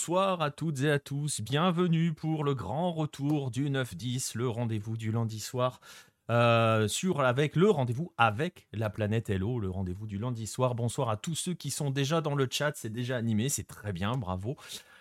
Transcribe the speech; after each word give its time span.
bonsoir 0.00 0.40
à 0.40 0.50
toutes 0.50 0.80
et 0.80 0.90
à 0.90 0.98
tous. 0.98 1.42
Bienvenue 1.42 2.14
pour 2.14 2.42
le 2.42 2.54
grand 2.54 2.90
retour 2.90 3.50
du 3.50 3.68
9-10, 3.68 4.34
le 4.34 4.48
rendez-vous 4.48 4.96
du 4.96 5.12
lundi 5.12 5.40
soir. 5.40 5.78
euh, 6.30 6.88
sur 6.88 7.20
avec 7.20 7.54
le 7.54 7.68
rendez-vous 7.68 8.10
avec 8.16 8.66
la 8.72 8.88
planète 8.88 9.28
Hello, 9.28 9.60
le 9.60 9.68
rendez-vous 9.68 10.06
du 10.06 10.16
lundi 10.16 10.46
soir. 10.46 10.74
Bonsoir 10.74 11.10
à 11.10 11.18
tous 11.18 11.34
ceux 11.34 11.52
qui 11.52 11.70
sont 11.70 11.90
déjà 11.90 12.22
dans 12.22 12.34
le 12.34 12.48
chat, 12.50 12.72
c'est 12.76 12.88
déjà 12.88 13.18
animé, 13.18 13.50
c'est 13.50 13.66
très 13.66 13.92
bien, 13.92 14.12
bravo. 14.16 14.56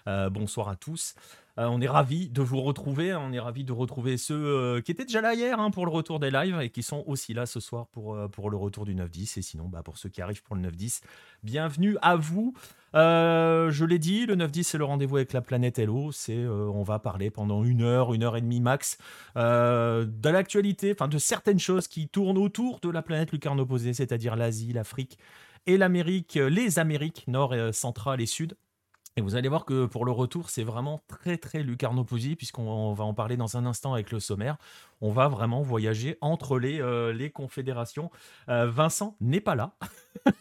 Euh, 0.08 0.30
bonsoir 0.30 0.68
à 0.68 0.76
tous. 0.76 1.16
Euh, 1.60 1.66
on 1.66 1.82
est 1.82 1.88
ravis 1.88 2.30
de 2.30 2.42
vous 2.42 2.62
retrouver. 2.62 3.14
On 3.14 3.34
est 3.34 3.40
ravis 3.40 3.66
de 3.66 3.74
retrouver 3.74 4.18
ceux 4.18 4.36
euh, 4.36 4.82
qui 4.82 4.92
étaient 4.92 5.04
déjà 5.04 5.20
là 5.20 5.34
hier 5.34 5.60
hein, 5.60 5.72
pour 5.72 5.86
le 5.86 5.92
retour 5.92 6.20
des 6.20 6.32
lives 6.32 6.60
et 6.62 6.70
qui 6.70 6.84
sont 6.84 7.04
aussi 7.06 7.34
là 7.34 7.46
ce 7.46 7.60
soir 7.60 7.88
pour, 7.88 8.16
euh, 8.16 8.30
le 8.50 8.58
retour 8.58 8.86
du 8.86 8.96
9-10. 8.96 9.40
Et 9.40 9.42
sinon, 9.42 9.68
bah, 9.68 9.84
pour 9.84 9.98
ceux 9.98 10.08
qui 10.10 10.22
arrivent 10.22 10.42
pour 10.42 10.56
le 10.56 10.62
9-10, 10.62 11.02
bienvenue 11.44 11.98
à 12.02 12.16
vous. 12.16 12.54
Je 12.94 13.86
l'ai 13.86 14.00
dit, 14.00 14.26
le 14.26 14.36
9-10, 14.36 14.64
c'est 14.64 14.78
le 14.78 14.86
rendez-vous 14.86 15.18
avec 15.18 15.34
la 15.34 15.42
planète 15.42 15.80
Hello. 15.80 16.12
C'est, 16.14 16.48
on 16.48 16.84
va 16.84 16.98
parler 16.98 17.30
pendant 17.30 17.64
une 17.64 17.82
heure, 17.82 18.14
une 18.14 18.24
heure 18.24 18.38
et 18.38 18.42
demie 18.42 18.62
max 18.62 18.98
de 19.36 20.30
l'actualité, 20.30 20.94
enfin 20.94 21.08
de 21.08 21.18
certaines 21.18 21.60
choses 21.60 21.88
qui 21.88 22.08
tournent 22.08 22.38
autour 22.38 22.80
de 22.80 22.90
la 22.90 23.02
planète 23.02 23.32
lucarne 23.32 23.60
opposée, 23.60 23.94
c'est-à-dire 23.94 24.36
l'Asie, 24.36 24.74
l'Afrique 24.74 25.20
et 25.68 25.78
l'Amérique, 25.78 26.36
les 26.36 26.80
Amériques 26.80 27.26
nord, 27.28 27.54
centrale 27.74 28.22
et 28.22 28.26
sud. 28.26 28.56
Et 29.16 29.22
vous 29.22 29.36
allez 29.36 29.50
voir 29.50 29.66
que 29.66 29.86
pour 29.86 30.06
le 30.06 30.12
retour, 30.12 30.50
c'est 30.50 30.64
vraiment 30.64 31.02
très 31.08 31.38
très 31.38 31.62
lucarnoposie, 31.62 32.36
puisqu'on 32.36 32.70
on 32.70 32.94
va 32.94 33.04
en 33.04 33.14
parler 33.14 33.38
dans 33.38 33.58
un 33.58 33.66
instant 33.66 33.94
avec 33.94 34.12
le 34.12 34.20
sommaire. 34.20 34.58
On 35.02 35.12
va 35.12 35.28
vraiment 35.28 35.62
voyager 35.62 36.18
entre 36.22 36.58
les, 36.58 36.82
euh, 36.82 37.12
les 37.12 37.30
confédérations. 37.30 38.12
Euh, 38.48 38.68
Vincent 38.68 39.16
n'est 39.20 39.42
pas 39.42 39.56
là. 39.56 39.74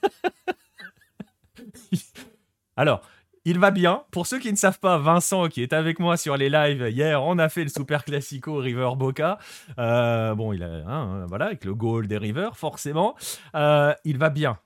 Alors, 2.77 3.01
il 3.45 3.59
va 3.59 3.73
bien. 3.73 4.05
Pour 4.13 4.27
ceux 4.27 4.39
qui 4.39 4.53
ne 4.53 4.57
savent 4.57 4.79
pas, 4.79 4.99
Vincent, 4.99 5.49
qui 5.49 5.63
est 5.63 5.73
avec 5.73 5.99
moi 5.99 6.17
sur 6.17 6.37
les 6.37 6.51
lives 6.51 6.89
hier, 6.89 7.23
on 7.23 7.39
a 7.39 7.49
fait 7.49 7.65
le 7.65 7.71
Super 7.71 8.05
Classico 8.05 8.59
River 8.59 8.91
Boca. 8.97 9.39
Euh, 9.79 10.35
bon, 10.35 10.53
il 10.53 10.63
a, 10.63 10.85
hein, 10.87 11.27
voilà, 11.27 11.47
avec 11.47 11.65
le 11.65 11.75
goal 11.75 12.07
des 12.07 12.19
River, 12.19 12.51
forcément. 12.55 13.17
Il 13.55 14.19
va 14.19 14.31
bien. 14.31 14.59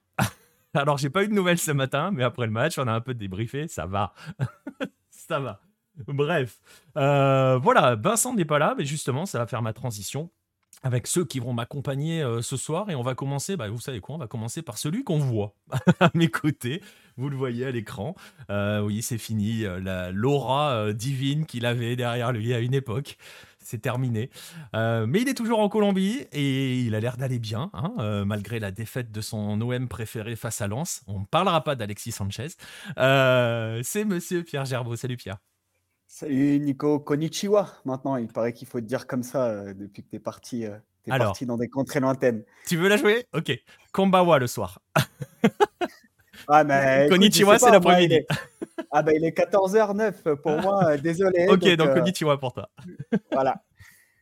Alors, 0.74 0.96
j'ai 0.98 1.10
pas 1.10 1.22
eu 1.24 1.28
de 1.28 1.34
nouvelles 1.34 1.58
ce 1.58 1.70
matin, 1.70 2.10
mais 2.12 2.22
après 2.24 2.46
le 2.46 2.52
match, 2.52 2.78
on 2.78 2.86
a 2.88 2.92
un 2.92 3.00
peu 3.00 3.14
débriefé. 3.14 3.68
Ça 3.68 3.86
va. 3.86 4.14
ça 5.10 5.38
va. 5.38 5.60
Bref. 6.08 6.60
Euh, 6.96 7.58
voilà, 7.58 7.94
Vincent 7.96 8.34
n'est 8.34 8.46
pas 8.46 8.58
là, 8.58 8.74
mais 8.78 8.84
justement, 8.86 9.26
ça 9.26 9.38
va 9.38 9.46
faire 9.46 9.60
ma 9.62 9.72
transition 9.74 10.30
avec 10.84 11.06
ceux 11.06 11.24
qui 11.24 11.38
vont 11.38 11.52
m'accompagner 11.52 12.22
euh, 12.22 12.40
ce 12.42 12.56
soir. 12.56 12.88
Et 12.90 12.94
on 12.94 13.02
va 13.02 13.14
commencer, 13.14 13.56
bah, 13.56 13.68
vous 13.68 13.78
savez 13.80 14.00
quoi, 14.00 14.14
on 14.14 14.18
va 14.18 14.26
commencer 14.26 14.62
par 14.62 14.78
celui 14.78 15.04
qu'on 15.04 15.18
voit 15.18 15.54
à 16.00 16.10
mes 16.14 16.28
côtés. 16.28 16.82
Vous 17.18 17.28
le 17.28 17.36
voyez 17.36 17.66
à 17.66 17.70
l'écran. 17.70 18.14
Euh, 18.48 18.80
oui, 18.80 19.02
c'est 19.02 19.18
fini. 19.18 19.64
la- 19.82 20.10
L'aura 20.10 20.92
divine 20.94 21.44
qu'il 21.44 21.66
avait 21.66 21.94
derrière 21.96 22.32
lui 22.32 22.54
à 22.54 22.60
une 22.60 22.74
époque. 22.74 23.18
C'est 23.62 23.80
terminé. 23.80 24.30
Euh, 24.74 25.06
mais 25.06 25.20
il 25.20 25.28
est 25.28 25.34
toujours 25.34 25.60
en 25.60 25.68
Colombie 25.68 26.26
et 26.32 26.80
il 26.80 26.94
a 26.94 27.00
l'air 27.00 27.16
d'aller 27.16 27.38
bien, 27.38 27.70
hein, 27.72 27.92
euh, 27.98 28.24
malgré 28.24 28.58
la 28.58 28.70
défaite 28.70 29.12
de 29.12 29.20
son 29.20 29.60
OM 29.60 29.88
préféré 29.88 30.36
face 30.36 30.60
à 30.60 30.66
Lens. 30.66 31.02
On 31.06 31.20
ne 31.20 31.24
parlera 31.24 31.62
pas 31.64 31.74
d'Alexis 31.74 32.12
Sanchez. 32.12 32.48
Euh, 32.98 33.80
c'est 33.82 34.04
monsieur 34.04 34.42
Pierre 34.42 34.64
Gerbeau. 34.64 34.96
Salut 34.96 35.16
Pierre. 35.16 35.38
Salut 36.06 36.58
Nico, 36.60 37.00
konnichiwa. 37.00 37.70
Maintenant, 37.84 38.16
il 38.16 38.28
paraît 38.28 38.52
qu'il 38.52 38.68
faut 38.68 38.80
te 38.80 38.86
dire 38.86 39.06
comme 39.06 39.22
ça 39.22 39.72
depuis 39.72 40.02
que 40.02 40.10
tu 40.10 40.16
es 40.16 40.20
parti, 40.20 40.66
t'es 41.04 41.10
Alors. 41.10 41.28
parti 41.28 41.46
dans 41.46 41.56
des 41.56 41.68
contrées 41.68 42.00
lointaines. 42.00 42.44
Tu 42.66 42.76
veux 42.76 42.88
la 42.88 42.98
jouer? 42.98 43.26
Ok. 43.32 43.52
Kombawa 43.92 44.38
le 44.38 44.46
soir. 44.46 44.78
Ah, 46.48 46.64
mais 46.64 47.08
sais 47.30 47.58
c'est 47.58 47.70
l'après-midi. 47.70 48.20
Ah, 48.94 49.02
bah 49.02 49.12
il 49.14 49.24
est 49.24 49.36
14h09 49.36 50.36
pour 50.36 50.60
moi, 50.60 50.84
euh, 50.90 50.96
désolé. 50.98 51.46
Ok, 51.50 51.60
donc, 51.76 51.88
euh, 51.88 51.94
konnichiwa 51.94 52.38
pour 52.38 52.52
toi. 52.52 52.68
voilà. 53.32 53.62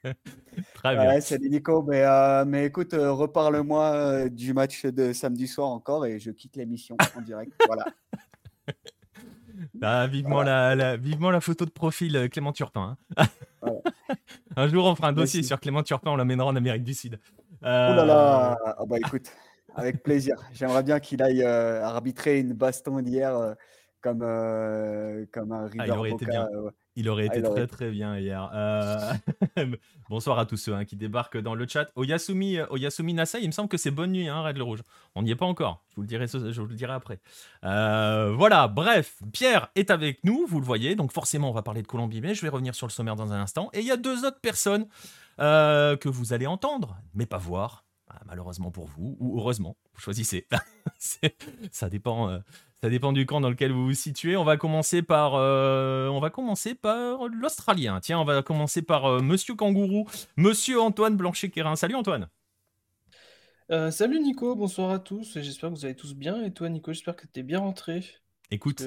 Très 0.75 0.95
bien. 0.97 1.09
Ouais, 1.09 1.21
salut 1.21 1.51
Nico, 1.51 1.83
mais, 1.83 2.03
euh, 2.05 2.45
mais 2.47 2.67
écoute, 2.67 2.95
euh, 2.95 3.13
reparle-moi 3.13 3.85
euh, 3.93 4.29
du 4.29 4.55
match 4.55 4.87
de 4.87 5.13
samedi 5.13 5.47
soir 5.47 5.69
encore 5.69 6.07
et 6.07 6.19
je 6.19 6.31
quitte 6.31 6.57
l'émission 6.57 6.97
en 7.17 7.21
direct. 7.21 7.53
Voilà. 7.67 7.85
Ah, 9.83 10.07
vivement, 10.07 10.43
la, 10.43 10.75
la- 10.75 10.97
vivement 10.97 11.31
la 11.31 11.41
photo 11.41 11.65
de 11.67 11.71
profil 11.71 12.29
Clément 12.31 12.53
Turpin. 12.53 12.97
hein. 13.19 13.25
Voilà. 13.61 13.81
Un 14.57 14.69
jour, 14.69 14.87
on 14.87 14.95
fera 14.95 15.09
un 15.09 15.13
dossier 15.13 15.39
Merci. 15.41 15.49
sur 15.49 15.61
Clément 15.61 15.83
Turpin, 15.83 16.11
on 16.13 16.17
l'amènera 16.17 16.49
en 16.49 16.57
Amérique 16.57 16.85
du 16.85 16.95
Sud. 16.95 17.19
Oh 17.63 17.67
là 17.67 18.05
là, 18.07 18.57
ah 18.65 18.85
bah 18.87 18.97
écoute, 18.99 19.31
avec 19.75 20.03
plaisir. 20.03 20.37
J'aimerais 20.53 20.83
bien 20.83 20.99
qu'il 20.99 21.23
aille 21.23 21.43
arbitrer 21.45 22.39
une 22.39 22.55
baston 22.55 23.01
d'hier 23.03 23.55
comme, 24.01 24.23
euh, 24.23 25.27
comme 25.33 25.53
un 25.53 25.67
River 25.67 25.85
Ah, 25.91 25.99
aurait 25.99 26.11
été 26.13 26.27
bien. 26.27 26.47
euh, 26.55 26.71
Il 26.97 27.09
aurait 27.09 27.29
Ah, 27.31 27.37
été 27.37 27.47
il 27.47 27.53
très 27.53 27.67
très 27.67 27.91
bien 27.91 28.19
hier. 28.19 28.51
Euh, 28.55 29.13
Bonsoir 30.09 30.39
à 30.39 30.47
tous 30.47 30.57
ceux 30.57 30.75
hein, 30.75 30.85
qui 30.85 30.97
débarquent 30.97 31.39
dans 31.39 31.55
le 31.55 31.67
chat. 31.69 31.89
Oyasumi, 31.97 32.59
Oyasumi 32.71 33.15
Nasai, 33.15 33.41
il 33.43 33.47
me 33.47 33.53
semble 33.53 33.69
que 33.69 33.77
c'est 33.77 33.91
bonne 33.91 34.13
nuit, 34.13 34.29
hein, 34.29 34.43
Red 34.43 34.57
le 34.57 34.65
Rouge. 34.65 34.83
On 35.15 35.23
n'y 35.23 35.31
est 35.31 35.37
pas 35.37 35.47
encore. 35.47 35.85
Je 35.91 35.97
vous 35.97 36.03
le 36.03 36.09
dirai, 36.09 36.27
je 36.27 36.61
vous 36.61 36.67
le 36.67 36.75
dirai 36.75 36.93
après. 36.93 37.21
Voilà, 37.63 38.69
bref, 38.69 39.21
Pierre 39.33 39.69
est 39.75 39.91
avec 39.91 40.25
nous, 40.25 40.47
vous 40.49 40.61
le 40.61 40.67
voyez. 40.67 40.95
Donc 40.97 41.13
forcément, 41.13 41.51
on 41.51 41.55
va 41.55 41.63
parler 41.63 41.83
de 41.83 41.87
Colombie, 41.87 42.21
mais 42.21 42.35
je 42.35 42.43
vais 42.43 42.49
revenir 42.49 42.75
sur 42.75 42.87
le 42.87 42.93
sommaire 42.93 43.17
dans 43.17 43.33
un 43.33 43.41
instant. 43.41 43.71
Et 43.73 43.81
il 43.81 43.87
y 43.87 43.93
a 43.93 43.97
deux 43.97 44.25
autres 44.25 44.41
personnes 44.41 44.87
que 45.39 46.09
vous 46.09 46.33
allez 46.33 46.47
entendre, 46.47 46.97
mais 47.15 47.27
pas 47.27 47.39
voir. 47.39 47.85
Ah, 48.13 48.19
Malheureusement 48.27 48.73
pour 48.73 48.87
vous, 48.87 49.17
ou 49.21 49.39
heureusement, 49.39 49.77
vous 49.95 50.01
choisissez. 50.01 50.49
Ça 51.71 51.89
dépend. 51.89 52.29
euh, 52.29 52.39
ça 52.83 52.89
dépend 52.89 53.13
du 53.13 53.27
camp 53.27 53.41
dans 53.41 53.51
lequel 53.51 53.73
vous 53.73 53.87
vous 53.87 53.95
situez. 53.95 54.37
On 54.37 54.45
va 54.45 54.57
commencer 54.57 55.03
par, 55.03 55.35
euh, 55.35 56.09
on 56.09 56.19
va 56.19 56.31
commencer 56.31 56.75
par 56.75 57.29
l'Australien. 57.29 58.01
Tiens, 58.01 58.19
on 58.19 58.25
va 58.25 58.43
commencer 58.43 58.81
par 58.81 59.05
euh, 59.05 59.21
Monsieur 59.21 59.55
Kangourou, 59.55 60.07
Monsieur 60.37 60.81
Antoine 60.81 61.17
Blanchet-Quérin. 61.17 61.77
Salut 61.77 61.95
Antoine. 61.95 62.29
Euh, 63.71 63.91
salut 63.91 64.19
Nico, 64.21 64.57
bonsoir 64.57 64.91
à 64.91 64.99
tous, 64.99 65.39
j'espère 65.39 65.71
que 65.71 65.75
vous 65.77 65.85
allez 65.85 65.95
tous 65.95 66.15
bien. 66.15 66.43
Et 66.43 66.53
toi 66.53 66.69
Nico, 66.69 66.93
j'espère 66.93 67.17
que 67.17 67.27
t'es 67.27 67.43
bien 67.43 67.61
rentré. 67.61 68.05
Écoute, 68.51 68.83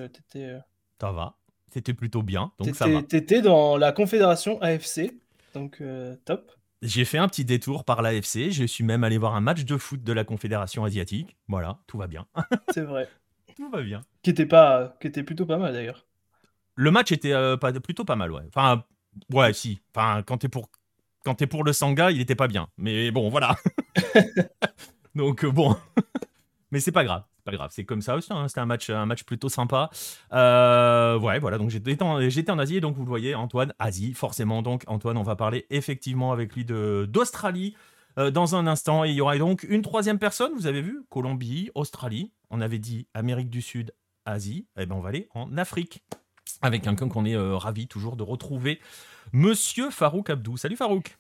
ça 0.99 1.11
va. 1.11 1.37
C'était 1.69 1.93
plutôt 1.93 2.21
bien, 2.21 2.51
donc 2.59 2.75
ça 2.75 2.87
va. 2.87 3.01
t'étais, 3.01 3.41
dans 3.41 3.77
la 3.77 3.91
confédération 3.93 4.61
AFC, 4.61 5.13
donc 5.53 5.81
top. 6.25 6.51
J'ai 6.81 7.05
fait 7.05 7.17
un 7.17 7.29
petit 7.29 7.45
détour 7.45 7.85
par 7.85 8.01
l'AFC. 8.01 8.51
Je 8.51 8.65
suis 8.65 8.83
même 8.83 9.05
allé 9.05 9.17
voir 9.17 9.35
un 9.35 9.41
match 9.41 9.63
de 9.63 9.77
foot 9.77 10.03
de 10.03 10.11
la 10.11 10.25
Confédération 10.25 10.83
asiatique. 10.83 11.37
Voilà, 11.47 11.79
tout 11.87 11.97
va 11.97 12.07
bien. 12.07 12.27
C'est 12.73 12.81
vrai. 12.81 13.07
tout 13.55 13.69
va 13.69 13.81
bien. 13.81 14.05
Qui 14.21 14.31
était 14.31 14.45
pas, 14.45 14.97
qui 14.99 15.07
était 15.07 15.23
plutôt 15.23 15.45
pas 15.45 15.57
mal 15.57 15.73
d'ailleurs. 15.73 16.05
Le 16.75 16.91
match 16.91 17.11
était 17.11 17.33
euh, 17.33 17.57
pas, 17.57 17.71
plutôt 17.73 18.05
pas 18.05 18.15
mal, 18.15 18.31
ouais. 18.31 18.43
Enfin, 18.47 18.83
ouais, 19.31 19.53
si. 19.53 19.79
Enfin, 19.95 20.23
quand 20.23 20.39
t'es 20.39 20.49
pour, 20.49 20.69
quand 21.25 21.35
t'es 21.35 21.47
pour 21.47 21.63
le 21.63 21.73
Sanga, 21.73 22.11
il 22.11 22.21
était 22.21 22.35
pas 22.35 22.47
bien. 22.47 22.69
Mais 22.77 23.11
bon, 23.11 23.29
voilà. 23.29 23.55
Donc 25.15 25.43
euh, 25.45 25.51
bon, 25.51 25.75
mais 26.71 26.79
c'est 26.79 26.91
pas 26.91 27.03
grave, 27.03 27.23
c'est 27.37 27.43
pas 27.45 27.51
grave. 27.51 27.71
C'est 27.73 27.85
comme 27.85 28.01
ça 28.01 28.15
aussi. 28.15 28.33
hein. 28.33 28.47
C'était 28.47 28.61
un 28.61 28.65
match, 28.65 28.89
un 28.89 29.05
match 29.05 29.23
plutôt 29.23 29.49
sympa. 29.49 29.89
Euh, 30.33 31.19
ouais, 31.19 31.39
voilà. 31.39 31.57
Donc 31.57 31.69
j'étais 31.69 32.01
en, 32.03 32.15
en 32.17 32.59
Asie, 32.59 32.77
et 32.77 32.81
donc 32.81 32.95
vous 32.95 33.03
le 33.03 33.09
voyez, 33.09 33.35
Antoine, 33.35 33.73
Asie, 33.79 34.13
forcément. 34.13 34.61
Donc 34.61 34.83
Antoine, 34.87 35.17
on 35.17 35.23
va 35.23 35.35
parler 35.35 35.65
effectivement 35.69 36.31
avec 36.31 36.55
lui 36.55 36.65
de 36.65 37.07
d'Australie. 37.09 37.75
euh, 38.19 38.31
dans 38.31 38.55
un 38.55 38.67
instant, 38.67 39.05
et 39.05 39.09
il 39.09 39.15
y 39.15 39.21
aura 39.21 39.37
donc 39.37 39.63
une 39.69 39.81
troisième 39.81 40.19
personne, 40.19 40.51
vous 40.55 40.67
avez 40.67 40.81
vu, 40.81 41.03
Colombie, 41.09 41.71
Australie, 41.75 42.31
on 42.53 42.61
avait 42.61 42.79
dit 42.79 43.07
Amérique 43.15 43.49
du 43.49 43.61
Sud, 43.61 43.93
Asie, 44.25 44.67
et 44.77 44.85
ben 44.85 44.95
on 44.95 45.01
va 45.01 45.09
aller 45.09 45.27
en 45.33 45.57
Afrique 45.57 46.03
avec 46.61 46.83
quelqu'un 46.83 47.09
qu'on 47.09 47.25
est 47.25 47.35
euh, 47.35 47.57
ravi 47.57 47.87
toujours 47.87 48.15
de 48.15 48.23
retrouver, 48.23 48.79
Monsieur 49.33 49.89
Farouk 49.89 50.29
Abdou. 50.29 50.55
Salut 50.55 50.75
Farouk. 50.75 51.17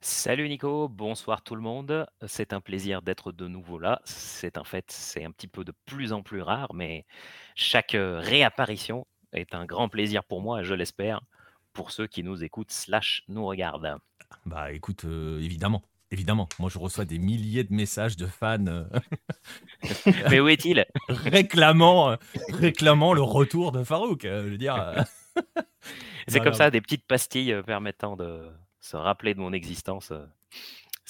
Salut 0.00 0.48
Nico, 0.48 0.88
bonsoir 0.88 1.42
tout 1.42 1.54
le 1.54 1.60
monde. 1.60 2.06
C'est 2.26 2.52
un 2.52 2.60
plaisir 2.60 3.02
d'être 3.02 3.30
de 3.30 3.46
nouveau 3.46 3.78
là. 3.78 4.00
C'est 4.04 4.58
un 4.58 4.64
fait, 4.64 4.90
c'est 4.90 5.24
un 5.24 5.30
petit 5.30 5.46
peu 5.46 5.64
de 5.64 5.72
plus 5.86 6.12
en 6.12 6.22
plus 6.22 6.42
rare, 6.42 6.74
mais 6.74 7.06
chaque 7.54 7.94
euh, 7.94 8.18
réapparition 8.18 9.06
est 9.32 9.54
un 9.54 9.64
grand 9.64 9.88
plaisir 9.88 10.24
pour 10.24 10.42
moi, 10.42 10.64
je 10.64 10.74
l'espère, 10.74 11.20
pour 11.72 11.92
ceux 11.92 12.08
qui 12.08 12.24
nous 12.24 12.42
écoutent 12.42 12.72
slash 12.72 13.22
nous 13.28 13.46
regardent. 13.46 13.98
Bah 14.44 14.72
écoute, 14.72 15.04
euh, 15.04 15.40
évidemment, 15.40 15.82
évidemment. 16.10 16.48
Moi 16.58 16.70
je 16.72 16.78
reçois 16.78 17.04
des 17.04 17.18
milliers 17.18 17.64
de 17.64 17.72
messages 17.72 18.16
de 18.16 18.26
fans 18.26 18.66
euh, 18.66 18.84
Mais 20.30 20.40
où 20.40 20.48
est-il? 20.48 20.84
réclamant, 21.08 22.10
euh, 22.12 22.16
réclamant 22.50 23.12
le 23.14 23.22
retour 23.22 23.72
de 23.72 23.84
Farouk. 23.84 24.24
euh, 24.24 24.44
je 24.44 24.50
veux 24.50 24.58
dire. 24.58 25.04
C'est 26.26 26.38
Voilà. 26.38 26.44
comme 26.44 26.54
ça, 26.54 26.70
des 26.70 26.80
petites 26.80 27.06
pastilles 27.06 27.56
permettant 27.64 28.16
de 28.16 28.48
se 28.80 28.96
rappeler 28.96 29.34
de 29.34 29.40
mon 29.40 29.52
existence. 29.52 30.12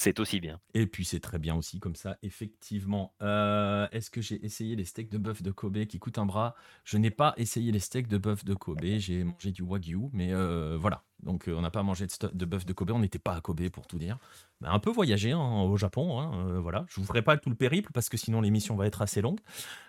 C'est 0.01 0.21
aussi 0.21 0.39
bien. 0.39 0.61
Et 0.75 0.87
puis 0.87 1.05
c'est 1.05 1.19
très 1.19 1.41
bien 1.41 1.57
aussi 1.57 1.81
comme 1.81 1.97
ça, 1.97 2.19
effectivement. 2.23 3.17
Euh, 3.21 3.89
Est-ce 3.91 4.13
que 4.13 4.21
j'ai 4.21 4.45
essayé 4.47 4.77
les 4.77 4.85
steaks 4.85 5.09
de 5.11 5.19
bœuf 5.19 5.43
de 5.43 5.51
Kobe 5.51 5.87
qui 5.87 5.99
coûtent 5.99 6.19
un 6.19 6.25
bras? 6.25 6.55
Je 6.85 6.99
n'ai 6.99 7.11
pas 7.11 7.35
essayé 7.37 7.73
les 7.73 7.81
steaks 7.81 8.07
de 8.07 8.17
bœuf 8.17 8.45
de 8.45 8.55
Kobe. 8.55 8.85
J'ai 8.99 9.25
mangé 9.25 9.51
du 9.51 9.63
wagyu, 9.63 10.09
mais 10.13 10.33
euh, 10.33 10.77
voilà. 10.81 11.03
Donc 11.25 11.49
euh, 11.49 11.55
on 11.57 11.63
n'a 11.63 11.73
pas 11.73 11.83
mangé 11.83 12.07
de, 12.07 12.29
de 12.33 12.45
bœuf 12.45 12.65
de 12.65 12.73
Kobe. 12.73 12.93
On 12.93 13.01
n'était 13.01 13.19
pas 13.19 13.35
à 13.35 13.41
Kobe 13.41 13.69
pour 13.71 13.89
tout 13.89 13.99
dire. 13.99 14.19
Mais 14.61 14.69
un 14.69 14.79
peu 14.79 14.93
voyagé 14.93 15.33
hein, 15.33 15.63
au 15.63 15.77
Japon. 15.77 16.21
hein, 16.21 16.61
voilà. 16.61 16.87
Je 16.89 17.01
vous 17.01 17.05
ferai 17.05 17.23
pas 17.23 17.37
tout 17.37 17.51
le 17.51 17.57
périple 17.57 17.91
parce 17.93 18.09
que 18.09 18.17
sinon 18.17 18.41
l'émission 18.41 18.77
va 18.77 18.87
être 18.87 19.03
assez 19.03 19.21
longue. 19.21 19.41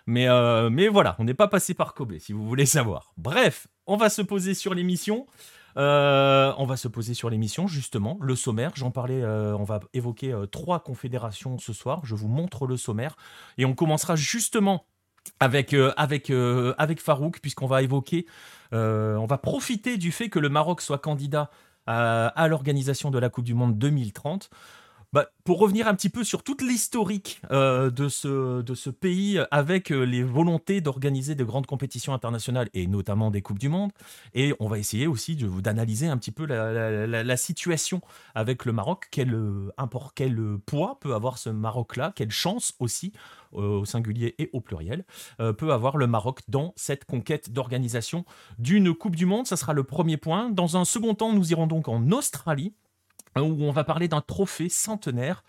Mais, 0.08 0.26
mais 0.70 0.88
voilà, 0.88 1.14
on 1.20 1.24
n'est 1.24 1.34
pas 1.34 1.46
passé 1.46 1.72
par 1.72 1.94
Kobe 1.94 2.18
si 2.18 2.32
vous 2.32 2.48
voulez 2.48 2.66
savoir. 2.66 3.12
Bref, 3.16 3.68
on 3.86 3.96
va 3.96 4.10
se 4.10 4.22
poser 4.22 4.54
sur 4.54 4.74
l'émission. 4.74 5.28
Euh, 5.76 6.52
on 6.58 6.66
va 6.66 6.76
se 6.76 6.88
poser 6.88 7.14
sur 7.14 7.30
l'émission, 7.30 7.66
justement, 7.66 8.18
le 8.20 8.34
sommaire. 8.34 8.72
J'en 8.74 8.90
parlais, 8.90 9.22
euh, 9.22 9.56
on 9.56 9.64
va 9.64 9.80
évoquer 9.94 10.32
euh, 10.32 10.46
trois 10.46 10.80
confédérations 10.80 11.58
ce 11.58 11.72
soir. 11.72 12.00
Je 12.04 12.14
vous 12.14 12.28
montre 12.28 12.66
le 12.66 12.76
sommaire. 12.76 13.16
Et 13.58 13.64
on 13.64 13.74
commencera 13.74 14.16
justement 14.16 14.84
avec, 15.38 15.74
avec, 15.96 16.30
avec 16.78 17.00
Farouk, 17.00 17.40
puisqu'on 17.40 17.66
va 17.66 17.82
évoquer, 17.82 18.26
on 18.72 19.26
va 19.28 19.38
profiter 19.38 19.98
du 19.98 20.12
fait 20.12 20.30
que 20.30 20.38
le 20.38 20.48
Maroc 20.48 20.80
soit 20.80 20.98
candidat 20.98 21.50
à 21.86 22.46
l'organisation 22.48 23.10
de 23.10 23.18
la 23.18 23.28
Coupe 23.28 23.44
du 23.44 23.52
Monde 23.52 23.76
2030. 23.78 24.48
Bah, 25.12 25.26
pour 25.42 25.58
revenir 25.58 25.88
un 25.88 25.96
petit 25.96 26.08
peu 26.08 26.22
sur 26.22 26.44
toute 26.44 26.62
l'historique 26.62 27.42
euh, 27.50 27.90
de, 27.90 28.08
ce, 28.08 28.90
pays 28.90 29.40
avec 29.50 29.90
euh, 29.90 30.04
les 30.04 30.22
volontés 30.22 30.80
d'organiser 30.80 31.34
de 31.34 31.42
grandes 31.42 31.66
compétitions 31.66 32.14
internationales 32.14 32.68
et 32.74 32.86
notamment 32.86 33.32
des 33.32 33.42
Coupes 33.42 33.58
du 33.58 33.68
Monde. 33.68 33.90
Et 34.34 34.54
on 34.60 34.68
va 34.68 34.78
essayer 34.78 35.08
aussi 35.08 35.34
d'analyser 35.34 36.06
un 36.06 36.16
petit 36.16 36.30
peu 36.30 36.46
la, 36.46 37.36
situation 37.36 38.02
avec 38.36 38.64
le 38.64 38.70
Maroc. 38.70 39.08
Quel, 39.10 39.34
euh, 39.34 40.62
poids 40.64 41.00
peut 41.00 41.12
avoir 41.12 41.38
ce 41.38 41.50
Maroc-là 41.50 42.12
Quelle 42.14 42.30
chance 42.30 42.74
aussi, 42.78 43.12
au 43.50 43.84
singulier 43.84 44.36
et 44.38 44.48
au 44.52 44.60
pluriel, 44.60 45.04
peut 45.38 45.72
avoir 45.72 45.96
le 45.96 46.06
Maroc 46.06 46.42
dans 46.46 46.72
cette 46.76 47.04
conquête 47.04 47.50
d'organisation 47.50 48.24
d'une 48.60 48.94
Coupe 48.94 49.16
du 49.16 49.26
Monde 49.26 49.48
Ça 49.48 49.56
sera 49.56 49.72
le 49.72 49.82
premier 49.82 50.18
point. 50.18 50.50
Dans 50.50 50.76
un 50.76 50.84
second 50.84 51.14
temps, 51.14 51.32
nous 51.32 51.50
irons 51.50 51.66
donc 51.66 51.88
en 51.88 52.12
Australie 52.12 52.74
où 53.36 53.62
on 53.62 53.72
va 53.72 53.84
parler 53.84 54.08
d'un 54.08 54.20
trophée 54.20 54.68
centenaire 54.68 55.42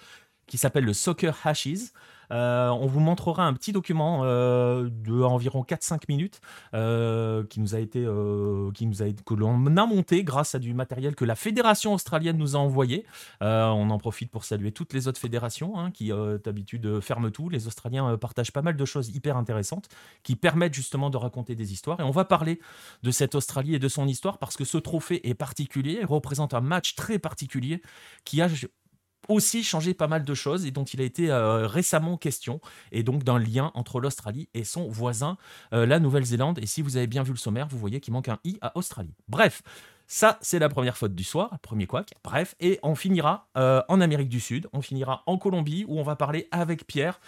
qui 0.51 0.57
s'appelle 0.57 0.83
le 0.83 0.91
Soccer 0.91 1.33
Hashes. 1.45 1.93
Euh, 2.29 2.69
on 2.69 2.85
vous 2.85 2.99
montrera 2.99 3.45
un 3.45 3.53
petit 3.53 3.71
document 3.71 4.21
euh, 4.23 4.89
de 4.89 5.21
environ 5.21 5.63
4-5 5.63 6.03
minutes 6.09 6.41
euh, 6.73 7.45
qui 7.45 7.61
nous 7.61 7.73
a 7.73 7.79
été, 7.79 8.03
euh, 8.05 8.69
qui 8.73 8.85
nous 8.85 9.01
a, 9.01 9.05
que 9.25 9.33
l'on 9.33 9.65
a 9.77 9.85
monté 9.85 10.25
grâce 10.25 10.53
à 10.53 10.59
du 10.59 10.73
matériel 10.73 11.15
que 11.15 11.23
la 11.23 11.35
fédération 11.35 11.93
australienne 11.93 12.37
nous 12.37 12.57
a 12.57 12.59
envoyé. 12.59 13.05
On 13.39 13.89
en 13.89 13.97
profite 13.97 14.29
pour 14.29 14.43
saluer 14.43 14.73
toutes 14.73 14.91
les 14.91 15.07
autres 15.07 15.19
fédérations 15.21 15.79
hein, 15.79 15.89
qui 15.91 16.11
d'habitude 16.43 16.99
ferment 16.99 17.31
tout. 17.31 17.47
Les 17.47 17.67
Australiens 17.67 18.17
partagent 18.17 18.51
pas 18.51 18.61
mal 18.61 18.75
de 18.75 18.85
choses 18.85 19.09
hyper 19.15 19.37
intéressantes 19.37 19.87
qui 20.23 20.35
permettent 20.35 20.73
justement 20.73 21.09
de 21.09 21.17
raconter 21.17 21.55
des 21.55 21.71
histoires. 21.71 22.01
Et 22.01 22.03
on 22.03 22.11
va 22.11 22.25
parler 22.25 22.59
de 23.03 23.11
cette 23.11 23.35
Australie 23.35 23.75
et 23.75 23.79
de 23.79 23.87
son 23.87 24.05
histoire 24.05 24.37
parce 24.37 24.57
que 24.57 24.65
ce 24.65 24.77
trophée 24.77 25.29
est 25.29 25.33
particulier, 25.33 26.03
représente 26.03 26.53
un 26.53 26.61
match 26.61 26.95
très 26.95 27.19
particulier 27.19 27.81
qui 28.25 28.41
a 28.41 28.49
aussi 29.31 29.63
changé 29.63 29.93
pas 29.93 30.07
mal 30.07 30.23
de 30.23 30.33
choses 30.33 30.65
et 30.65 30.71
dont 30.71 30.83
il 30.83 31.01
a 31.01 31.03
été 31.03 31.31
euh, 31.31 31.67
récemment 31.67 32.17
question, 32.17 32.59
et 32.91 33.03
donc 33.03 33.23
d'un 33.23 33.39
lien 33.39 33.71
entre 33.73 33.99
l'Australie 33.99 34.49
et 34.53 34.63
son 34.63 34.87
voisin, 34.89 35.37
euh, 35.73 35.85
la 35.85 35.99
Nouvelle-Zélande. 35.99 36.59
Et 36.59 36.65
si 36.65 36.81
vous 36.81 36.97
avez 36.97 37.07
bien 37.07 37.23
vu 37.23 37.31
le 37.31 37.37
sommaire, 37.37 37.67
vous 37.67 37.77
voyez 37.77 37.99
qu'il 37.99 38.13
manque 38.13 38.29
un 38.29 38.39
i 38.43 38.57
à 38.61 38.77
Australie. 38.77 39.13
Bref, 39.27 39.61
ça 40.07 40.37
c'est 40.41 40.59
la 40.59 40.69
première 40.69 40.97
faute 40.97 41.15
du 41.15 41.23
soir, 41.23 41.57
premier 41.61 41.87
couac. 41.87 42.13
Bref, 42.23 42.55
et 42.59 42.79
on 42.83 42.95
finira 42.95 43.47
euh, 43.57 43.81
en 43.87 44.01
Amérique 44.01 44.29
du 44.29 44.39
Sud, 44.39 44.67
on 44.73 44.81
finira 44.81 45.23
en 45.25 45.37
Colombie, 45.37 45.85
où 45.87 45.99
on 45.99 46.03
va 46.03 46.15
parler 46.15 46.47
avec 46.51 46.85
Pierre 46.85 47.19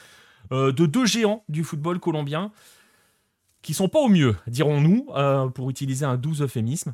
de 0.52 0.72
deux 0.72 1.06
géants 1.06 1.46
du 1.48 1.64
football 1.64 2.02
colombien 2.02 2.52
qui 3.62 3.74
sont 3.74 3.88
pas 3.88 4.00
au 4.00 4.10
mieux, 4.10 4.36
dirons-nous, 4.48 5.08
pour 5.56 5.70
utiliser 5.70 6.04
un 6.04 6.18
doux 6.18 6.42
euphémisme. 6.42 6.94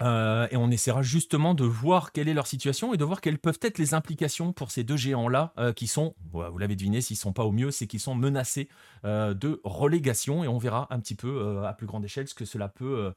Euh, 0.00 0.46
et 0.50 0.56
on 0.56 0.70
essaiera 0.70 1.02
justement 1.02 1.54
de 1.54 1.64
voir 1.64 2.12
quelle 2.12 2.28
est 2.28 2.34
leur 2.34 2.46
situation 2.46 2.94
et 2.94 2.96
de 2.96 3.04
voir 3.04 3.20
quelles 3.20 3.38
peuvent 3.38 3.58
être 3.62 3.78
les 3.78 3.94
implications 3.94 4.52
pour 4.52 4.70
ces 4.70 4.84
deux 4.84 4.96
géants-là 4.96 5.52
euh, 5.58 5.72
qui 5.72 5.86
sont, 5.86 6.14
vous 6.32 6.58
l'avez 6.58 6.76
deviné, 6.76 7.00
s'ils 7.00 7.16
sont 7.16 7.32
pas 7.32 7.44
au 7.44 7.52
mieux, 7.52 7.70
c'est 7.70 7.86
qu'ils 7.86 8.00
sont 8.00 8.14
menacés 8.14 8.68
euh, 9.04 9.34
de 9.34 9.60
relégation 9.64 10.44
et 10.44 10.48
on 10.48 10.58
verra 10.58 10.86
un 10.90 11.00
petit 11.00 11.14
peu 11.14 11.64
à 11.66 11.72
plus 11.72 11.86
grande 11.86 12.04
échelle 12.04 12.28
ce 12.28 12.34
que 12.34 12.44
cela 12.44 12.68
peut 12.68 13.12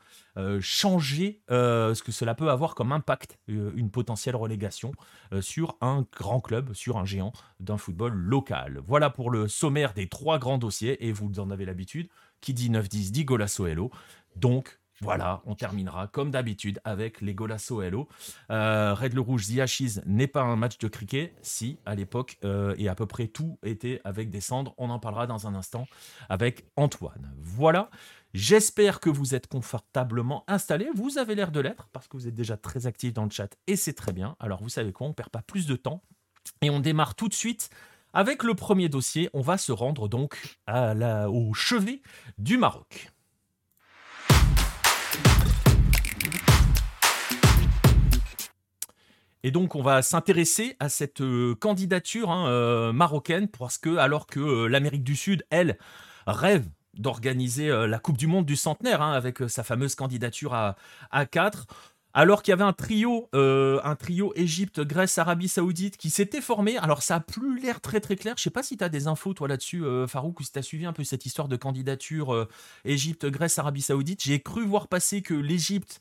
changer, 0.59 1.41
ce 1.49 2.01
que 2.01 2.11
cela 2.11 2.35
peut 2.35 2.49
avoir 2.49 2.75
comme 2.75 2.91
impact, 2.91 3.37
une 3.47 3.91
potentielle 3.91 4.35
relégation 4.35 4.91
sur 5.39 5.77
un 5.81 6.05
grand 6.17 6.39
club, 6.39 6.73
sur 6.73 6.97
un 6.97 7.05
géant 7.05 7.33
d'un 7.59 7.77
football 7.77 8.13
local. 8.13 8.81
Voilà 8.85 9.09
pour 9.09 9.29
le 9.29 9.47
sommaire 9.47 9.93
des 9.93 10.07
trois 10.07 10.39
grands 10.39 10.57
dossiers 10.57 11.05
et 11.05 11.11
vous 11.11 11.39
en 11.39 11.51
avez 11.51 11.65
l'habitude. 11.65 12.09
Qui 12.39 12.55
dit 12.55 12.71
9-10 12.71 13.11
dit 13.11 13.23
Golasso 13.23 13.67
Hello. 13.67 13.91
Donc, 14.35 14.79
voilà, 15.01 15.42
on 15.45 15.56
terminera 15.56 16.07
comme 16.07 16.30
d'habitude 16.30 16.80
avec 16.83 17.21
les 17.21 17.33
Golasso 17.33 17.81
Hello. 17.81 18.07
Euh, 18.51 18.94
Red 18.94 19.13
le 19.13 19.21
Rouge, 19.21 19.48
The 19.48 20.06
n'est 20.06 20.27
pas 20.27 20.44
un 20.44 20.56
match 20.56 20.77
de 20.77 20.88
cricket. 20.88 21.33
Si, 21.42 21.80
à 21.88 21.95
l'époque, 21.95 22.38
euh, 22.45 22.75
et 22.77 22.88
à 22.88 22.94
peu 22.94 23.07
près 23.07 23.27
tout 23.27 23.57
était 23.63 24.00
avec 24.03 24.30
des 24.30 24.42
cendres. 24.42 24.75
On 24.77 24.92
en 24.92 25.00
parlera 25.00 25.25
dans 25.25 25.48
un 25.48 25.56
instant 25.56 25.88
avec 26.30 26.65
Antoine. 26.75 27.33
Voilà. 27.39 27.89
J'espère 28.36 29.00
que 29.00 29.09
vous 29.09 29.33
êtes 29.33 29.48
confortablement 29.48 30.44
installés. 30.48 30.88
Vous 30.94 31.18
avez 31.18 31.33
l'air 31.33 31.51
de 31.51 31.59
l'être 31.59 31.88
parce 31.92 32.07
que 32.07 32.15
vous 32.15 32.27
êtes 32.27 32.36
déjà 32.36 32.56
très 32.56 32.86
actifs 32.86 33.13
dans 33.13 33.25
le 33.25 33.31
chat 33.31 33.57
et 33.65 33.75
c'est 33.75 33.94
très 33.94 34.13
bien. 34.13 34.36
Alors, 34.39 34.62
vous 34.62 34.69
savez 34.69 34.94
quoi, 34.94 35.07
on 35.07 35.13
perd 35.13 35.30
pas 35.30 35.42
plus 35.42 35.65
de 35.65 35.75
temps 35.75 36.03
et 36.62 36.69
on 36.69 36.80
démarre 36.80 37.15
tout 37.15 37.27
de 37.27 37.33
suite 37.33 37.71
avec 38.13 38.44
le 38.44 38.53
premier 38.53 38.88
dossier. 38.88 39.31
On 39.33 39.42
va 39.42 39.57
se 39.57 39.71
rendre 39.71 40.07
donc 40.07 40.57
au 40.68 41.53
chevet 41.56 42.03
du 42.38 42.59
Maroc. 42.59 43.12
Et 49.43 49.51
donc, 49.51 49.75
on 49.75 49.81
va 49.81 50.01
s'intéresser 50.01 50.75
à 50.79 50.89
cette 50.89 51.21
euh, 51.21 51.55
candidature 51.55 52.29
hein, 52.29 52.47
euh, 52.47 52.93
marocaine 52.93 53.47
parce 53.47 53.77
que, 53.77 53.97
alors 53.97 54.27
que 54.27 54.39
euh, 54.39 54.67
l'Amérique 54.67 55.03
du 55.03 55.15
Sud, 55.15 55.43
elle, 55.49 55.77
rêve 56.27 56.67
d'organiser 56.93 57.69
la 57.88 57.99
Coupe 57.99 58.17
du 58.17 58.27
Monde 58.27 58.45
du 58.45 58.57
centenaire 58.57 59.01
hein, 59.01 59.13
avec 59.13 59.39
sa 59.47 59.63
fameuse 59.63 59.95
candidature 59.95 60.53
à, 60.53 60.75
à 61.09 61.25
4, 61.25 61.65
alors 62.13 62.43
qu'il 62.43 62.51
y 62.51 62.53
avait 62.53 62.63
un 62.63 62.73
trio, 62.73 63.29
euh, 63.35 63.79
un 63.83 63.95
trio 63.95 64.33
Égypte, 64.35 64.81
Grèce, 64.81 65.17
Arabie 65.17 65.47
Saoudite 65.47 65.97
qui 65.97 66.09
s'était 66.09 66.41
formé. 66.41 66.77
Alors 66.77 67.03
ça 67.03 67.15
a 67.15 67.19
plus 67.19 67.59
l'air 67.59 67.81
très 67.81 67.99
très 67.99 68.15
clair. 68.15 68.35
Je 68.37 68.43
sais 68.43 68.49
pas 68.49 68.63
si 68.63 68.77
tu 68.77 68.83
as 68.83 68.89
des 68.89 69.07
infos 69.07 69.33
toi 69.33 69.47
là-dessus, 69.47 69.83
euh, 69.83 70.07
Farouk, 70.07 70.39
ou 70.39 70.43
si 70.43 70.51
tu 70.51 70.59
as 70.59 70.61
suivi 70.61 70.85
un 70.85 70.93
peu 70.93 71.03
cette 71.03 71.25
histoire 71.25 71.47
de 71.47 71.55
candidature 71.55 72.33
euh, 72.33 72.47
Égypte, 72.85 73.25
Grèce, 73.25 73.57
Arabie 73.59 73.81
Saoudite. 73.81 74.21
J'ai 74.23 74.41
cru 74.41 74.65
voir 74.65 74.87
passer 74.87 75.21
que 75.21 75.33
l'Égypte, 75.33 75.99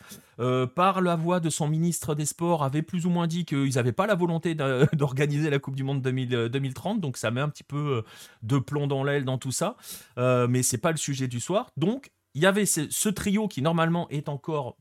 par 0.75 1.03
la 1.03 1.17
voix 1.17 1.39
de 1.39 1.51
son 1.51 1.69
ministre 1.69 2.15
des 2.15 2.25
Sports, 2.25 2.65
avait 2.65 2.81
plus 2.81 3.05
ou 3.05 3.11
moins 3.11 3.27
dit 3.27 3.45
qu'ils 3.45 3.75
n'avaient 3.75 3.93
pas 3.93 4.07
la 4.07 4.15
volonté 4.15 4.55
d'organiser 4.95 5.51
la 5.51 5.59
Coupe 5.59 5.77
du 5.77 5.85
Monde 5.85 6.01
2000, 6.01 6.35
euh, 6.35 6.49
2030. 6.49 7.01
Donc 7.01 7.19
ça 7.19 7.31
met 7.31 7.41
un 7.41 7.49
petit 7.49 7.65
peu 7.65 8.03
de 8.43 8.59
plomb 8.59 8.87
dans 8.87 9.05
l'aile 9.05 9.25
dans 9.25 9.39
tout 9.39 9.53
ça. 9.53 9.77
Mais 10.17 10.63
c'est 10.63 10.79
pas 10.79 10.91
le 10.91 10.97
sujet 10.97 11.29
du 11.29 11.41
soir. 11.41 11.71
Donc 11.77 12.11
il 12.35 12.43
y 12.43 12.47
avait 12.47 12.67
ce 12.67 13.09
trio 13.09 13.49
qui 13.49 13.63
normalement 13.63 14.09
est 14.09 14.29
encore 14.29 14.77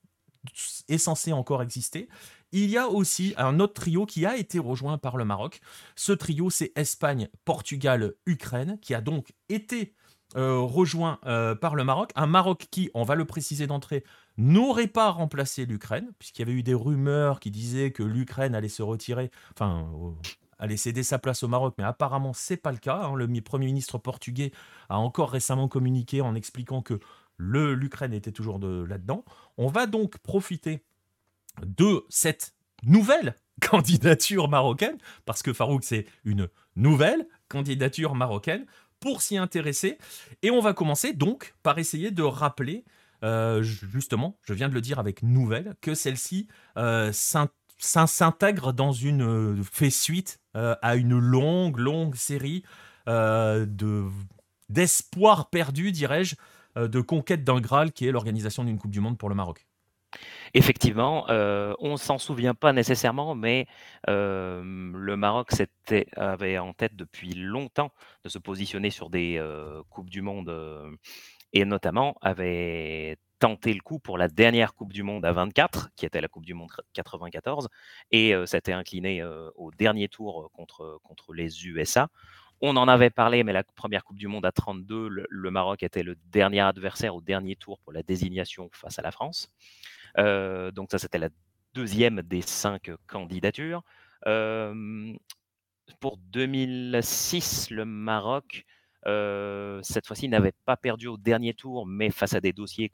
est 0.87 0.97
censé 0.97 1.33
encore 1.33 1.61
exister. 1.61 2.07
Il 2.51 2.69
y 2.69 2.77
a 2.77 2.87
aussi 2.87 3.33
un 3.37 3.59
autre 3.59 3.73
trio 3.73 4.05
qui 4.05 4.25
a 4.25 4.35
été 4.35 4.57
rejoint 4.59 4.97
par 4.97 5.17
le 5.17 5.25
Maroc. 5.25 5.61
Ce 5.95 6.11
trio, 6.11 6.49
c'est 6.49 6.71
Espagne, 6.75 7.29
Portugal, 7.45 8.13
Ukraine, 8.25 8.79
qui 8.81 8.93
a 8.93 9.01
donc 9.01 9.33
été 9.49 9.93
euh, 10.35 10.59
rejoint 10.59 11.19
euh, 11.25 11.55
par 11.55 11.75
le 11.75 11.83
Maroc. 11.83 12.11
Un 12.15 12.27
Maroc 12.27 12.67
qui, 12.71 12.89
on 12.93 13.03
va 13.03 13.15
le 13.15 13.25
préciser 13.25 13.67
d'entrée, 13.67 14.03
n'aurait 14.37 14.87
pas 14.87 15.11
remplacé 15.11 15.65
l'Ukraine, 15.65 16.11
puisqu'il 16.17 16.41
y 16.41 16.49
avait 16.49 16.57
eu 16.57 16.63
des 16.63 16.73
rumeurs 16.73 17.39
qui 17.39 17.51
disaient 17.51 17.91
que 17.91 18.03
l'Ukraine 18.03 18.55
allait 18.55 18.69
se 18.69 18.81
retirer, 18.81 19.31
enfin, 19.53 19.87
euh, 19.93 20.11
allait 20.57 20.77
céder 20.77 21.03
sa 21.03 21.19
place 21.19 21.43
au 21.43 21.47
Maroc, 21.47 21.75
mais 21.77 21.83
apparemment, 21.83 22.33
c'est 22.33 22.57
pas 22.57 22.71
le 22.71 22.77
cas. 22.77 23.01
hein. 23.03 23.15
Le 23.15 23.27
mi- 23.27 23.41
Premier 23.41 23.65
ministre 23.67 23.97
portugais 23.97 24.51
a 24.89 24.97
encore 24.97 25.31
récemment 25.31 25.67
communiqué 25.67 26.21
en 26.21 26.35
expliquant 26.35 26.81
que 26.81 26.99
l'Ukraine 27.39 28.13
était 28.13 28.31
toujours 28.31 28.59
de- 28.59 28.85
là-dedans. 28.87 29.23
On 29.57 29.67
va 29.67 29.87
donc 29.87 30.17
profiter 30.19 30.83
de 31.65 32.03
cette 32.09 32.53
nouvelle 32.83 33.35
candidature 33.61 34.47
marocaine, 34.49 34.97
parce 35.25 35.41
que 35.41 35.53
Farouk, 35.53 35.83
c'est 35.83 36.05
une 36.25 36.47
nouvelle 36.75 37.25
candidature 37.47 38.13
marocaine, 38.15 38.65
pour 38.99 39.21
s'y 39.21 39.37
intéresser. 39.37 39.97
Et 40.43 40.51
on 40.51 40.59
va 40.59 40.73
commencer 40.73 41.13
donc 41.13 41.55
par 41.63 41.77
essayer 41.79 42.11
de 42.11 42.21
rappeler, 42.23 42.83
euh, 43.23 43.63
justement, 43.63 44.37
je 44.43 44.53
viens 44.53 44.67
de 44.69 44.73
le 44.73 44.81
dire 44.81 44.99
avec 44.99 45.23
nouvelle, 45.23 45.75
que 45.81 45.93
celle-ci 45.95 46.47
euh, 46.77 47.11
s'in- 47.13 47.49
s'in- 47.77 48.07
s'intègre 48.07 48.73
dans 48.73 48.91
une 48.91 49.21
euh, 49.23 49.63
fait 49.71 49.89
suite 49.89 50.39
à 50.53 50.95
une 50.97 51.17
longue, 51.17 51.77
longue 51.77 52.15
série 52.15 52.63
de 53.07 54.05
d'espoir 54.67 55.49
perdu, 55.49 55.91
dirais-je, 55.91 56.35
de 56.87 57.01
conquête 57.01 57.43
d'un 57.43 57.59
Graal 57.59 57.91
qui 57.91 58.07
est 58.07 58.11
l'organisation 58.11 58.63
d'une 58.63 58.77
Coupe 58.77 58.91
du 58.91 58.99
Monde 58.99 59.17
pour 59.17 59.29
le 59.29 59.35
Maroc. 59.35 59.65
Effectivement, 60.53 61.29
euh, 61.29 61.73
on 61.79 61.97
s'en 61.97 62.17
souvient 62.17 62.55
pas 62.55 62.73
nécessairement, 62.73 63.35
mais 63.35 63.67
le 64.07 65.15
Maroc 65.15 65.51
avait 66.15 66.57
en 66.57 66.73
tête 66.73 66.95
depuis 66.95 67.33
longtemps 67.35 67.91
de 68.23 68.29
se 68.29 68.39
positionner 68.39 68.89
sur 68.89 69.09
des, 69.09 69.41
coupes 69.89 70.09
du 70.09 70.21
monde, 70.21 70.51
et 71.53 71.65
notamment 71.65 72.15
avait 72.21 73.17
tenté 73.37 73.73
le 73.73 73.79
coup 73.79 73.99
pour 73.99 74.17
la 74.17 74.27
dernière 74.27 74.73
coupe 74.73 74.91
du 74.91 75.03
monde 75.03 75.25
à 75.25 75.31
24, 75.31 75.91
qui 75.95 76.05
était 76.05 76.19
la 76.21 76.27
coupe 76.27 76.45
du 76.45 76.53
monde 76.53 76.69
94 76.93 77.69
et 78.11 78.33
s'était 78.45 78.73
incliné, 78.73 79.23
au 79.55 79.71
dernier 79.71 80.07
tour, 80.07 80.49
contre, 80.53 80.99
contre 81.03 81.33
les 81.33 81.67
USA. 81.67 82.09
On 82.61 82.75
en 82.75 82.89
avait 82.89 83.09
parlé, 83.09 83.43
mais 83.43 83.53
la 83.53 83.63
première 83.63 84.03
Coupe 84.03 84.17
du 84.17 84.27
Monde 84.27 84.45
à 84.45 84.51
32, 84.51 85.07
le, 85.29 85.51
Maroc 85.51 85.81
était 85.81 86.03
le 86.03 86.15
dernier 86.25 86.59
adversaire 86.59 87.15
au 87.15 87.21
dernier 87.21 87.55
tour 87.55 87.79
pour 87.79 87.93
la 87.93 88.03
désignation 88.03 88.69
face 88.73 88.99
à 88.99 89.01
la 89.01 89.11
France. 89.11 89.49
Euh, 90.17 90.69
donc 90.71 90.91
ça, 90.91 90.97
c'était 90.97 91.19
la 91.19 91.29
deuxième 91.73 92.21
des 92.21 92.41
cinq 92.41 92.91
candidatures. 93.07 93.81
Euh, 94.27 95.13
pour 96.01 96.17
2006, 96.17 97.69
le 97.69 97.85
Maroc, 97.85 98.65
euh, 99.05 99.79
cette 99.81 100.05
fois-ci, 100.05 100.27
n'avait 100.27 100.53
pas 100.65 100.75
perdu 100.75 101.07
au 101.07 101.15
dernier 101.15 101.53
tour, 101.53 101.85
mais 101.85 102.09
face 102.09 102.33
à 102.33 102.41
des 102.41 102.51
dossiers 102.51 102.91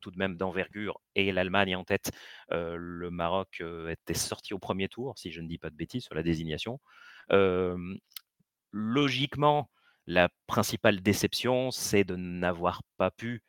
tout 0.00 0.10
de 0.10 0.18
même 0.18 0.36
d'envergure 0.36 1.00
et 1.14 1.32
l'Allemagne 1.32 1.76
en 1.76 1.84
tête, 1.84 2.10
le 2.50 3.08
Maroc 3.10 3.62
était 3.88 4.14
sorti 4.14 4.52
au 4.54 4.58
premier 4.58 4.88
tour, 4.88 5.16
si 5.16 5.30
je 5.30 5.40
ne 5.40 5.46
dis 5.46 5.58
pas 5.58 5.70
de 5.70 5.76
bêtises, 5.76 6.04
sur 6.04 6.14
la 6.14 6.22
désignation 6.24 6.80
logiquement, 8.72 9.70
la 10.06 10.28
principale 10.46 11.00
déception, 11.00 11.70
c'est 11.70 12.04
de 12.04 12.16
n'avoir 12.16 12.82
pas 12.96 13.10
pu 13.10 13.42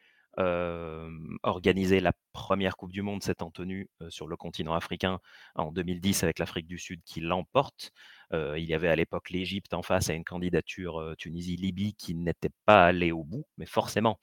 organiser 1.44 2.00
la 2.00 2.12
première 2.32 2.76
Coupe 2.76 2.92
du 2.92 3.04
Monde 3.04 3.22
s'étant 3.22 3.52
tenue 3.52 3.88
sur 4.10 4.28
le 4.28 4.36
continent 4.36 4.74
africain 4.74 5.20
en 5.54 5.72
2010 5.72 6.24
avec 6.24 6.40
l'Afrique 6.40 6.66
du 6.66 6.80
Sud 6.80 7.02
qui 7.06 7.22
l'emporte. 7.22 7.92
il 8.32 8.64
y 8.64 8.74
avait 8.74 8.88
à 8.88 8.96
l'époque 8.96 9.30
l'Égypte 9.30 9.76
en 9.76 9.84
face 9.84 10.10
à 10.10 10.14
une 10.14 10.24
candidature 10.24 11.14
Tunisie-Libye 11.20 11.94
qui 11.94 12.16
n'était 12.16 12.50
pas 12.66 12.86
allée 12.86 13.12
au 13.12 13.24
bout, 13.24 13.46
mais 13.58 13.68
forcément, 13.68 14.20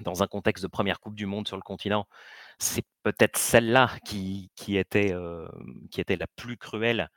dans 0.00 0.22
un 0.22 0.26
contexte 0.26 0.62
de 0.62 0.68
première 0.68 0.98
Coupe 0.98 1.14
du 1.14 1.26
Monde 1.26 1.46
sur 1.46 1.56
le 1.56 1.62
continent, 1.62 2.06
c'est 2.58 2.86
peut-être 3.02 3.36
celle-là 3.36 3.90
qui, 4.06 4.50
était, 4.68 5.14
qui 5.90 6.00
était 6.00 6.16
la 6.16 6.26
plus 6.36 6.56
cruelle 6.56 7.10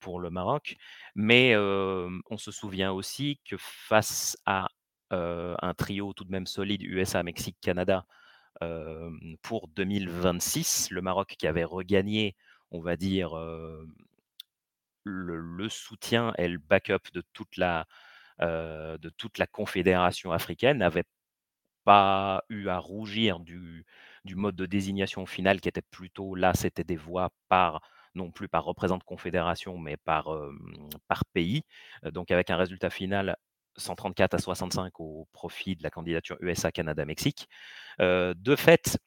pour 0.00 0.20
le 0.20 0.30
Maroc. 0.30 0.76
Mais 1.14 1.56
on 1.56 2.38
se 2.38 2.50
souvient 2.50 2.92
aussi 2.92 3.40
que 3.44 3.56
face 3.58 4.36
à 4.46 4.68
un 5.10 5.74
trio 5.76 6.12
tout 6.12 6.24
de 6.24 6.32
même 6.32 6.46
solide, 6.46 6.82
USA, 6.82 7.22
Mexique, 7.22 7.58
Canada, 7.60 8.06
pour 9.42 9.68
2026, 9.68 10.90
le 10.90 11.02
Maroc 11.02 11.36
qui 11.38 11.46
avait 11.46 11.64
regagné, 11.64 12.36
on 12.70 12.80
va 12.80 12.96
dire, 12.96 13.34
le, 15.04 15.68
soutien 15.68 16.32
et 16.38 16.48
le 16.48 16.58
backup 16.58 17.12
de 17.12 17.22
toute 17.32 17.56
la, 17.56 17.86
de 18.40 19.08
toute 19.16 19.38
la 19.38 19.46
confédération 19.46 20.32
africaine 20.32 20.78
n'avait 20.78 21.04
pas 21.84 22.42
eu 22.48 22.68
à 22.68 22.78
rougir 22.78 23.38
du, 23.40 23.86
du 24.24 24.34
mode 24.34 24.56
de 24.56 24.66
désignation 24.66 25.24
final 25.24 25.60
qui 25.60 25.68
était 25.68 25.82
plutôt 25.82 26.34
là, 26.34 26.52
c'était 26.54 26.84
des 26.84 26.96
voix 26.96 27.30
par 27.48 27.80
non 28.16 28.30
plus 28.30 28.48
par 28.48 28.64
représente 28.64 29.04
confédération, 29.04 29.78
mais 29.78 29.96
par, 29.96 30.28
par 31.08 31.24
pays. 31.26 31.62
Donc 32.02 32.30
avec 32.30 32.50
un 32.50 32.56
résultat 32.56 32.90
final 32.90 33.36
134 33.76 34.34
à 34.34 34.38
65 34.38 35.00
au 35.00 35.28
profit 35.32 35.76
de 35.76 35.82
la 35.82 35.90
candidature 35.90 36.36
USA, 36.40 36.72
Canada, 36.72 37.04
Mexique. 37.04 37.48
de 38.00 38.56
fait, 38.56 38.98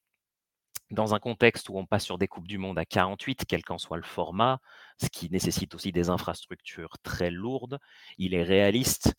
dans 0.91 1.13
un 1.13 1.19
contexte 1.19 1.69
où 1.69 1.77
on 1.77 1.85
passe 1.85 2.05
sur 2.05 2.17
des 2.17 2.27
Coupes 2.27 2.47
du 2.47 2.57
Monde 2.57 2.79
à 2.79 2.85
48, 2.85 3.45
quel 3.47 3.63
qu'en 3.63 3.77
soit 3.77 3.97
le 3.97 4.03
format, 4.03 4.59
ce 5.01 5.07
qui 5.09 5.29
nécessite 5.29 5.75
aussi 5.75 5.91
des 5.91 6.09
infrastructures 6.09 6.97
très 7.03 7.29
lourdes, 7.29 7.79
il 8.17 8.33
est 8.33 8.43
réaliste 8.43 9.13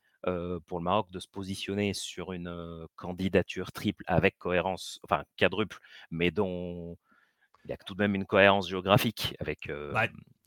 pour 0.66 0.78
le 0.78 0.84
Maroc 0.84 1.10
de 1.10 1.18
se 1.18 1.28
positionner 1.28 1.94
sur 1.94 2.32
une 2.32 2.86
candidature 2.96 3.72
triple 3.72 4.04
avec 4.06 4.36
cohérence, 4.38 5.00
enfin 5.04 5.24
quadruple, 5.38 5.78
mais 6.10 6.30
dont 6.30 6.96
il 7.64 7.70
y 7.70 7.72
a 7.72 7.76
tout 7.76 7.94
de 7.94 8.02
même 8.02 8.14
une 8.14 8.26
cohérence 8.26 8.68
géographique 8.68 9.34
avec 9.40 9.68
euh, 9.68 9.92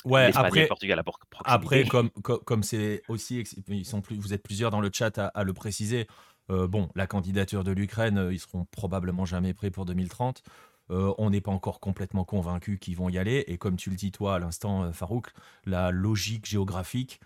ouais, 0.06 0.32
après, 0.36 0.60
et 0.60 0.62
le 0.64 0.68
Portugal 0.68 1.00
à 1.00 1.04
proximité. 1.04 1.42
Après, 1.46 1.86
comme 1.86 2.10
comme 2.10 2.64
c'est 2.64 3.04
aussi, 3.08 3.44
ils 3.68 3.86
sont 3.86 4.02
plus, 4.02 4.18
vous 4.18 4.34
êtes 4.34 4.44
plusieurs 4.44 4.72
dans 4.72 4.82
le 4.82 4.90
chat 4.92 5.18
à, 5.18 5.44
le 5.44 5.54
préciser. 5.54 6.08
Euh, 6.50 6.68
bon, 6.68 6.90
la 6.96 7.08
candidature 7.08 7.64
de 7.64 7.72
l'Ukraine, 7.72 8.18
euh, 8.18 8.34
ils 8.34 8.40
seront 8.40 8.66
probablement 8.66 9.26
jamais 9.26 9.54
prêts 9.54 9.72
pour 9.72 9.86
2030. 9.86 10.44
on 10.90 11.30
n'est 11.30 11.42
pas 11.42 11.52
encore 11.52 11.80
complètement 11.80 12.26
convaincu 12.26 12.80
qu'ils 12.80 12.98
vont 12.98 13.10
y 13.10 13.18
aller. 13.18 13.46
Et 13.48 13.58
comme 13.58 13.78
tu 13.78 13.90
le 13.90 13.96
dis 13.96 14.12
toi 14.12 14.36
à 14.36 14.40
l'instant, 14.40 14.92
Farouk, 14.92 15.32
la 15.66 15.92
logique 15.92 16.46
géographique 16.46 17.22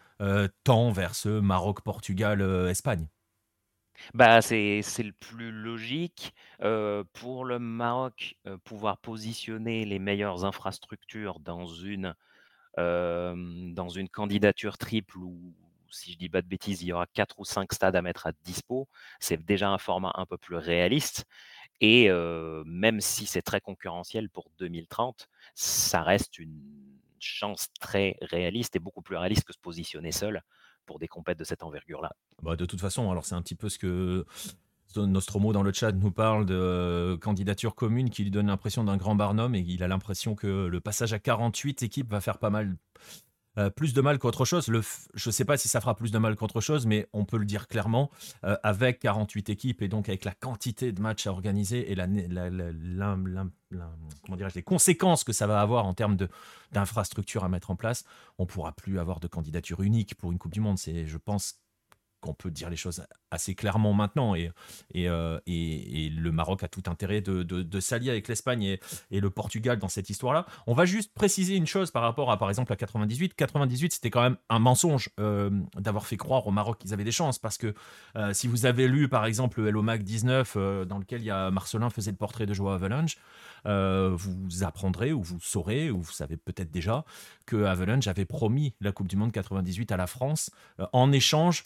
tend 0.64 0.92
vers 0.92 1.16
ce 1.16 1.40
Maroc, 1.40 1.82
Portugal, 1.82 2.42
Espagne. 2.70 3.08
Bah, 4.14 4.42
c'est 4.42 4.82
le 5.04 5.14
plus 5.14 5.52
logique. 5.52 6.34
pour 7.14 7.46
le 7.46 7.60
Maroc, 7.60 8.36
pouvoir 8.64 8.98
positionner 9.00 9.86
les 9.86 10.00
meilleures 10.00 10.46
infrastructures 10.46 11.40
dans 11.40 11.66
une, 11.68 12.14
dans 12.78 13.90
une 13.90 14.10
candidature 14.10 14.78
triple 14.78 15.18
où, 15.20 15.54
si 15.90 16.14
je 16.14 16.18
dis 16.18 16.30
pas 16.30 16.42
de 16.42 16.48
bêtises, 16.48 16.82
il 16.84 16.88
y 16.88 16.94
aura 16.94 17.08
4 17.08 17.40
ou 17.40 17.46
5 17.46 17.74
stades 17.74 17.96
à 17.96 18.02
mettre 18.02 18.28
à 18.28 18.32
dispo, 18.44 18.88
c'est 19.20 19.44
déjà 19.46 19.70
un 19.70 19.78
format 19.78 20.12
un 20.16 20.26
peu 20.26 20.38
plus 20.38 20.56
réaliste 20.56 21.26
et 21.82 22.10
même 22.66 23.02
si 23.02 23.26
c'est 23.28 23.44
très 23.44 23.62
concurrentiel 23.62 24.30
pour 24.30 24.52
2030, 24.60 25.30
ça 25.56 26.04
reste 26.04 26.40
une 26.40 26.62
chance 27.20 27.70
très 27.80 28.18
réaliste 28.22 28.76
et 28.76 28.80
beaucoup 28.80 29.02
plus 29.02 29.18
réaliste 29.18 29.46
que 29.46 29.54
se 29.54 29.60
positionner 29.60 30.12
seul 30.12 30.42
pour 30.88 30.98
des 30.98 31.08
compètes 31.08 31.38
de 31.38 31.44
cette 31.44 31.62
envergure-là. 31.62 32.12
Bah, 32.42 32.56
de 32.56 32.66
toute 32.66 32.82
façon, 32.82 33.12
alors 33.12 33.26
c'est 33.26 33.36
un 33.36 33.44
petit 33.44 33.54
peu 33.54 33.70
ce 33.70 33.78
que 33.78 34.26
Nostromo 34.96 35.54
dans 35.54 35.62
le 35.62 35.72
chat 35.72 35.92
nous 35.92 36.12
parle 36.12 36.46
de 36.46 36.56
euh, 36.56 37.18
candidature 37.18 37.76
commune 37.76 38.10
qui 38.10 38.24
lui 38.24 38.32
donne 38.32 38.48
l'impression 38.48 38.84
d'un 38.84 38.98
grand 38.98 39.16
barnum 39.16 39.54
et 39.54 39.60
il 39.60 39.84
a 39.84 39.88
l'impression 39.88 40.34
que 40.34 40.66
le 40.66 40.80
passage 40.80 41.14
à 41.14 41.20
48 41.20 41.84
équipes 41.84 42.10
va 42.10 42.22
faire 42.22 42.40
pas 42.40 42.50
mal 42.50 42.76
euh, 43.58 43.70
plus 43.70 43.94
de 43.94 44.02
mal 44.02 44.20
qu'autre 44.20 44.46
chose. 44.46 44.66
Je 44.68 45.30
ne 45.30 45.32
sais 45.32 45.46
pas 45.46 45.58
si 45.58 45.68
ça 45.68 45.82
fera 45.82 45.96
plus 45.96 46.12
de 46.12 46.18
mal 46.18 46.36
qu'autre 46.36 46.62
chose, 46.62 46.86
mais 46.86 47.08
on 47.14 47.26
peut 47.26 47.38
le 47.38 47.46
dire 47.46 47.68
clairement, 47.68 48.12
euh, 48.44 48.56
avec 48.64 49.00
48 49.00 49.50
équipes 49.50 49.82
et 49.82 49.88
donc 49.88 50.10
avec 50.10 50.26
la 50.26 50.34
quantité 50.34 50.92
de 50.92 51.02
matchs 51.02 51.28
à 51.28 51.32
organiser 51.32 51.92
et 51.92 51.96
la, 51.96 52.08
comment 54.24 54.38
les 54.56 54.64
conséquences 54.64 55.24
que 55.24 55.34
ça 55.34 55.48
va 55.48 55.62
avoir 55.62 55.86
en 55.86 55.94
termes 55.94 56.18
d'infrastructures 56.72 57.44
à 57.44 57.50
mettre 57.50 57.72
en 57.72 57.76
place, 57.76 58.04
on 58.38 58.44
ne 58.44 58.48
pourra 58.48 58.74
plus 58.74 59.00
avoir 59.00 59.20
de 59.20 59.28
candidature 59.28 59.82
unique 59.82 60.16
pour 60.16 60.32
une 60.32 60.38
Coupe 60.38 60.54
du 60.54 60.62
Monde. 60.62 60.78
C'est, 60.78 61.06
je 61.06 61.18
pense, 61.18 61.60
qu'on 62.22 62.34
peut 62.34 62.52
dire 62.52 62.70
les 62.70 62.76
choses 62.76 63.04
assez 63.32 63.56
clairement 63.56 63.94
maintenant. 63.94 64.36
Et, 64.36 64.52
et, 64.94 65.10
euh, 65.10 65.40
et, 65.46 66.10
le 66.10 66.32
Maroc 66.32 66.64
a 66.64 66.68
tout 66.68 66.84
intérêt 66.88 67.22
de, 67.22 67.44
de, 67.44 67.80
s'allier 67.80 68.10
avec 68.10 68.28
l'Espagne 68.28 68.64
et, 68.64 68.80
et, 69.12 69.20
le 69.20 69.30
Portugal 69.30 69.78
dans 69.78 69.90
cette 69.90 70.10
histoire-là. 70.10 70.46
On 70.66 70.74
va 70.74 70.86
juste 70.86 71.14
préciser 71.14 71.56
une 71.56 71.68
chose 71.68 71.92
par 71.92 72.02
rapport 72.02 72.32
à, 72.32 72.38
par 72.38 72.50
exemple, 72.50 72.72
à 72.74 72.76
98. 72.76 73.34
98, 73.36 73.94
c'était 73.94 74.10
quand 74.10 74.22
même 74.22 74.38
un 74.50 74.60
mensonge 74.60 75.10
euh, 75.20 75.50
d'avoir 75.76 76.06
fait 76.06 76.18
croire 76.18 76.48
au 76.48 76.52
Maroc 76.52 76.80
qu'ils 76.80 76.94
avaient 76.94 77.04
des 77.04 77.12
chances. 77.12 77.40
Parce 77.40 77.58
que 77.58 77.74
euh, 78.16 78.34
si 78.34 78.48
vous 78.48 78.66
avez 78.66 78.88
lu, 78.88 79.10
par 79.10 79.26
exemple, 79.26 79.62
le 79.62 79.68
Hello 79.68 79.82
Mag 79.82 80.04
19, 80.04 80.58
dans 80.88 80.98
lequel 80.98 81.24
y 81.24 81.32
a 81.32 81.52
Marcelin 81.52 81.90
faisait 81.90 82.12
le 82.12 82.18
portrait 82.18 82.46
de 82.46 82.54
Joao 82.54 82.72
Avalanche, 82.72 83.18
vous 83.66 84.64
apprendrez 84.64 85.12
ou 85.12 85.22
vous 85.22 85.40
saurez, 85.42 85.92
ou 85.92 86.02
vous 86.02 86.12
savez 86.12 86.38
peut-être 86.38 86.72
déjà, 86.72 87.04
que 87.46 87.66
Avalanche 87.66 88.08
avait 88.08 88.26
promis 88.26 88.74
la 88.80 88.94
Coupe 88.94 89.08
du 89.08 89.18
Monde 89.18 89.34
98 89.34 89.92
à 89.92 89.98
la 89.98 90.08
France 90.08 90.52
en 90.94 91.12
échange 91.12 91.66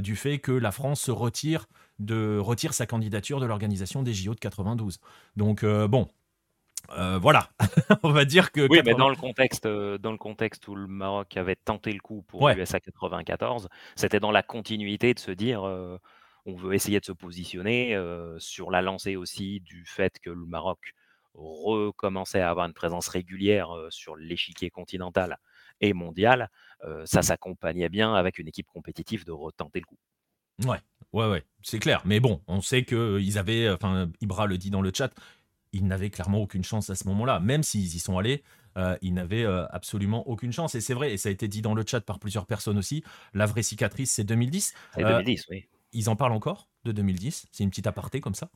du 0.00 0.16
fait 0.16 0.38
que 0.38 0.52
la 0.52 0.72
France 0.72 1.00
se 1.00 1.10
retire, 1.10 1.66
de, 1.98 2.38
retire 2.38 2.74
sa 2.74 2.86
candidature 2.86 3.40
de 3.40 3.46
l'organisation 3.46 4.02
des 4.02 4.12
JO 4.12 4.34
de 4.34 4.40
92. 4.40 4.98
Donc, 5.36 5.64
euh, 5.64 5.88
bon, 5.88 6.08
euh, 6.90 7.18
voilà, 7.18 7.50
on 8.02 8.10
va 8.10 8.24
dire 8.24 8.52
que. 8.52 8.66
Oui, 8.68 8.80
mais 8.84 8.94
dans 8.94 9.08
le, 9.08 9.16
contexte, 9.16 9.66
euh, 9.66 9.98
dans 9.98 10.12
le 10.12 10.18
contexte 10.18 10.66
où 10.68 10.74
le 10.74 10.86
Maroc 10.86 11.36
avait 11.36 11.56
tenté 11.56 11.92
le 11.92 12.00
coup 12.00 12.22
pour 12.22 12.48
l'USA 12.48 12.80
94, 12.80 13.68
c'était 13.96 14.20
dans 14.20 14.32
la 14.32 14.42
continuité 14.42 15.14
de 15.14 15.18
se 15.18 15.30
dire 15.30 15.62
on 16.44 16.56
veut 16.56 16.74
essayer 16.74 16.98
de 16.98 17.04
se 17.04 17.12
positionner 17.12 17.96
sur 18.38 18.70
la 18.70 18.82
lancée 18.82 19.16
aussi 19.16 19.60
du 19.60 19.84
fait 19.86 20.18
que 20.18 20.30
le 20.30 20.44
Maroc 20.44 20.94
recommençait 21.34 22.40
à 22.40 22.50
avoir 22.50 22.66
une 22.66 22.74
présence 22.74 23.08
régulière 23.08 23.70
sur 23.90 24.16
l'échiquier 24.16 24.68
continental 24.68 25.38
et 25.82 25.92
mondial. 25.92 26.48
ça 27.04 27.22
s'accompagnait 27.22 27.90
bien 27.90 28.14
avec 28.14 28.38
une 28.38 28.48
équipe 28.48 28.66
compétitive 28.66 29.24
de 29.24 29.32
retenter 29.32 29.80
le 29.80 29.84
coup. 29.84 29.98
Ouais, 30.64 30.78
ouais, 31.12 31.28
ouais, 31.28 31.44
c'est 31.62 31.78
clair. 31.78 32.02
Mais 32.04 32.20
bon, 32.20 32.42
on 32.46 32.60
sait 32.60 32.84
qu'ils 32.84 33.38
avaient, 33.38 33.70
enfin, 33.70 34.10
Ibra 34.20 34.46
le 34.46 34.58
dit 34.58 34.70
dans 34.70 34.82
le 34.82 34.90
chat, 34.94 35.12
ils 35.72 35.86
n'avaient 35.86 36.10
clairement 36.10 36.38
aucune 36.38 36.64
chance 36.64 36.90
à 36.90 36.94
ce 36.94 37.06
moment-là. 37.08 37.40
Même 37.40 37.62
s'ils 37.62 37.94
y 37.94 37.98
sont 37.98 38.18
allés, 38.18 38.42
euh, 38.76 38.96
ils 39.02 39.14
n'avaient 39.14 39.44
euh, 39.44 39.66
absolument 39.68 40.26
aucune 40.28 40.52
chance. 40.52 40.74
Et 40.74 40.80
c'est 40.80 40.94
vrai, 40.94 41.12
et 41.12 41.16
ça 41.16 41.28
a 41.28 41.32
été 41.32 41.48
dit 41.48 41.62
dans 41.62 41.74
le 41.74 41.84
chat 41.86 42.00
par 42.00 42.18
plusieurs 42.18 42.46
personnes 42.46 42.78
aussi, 42.78 43.02
la 43.34 43.46
vraie 43.46 43.62
cicatrice, 43.62 44.12
c'est 44.12 44.24
2010. 44.24 44.74
C'est 44.94 45.02
2010, 45.02 45.46
oui. 45.50 45.66
Ils 45.92 46.08
en 46.08 46.16
parlent 46.16 46.32
encore 46.32 46.68
de 46.84 46.92
2010 46.92 47.46
C'est 47.52 47.64
une 47.64 47.70
petite 47.70 47.86
aparté 47.86 48.20
comme 48.20 48.34
ça? 48.34 48.50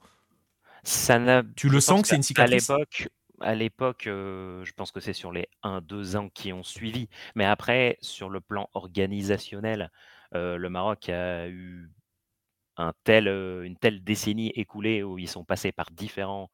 Ça 0.85 1.19
n'a 1.19 1.43
Tu 1.57 1.69
le 1.69 1.81
sens 1.81 2.03
que 2.03 2.09
c'est 2.09 2.17
une 2.17 2.23
cicatrice? 2.23 2.69
l'époque 2.69 3.09
à 3.41 3.55
l'époque, 3.55 4.03
je 4.07 4.73
pense 4.73 4.91
que 4.93 5.01
c'est 5.01 5.13
sur 5.13 5.33
les 5.33 5.49
1-2 5.63 6.17
ans 6.17 6.29
qui 6.31 6.53
ont 6.53 6.63
suivi. 6.63 7.09
Mais 7.35 7.45
après, 7.45 7.99
sur 8.01 8.29
le 8.31 8.41
plan 8.41 8.69
organisationnel, 8.75 9.91
le 10.33 10.69
Maroc 10.69 11.09
a 11.09 11.49
eu 11.49 11.91
un 12.77 12.93
tel, 13.05 13.29
heu, 13.29 13.65
une 13.65 13.77
telle 13.79 14.05
décennie 14.05 14.51
écoulée 14.55 15.03
où 15.03 15.19
ils 15.19 15.29
sont 15.29 15.45
passés 15.45 15.73
par 15.73 15.91
différents 15.91 16.51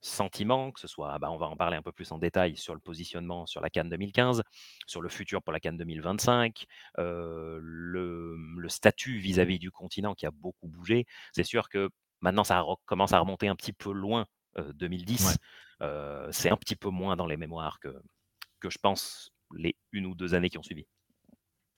sentiments, 0.00 0.72
que 0.72 0.80
ce 0.80 0.88
soit, 0.88 1.18
bah, 1.18 1.30
on 1.30 1.38
va 1.38 1.46
en 1.48 1.56
parler 1.56 1.76
un 1.76 1.82
peu 1.82 1.92
plus 1.92 2.12
en 2.12 2.18
détail 2.18 2.56
sur 2.56 2.74
le 2.74 2.80
positionnement 2.80 3.46
sur 3.46 3.60
la 3.60 3.70
CAN 3.70 3.84
2015, 3.86 4.42
sur 4.86 5.00
le 5.02 5.08
futur 5.08 5.42
pour 5.42 5.52
la 5.52 5.60
CAN 5.60 5.72
2025, 5.74 6.66
heu, 6.98 7.58
le, 7.62 8.36
le 8.58 8.68
statut 8.68 9.18
vis-à-vis 9.18 9.58
du 9.58 9.70
continent 9.70 10.14
qui 10.14 10.26
a 10.26 10.30
beaucoup 10.32 10.68
bougé. 10.68 11.06
C'est 11.32 11.44
sûr 11.44 11.68
que 11.68 11.90
maintenant 12.20 12.44
ça 12.44 12.64
commence 12.86 13.12
à 13.12 13.20
remonter 13.20 13.48
un 13.48 13.56
petit 13.56 13.72
peu 13.72 13.92
loin, 13.92 14.26
heu, 14.58 14.72
2010. 14.74 15.26
Ouais. 15.26 15.34
Heu, 15.82 16.28
c'est 16.32 16.50
un 16.50 16.56
petit 16.56 16.76
peu 16.76 16.90
moins 16.90 17.16
dans 17.16 17.26
les 17.26 17.36
mémoires 17.36 17.80
que 17.80 17.94
que 18.60 18.70
je 18.70 18.78
pense 18.82 19.32
les 19.56 19.76
1 19.92 20.06
ou 20.06 20.14
2 20.14 20.34
années 20.34 20.50
qui 20.50 20.58
ont 20.58 20.62
suivi. 20.64 20.86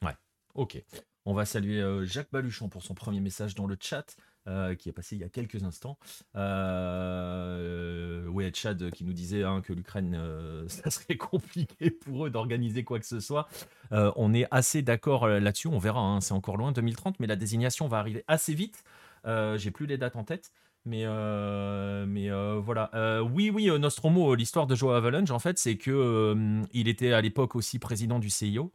Ouais, 0.05 0.15
OK. 0.55 0.83
On 1.27 1.35
va 1.35 1.47
saluer, 1.47 1.81
heu, 1.81 2.05
Jacques 2.07 2.31
Baluchon 2.33 2.69
pour 2.69 2.83
son 2.85 2.95
1er 2.95 3.21
message 3.21 3.55
dans 3.55 3.67
le 3.67 3.77
chat, 3.81 4.17
heu, 4.49 4.75
qui 4.75 4.89
est 4.91 4.93
passé 4.93 5.17
il 5.17 5.21
y 5.23 5.25
a 5.25 5.31
quelques 5.31 5.65
instants. 5.65 5.99
Heu, 6.37 8.29
ouais, 8.31 8.51
Tchad 8.51 8.91
qui 8.93 9.05
nous 9.05 9.15
disait, 9.15 9.45
hein, 9.45 9.63
que 9.63 9.73
l'Ukraine, 9.73 10.19
ça 10.69 10.91
serait 10.91 11.17
compliqué 11.17 11.91
pour 11.91 12.27
eux 12.27 12.31
d'organiser 12.31 12.85
quoi 12.85 13.01
que 13.01 13.07
ce 13.07 13.21
soit. 13.21 13.49
On 13.93 14.35
est 14.35 14.47
assez 14.51 14.83
d'accord, 14.83 15.29
là-dessus. 15.29 15.69
On 15.69 15.79
verra, 15.79 16.01
hein, 16.01 16.21
c'est 16.21 16.35
encore 16.35 16.57
loin 16.59 16.73
2030, 16.73 17.21
mais 17.21 17.27
la 17.27 17.37
désignation 17.37 17.89
va 17.89 17.99
arriver 17.99 18.25
assez 18.29 18.55
vite. 18.55 18.85
J'ai 19.57 19.71
plus 19.71 19.87
les 19.87 19.99
dates 19.99 20.17
en 20.17 20.25
tête, 20.25 20.53
mais 20.87 21.05
heu, 21.07 22.05
mais 22.07 22.29
heu, 22.31 22.57
voilà. 22.63 22.91
Heu, 22.95 23.23
oui, 23.23 23.51
oui, 23.55 23.71
Nostromo, 23.79 24.35
l'histoire 24.35 24.67
de 24.67 24.75
Joao 24.75 24.93
Havelange, 24.95 25.31
en 25.31 25.39
fait, 25.39 25.59
c'est 25.59 25.77
que, 25.77 26.35
il 26.73 26.89
était 26.89 27.13
à 27.13 27.21
l'époque 27.21 27.57
aussi 27.57 27.79
président 27.79 28.19
du 28.19 28.31
CIO. 28.31 28.73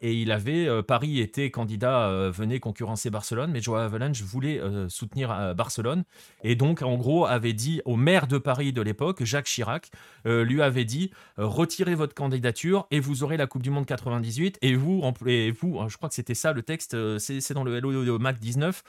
Et 0.00 0.14
il 0.14 0.32
avait, 0.32 0.82
Paris 0.82 1.20
était 1.20 1.50
candidat, 1.52 2.30
venait 2.30 2.58
concurrencer 2.58 3.10
Barcelone, 3.10 3.52
mais 3.52 3.60
Joao 3.60 3.78
Havelange 3.78 4.20
voulait, 4.22 4.60
soutenir, 4.88 5.54
Barcelone 5.54 6.02
et 6.42 6.56
donc 6.56 6.82
en 6.82 6.96
gros 6.96 7.26
avait 7.26 7.52
dit 7.52 7.80
au 7.84 7.94
maire 7.96 8.26
de 8.26 8.38
Paris 8.38 8.72
de 8.72 8.82
l'époque, 8.82 9.22
Jacques 9.22 9.46
Chirac, 9.46 9.90
lui 10.24 10.62
avait 10.62 10.84
dit: 10.84 11.10
«Heu, 11.38 11.44
retirez 11.46 11.94
votre 11.94 12.14
candidature 12.14 12.88
et 12.90 12.98
vous 12.98 13.22
aurez 13.22 13.36
la 13.36 13.46
coupe 13.46 13.62
du 13.62 13.70
monde 13.70 13.86
98 13.86 14.58
et 14.62 14.74
vous 14.74 15.02
et 15.26 15.52
vous» 15.52 15.78
je 15.88 15.96
crois 15.96 16.08
que 16.08 16.16
c'était 16.16 16.34
ça 16.34 16.52
le 16.52 16.62
texte, 16.62 16.96
c'est 17.18 17.52
dans 17.54 17.62
le 17.64 17.76
Hello 17.76 18.18
Mac 18.18 18.40
19. 18.40 18.82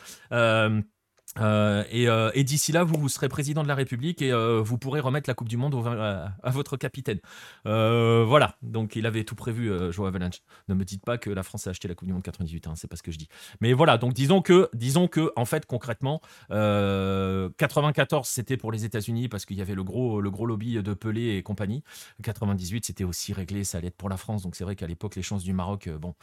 Hem, 1.36 1.84
heu 1.94 2.32
et 2.34 2.44
d'ici 2.44 2.72
là, 2.72 2.84
vous, 2.84 3.10
serez 3.10 3.28
président 3.30 3.62
de 3.62 3.68
la 3.68 3.76
République 3.76 4.22
et 4.22 4.32
heu, 4.32 4.60
vous 4.60 4.78
pourrez 4.78 5.00
remettre 5.00 5.30
la 5.30 5.34
coupe 5.34 5.50
du 5.50 5.58
monde 5.58 5.76
à 5.76 6.50
votre 6.50 6.78
capitaine. 6.78 7.20
Voilà, 7.66 8.56
donc 8.62 8.96
il 8.96 9.06
avait 9.06 9.24
tout 9.24 9.36
prévu, 9.36 9.70
Joao 9.92 10.08
Havelange. 10.08 10.42
Ne 10.68 10.74
me 10.74 10.86
dites 10.86 11.04
pas 11.04 11.18
que 11.18 11.30
la 11.30 11.44
France 11.44 11.68
a 11.68 11.72
acheté 11.72 11.88
la 11.88 11.96
coupe 11.96 12.08
du 12.08 12.14
monde 12.14 12.24
98, 12.24 12.68
hein, 12.68 12.74
c'est 12.76 12.88
pas 12.88 12.96
ce 12.96 13.04
que 13.04 13.12
je 13.12 13.18
dis. 13.18 13.28
Mais 13.62 13.74
voilà, 13.74 13.98
donc 13.98 14.14
disons 14.14 14.42
que 14.42 14.70
disons 14.74 15.08
qu'en 15.08 15.46
fait, 15.46 15.66
concrètement, 15.66 16.22
heu, 16.52 17.54
94, 17.58 18.28
c'était 18.28 18.58
pour 18.58 18.72
les 18.72 18.86
États-Unis 18.86 19.28
parce 19.28 19.46
qu'il 19.46 19.58
y 19.58 19.62
avait 19.62 19.76
le 19.76 19.84
gros 19.84 20.22
le 20.22 20.32
gros 20.32 20.46
lobby 20.46 20.82
de 20.82 20.94
Pelé 20.94 21.36
et 21.38 21.44
compagnie. 21.44 21.84
98, 22.24 22.86
c'était 22.86 23.04
aussi 23.04 23.34
réglé, 23.34 23.64
ça 23.64 23.78
allait 23.80 23.88
être 23.88 23.98
pour 23.98 24.10
la 24.10 24.18
France, 24.18 24.44
donc 24.44 24.56
c'est 24.56 24.64
vrai 24.64 24.76
qu'à 24.76 24.88
l'époque, 24.88 25.16
les 25.16 25.22
chances 25.22 25.44
du 25.44 25.54
Maroc, 25.54 25.90
bon, 25.90 26.16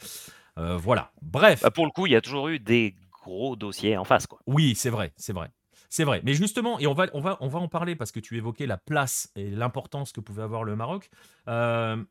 voilà. 0.55 1.11
Bref. 1.21 1.61
Bah, 1.61 1.71
pour 1.71 1.85
le 1.85 1.91
coup, 1.91 2.07
il 2.07 2.13
y 2.13 2.15
a 2.15 2.21
toujours 2.21 2.47
eu 2.49 2.59
des 2.59 2.95
gros 3.25 3.55
dossiers 3.55 3.97
en 3.97 4.03
face, 4.03 4.27
quoi. 4.27 4.39
Oui, 4.47 4.75
c'est 4.75 4.89
vrai, 4.89 5.13
c'est 5.17 5.33
vrai. 5.33 5.51
C'est 5.89 6.03
vrai. 6.03 6.21
Mais 6.23 6.33
justement 6.33 6.79
et 6.79 6.87
on 6.87 6.93
va 6.93 7.07
on 7.13 7.21
va 7.21 7.37
on 7.41 7.47
va 7.47 7.59
en 7.59 7.67
parler 7.67 7.95
parce 7.95 8.11
que 8.11 8.19
tu 8.19 8.37
évoquais 8.37 8.65
la 8.65 8.77
place 8.77 9.31
et 9.35 9.49
l'importance 9.51 10.11
que 10.11 10.19
pouvait 10.21 10.43
avoir 10.43 10.63
le 10.63 10.75
Maroc. 10.75 11.09
Hem, 11.47 12.05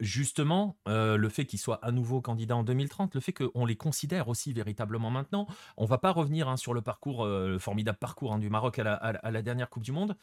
justement, 0.00 0.78
heu, 0.88 1.16
le 1.16 1.28
fait 1.28 1.44
qu'ils 1.46 1.58
soient 1.58 1.78
à 1.84 1.92
nouveau 1.92 2.20
candidats 2.20 2.56
en 2.56 2.62
2030, 2.64 3.14
le 3.14 3.20
fait 3.20 3.32
qu'on 3.32 3.66
les 3.66 3.76
considère 3.76 4.28
aussi 4.28 4.52
véritablement 4.52 5.10
maintenant. 5.10 5.46
On 5.76 5.84
va 5.84 5.98
pas 5.98 6.10
revenir, 6.12 6.48
hein, 6.48 6.56
sur 6.56 6.74
le 6.74 6.80
parcours, 6.82 7.24
heu, 7.26 7.50
le 7.50 7.58
formidable 7.58 7.98
parcours, 7.98 8.32
hein, 8.32 8.38
du 8.38 8.48
Maroc 8.50 8.78
à 8.78 9.30
la 9.30 9.42
dernière 9.42 9.68
coupe 9.68 9.82
du 9.82 9.92
monde, 9.92 10.16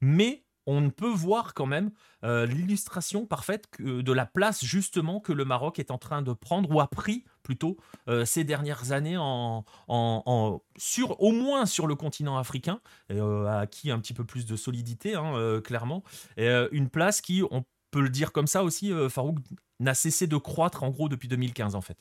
mais 0.00 0.44
on 0.66 0.90
peut 0.90 1.08
voir 1.10 1.54
quand 1.54 1.66
même, 1.66 1.90
heu, 2.24 2.44
l'illustration 2.46 3.26
parfaite 3.26 3.66
de 3.80 4.12
la 4.12 4.26
place 4.26 4.64
justement 4.64 5.20
que 5.20 5.32
le 5.32 5.44
Maroc 5.44 5.78
est 5.78 5.90
en 5.90 5.98
train 5.98 6.22
de 6.22 6.32
prendre 6.32 6.70
ou 6.70 6.80
a 6.80 6.86
pris 6.88 7.24
plutôt, 7.42 7.76
heu, 8.08 8.24
ces 8.24 8.44
dernières 8.44 8.92
années 8.92 9.16
en 9.18 9.64
en 9.88 10.60
sur 10.76 11.20
au 11.22 11.32
moins 11.32 11.66
sur 11.66 11.86
le 11.86 11.94
continent 11.94 12.38
africain 12.38 12.80
heu, 13.10 13.46
a 13.46 13.60
acquis 13.60 13.90
un 13.90 13.98
petit 14.00 14.14
peu 14.14 14.24
plus 14.24 14.46
de 14.46 14.56
solidité, 14.56 15.14
hein, 15.14 15.34
heu, 15.36 15.60
clairement 15.60 16.02
et 16.36 16.48
une 16.72 16.88
place 16.88 17.20
qui, 17.20 17.42
on 17.50 17.64
peut 17.90 18.00
le 18.00 18.08
dire 18.10 18.32
comme 18.32 18.46
ça 18.46 18.64
aussi, 18.64 18.92
Farouk, 19.08 19.38
n'a 19.80 19.94
cessé 19.94 20.26
de 20.26 20.36
croître 20.36 20.82
en 20.82 20.90
gros 20.90 21.08
depuis 21.08 21.28
2015, 21.28 21.74
en 21.74 21.80
fait. 21.80 21.96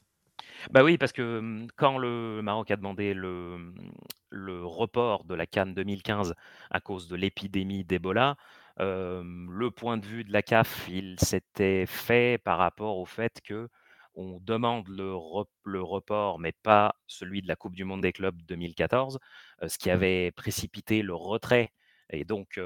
Bah, 0.71 0.83
oui, 0.83 0.97
parce 0.97 1.11
que, 1.11 1.39
mmh, 1.39 1.67
quand 1.75 1.97
le 1.97 2.41
Maroc 2.41 2.71
a 2.71 2.75
demandé 2.75 3.13
le, 3.13 3.57
mmh, 3.57 3.91
le 4.29 4.65
report 4.65 5.25
de 5.25 5.35
la 5.35 5.45
CAN 5.45 5.67
2015 5.67 6.33
à 6.71 6.79
cause 6.79 7.07
de 7.07 7.15
l'épidémie 7.15 7.83
d'Ebola, 7.83 8.35
le 8.79 9.69
point 9.69 9.97
de 9.97 10.05
vue 10.05 10.23
de 10.23 10.31
la 10.33 10.41
CAF, 10.41 10.87
il 10.89 11.19
s'était 11.19 11.85
fait 11.85 12.39
par 12.43 12.57
rapport 12.57 12.97
au 12.97 13.05
fait 13.05 13.41
qu'on 13.47 14.39
demande 14.41 14.87
le 14.87 15.13
rep 15.15 15.47
le 15.63 15.81
report, 15.81 16.39
mais 16.39 16.51
pas 16.53 16.95
celui 17.07 17.41
de 17.41 17.47
la 17.47 17.55
coupe 17.55 17.75
du 17.75 17.83
monde 17.83 18.01
des 18.01 18.11
clubs 18.13 18.41
2014, 18.43 19.19
heu, 19.61 19.67
ce 19.67 19.77
qui 19.77 19.89
avait 19.91 20.31
précipité 20.31 21.01
le 21.03 21.13
retrait 21.13 21.71
et 22.09 22.25
donc 22.25 22.59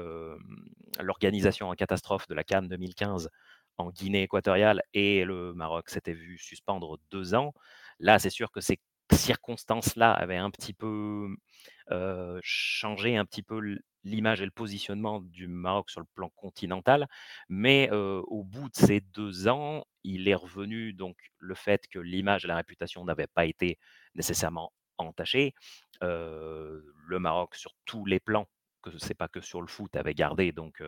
l'organisation 1.00 1.68
en 1.68 1.74
catastrophe 1.74 2.26
de 2.28 2.34
la 2.34 2.44
CAN 2.44 2.62
2015 2.62 3.30
en 3.78 3.90
Guinée 3.90 4.22
équatoriale 4.22 4.82
et 4.94 5.24
le 5.24 5.52
Maroc 5.54 5.88
s'était 5.90 6.12
vu 6.12 6.38
suspendre 6.38 6.98
2 7.10 7.34
ans. 7.34 7.54
Là, 8.00 8.18
c'est 8.18 8.30
sûr 8.30 8.50
que 8.50 8.60
ces 8.60 8.78
circonstances-là 9.12 10.12
avaient 10.12 10.36
un 10.36 10.50
petit 10.50 10.74
peu, 10.74 11.28
changé 12.42 13.16
un 13.16 13.24
petit 13.24 13.42
peu 13.42 13.78
l'image 14.04 14.40
et 14.40 14.44
le 14.44 14.50
positionnement 14.50 15.20
du 15.20 15.48
Maroc 15.48 15.90
sur 15.90 16.00
le 16.00 16.06
plan 16.14 16.30
continental. 16.36 17.08
Mais 17.48 17.90
au 17.90 18.44
bout 18.44 18.68
de 18.68 18.76
ces 18.76 19.00
2 19.00 19.48
ans, 19.48 19.84
il 20.04 20.28
est 20.28 20.34
revenu 20.34 20.92
donc 20.92 21.16
le 21.38 21.54
fait 21.54 21.86
que 21.88 21.98
l'image 21.98 22.44
et 22.44 22.48
la 22.48 22.56
réputation 22.56 23.04
n'avaient 23.04 23.26
pas 23.26 23.46
été 23.46 23.78
nécessairement 24.14 24.72
entachées. 24.98 25.54
Le 26.00 27.18
Maroc 27.18 27.54
sur 27.54 27.74
tous 27.84 28.04
les 28.04 28.20
plans, 28.20 28.48
que 28.82 28.96
c'est 28.98 29.14
pas 29.14 29.28
que 29.28 29.40
sur 29.40 29.60
le 29.60 29.66
foot, 29.66 29.96
avait 29.96 30.14
gardé 30.14 30.52
donc 30.52 30.82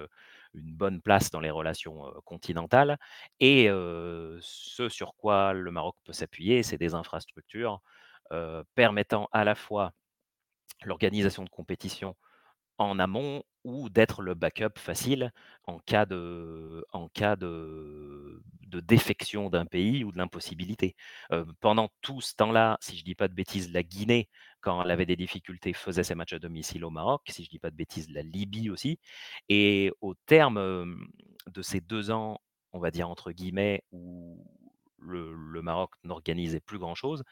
une 0.55 0.73
bonne 0.73 1.01
place 1.01 1.31
dans 1.31 1.41
les 1.41 1.51
relations, 1.51 2.03
continentales 2.25 2.99
et 3.39 3.67
ce 3.69 4.89
sur 4.89 5.15
quoi 5.17 5.53
le 5.53 5.71
Maroc 5.71 5.97
peut 6.05 6.13
s'appuyer, 6.13 6.63
c'est 6.63 6.79
des 6.79 6.95
infrastructures, 6.95 7.81
permettant 8.75 9.29
à 9.33 9.45
la 9.45 9.55
fois 9.55 9.93
l'organisation 10.85 11.45
de 11.45 11.51
compétitions 11.51 12.17
en 12.79 12.99
amont 12.99 13.43
ou 13.65 13.91
d'être 13.91 14.23
le 14.23 14.35
backup 14.35 14.79
facile 14.79 15.33
en 15.65 15.79
cas 15.81 16.07
de 16.07 16.85
en 16.93 17.09
cas 17.11 17.37
de 17.37 18.41
défection 18.71 19.51
d'un 19.51 19.67
pays 19.67 20.05
ou 20.05 20.13
de 20.13 20.19
l'impossibilité. 20.19 20.97
Pendant 21.61 21.91
tout 22.01 22.21
ce 22.23 22.35
temps-là, 22.37 22.79
si 22.81 22.97
je 22.97 23.05
dis 23.05 23.15
pas 23.15 23.29
de 23.29 23.35
bêtises, 23.35 23.73
la 23.73 23.83
Guinée, 23.83 24.29
quand 24.61 24.83
elle 24.83 24.91
avait 24.91 25.07
des 25.07 25.17
difficultés, 25.17 25.73
faisait 25.73 26.05
ses 26.05 26.15
matchs 26.15 26.35
à 26.35 26.39
domicile 26.39 26.85
au 26.85 26.91
Maroc. 26.91 27.23
Si 27.29 27.45
je 27.45 27.51
dis 27.51 27.59
pas 27.59 27.71
de 27.71 27.77
bêtises, 27.77 28.09
la 28.11 28.23
Libye 28.23 28.71
aussi 28.71 28.99
et 29.49 29.93
au 30.01 30.15
terme, 30.27 30.97
de 31.47 31.63
ces 31.63 31.81
2 31.81 32.11
ans, 32.11 32.39
on 32.73 32.79
va 32.79 32.91
dire 32.91 33.09
entre 33.11 33.33
guillemets, 33.33 33.83
où 33.93 34.45
le 34.99 35.33
le 35.35 35.63
Maroc 35.63 35.93
n'organisait 36.05 36.61
plus 36.61 36.79
grand 36.79 36.95
chose, 36.95 37.25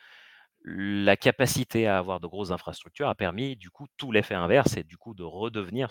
la 0.65 1.17
capacité 1.17 1.87
à 1.87 1.99
avoir 1.99 2.21
de 2.21 2.27
grosses 2.27 2.51
infrastructures 2.51 3.09
a 3.09 3.15
permis 3.15 3.57
du 3.57 3.71
coup 3.71 3.87
tout 3.97 4.13
l'effet 4.13 4.35
inverse 4.35 4.77
et 4.77 4.85
du 4.85 4.97
coup 4.99 5.15
de 5.15 5.23
revenir 5.25 5.91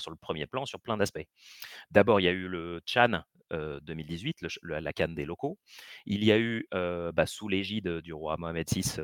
sur 0.00 0.10
le 0.10 0.16
1er 0.16 0.46
plan 0.46 0.66
sur 0.66 0.80
plein 0.80 0.96
d'aspects. 0.96 1.26
D'abord, 1.90 2.20
il 2.20 2.24
y 2.24 2.28
a 2.28 2.32
eu 2.32 2.48
le 2.48 2.82
heu, 3.52 3.80
2018, 3.82 4.42
le 4.42 4.48
ch 4.50 4.58
la 4.64 4.80
la 4.80 4.92
CAN 4.92 5.08
des 5.14 5.24
locaux. 5.26 5.58
Il 6.06 6.24
y 6.24 6.32
a 6.32 6.38
eu, 6.38 6.66
heu, 6.74 7.12
bah, 7.14 7.26
sous 7.26 7.48
l'égide 7.48 7.88
du 8.02 8.12
roi 8.14 8.36
Mohammed 8.38 8.68
VI, 8.70 8.98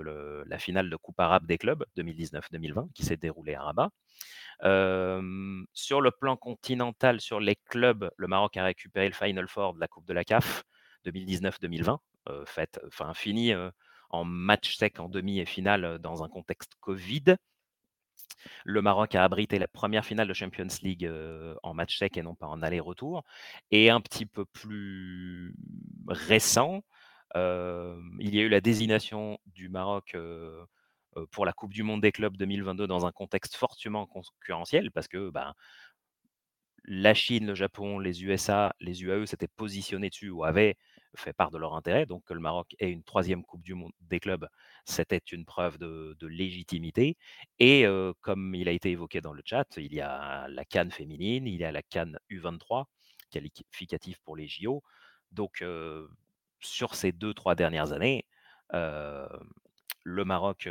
la 0.47 0.59
finale 0.59 0.91
de 0.91 0.97
coupe 0.97 1.21
arabe 1.21 1.47
des 1.47 1.59
clubs 1.59 1.85
2019-2020 1.97 2.89
qui 2.95 3.05
s'est 3.05 3.17
déroulée 3.19 3.55
à 3.55 3.63
Rabat. 3.65 3.91
Sur 5.75 6.01
le 6.03 6.11
plan 6.13 6.37
continental, 6.37 7.21
sur 7.21 7.41
les 7.41 7.57
clubs, 7.57 8.11
le 8.19 8.27
Maroc 8.29 8.57
a 8.59 8.65
récupéré 8.65 9.09
le 9.09 9.15
Final 9.15 9.49
Four 9.49 9.75
de 9.75 9.81
la 9.81 9.89
coupe 9.89 10.07
de 10.07 10.15
la 10.15 10.25
CAF 10.25 10.65
2019-2020, 11.05 12.01
heu, 12.31 12.45
faite 12.47 12.81
enfin 12.89 13.15
finie, 13.15 13.53
heu, 13.55 13.71
en 14.15 14.25
match 14.25 14.77
sec 14.77 15.01
en 15.01 15.09
demi 15.09 15.41
et 15.41 15.47
finale, 15.47 15.99
dans 15.99 16.23
un 16.23 16.29
contexte 16.29 16.75
covid. 16.81 17.37
Le 18.65 18.83
Maroc 18.83 19.15
a 19.15 19.25
abrité 19.25 19.59
la 19.59 19.67
1re 19.67 20.05
finale 20.05 20.29
de 20.29 20.35
Champions 20.35 20.69
League, 20.83 21.11
en 21.63 21.75
match 21.75 21.99
sec 21.99 22.17
et 22.17 22.23
non 22.23 22.35
pas 22.35 22.47
en 22.47 22.63
aller-retour 22.63 23.25
et 23.71 23.91
un 23.91 24.01
petit 24.01 24.27
peu 24.27 24.45
plus 24.45 25.55
récent, 26.09 26.83
il 27.35 28.35
y 28.35 28.39
a 28.39 28.43
eu 28.43 28.49
la 28.49 28.61
désignation 28.61 29.39
du 29.47 29.69
Maroc, 29.69 30.17
pour 31.31 31.47
la 31.47 31.53
Coupe 31.53 31.73
du 31.73 31.83
monde 31.83 32.01
des 32.03 32.13
clubs 32.13 32.37
2022 32.37 32.87
dans 32.87 33.07
un 33.07 33.13
contexte 33.13 33.55
fortement 33.57 34.07
concurrentiel 34.07 34.91
parce 34.91 35.09
que, 35.09 35.31
ben 35.31 35.55
la 36.87 37.15
Chine, 37.15 37.47
le 37.47 37.55
Japon, 37.55 37.99
les 37.99 38.25
USA, 38.25 38.75
les 38.79 39.03
UAE 39.03 39.25
s'étaient 39.25 39.49
positionnés 39.49 40.11
dessus 40.11 40.29
ou 40.29 40.45
avaient 40.45 40.77
fait 41.17 41.33
part 41.33 41.51
de 41.51 41.59
leur 41.59 41.75
intérêt. 41.75 42.07
Donc 42.07 42.25
que 42.25 42.35
le 42.35 42.41
Maroc 42.41 42.75
ait 42.79 42.91
une 42.91 43.03
troisième 43.03 43.45
Coupe 43.45 43.63
du 43.63 43.75
Monde 43.75 43.93
des 44.01 44.21
clubs, 44.21 44.49
c'était 44.85 45.19
une 45.19 45.45
preuve 45.45 45.79
de, 45.79 46.17
légitimité. 46.27 47.17
Et 47.59 47.87
comme 48.21 48.55
il 48.55 48.69
a 48.69 48.73
été 48.73 48.91
évoqué 48.91 49.21
dans 49.21 49.33
le 49.33 49.43
chat, 49.45 49.67
il 49.77 49.95
y 49.95 50.01
a 50.01 50.49
la 50.49 50.65
Cannes 50.65 50.91
féminine, 50.91 51.47
il 51.47 51.57
y 51.57 51.65
a 51.65 51.73
la 51.73 51.83
Cannes 51.83 52.19
U23, 52.31 52.85
qualificative 53.31 54.19
pour 54.25 54.37
les 54.37 54.49
JO. 54.49 54.83
Donc 55.33 55.65
sur 56.61 56.95
ces 56.95 57.13
deux, 57.13 57.35
trois 57.35 57.55
dernières 57.55 57.93
années, 57.93 58.25
le 58.71 60.25
Maroc 60.25 60.69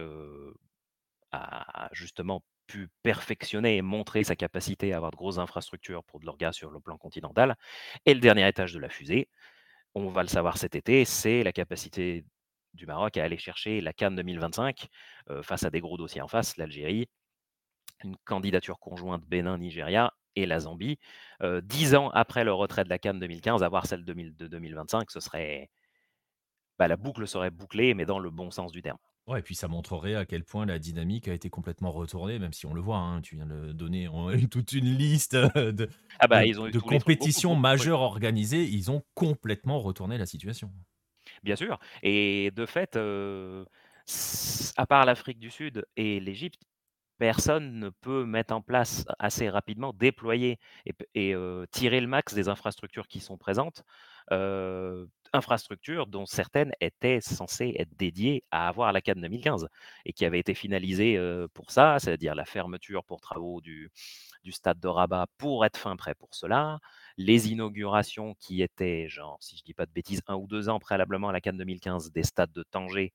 a 1.32 1.89
justement 1.93 2.43
pu 2.67 2.89
perfectionner 3.03 3.77
et 3.77 3.82
montrer 3.82 4.23
sa 4.23 4.36
capacité 4.36 4.93
à 4.93 4.97
avoir 4.97 5.12
de 5.12 5.15
grosses 5.17 5.38
infrastructures 5.38 6.03
pour 6.03 6.19
de 6.19 6.25
l'orgas 6.25 6.53
sur 6.53 6.71
le 6.71 6.79
plan 6.79 6.97
continental. 6.97 7.56
Et 8.06 8.13
le 8.13 8.19
dernier 8.19 8.47
étage 8.47 8.73
de 8.73 8.79
la 8.79 8.89
fusée, 8.89 9.27
on 9.95 10.10
va 10.10 10.23
le 10.23 10.27
savoir 10.29 10.58
cet 10.58 10.75
été, 10.75 11.06
c'est 11.06 11.43
la 11.43 11.51
capacité 11.51 12.25
du 12.73 12.86
Maroc 12.86 13.17
à 13.17 13.23
aller 13.23 13.38
chercher 13.38 13.82
la 13.82 13.93
Cannes 13.93 14.15
2025 14.15 14.88
face 15.43 15.63
à 15.63 15.69
des 15.69 15.79
gros 15.79 15.97
dossiers 15.97 16.21
en 16.21 16.27
face, 16.27 16.58
l'Algérie, 16.58 17.08
une 18.03 18.15
candidature 18.25 18.79
conjointe 18.79 19.23
Bénin-Nigeria 19.25 20.13
et 20.36 20.45
la 20.45 20.60
Zambie. 20.62 20.97
dix 21.62 21.95
ans 21.95 22.10
après 22.10 22.43
le 22.43 22.53
retrait 22.53 22.84
de 22.84 22.89
la 22.89 22.97
Cannes 22.99 23.19
2015, 23.19 23.62
avoir 23.63 23.86
celle 23.86 24.03
de 24.03 24.47
2025, 24.47 25.12
ce 25.12 25.19
serait... 25.19 25.69
Bah, 26.79 26.88
la 26.88 26.97
boucle 26.97 27.27
serait 27.27 27.51
bouclée, 27.51 27.93
mais 27.93 28.06
dans 28.06 28.17
le 28.17 28.32
bon 28.32 28.49
sens 28.49 28.71
du 28.71 28.82
terme. 28.82 28.97
Ouais, 29.26 29.40
et 29.40 29.42
puis 29.42 29.56
ça 29.56 29.70
montrerait 29.70 30.16
à 30.16 30.26
quel 30.26 30.44
point 30.44 30.66
la 30.66 30.80
dynamique 30.80 31.30
a 31.30 31.34
été 31.34 31.50
complètement 31.50 31.92
retournée, 31.92 32.40
même 32.40 32.52
si 32.52 32.66
on 32.66 32.74
le 32.74 32.82
voit, 32.82 32.98
hein, 32.98 33.22
tu 33.22 33.36
viens 33.36 33.46
de 33.46 33.72
donner 33.72 34.10
toute 34.52 34.74
une 34.74 34.98
liste 34.98 35.36
de, 35.36 35.90
ah 36.20 36.28
bah, 36.28 36.44
de, 36.46 36.80
compétitions 36.80 37.56
majeures 37.56 38.02
organisées, 38.02 38.64
ils 38.64 38.92
ont 38.92 39.04
complètement 39.14 39.80
retourné 39.80 40.18
la 40.18 40.26
situation. 40.26 40.72
Bien 41.42 41.56
sûr, 41.56 41.80
et 42.02 42.52
de 42.52 42.66
fait, 42.66 42.98
à 44.78 44.86
part 44.86 45.06
l'Afrique 45.06 45.40
du 45.40 45.50
Sud 45.50 45.86
et 45.96 46.20
l'Égypte, 46.20 46.62
personne 47.17 47.80
ne 47.80 47.89
peut 47.89 48.26
mettre 48.26 48.54
en 48.54 48.62
place 48.62 49.06
assez 49.19 49.49
rapidement, 49.49 49.93
déployer 49.93 50.60
et, 50.86 51.36
tirer 51.71 52.02
le 52.02 52.08
max 52.08 52.34
des 52.34 52.49
infrastructures 52.49 53.08
qui 53.08 53.19
sont 53.19 53.38
présentes 53.38 53.84
infrastructures 55.34 56.08
dont 56.08 56.26
certaines 56.26 56.71
étaient 56.80 57.19
censées 57.19 57.76
être 57.78 57.95
dédiées 57.97 58.43
à 58.52 58.67
avoir 58.67 58.93
la 58.93 59.02
CAN 59.02 59.15
2015 59.15 59.67
et 60.06 60.13
qui 60.13 60.26
avaient 60.26 60.39
été 60.39 60.54
finalisées 60.54 61.19
pour 61.54 61.71
ça, 61.71 61.97
c'est-à-dire 61.99 62.36
la 62.36 62.45
fermeture 62.45 63.04
pour 63.04 63.19
travaux 63.19 63.60
du, 63.60 63.91
stade 64.52 64.80
de 64.80 64.88
Rabat 64.88 65.28
pour 65.38 65.65
être 65.65 65.78
fin 65.78 65.95
prêt 65.95 66.15
pour 66.15 66.36
cela, 66.36 66.80
les 67.17 67.52
inaugurations 67.52 68.36
qui 68.39 68.62
étaient, 68.62 69.08
genre, 69.10 69.38
si 69.41 69.58
je 69.58 69.63
dis 69.63 69.73
pas 69.73 69.86
de 69.86 69.91
bêtises, 69.91 70.21
un 70.28 70.36
ou 70.36 70.47
deux 70.47 70.69
ans 70.69 70.80
préalablement 70.80 71.30
à 71.30 71.34
la 71.34 71.41
CAN 71.41 71.54
2015 71.54 72.12
des 72.12 72.23
stades 72.23 72.52
de 72.52 72.63
Tanger, 72.63 73.13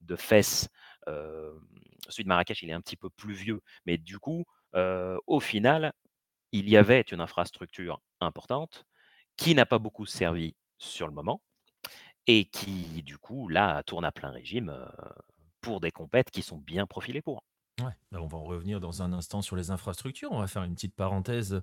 de 0.00 0.16
Fès, 0.16 0.68
celui 1.06 2.24
de 2.24 2.28
Marrakech, 2.28 2.62
il 2.62 2.70
est 2.70 2.74
un 2.74 2.80
petit 2.80 2.96
peu 2.96 3.10
plus 3.10 3.34
vieux, 3.34 3.60
mais 3.86 3.98
du 3.98 4.18
coup, 4.18 4.44
au 4.74 5.40
final, 5.40 5.92
il 6.52 6.68
y 6.68 6.76
avait 6.76 7.02
une 7.02 7.20
infrastructure 7.20 8.00
importante 8.20 8.86
qui 9.36 9.54
n'a 9.54 9.66
pas 9.66 9.78
beaucoup 9.78 10.06
servi 10.06 10.54
sur 10.78 11.06
le 11.06 11.12
moment, 11.12 11.42
et 12.26 12.44
qui, 12.44 13.02
du 13.02 13.18
coup, 13.18 13.48
là, 13.48 13.82
tourne 13.82 14.04
à 14.04 14.12
plein 14.12 14.30
régime 14.30 14.74
pour 15.60 15.80
des 15.80 15.90
compètes 15.90 16.30
qui 16.30 16.42
sont 16.42 16.58
bien 16.58 16.86
profilées 16.86 17.22
pour. 17.22 17.44
Ouais, 17.84 18.18
on 18.18 18.26
va 18.26 18.38
en 18.38 18.44
revenir 18.44 18.80
dans 18.80 19.02
un 19.02 19.12
instant 19.12 19.42
sur 19.42 19.56
les 19.56 19.70
infrastructures. 19.70 20.30
On 20.32 20.40
va 20.40 20.46
faire 20.46 20.62
une 20.64 20.74
petite 20.74 20.94
parenthèse. 20.94 21.62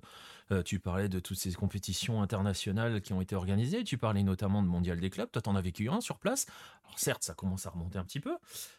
tu 0.64 0.80
parlais 0.80 1.08
de 1.08 1.20
toutes 1.20 1.36
ces 1.36 1.52
compétitions 1.52 2.22
internationales 2.22 3.00
qui 3.00 3.12
ont 3.12 3.20
été 3.20 3.36
organisées. 3.36 3.84
Tu 3.84 3.98
parlais 3.98 4.22
notamment 4.22 4.62
de 4.62 4.68
Mondial 4.68 4.98
des 4.98 5.10
clubs. 5.10 5.30
Toi, 5.30 5.42
tu 5.42 5.50
en 5.50 5.56
as 5.56 5.60
vécu 5.60 5.88
un 5.88 6.00
sur 6.00 6.18
place. 6.18 6.46
Alors, 6.84 6.98
certes, 6.98 7.22
ça 7.22 7.34
commence 7.34 7.66
à 7.66 7.70
remonter 7.70 7.98
un 7.98 8.04
petit 8.04 8.20
peu 8.20 8.36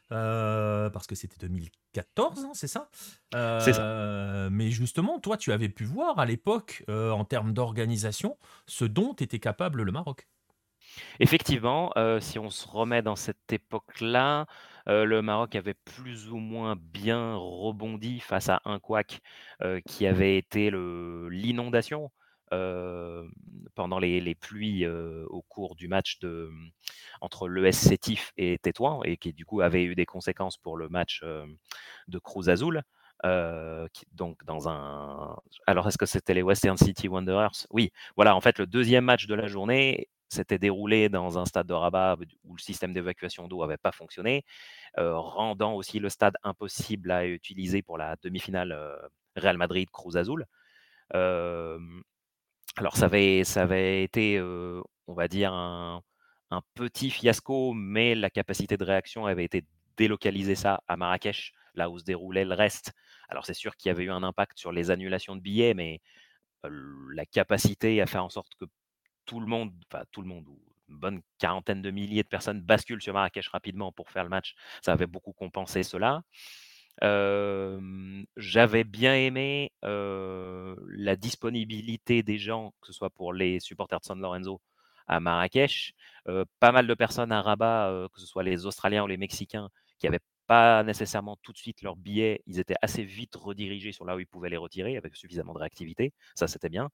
parce 0.09 1.07
que 1.07 1.15
c'était 1.15 1.37
2014, 1.47 2.45
hein, 2.45 2.51
c'est 2.53 2.67
ça? 2.67 2.89
C'est 3.31 3.73
ça. 3.73 4.49
Mais 4.51 4.71
justement, 4.71 5.19
toi, 5.19 5.37
tu 5.37 5.51
avais 5.51 5.69
pu 5.69 5.85
voir 5.85 6.19
à 6.19 6.25
l'époque, 6.25 6.83
en 6.87 7.25
termes 7.25 7.53
d'organisation, 7.53 8.37
ce 8.65 8.85
dont 8.85 9.13
était 9.13 9.39
capable 9.39 9.83
le 9.83 9.91
Maroc. 9.91 10.27
Effectivement, 11.19 11.93
si 12.19 12.39
on 12.39 12.49
se 12.49 12.67
remet 12.67 13.03
dans 13.03 13.15
cette 13.15 13.53
époque-là, 13.53 14.47
le 14.87 15.21
Maroc 15.21 15.55
avait 15.55 15.73
plus 15.73 16.29
ou 16.29 16.37
moins 16.37 16.75
bien 16.75 17.35
rebondi 17.35 18.19
face 18.19 18.49
à 18.49 18.61
un 18.65 18.79
couac, 18.79 19.21
qui 19.85 20.07
avait 20.07 20.37
été 20.37 20.71
l'inondation, 20.71 22.11
pendant 22.49 23.99
les 23.99 24.35
pluies, 24.35 24.87
au 24.87 25.41
cours 25.47 25.75
du 25.75 25.87
match 25.87 26.19
de, 26.19 26.49
mmh, 26.51 26.69
entre 27.21 27.47
l'ES 27.47 27.71
Sétif 27.71 28.31
et 28.37 28.57
Tétouan 28.57 29.03
et 29.03 29.17
qui 29.17 29.33
du 29.33 29.45
coup 29.45 29.61
avait 29.61 29.83
eu 29.83 29.95
des 29.95 30.05
conséquences 30.05 30.57
pour 30.57 30.77
le 30.77 30.89
match, 30.89 31.23
de 32.07 32.19
Cruz 32.19 32.49
Azul. 32.49 32.83
donc 34.13 34.43
dans 34.45 34.69
un 34.69 35.35
alors 35.67 35.87
est-ce 35.87 35.97
que 35.97 36.05
c'était 36.05 36.33
les 36.33 36.41
Western 36.41 36.77
City 36.77 37.07
Wanderers? 37.07 37.67
Oui, 37.69 37.91
voilà, 38.15 38.35
en 38.35 38.41
fait, 38.41 38.57
le 38.59 38.65
deuxième 38.65 39.05
match 39.05 39.27
de 39.27 39.35
la 39.35 39.47
journée 39.47 40.07
s'était 40.29 40.59
déroulé 40.59 41.09
dans 41.09 41.37
un 41.37 41.45
stade 41.45 41.67
de 41.67 41.73
Rabat 41.73 42.17
où 42.43 42.55
le 42.55 42.61
système 42.61 42.93
d'évacuation 42.93 43.47
d'eau 43.47 43.61
n'avait 43.61 43.77
pas 43.77 43.91
fonctionné, 43.91 44.45
rendant 44.97 45.73
aussi 45.73 45.99
le 45.99 46.09
stade 46.09 46.35
impossible 46.43 47.11
à 47.11 47.25
utiliser 47.25 47.81
pour 47.81 47.97
la 47.97 48.15
demi-finale 48.21 48.77
Real 49.35 49.57
Madrid-Cruz 49.57 50.17
Azul. 50.17 50.45
alors 51.11 51.77
ça 52.95 53.05
avait, 53.05 53.43
ça 53.43 53.63
avait 53.63 54.03
été, 54.03 54.39
on 54.41 55.13
va 55.13 55.27
dire, 55.27 55.53
un, 55.53 56.01
petit 56.75 57.09
fiasco, 57.11 57.73
mais 57.73 58.15
la 58.15 58.29
capacité 58.29 58.77
de 58.77 58.83
réaction 58.83 59.25
avait 59.25 59.45
été 59.45 59.65
délocaliser 59.97 60.55
ça 60.55 60.81
à 60.87 60.97
Marrakech, 60.97 61.53
là 61.75 61.89
où 61.89 61.99
se 61.99 62.03
déroulait 62.03 62.45
le 62.45 62.55
reste. 62.55 62.93
Alors 63.29 63.45
c'est 63.45 63.53
sûr 63.53 63.75
qu'il 63.75 63.89
y 63.89 63.91
avait 63.91 64.05
eu 64.05 64.11
un 64.11 64.23
impact 64.23 64.57
sur 64.57 64.71
les 64.71 64.91
annulations 64.91 65.35
de 65.35 65.41
billets, 65.41 65.73
mais 65.73 66.01
la 66.63 67.25
capacité 67.25 68.01
à 68.01 68.05
faire 68.05 68.23
en 68.23 68.29
sorte 68.29 68.53
que 68.59 68.65
tout 69.29 69.39
le 69.39 69.45
monde, 69.45 69.71
enfin 69.85 70.03
tout 70.11 70.23
le 70.23 70.27
monde, 70.27 70.47
ou 70.47 70.59
une 70.89 70.97
bonne 70.97 71.21
quarantaine 71.37 71.83
de 71.83 71.91
milliers 71.91 72.23
de 72.23 72.27
personnes 72.27 72.61
basculent 72.61 73.01
sur 73.01 73.13
Marrakech 73.13 73.47
rapidement 73.49 73.91
pour 73.91 74.09
faire 74.09 74.23
le 74.23 74.29
match. 74.29 74.55
Ça 74.81 74.91
avait 74.91 75.05
beaucoup 75.05 75.33
compensé 75.33 75.83
cela. 75.83 76.23
J'avais 78.37 78.83
bien 78.83 79.13
aimé 79.13 79.71
la 79.83 81.15
disponibilité 81.15 82.23
des 82.23 82.39
gens, 82.39 82.73
que 82.81 82.87
ce 82.87 82.93
soit 82.93 83.11
pour 83.11 83.33
les 83.33 83.59
supporters 83.59 83.99
de 83.99 84.05
San 84.05 84.19
Lorenzo 84.19 84.61
à 85.05 85.19
Marrakech. 85.19 85.93
pas 86.59 86.71
mal 86.71 86.87
de 86.87 86.93
personnes 86.95 87.31
à 87.31 87.43
Rabat, 87.43 88.07
que 88.13 88.19
ce 88.19 88.25
soit 88.25 88.43
les 88.43 88.65
Australiens 88.65 89.03
ou 89.03 89.07
les 89.07 89.17
Mexicains, 89.17 89.69
qui 89.99 90.07
n'avaient 90.07 90.25
pas 90.49 90.83
nécessairement 90.83 91.37
tout 91.43 91.53
de 91.53 91.57
suite 91.57 91.83
leurs 91.83 91.95
billets. 91.95 92.41
Ils 92.47 92.59
étaient 92.59 92.75
assez 92.81 93.03
vite 93.03 93.35
redirigés 93.35 93.91
sur 93.91 94.03
là 94.03 94.15
où 94.15 94.19
ils 94.19 94.27
pouvaient 94.27 94.49
les 94.49 94.57
retirer 94.57 94.97
avec 94.97 95.15
suffisamment 95.15 95.53
de 95.53 95.59
réactivité. 95.59 96.11
Ça, 96.35 96.47
c'était 96.47 96.69
bien 96.69 96.89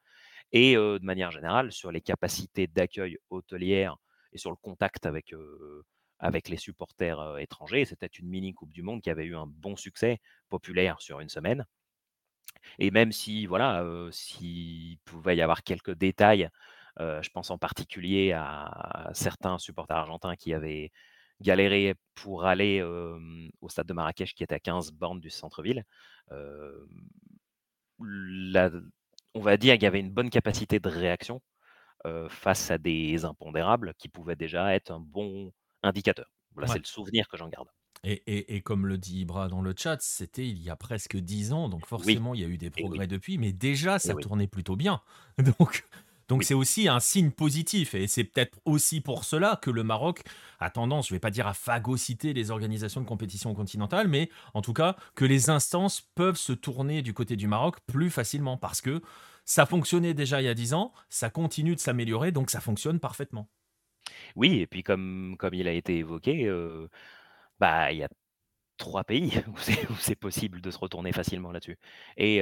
et 0.51 0.75
de 0.75 1.03
manière 1.03 1.31
générale 1.31 1.71
sur 1.71 1.91
les 1.91 2.01
capacités 2.01 2.67
d'accueil 2.67 3.17
hôtelière 3.29 3.95
et 4.33 4.37
sur 4.37 4.51
le 4.51 4.57
contact 4.57 5.05
avec, 5.05 5.33
avec 6.19 6.49
les 6.49 6.57
supporters 6.57 7.39
étrangers. 7.39 7.85
C'était 7.85 8.07
une 8.07 8.27
mini 8.27 8.53
Coupe 8.53 8.71
du 8.71 8.83
Monde 8.83 9.01
qui 9.01 9.09
avait 9.09 9.25
eu 9.25 9.35
un 9.35 9.47
bon 9.47 9.77
succès 9.77 10.19
populaire 10.49 11.01
sur 11.01 11.21
une 11.21 11.29
semaine. 11.29 11.65
Et 12.77 12.91
même 12.91 13.11
si, 13.13 13.45
voilà, 13.45 13.85
s'il 14.11 14.97
pouvait 15.05 15.37
y 15.37 15.41
avoir 15.41 15.63
quelques 15.63 15.95
détails, 15.95 16.49
je 16.99 17.29
pense 17.29 17.51
en 17.51 17.57
particulier 17.57 18.33
à 18.33 19.09
certains 19.13 19.57
supporters 19.57 19.97
argentins 19.97 20.35
qui 20.35 20.53
avaient 20.53 20.91
galéré 21.41 21.95
pour 22.13 22.45
aller 22.45 22.81
au 22.81 23.69
stade 23.69 23.87
de 23.87 23.93
Marrakech 23.93 24.33
qui 24.33 24.43
était 24.43 24.55
à 24.55 24.59
15 24.59 24.91
bornes 24.91 25.19
du 25.19 25.29
centre-ville. 25.29 25.83
on 27.99 29.41
va 29.41 29.57
dire 29.57 29.73
qu'il 29.75 29.83
y 29.83 29.87
avait 29.87 29.99
une 29.99 30.11
bonne 30.11 30.29
capacité 30.29 30.79
de 30.79 30.89
réaction 30.89 31.41
face 32.29 32.71
à 32.71 32.77
des 32.77 33.25
impondérables 33.25 33.93
qui 33.97 34.09
pouvaient 34.09 34.35
déjà 34.35 34.75
être 34.75 34.91
un 34.91 34.99
bon 34.99 35.51
indicateur. 35.83 36.31
Voilà, 36.53 36.67
c'est 36.67 36.79
le 36.79 36.85
souvenir 36.85 37.27
que 37.27 37.37
j'en 37.37 37.49
garde. 37.49 37.67
Et, 38.07 38.61
comme 38.61 38.85
le 38.85 38.99
dit 38.99 39.21
Ibra 39.21 39.47
dans 39.47 39.61
le 39.61 39.73
chat, 39.75 39.99
c'était 39.99 40.47
il 40.47 40.61
y 40.61 40.69
a 40.69 40.75
presque 40.75 41.17
dix 41.17 41.53
ans, 41.53 41.69
donc 41.69 41.87
forcément 41.87 42.35
il 42.35 42.41
y 42.41 42.43
a 42.43 42.47
eu 42.47 42.57
des 42.57 42.69
progrès 42.69 43.07
depuis, 43.07 43.39
mais 43.39 43.51
déjà 43.51 43.97
ça 43.97 44.13
tournait 44.13 44.47
plutôt 44.47 44.75
bien. 44.75 45.01
Donc 45.59 45.85
donc 46.27 46.43
c'est 46.43 46.53
aussi 46.53 46.87
un 46.87 46.99
signe 46.99 47.31
positif 47.31 47.93
et 47.93 48.07
c'est 48.07 48.23
peut-être 48.23 48.59
aussi 48.65 49.01
pour 49.01 49.23
cela 49.23 49.59
que 49.61 49.69
le 49.69 49.83
Maroc 49.83 50.21
a 50.59 50.69
tendance, 50.69 51.07
je 51.07 51.13
ne 51.13 51.17
vais 51.17 51.21
pas 51.21 51.29
dire 51.29 51.47
à 51.47 51.53
phagocyter 51.53 52.33
les 52.33 52.51
organisations 52.51 53.01
de 53.01 53.05
compétition 53.05 53.53
continentale, 53.53 54.07
mais 54.07 54.29
en 54.53 54.61
tout 54.61 54.73
cas 54.73 54.95
que 55.15 55.25
les 55.25 55.49
instances 55.49 56.01
peuvent 56.15 56.37
se 56.37 56.53
tourner 56.53 57.01
du 57.01 57.13
côté 57.13 57.35
du 57.35 57.47
Maroc 57.47 57.77
plus 57.85 58.09
facilement 58.09 58.57
parce 58.57 58.81
que 58.81 59.01
ça 59.45 59.65
fonctionnait 59.67 60.15
déjà 60.15 60.41
il 60.41 60.45
y 60.45 60.47
a 60.47 60.55
10 60.55 60.73
ans, 60.73 60.93
ça 61.09 61.29
continue 61.29 61.75
de 61.75 61.79
s'améliorer, 61.79 62.31
donc 62.31 62.49
ça 62.49 62.59
fonctionne 62.59 62.99
parfaitement. 62.99 63.47
Oui, 64.35 64.59
et 64.59 64.67
puis 64.67 64.83
comme, 64.83 65.35
comme 65.37 65.53
il 65.53 65.67
a 65.67 65.71
été 65.71 65.97
évoqué, 65.97 66.45
euh, 66.47 66.89
bah, 67.59 67.91
il 67.91 67.99
y 67.99 68.03
a 68.03 68.09
trois 68.77 69.03
pays 69.03 69.31
où 69.47 69.95
c'est 69.99 70.15
possible 70.15 70.61
de 70.61 70.71
se 70.71 70.77
retourner 70.79 71.11
facilement 71.13 71.51
là-dessus 71.51 71.77
et 72.17 72.41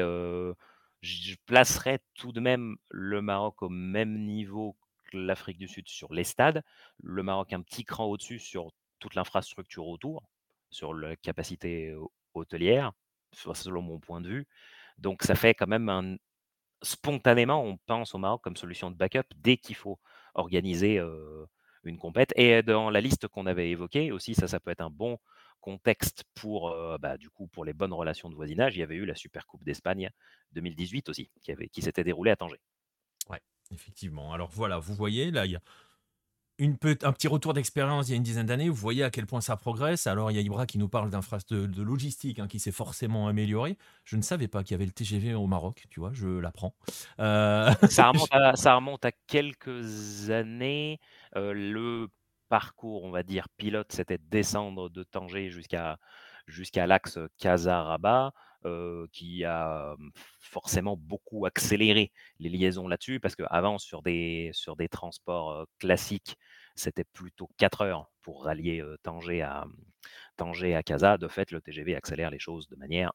je 1.03 1.35
placerais 1.45 1.99
tout 2.15 2.31
de 2.31 2.39
même 2.39 2.77
le 2.89 3.21
Maroc 3.21 3.61
au 3.61 3.69
même 3.69 4.23
niveau 4.25 4.77
que 5.03 5.17
l'Afrique 5.17 5.57
du 5.57 5.67
Sud 5.67 5.87
sur 5.89 6.13
les 6.13 6.23
stades, 6.23 6.63
le 7.03 7.21
Maroc 7.23 7.51
un 7.51 7.61
petit 7.61 7.83
cran 7.83 8.05
au-dessus 8.05 8.39
sur 8.39 8.71
toute 8.99 9.13
l'infrastructure 9.15 9.85
autour, 9.85 10.23
sur 10.69 10.93
la 10.93 11.17
capacité 11.17 11.93
hôtelière, 12.33 12.93
selon 13.33 13.81
mon 13.81 13.99
point 13.99 14.21
de 14.21 14.29
vue. 14.29 14.47
Donc 14.97 15.23
ça 15.23 15.35
fait 15.35 15.53
quand 15.53 15.67
même 15.67 15.89
un 15.89 16.15
spontanément, 16.81 17.63
on 17.63 17.77
pense 17.85 18.15
au 18.15 18.17
Maroc 18.17 18.41
comme 18.41 18.55
solution 18.55 18.89
de 18.89 18.95
backup 18.95 19.27
dès 19.35 19.57
qu'il 19.57 19.75
faut 19.75 19.99
organiser, 20.35 21.01
une 21.83 21.97
compète 21.97 22.31
et 22.37 22.63
dans 22.63 22.89
la 22.89 23.01
liste 23.01 23.27
qu'on 23.27 23.45
avait 23.45 23.69
évoquée 23.69 24.13
aussi, 24.13 24.35
ça, 24.35 24.47
ça 24.47 24.61
peut 24.61 24.71
être 24.71 24.79
un 24.79 24.89
bon 24.89 25.19
contexte 25.63 26.25
pour, 26.35 26.75
bah, 26.99 27.17
du 27.17 27.29
coup, 27.29 27.47
pour 27.47 27.63
les 27.63 27.73
bonnes 27.73 27.93
relations 27.93 28.29
de 28.29 28.35
voisinage. 28.35 28.75
Il 28.75 28.79
y 28.79 28.83
avait 28.83 28.95
eu 28.95 29.05
la 29.05 29.15
Super 29.15 29.47
Coupe 29.47 29.63
d'Espagne 29.63 30.09
2018 30.51 31.07
aussi, 31.07 31.31
qui 31.41 31.51
avait 31.51 31.69
qui 31.69 31.81
s'était 31.81 32.03
déroulée 32.03 32.31
à 32.31 32.35
Tanger. 32.35 32.59
Ouais, 33.29 33.41
effectivement. 33.71 34.33
Alors 34.33 34.49
voilà, 34.51 34.77
vous 34.77 34.93
voyez, 34.93 35.31
là, 35.31 35.45
il 35.45 35.53
y 35.53 35.55
a 35.55 35.61
une 36.59 36.77
un 37.01 37.13
petit 37.13 37.27
retour 37.27 37.53
d'expérience 37.53 38.07
il 38.07 38.11
y 38.11 38.13
a 38.13 38.17
une 38.17 38.23
dizaine 38.23 38.45
d'années, 38.45 38.69
vous 38.69 38.75
voyez 38.75 39.03
à 39.03 39.09
quel 39.09 39.25
point 39.25 39.41
ça 39.41 39.57
progresse. 39.57 40.05
Alors, 40.07 40.31
il 40.31 40.35
y 40.35 40.37
a 40.37 40.41
Ibra 40.41 40.65
qui 40.65 40.77
nous 40.77 40.89
parle 40.89 41.09
d'infrastructure 41.09 41.67
de, 41.67 41.81
logistique 41.81 42.39
hein, 42.39 42.47
qui 42.47 42.59
s'est 42.59 42.71
forcément 42.71 43.27
amélioré. 43.27 43.77
Je 44.03 44.15
ne 44.17 44.21
savais 44.21 44.47
pas 44.47 44.63
qu'il 44.63 44.71
y 44.71 44.75
avait 44.75 44.85
le 44.85 44.91
TGV 44.91 45.33
au 45.33 45.47
Maroc, 45.47 45.85
tu 45.89 45.99
vois, 45.99 46.11
je 46.13 46.27
l'apprends. 46.27 46.75
Euh, 47.19 47.71
ça, 47.89 48.09
remonte 48.09 48.29
à, 48.31 48.55
ça, 48.55 48.75
remonte 48.75 49.03
à, 49.05 49.11
quelques 49.11 50.29
années. 50.29 50.99
Euh, 51.35 51.53
le 51.53 52.07
parcours, 52.53 53.03
on 53.03 53.09
va 53.09 53.23
dire, 53.23 53.49
pilote, 53.57 53.91
c'était 53.91 54.19
descendre 54.19 54.87
de 54.87 55.01
Tanger 55.03 55.49
jusqu'à 55.49 55.97
jusqu'à 56.45 56.85
l'axe 56.85 57.17
Casa-Rabat. 57.39 58.31
Euh, 58.65 59.07
qui 59.11 59.43
a 59.43 59.95
forcément 60.39 60.95
beaucoup 60.95 61.45
accéléré 61.45 62.13
les 62.39 62.49
liaisons 62.49 62.87
là-dessus, 62.87 63.19
parce 63.19 63.35
qu'avant, 63.35 63.77
sur 63.77 64.01
des, 64.01 64.51
sur 64.53 64.77
des 64.77 64.87
transports 64.87 65.65
classiques, 65.79 66.37
c'était 66.75 67.03
plutôt 67.03 67.49
4 67.57 67.81
heures 67.81 68.09
pour 68.21 68.45
rallier 68.45 68.81
à, 69.41 69.65
Tanger 70.37 70.75
à 70.75 70.83
Casa. 70.83 71.17
De 71.17 71.27
fait, 71.27 71.51
le 71.51 71.59
TGV 71.59 71.95
accélère 71.95 72.29
les 72.29 72.39
choses 72.39 72.69
de 72.69 72.77
manière 72.77 73.11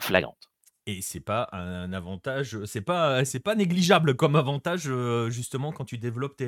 flagrante. 0.00 0.48
Et 0.88 1.02
c'est 1.02 1.20
pas 1.20 1.50
un 1.52 1.92
avantage, 1.92 2.64
c'est 2.64 2.80
pas, 2.80 3.22
c'est 3.26 3.40
pas 3.40 3.54
négligeable 3.54 4.16
comme 4.16 4.36
avantage, 4.36 4.84
euh, 4.86 5.28
justement, 5.28 5.70
quand 5.70 5.84
tu 5.84 5.98
développes 5.98 6.38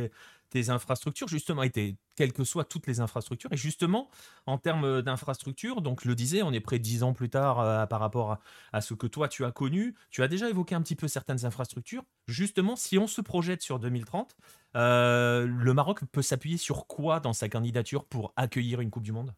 tes, 0.49 0.71
infrastructures, 0.71 1.29
justement, 1.29 1.63
et 1.63 1.97
quelles 2.17 2.33
que 2.33 2.43
soient 2.43 2.65
toutes 2.65 2.87
les 2.87 3.01
infrastructures. 3.01 3.53
Et 3.53 3.59
justement, 3.59 4.09
en 4.47 4.57
termes 4.57 5.03
d'infrastructures, 5.03 5.83
donc 5.83 6.07
le 6.07 6.15
disais, 6.15 6.41
on 6.43 6.53
est 6.53 6.61
près 6.61 6.79
de 6.79 6.83
10 6.83 7.03
ans 7.03 7.13
plus 7.13 7.29
tard 7.29 7.61
euh, 7.61 7.85
par 7.85 8.01
rapport 8.01 8.39
à, 8.73 8.81
ce 8.81 8.95
que 8.95 9.07
toi 9.07 9.29
tu 9.29 9.45
as 9.45 9.53
connu. 9.53 9.95
Tu 10.11 10.23
as 10.23 10.29
déjà 10.29 10.49
évoqué 10.49 10.75
un 10.75 10.81
petit 10.81 10.97
peu 10.97 11.07
certaines 11.07 11.45
infrastructures. 11.45 12.05
Justement, 12.27 12.77
si 12.77 12.97
on 12.97 13.07
se 13.07 13.21
projette 13.21 13.61
sur 13.61 13.79
2030, 13.79 14.37
euh, 14.75 15.47
le 15.47 15.75
Maroc 15.75 16.01
peut 16.11 16.23
s'appuyer 16.23 16.57
sur 16.57 16.87
quoi 16.87 17.21
dans 17.21 17.35
sa 17.35 17.51
candidature 17.51 18.07
pour 18.07 18.33
accueillir 18.37 18.81
une 18.81 18.89
Coupe 18.89 19.03
du 19.03 19.13
Monde? 19.13 19.35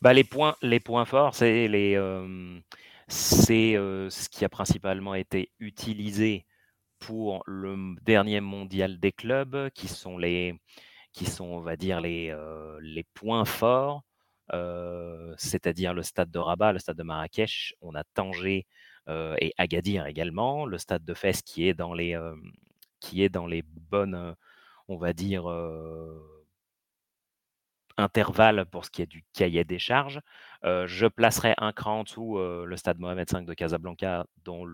Bah, 0.00 0.12
les, 0.12 0.22
points, 0.22 0.54
les 0.62 0.78
points 0.78 1.06
forts, 1.06 1.34
c'est 1.34 1.66
les 1.66 1.96
c'est 3.12 3.74
ce 3.74 4.28
qui 4.30 4.44
a 4.44 4.48
principalement 4.48 5.14
été 5.14 5.52
utilisé 5.58 6.46
pour 6.98 7.42
le 7.46 7.94
dernier 8.02 8.40
mondial 8.40 8.98
des 8.98 9.12
clubs, 9.12 9.68
qui 9.74 9.88
sont 9.88 10.16
les, 10.16 10.54
qui 11.12 11.26
sont, 11.26 11.44
on 11.44 11.60
va 11.60 11.76
dire, 11.76 12.00
les, 12.00 12.34
les 12.80 13.04
points 13.14 13.44
forts, 13.44 14.02
c'est-à-dire 15.36 15.92
le 15.94 16.02
stade 16.02 16.30
de 16.30 16.38
Rabat, 16.38 16.72
le 16.72 16.78
stade 16.78 16.96
de 16.96 17.02
Marrakech, 17.02 17.74
on 17.82 17.94
a 17.94 18.04
Tanger 18.14 18.66
et 19.08 19.52
Agadir 19.58 20.06
également, 20.06 20.64
le 20.64 20.78
stade 20.78 21.04
de 21.04 21.14
Fès 21.14 21.42
qui 21.42 21.68
est 21.68 21.74
dans 21.74 21.92
les, 21.92 22.18
qui 23.00 23.22
est 23.22 23.28
dans 23.28 23.46
les 23.46 23.62
bonnes, 23.62 24.34
on 24.88 24.96
va 24.96 25.12
dire, 25.12 25.44
intervalle 27.96 28.66
pour 28.66 28.84
ce 28.84 28.90
qui 28.90 29.02
est 29.02 29.06
du 29.06 29.24
cahier 29.32 29.64
des 29.64 29.78
charges. 29.78 30.20
je 30.62 31.06
placerai 31.06 31.54
un 31.58 31.72
cran 31.72 32.00
en 32.00 32.04
dessous 32.04 32.38
le 32.38 32.76
stade 32.76 32.98
Mohamed 32.98 33.32
V 33.32 33.42
de 33.42 33.54
Casablanca, 33.54 34.26
dont 34.44 34.66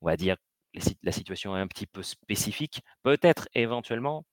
on 0.00 0.06
va 0.06 0.16
dire 0.16 0.36
la 1.02 1.12
situation 1.12 1.56
est 1.56 1.60
un 1.60 1.66
petit 1.66 1.86
peu 1.86 2.02
spécifique. 2.02 2.82
Peut-être 3.02 3.48
éventuellement, 3.54 4.24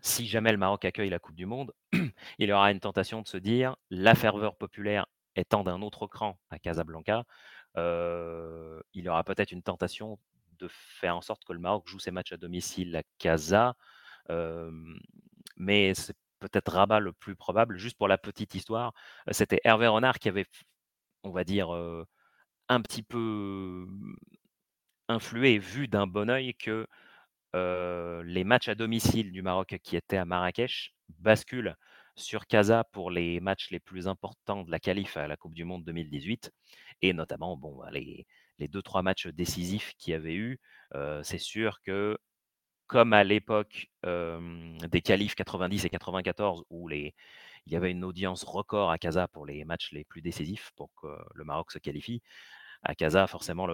si 0.00 0.26
jamais 0.26 0.52
le 0.52 0.58
Maroc 0.58 0.84
accueille 0.84 1.10
la 1.10 1.18
Coupe 1.18 1.36
du 1.36 1.46
Monde, 1.46 1.72
il 1.92 2.48
y 2.48 2.52
aura 2.52 2.70
une 2.72 2.80
tentation 2.80 3.22
de 3.22 3.28
se 3.28 3.36
dire 3.36 3.76
la 3.90 4.14
ferveur 4.14 4.56
populaire 4.56 5.06
étant 5.36 5.62
d'un 5.64 5.80
autre 5.82 6.06
cran 6.06 6.38
à 6.50 6.58
Casablanca, 6.58 7.24
il 7.76 9.04
y 9.04 9.08
aura 9.08 9.24
peut-être 9.24 9.52
une 9.52 9.62
tentation 9.62 10.18
de 10.58 10.68
faire 10.70 11.16
en 11.16 11.22
sorte 11.22 11.44
que 11.44 11.52
le 11.52 11.58
Maroc 11.58 11.88
joue 11.88 11.98
ses 11.98 12.10
matchs 12.10 12.32
à 12.32 12.36
domicile 12.36 12.96
à 12.96 13.02
Casa 13.18 13.76
mais 15.56 15.94
c'est 15.94 16.16
peut-être 16.40 16.72
Rabat 16.72 17.00
le 17.00 17.12
plus 17.12 17.36
probable. 17.36 17.76
Juste 17.78 17.96
pour 17.96 18.08
la 18.08 18.18
petite 18.18 18.54
histoire, 18.54 18.92
c'était 19.30 19.60
Hervé 19.64 19.86
Renard 19.88 20.18
qui 20.18 20.28
avait, 20.28 20.46
on 21.24 21.30
va 21.30 21.44
dire, 21.44 21.70
un 22.68 22.80
petit 22.82 23.02
peu 23.02 23.86
influé 25.08 25.54
et 25.54 25.58
vu 25.58 25.88
d'un 25.88 26.06
bon 26.06 26.30
oeil 26.30 26.54
que 26.54 26.86
les 28.24 28.44
matchs 28.44 28.68
à 28.68 28.74
domicile 28.74 29.32
du 29.32 29.42
Maroc 29.42 29.76
qui 29.82 29.96
étaient 29.96 30.16
à 30.16 30.24
Marrakech 30.24 30.94
basculent 31.18 31.76
sur 32.16 32.46
Casa 32.46 32.84
pour 32.92 33.10
les 33.10 33.40
matchs 33.40 33.70
les 33.70 33.80
plus 33.80 34.06
importants 34.08 34.64
de 34.64 34.70
la 34.70 34.78
qualif 34.78 35.16
à 35.16 35.26
la 35.28 35.36
Coupe 35.36 35.54
du 35.54 35.64
Monde 35.64 35.84
2018 35.84 36.50
et 37.02 37.12
notamment 37.12 37.56
bon 37.56 37.76
bah, 37.76 37.90
les, 37.90 38.26
les 38.58 38.68
deux 38.68 38.82
trois 38.82 39.02
matchs 39.02 39.28
décisifs 39.28 39.94
qu'il 39.98 40.12
y 40.12 40.14
avait 40.14 40.34
eu. 40.34 40.60
c'est 41.22 41.38
sûr 41.38 41.80
que 41.82 42.18
comme 42.92 43.14
à 43.14 43.24
l'époque 43.24 43.90
des 44.04 45.00
qualifs 45.02 45.34
90 45.34 45.86
et 45.86 45.88
94 45.88 46.64
où 46.68 46.90
il 46.90 47.12
y 47.66 47.74
avait 47.74 47.90
une 47.90 48.04
audience 48.04 48.44
record 48.44 48.90
à 48.90 48.98
Casa 48.98 49.28
pour 49.28 49.46
les 49.46 49.64
matchs 49.64 49.92
les 49.92 50.04
plus 50.04 50.20
décisifs 50.20 50.72
pour 50.76 50.90
que 51.00 51.06
le 51.34 51.44
Maroc 51.44 51.72
se 51.72 51.78
qualifie. 51.78 52.20
À 52.82 52.94
Casa, 52.94 53.26
forcément, 53.26 53.66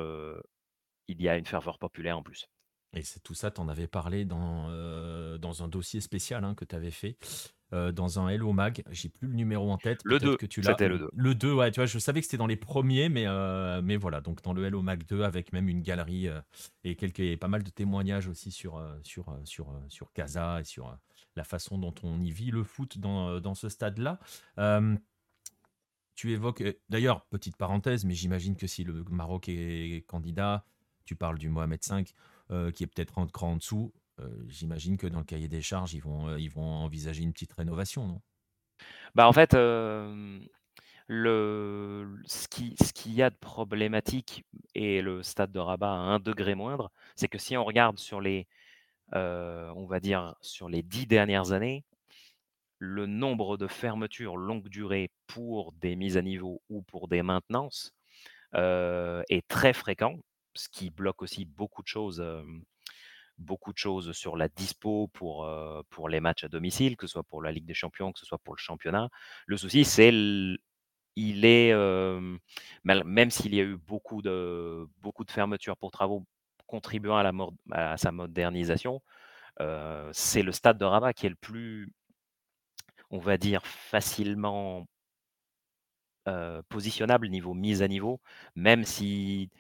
il 1.09 1.21
y 1.21 1.29
a 1.29 1.37
une 1.37 1.47
ferveur 1.47 1.81
populaire 1.81 2.17
en 2.17 2.23
plus. 2.23 2.47
Et 2.95 3.03
c'est 3.03 3.19
tout 3.19 3.35
ça, 3.35 3.51
tu 3.51 3.61
en 3.61 3.69
avais 3.69 3.89
parlé 3.89 4.25
dans, 4.25 4.71
dans 5.37 5.65
un 5.65 5.69
dossier 5.69 6.01
spécial 6.01 6.45
hein, 6.45 6.55
que 6.55 6.65
tu 6.65 6.77
avais 6.77 6.93
fait. 6.93 7.19
Euh, 7.75 7.93
dans 7.93 8.19
un 8.19 8.29
Hello 8.29 8.55
Mag. 8.55 8.83
J'ai 8.91 9.11
plus 9.11 9.29
le 9.29 9.35
numéro 9.35 9.71
en 9.71 9.77
tête. 9.77 10.01
Le 10.05 10.19
2, 10.19 10.39
que 10.39 10.47
tu 10.47 10.63
c'était 10.63 10.89
le 10.89 10.99
2. 10.99 11.11
Le 11.13 11.35
2, 11.35 11.53
ouais, 11.53 11.71
tu 11.71 11.81
vois, 11.81 11.87
je 11.87 11.99
savais 11.99 12.21
que 12.21 12.25
c'était 12.25 12.39
dans 12.39 12.47
les 12.47 12.57
premiers, 12.57 13.11
mais, 13.11 13.27
euh, 13.27 13.83
mais 13.83 13.97
voilà, 13.99 14.23
donc 14.23 14.43
dans 14.43 14.55
le 14.55 14.65
Hello 14.65 14.81
Mag 14.81 15.05
2, 15.05 15.23
avec 15.23 15.53
même 15.53 15.69
une 15.69 15.83
galerie 15.83 16.29
euh, 16.29 16.41
et, 16.85 16.97
quelques, 16.97 17.39
pas 17.39 17.49
mal 17.49 17.63
de 17.63 17.69
témoignages 17.69 18.27
aussi 18.27 18.53
sur, 18.53 18.83
sur, 19.03 19.39
sur, 19.45 19.67
sur 19.89 20.11
Casa 20.15 20.61
et 20.61 20.65
sur 20.65 20.97
la 21.37 21.45
façon 21.45 21.77
dont 21.77 21.95
on 22.03 22.23
y 22.23 22.31
vit 22.31 22.51
le 22.51 22.65
foot 22.65 22.97
dans, 22.97 23.39
dans 23.39 23.55
ce 23.55 23.69
stade-là. 23.69 24.19
tu 26.15 26.33
évoques, 26.33 26.65
d'ailleurs, 26.89 27.27
petite 27.27 27.57
parenthèse, 27.57 28.07
mais 28.07 28.15
j'imagine 28.15 28.57
que 28.57 28.67
si 28.67 28.83
le 28.83 29.05
Maroc 29.11 29.47
est 29.49 30.07
candidat, 30.07 30.65
tu 31.05 31.17
parles 31.17 31.39
du 31.39 31.51
Mohamed 31.51 31.81
V, 31.87 32.73
qui 32.73 32.83
est 32.83 32.87
peut-être 32.87 33.19
un 33.19 33.27
cran 33.27 33.53
en 33.53 33.57
dessous, 33.57 33.93
euh, 34.21 34.45
j'imagine 34.49 34.97
que 34.97 35.07
dans 35.07 35.19
le 35.19 35.25
cahier 35.25 35.49
des 35.49 35.63
charges, 35.63 35.95
ils 35.95 36.03
vont, 36.03 36.29
euh, 36.29 36.41
ils 36.41 36.51
vont 36.51 36.63
envisager 36.63 37.23
une 37.23 37.33
petite 37.33 37.53
rénovation, 37.53 38.07
non? 38.07 38.21
Bah 39.15 39.29
en 39.29 39.33
fait, 39.33 39.55
le, 39.55 40.41
ce 42.27 42.49
qui, 42.49 42.77
ce 42.83 42.93
qu'il 42.93 43.15
y 43.15 43.23
a 43.23 43.31
de 43.31 43.37
problématique, 43.37 44.45
et 44.75 45.03
le 45.03 45.23
stade 45.23 45.51
de 45.51 45.59
Rabat 45.59 45.91
à 45.91 45.97
un 45.97 46.21
degré 46.21 46.55
moindre, 46.55 46.93
c'est 47.17 47.29
que 47.29 47.39
si 47.39 47.57
on 47.57 47.65
regarde 47.65 47.99
sur 47.99 48.21
les, 48.21 48.47
on 49.13 49.87
va 49.89 50.01
dire, 50.01 50.35
sur 50.41 50.69
les 50.69 50.83
dix 50.83 51.07
dernières 51.07 51.53
années, 51.53 51.85
le 52.79 53.07
nombre 53.07 53.57
de 53.57 53.67
fermetures 53.67 54.37
longue 54.37 54.69
durée 54.69 55.11
pour 55.27 55.73
des 55.73 55.97
mises 55.97 56.17
à 56.17 56.23
niveau 56.23 56.63
ou 56.69 56.83
pour 56.83 57.09
des 57.09 57.23
maintenances 57.23 57.93
est 58.55 59.49
très 59.49 59.73
fréquent, 59.73 60.17
ce 60.55 60.69
qui 60.69 60.91
bloque 60.91 61.23
aussi 61.23 61.47
beaucoup 61.47 61.83
de 61.83 61.89
choses 61.89 62.23
beaucoup 63.39 63.73
de 63.73 63.79
choses 63.79 64.13
sur 64.13 64.37
la 64.37 64.49
dispo 64.49 65.09
pour, 65.09 65.49
pour 65.91 66.09
les 66.09 66.21
matchs 66.21 66.45
à 66.45 66.49
domicile, 66.49 66.97
que 66.97 67.07
ce 67.07 67.13
soit 67.13 67.23
pour 67.23 67.43
la 67.43 67.53
Ligue 67.53 67.67
des 67.67 67.75
Champions, 67.75 68.13
que 68.13 68.19
ce 68.19 68.27
soit 68.27 68.39
pour 68.39 68.55
le 68.55 68.61
championnat. 68.61 69.09
Le 69.47 69.57
souci, 69.57 69.85
c'est 69.85 70.11
il 71.19 71.45
est, 71.45 71.75
même 72.85 73.31
s'il 73.31 73.55
y 73.55 73.61
a 73.61 73.65
eu 73.65 73.77
beaucoup 73.77 74.23
de, 74.23 74.87
beaucoup 74.99 75.25
de 75.25 75.31
fermetures 75.31 75.77
pour 75.77 75.91
travaux 75.91 76.25
contribuant 76.67 77.17
à, 77.17 77.23
la 77.23 77.33
à 77.73 77.97
sa 77.97 78.13
modernisation, 78.13 79.03
c'est 80.13 80.43
le 80.43 80.53
stade 80.53 80.79
de 80.79 80.85
Rabat 80.85 81.13
qui 81.13 81.27
est 81.27 81.31
le 81.31 81.35
plus, 81.35 81.93
on 83.11 83.19
va 83.19 83.37
dire, 83.37 83.67
facilement 83.67 84.87
positionnable 86.69 87.29
niveau 87.29 87.55
mise 87.55 87.83
à 87.83 87.89
niveau, 87.89 88.21
même 88.55 88.85
si 88.85 89.51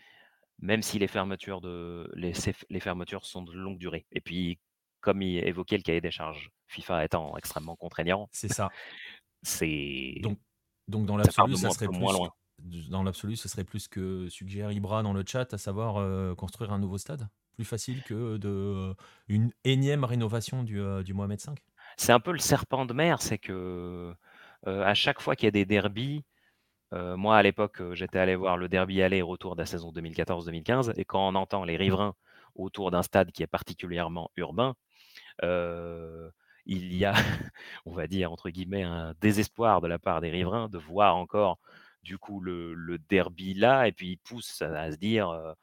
même 0.60 0.82
si 0.82 0.98
les 0.98 1.08
fermetures, 1.08 1.60
de, 1.60 2.10
les, 2.14 2.32
les 2.70 2.80
fermetures 2.80 3.24
sont 3.24 3.42
de 3.42 3.52
longue 3.52 3.78
durée. 3.78 4.06
Et 4.12 4.20
puis, 4.20 4.58
comme 5.00 5.22
il 5.22 5.38
évoquait 5.46 5.76
le 5.76 5.82
cahier 5.82 6.00
des 6.00 6.10
charges 6.10 6.50
FIFA 6.66 7.04
étant 7.04 7.36
extrêmement 7.36 7.76
contraignant, 7.76 8.28
c'est 8.32 8.52
ça. 8.52 8.68
c'est 9.42 10.16
Donc, 10.20 10.38
donc 10.88 11.06
dans 11.06 11.16
l'absolu, 11.16 11.56
ça 11.56 11.70
serait 11.70 11.86
plus 11.86 11.98
moins 11.98 12.12
loin. 12.12 12.32
dans 12.90 13.02
l'absolu, 13.02 13.36
ce 13.36 13.48
serait 13.48 13.64
plus 13.64 13.88
que 13.88 14.28
suggère 14.28 14.72
Ibra 14.72 15.02
dans 15.02 15.12
le 15.12 15.24
chat, 15.26 15.52
à 15.54 15.58
savoir 15.58 15.96
euh, 15.96 16.34
construire 16.34 16.72
un 16.72 16.78
nouveau 16.78 16.98
stade? 16.98 17.28
Plus 17.54 17.64
facile 17.64 18.02
que 18.04 18.36
de 18.36 18.48
euh, 18.48 18.94
une 19.28 19.52
énième 19.64 20.04
rénovation 20.04 20.62
du, 20.62 20.80
euh, 20.80 21.02
du 21.02 21.12
Mohamed 21.14 21.40
V. 21.40 21.54
C'est 21.96 22.12
un 22.12 22.20
peu 22.20 22.32
le 22.32 22.38
serpent 22.38 22.86
de 22.86 22.92
mer, 22.92 23.20
c'est 23.20 23.38
que 23.38 24.14
euh, 24.66 24.84
à 24.84 24.94
chaque 24.94 25.20
fois 25.20 25.36
qu'il 25.36 25.46
y 25.46 25.48
a 25.48 25.52
des 25.52 25.64
derbies, 25.64 26.24
euh, 26.94 27.16
moi 27.16 27.36
à 27.36 27.42
l'époque 27.42 27.82
euh, 27.82 27.94
j'étais 27.94 28.18
allé 28.18 28.34
voir 28.34 28.56
le 28.56 28.68
derby 28.68 29.02
aller-retour 29.02 29.56
de 29.56 29.60
la 29.60 29.66
saison 29.66 29.92
2014-2015 29.92 30.94
et 30.96 31.04
quand 31.04 31.28
on 31.28 31.34
entend 31.34 31.64
les 31.64 31.76
riverains 31.76 32.14
autour 32.54 32.90
d'un 32.90 33.02
stade 33.02 33.30
qui 33.30 33.42
est 33.42 33.46
particulièrement 33.46 34.30
urbain, 34.36 34.74
euh, 35.44 36.30
il 36.66 36.94
y 36.94 37.04
a, 37.04 37.12
on 37.86 37.92
va 37.92 38.06
dire 38.06 38.32
entre 38.32 38.50
guillemets, 38.50 38.84
un 38.84 39.14
désespoir 39.20 39.80
de 39.82 39.88
la 39.88 39.98
part 39.98 40.20
des 40.22 40.30
riverains 40.30 40.68
de 40.68 40.78
voir 40.78 41.16
encore 41.16 41.58
du 42.02 42.18
coup 42.18 42.40
le, 42.40 42.98
derby 43.10 43.54
là 43.54 43.86
et 43.88 43.92
puis 43.92 44.12
ils 44.12 44.18
poussent 44.18 44.62
à, 44.62 44.90
se 44.92 44.96
dire 44.96 45.54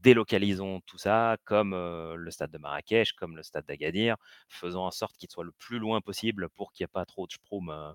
délocalisons 0.00 0.80
tout 0.86 0.98
ça, 0.98 1.38
comme 1.44 1.74
le 1.74 2.30
stade 2.30 2.50
de 2.50 2.58
Marrakech, 2.58 3.14
comme 3.14 3.36
le 3.36 3.42
stade 3.42 3.64
d'Agadir, 3.66 4.16
faisant 4.48 4.86
en 4.86 4.90
sorte 4.90 5.16
qu'il 5.16 5.30
soit 5.30 5.44
le 5.44 5.52
plus 5.52 5.78
loin 5.78 6.00
possible 6.02 6.50
pour 6.50 6.72
qu'il 6.72 6.84
n'y 6.84 6.86
ait 6.86 6.92
pas 6.92 7.06
trop 7.06 7.26
de 7.26 7.32
sproum 7.32 7.94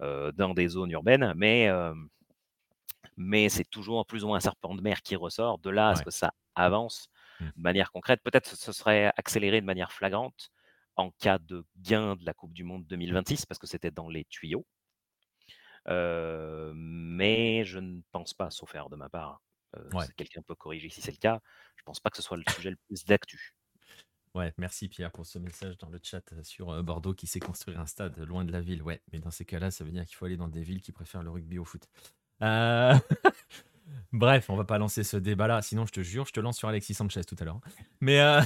dans 0.00 0.54
des 0.54 0.68
zones 0.68 0.90
urbaines. 0.92 1.32
Mais, 1.36 1.68
euh, 1.68 1.94
mais 3.16 3.48
c'est 3.48 3.64
toujours 3.64 4.06
plus 4.06 4.24
ou 4.24 4.28
moins 4.28 4.38
un 4.38 4.40
serpent 4.40 4.74
de 4.74 4.80
mer 4.82 5.02
qui 5.02 5.16
ressort. 5.16 5.58
De 5.58 5.70
là 5.70 5.90
à 5.90 5.94
ce 5.96 6.02
que 6.02 6.10
ça 6.10 6.32
avance 6.54 7.08
Mm. 7.40 7.52
de 7.56 7.62
manière 7.62 7.92
concrète, 7.92 8.20
peut-être 8.22 8.56
ce 8.56 8.72
serait 8.72 9.12
accéléré 9.16 9.60
de 9.60 9.66
manière 9.66 9.92
flagrante 9.92 10.50
en 10.96 11.10
cas 11.10 11.38
de 11.38 11.64
gain 11.76 12.16
de 12.16 12.24
la 12.24 12.32
Coupe 12.34 12.52
du 12.54 12.64
Monde 12.64 12.86
2026, 12.86 13.44
parce 13.46 13.58
que 13.58 13.66
c'était 13.66 13.90
dans 13.90 14.08
les 14.08 14.24
tuyaux. 14.26 14.66
Euh, 15.88 16.72
mais 16.74 17.64
je 17.64 17.78
ne 17.78 18.00
pense 18.12 18.34
pas, 18.34 18.50
sauf 18.50 18.74
erreur 18.74 18.90
de 18.90 18.96
ma 18.96 19.08
part, 19.08 19.42
euh, 19.76 19.90
Ouais. 19.92 20.06
quelqu'un 20.16 20.42
peut 20.42 20.54
corriger 20.54 20.88
si 20.88 21.00
c'est 21.00 21.12
le 21.12 21.18
cas, 21.18 21.40
je 21.76 21.82
pense 21.84 22.00
pas 22.00 22.10
que 22.10 22.16
ce 22.16 22.22
soit 22.22 22.36
le 22.36 22.44
sujet 22.44 22.70
le 22.70 22.76
plus 22.88 23.04
d'actu. 23.04 23.54
Ouais, 24.36 24.52
merci 24.58 24.88
Pierre 24.88 25.10
pour 25.10 25.24
ce 25.24 25.38
message 25.38 25.78
dans 25.78 25.88
le 25.88 25.98
chat 26.02 26.20
euh, 26.34 26.42
sur 26.42 26.68
euh, 26.68 26.82
Bordeaux 26.82 27.14
qui 27.14 27.26
sait 27.26 27.40
construire 27.40 27.80
un 27.80 27.86
stade 27.86 28.18
loin 28.18 28.44
de 28.44 28.52
la 28.52 28.60
ville. 28.60 28.82
Ouais, 28.82 29.00
mais 29.10 29.18
dans 29.18 29.30
ces 29.30 29.46
cas-là, 29.46 29.70
ça 29.70 29.82
veut 29.82 29.90
dire 29.90 30.04
qu'il 30.04 30.14
faut 30.14 30.26
aller 30.26 30.36
dans 30.36 30.48
des 30.48 30.62
villes 30.62 30.82
qui 30.82 30.92
préfèrent 30.92 31.22
le 31.22 31.30
rugby 31.30 31.58
au 31.58 31.64
foot. 31.64 31.88
Euh, 32.42 32.94
Bref, 34.12 34.50
on 34.50 34.56
va 34.56 34.64
pas 34.64 34.76
lancer 34.76 35.04
ce 35.04 35.16
débat-là, 35.16 35.62
sinon 35.62 35.86
je 35.86 35.92
te 35.92 36.02
jure, 36.02 36.26
je 36.26 36.32
te 36.32 36.40
lance 36.40 36.58
sur 36.58 36.68
Alexis 36.68 36.92
Sanchez 36.92 37.24
tout 37.24 37.36
à 37.38 37.44
l'heure. 37.44 37.60
Mais 38.00 38.20
euh, 38.20 38.42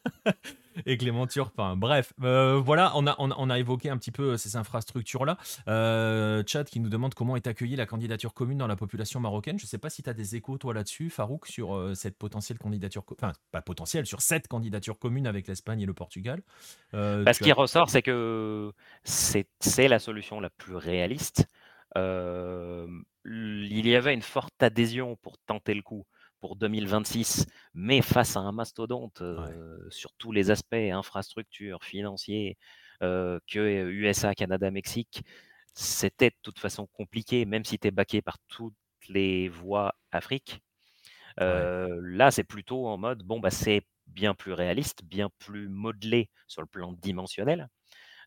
et 0.86 0.96
Clément 0.96 1.26
Turpin. 1.26 1.76
Bref, 1.76 2.12
euh, 2.22 2.58
voilà, 2.58 2.92
on 2.94 3.06
a, 3.06 3.14
on, 3.18 3.30
a, 3.30 3.34
on 3.38 3.50
a 3.50 3.58
évoqué 3.58 3.90
un 3.90 3.96
petit 3.98 4.10
peu 4.10 4.36
ces 4.36 4.56
infrastructures-là. 4.56 5.36
Euh, 5.68 6.42
Chad 6.46 6.68
qui 6.68 6.80
nous 6.80 6.88
demande 6.88 7.14
comment 7.14 7.36
est 7.36 7.46
accueillie 7.46 7.76
la 7.76 7.86
candidature 7.86 8.34
commune 8.34 8.58
dans 8.58 8.66
la 8.66 8.76
population 8.76 9.20
marocaine. 9.20 9.58
Je 9.58 9.66
sais 9.66 9.78
pas 9.78 9.90
si 9.90 10.02
tu 10.02 10.10
as 10.10 10.14
des 10.14 10.36
échos 10.36 10.58
toi 10.58 10.74
là-dessus, 10.74 11.10
Farouk, 11.10 11.46
sur 11.46 11.74
euh, 11.76 11.94
cette 11.94 12.16
potentielle 12.18 12.58
candidature, 12.58 13.04
enfin 13.12 13.32
pas 13.50 13.62
potentielle, 13.62 14.06
sur 14.06 14.22
cette 14.22 14.48
candidature 14.48 14.98
commune 14.98 15.26
avec 15.26 15.46
l'Espagne 15.48 15.80
et 15.80 15.86
le 15.86 15.94
Portugal. 15.94 16.42
Euh, 16.94 17.24
Bah, 17.24 17.32
ce 17.32 17.42
qui 17.42 17.50
as- 17.50 17.54
ressort, 17.54 17.90
c'est 17.90 18.02
que 18.02 18.72
c'est 19.04 19.88
la 19.88 19.98
solution 19.98 20.40
la 20.40 20.50
plus 20.50 20.76
réaliste. 20.76 21.46
Euh, 21.96 22.86
il 23.24 23.86
y 23.86 23.96
avait 23.96 24.14
une 24.14 24.22
forte 24.22 24.62
adhésion 24.62 25.16
pour 25.16 25.36
tenter 25.38 25.74
le 25.74 25.82
coup 25.82 26.04
pour 26.40 26.56
2026, 26.56 27.46
mais 27.74 28.02
face 28.02 28.36
à 28.36 28.40
un 28.40 28.52
mastodonte 28.52 29.20
euh, 29.22 29.78
sur 29.90 30.12
tous 30.14 30.32
les 30.32 30.50
aspects, 30.50 30.74
infrastructures, 30.74 31.84
financiers, 31.84 32.56
euh, 33.02 33.38
que 33.46 33.90
USA, 33.90 34.34
Canada, 34.34 34.70
Mexique, 34.70 35.22
c'était 35.74 36.30
de 36.30 36.36
toute 36.42 36.58
façon 36.58 36.86
compliqué, 36.86 37.44
même 37.44 37.64
si 37.64 37.78
tu 37.78 37.88
es 37.88 37.90
baqué 37.90 38.22
par 38.22 38.38
toutes 38.48 38.74
les 39.08 39.48
voies 39.48 39.94
Afrique. 40.10 40.60
Euh, 41.40 42.00
Là, 42.02 42.30
c'est 42.30 42.44
plutôt 42.44 42.86
en 42.88 42.98
mode, 42.98 43.22
bon, 43.22 43.40
bah, 43.40 43.50
c'est 43.50 43.82
bien 44.06 44.34
plus 44.34 44.52
réaliste, 44.52 45.04
bien 45.04 45.30
plus 45.38 45.68
modelé 45.68 46.30
sur 46.48 46.62
le 46.62 46.66
plan 46.66 46.92
dimensionnel. 46.92 47.68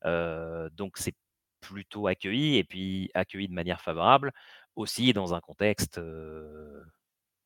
Donc, 0.06 0.97
c'est 0.97 1.15
plutôt 1.60 2.08
accueilli 2.08 2.58
et 2.58 2.63
puis 2.63 3.10
accueilli 3.13 3.47
de 3.47 3.54
manière 3.54 3.82
favorable 3.82 4.32
aussi 4.76 5.13
dans 5.13 5.34
un 5.34 5.39
contexte 5.39 5.99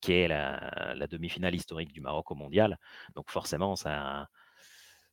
qui 0.00 0.12
est 0.12 0.28
la, 0.28 1.06
demi-finale 1.08 1.54
historique 1.54 1.92
du 1.92 2.00
Maroc 2.00 2.30
au 2.30 2.34
mondial. 2.34 2.78
Donc, 3.14 3.30
forcément, 3.30 3.76
ça, 3.76 4.28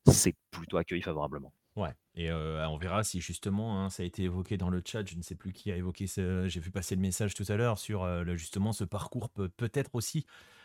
c'est 0.06 0.34
plutôt 0.50 0.76
accueilli 0.76 1.02
favorablement. 1.02 1.52
Ouais, 1.76 1.94
et 2.14 2.30
euh, 2.30 2.66
on 2.68 2.78
verra 2.78 3.04
si 3.04 3.20
justement, 3.20 3.82
hein, 3.84 3.90
ça 3.90 4.02
a 4.02 4.06
été 4.06 4.22
évoqué 4.22 4.56
dans 4.56 4.70
le 4.70 4.82
chat, 4.84 5.06
je 5.06 5.14
ne 5.14 5.22
sais 5.22 5.34
plus 5.34 5.52
qui 5.52 5.70
a 5.70 5.76
évoqué 5.76 6.06
ce... 6.06 6.48
J'ai 6.48 6.58
vu 6.58 6.70
passer 6.70 6.94
le 6.94 7.02
message 7.02 7.34
tout 7.34 7.44
à 7.48 7.56
l'heure 7.56 7.78
sur 7.78 8.02
euh, 8.02 8.24
justement 8.34 8.72
ce 8.72 8.84
parcours 8.84 9.28
peut 9.28 9.50
peut-être 9.50 9.94
aussi 9.94 10.24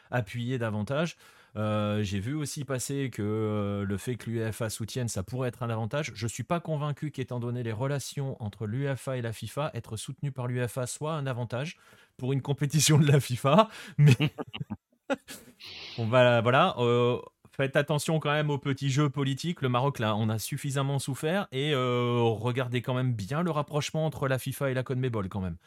appuyer 0.10 0.58
davantage. 0.58 1.18
Euh, 1.58 2.02
J'ai 2.04 2.20
vu 2.20 2.34
aussi 2.34 2.64
passer 2.64 3.10
que 3.10 3.22
euh, 3.22 3.86
le 3.86 3.98
fait 3.98 4.16
que 4.16 4.30
l'UEFA 4.30 4.70
soutienne, 4.70 5.10
ça 5.10 5.24
pourrait 5.24 5.50
être 5.50 5.64
un 5.64 5.70
avantage. 5.70 6.12
Je 6.16 6.28
suis 6.28 6.44
pas 6.44 6.60
convaincu 6.62 7.12
qu'étant 7.12 7.40
donné 7.40 7.62
les 7.64 7.74
relations 7.74 8.42
entre 8.42 8.68
l'UEFA 8.68 9.18
et 9.18 9.22
la 9.22 9.34
FIFA, 9.34 9.72
être 9.74 9.98
soutenu 9.98 10.32
par 10.32 10.48
l'UEFA 10.48 10.88
soit 10.88 11.14
un 11.14 11.28
avantage 11.28 11.78
pour 12.18 12.32
une 12.34 12.42
compétition 12.42 12.98
de 13.00 13.08
la 13.12 13.20
FIFA, 13.20 13.70
mais 13.98 14.16
on 15.98 16.08
va, 16.08 16.42
voilà. 16.42 16.76
euh, 16.80 17.20
faites 17.52 17.76
attention 17.76 18.20
quand 18.20 18.32
même 18.32 18.50
aux 18.50 18.58
petits 18.58 18.90
jeux 18.90 19.10
politiques. 19.10 19.62
Le 19.62 19.70
Maroc, 19.70 20.00
là, 20.00 20.16
on 20.16 20.30
a 20.30 20.40
suffisamment 20.40 21.00
souffert. 21.00 21.48
Et 21.52 21.74
regardez 21.76 22.82
quand 22.82 22.94
même 22.94 23.14
bien 23.14 23.44
le 23.44 23.52
rapprochement 23.52 24.06
entre 24.06 24.28
la 24.28 24.40
FIFA 24.40 24.72
et 24.72 24.74
la 24.74 24.84
CONMEBOL 24.84 25.30
quand 25.30 25.42
même. 25.42 25.58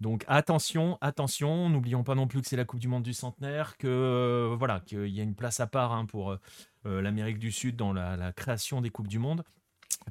Donc 0.00 0.24
attention, 0.28 0.98
attention. 1.00 1.68
N'oublions 1.70 2.04
pas 2.04 2.14
non 2.14 2.26
plus 2.26 2.42
que 2.42 2.48
c'est 2.48 2.56
la 2.56 2.64
Coupe 2.64 2.80
du 2.80 2.88
Monde 2.88 3.02
du 3.02 3.14
centenaire, 3.14 3.76
que 3.78 3.86
euh, 3.86 4.54
voilà, 4.58 4.80
qu'il 4.80 5.08
y 5.08 5.20
a 5.20 5.22
une 5.22 5.34
place 5.34 5.60
à 5.60 5.66
part 5.66 5.92
hein, 5.92 6.06
pour 6.06 6.32
euh, 6.32 6.40
euh, 6.86 7.00
l'Amérique 7.00 7.38
du 7.38 7.50
Sud 7.50 7.76
dans 7.76 7.92
la, 7.92 8.32
création 8.32 8.80
des 8.80 8.90
Coupes 8.90 9.08
du 9.08 9.18
Monde 9.18 9.42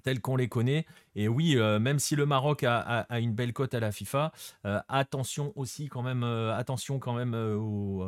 telles 0.03 0.19
qu'on 0.19 0.35
les 0.35 0.49
connaît. 0.49 0.85
Et 1.15 1.27
oui, 1.29 1.55
même 1.55 1.99
si 1.99 2.17
le 2.17 2.25
Maroc 2.25 2.63
a, 2.63 2.79
a- 2.79 3.19
une 3.19 3.33
belle 3.33 3.53
cote 3.53 3.73
à 3.73 3.79
la 3.79 3.93
FIFA, 3.93 4.33
attention 4.89 5.53
aussi 5.55 5.87
quand 5.87 6.01
même, 6.01 6.23
attention 6.23 6.99
quand 6.99 7.13
même 7.13 7.33
aux, 7.33 8.05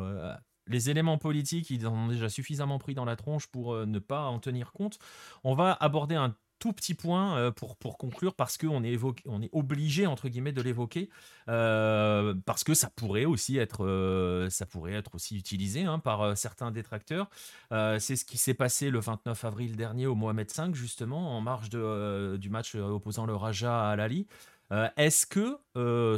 les 0.66 0.90
éléments 0.90 1.16
politiques, 1.16 1.70
ils 1.70 1.86
en 1.86 1.94
ont 1.94 2.08
déjà 2.08 2.28
suffisamment 2.28 2.78
pris 2.78 2.94
dans 2.94 3.06
la 3.06 3.16
tronche 3.16 3.46
pour 3.46 3.74
ne 3.86 3.98
pas 4.00 4.24
en 4.24 4.38
tenir 4.38 4.72
compte. 4.72 4.98
On 5.44 5.54
va 5.54 5.72
aborder 5.80 6.14
un 6.16 6.34
tout 6.58 6.72
petit 6.72 6.94
point 6.94 7.36
euh, 7.38 7.50
pour, 7.50 7.76
pour 7.76 7.98
conclure 7.98 8.34
parce 8.34 8.58
qu'on 8.58 8.82
est, 8.84 8.94
évoqué- 8.96 9.22
on 9.26 9.40
est 9.42 9.50
obligé 9.52 10.06
entre 10.06 10.28
guillemets 10.28 10.52
de 10.52 10.62
l'évoquer 10.62 11.08
euh, 11.48 12.34
parce 12.46 12.64
que 12.64 12.74
ça 12.74 12.90
pourrait 12.94 13.24
aussi 13.24 13.58
être 13.58 13.84
euh, 13.84 14.50
ça 14.50 14.66
pourrait 14.66 14.92
être 14.94 15.14
aussi 15.14 15.36
utilisé 15.36 15.84
hein, 15.84 15.98
par 15.98 16.36
certains 16.36 16.70
détracteurs 16.70 17.28
c'est 17.70 18.16
ce 18.16 18.24
qui 18.24 18.38
s'est 18.38 18.54
passé 18.54 18.90
le 18.90 18.98
29 19.00 19.44
avril 19.44 19.76
dernier 19.76 20.06
au 20.06 20.14
Mohamed 20.14 20.50
V, 20.54 20.74
justement, 20.74 21.36
en 21.36 21.40
marge 21.40 21.70
de, 21.70 22.36
du 22.36 22.50
match 22.50 22.74
opposant 22.74 23.26
le 23.26 23.34
Raja 23.34 23.88
à 23.88 23.92
Al-Ali. 23.92 24.26
Euh, 24.72 24.88
Est-ce 24.96 25.26
que, 25.26 25.58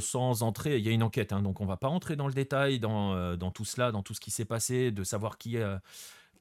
sans 0.00 0.42
entrer, 0.42 0.79
il 0.79 0.85
y 0.85 0.88
a 0.88 0.92
une 0.92 1.03
enquête, 1.03 1.33
hein, 1.33 1.42
donc 1.42 1.61
on 1.61 1.66
va 1.66 1.76
pas 1.76 1.88
entrer 1.88 2.16
dans 2.16 2.26
le 2.26 2.35
détail, 2.35 2.81
dans, 2.81 3.37
dans 3.37 3.50
tout 3.50 3.64
cela, 3.64 3.92
dans 3.92 4.03
tout 4.03 4.14
ce 4.14 4.20
qui 4.20 4.31
s'est 4.31 4.44
passé, 4.44 4.90
de 4.90 5.05
savoir 5.05 5.38
qui, 5.38 5.57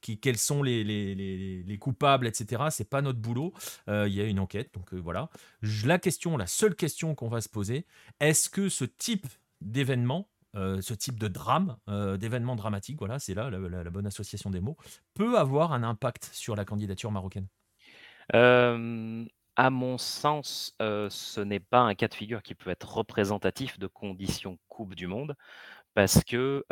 quels 0.00 0.38
sont 0.38 0.62
les, 0.62 0.82
les, 0.84 1.14
les- 1.14 1.62
les 1.62 1.78
coupables, 1.78 2.26
etc. 2.26 2.64
C'est 2.70 2.88
pas 2.88 3.02
notre 3.02 3.18
boulot. 3.20 3.52
Euh, 3.88 4.08
Il 4.08 4.14
y 4.14 4.20
a 4.20 4.24
une 4.24 4.40
enquête, 4.40 4.72
donc 4.74 4.92
euh, 4.94 4.98
voilà. 4.98 5.28
La 5.84 5.98
question, 5.98 6.36
la 6.36 6.46
seule 6.46 6.74
question 6.74 7.14
qu'on 7.14 7.28
va 7.28 7.40
se 7.40 7.48
poser, 7.48 7.86
est-ce 8.20 8.48
que 8.50 8.68
ce 8.68 8.84
type 8.84 9.26
d'événement, 9.60 10.28
euh, 10.56 10.80
ce 10.80 10.94
type 10.94 11.18
de 11.18 11.28
drame, 11.28 11.76
d'événement 12.18 12.56
dramatique, 12.56 12.98
voilà, 12.98 13.18
c'est 13.18 13.34
là 13.34 13.50
la, 13.50 13.90
bonne 13.90 14.06
association 14.06 14.50
des 14.50 14.60
mots, 14.60 14.76
peut 15.14 15.38
avoir 15.38 15.72
un 15.72 15.82
impact 15.82 16.30
sur 16.32 16.56
la 16.56 16.64
candidature 16.64 17.10
marocaine? 17.12 17.46
À 18.32 19.68
mon 19.70 19.98
sens, 19.98 20.74
ce 20.80 21.40
n'est 21.40 21.60
pas 21.60 21.80
un 21.80 21.94
cas 21.94 22.08
de 22.08 22.14
figure 22.14 22.42
qui 22.42 22.54
peut 22.54 22.70
être 22.70 22.96
représentatif 22.96 23.78
de 23.78 23.86
conditions 23.86 24.58
Coupe 24.68 24.94
du 24.94 25.06
Monde, 25.06 25.36
parce 25.94 26.24
que, 26.24 26.64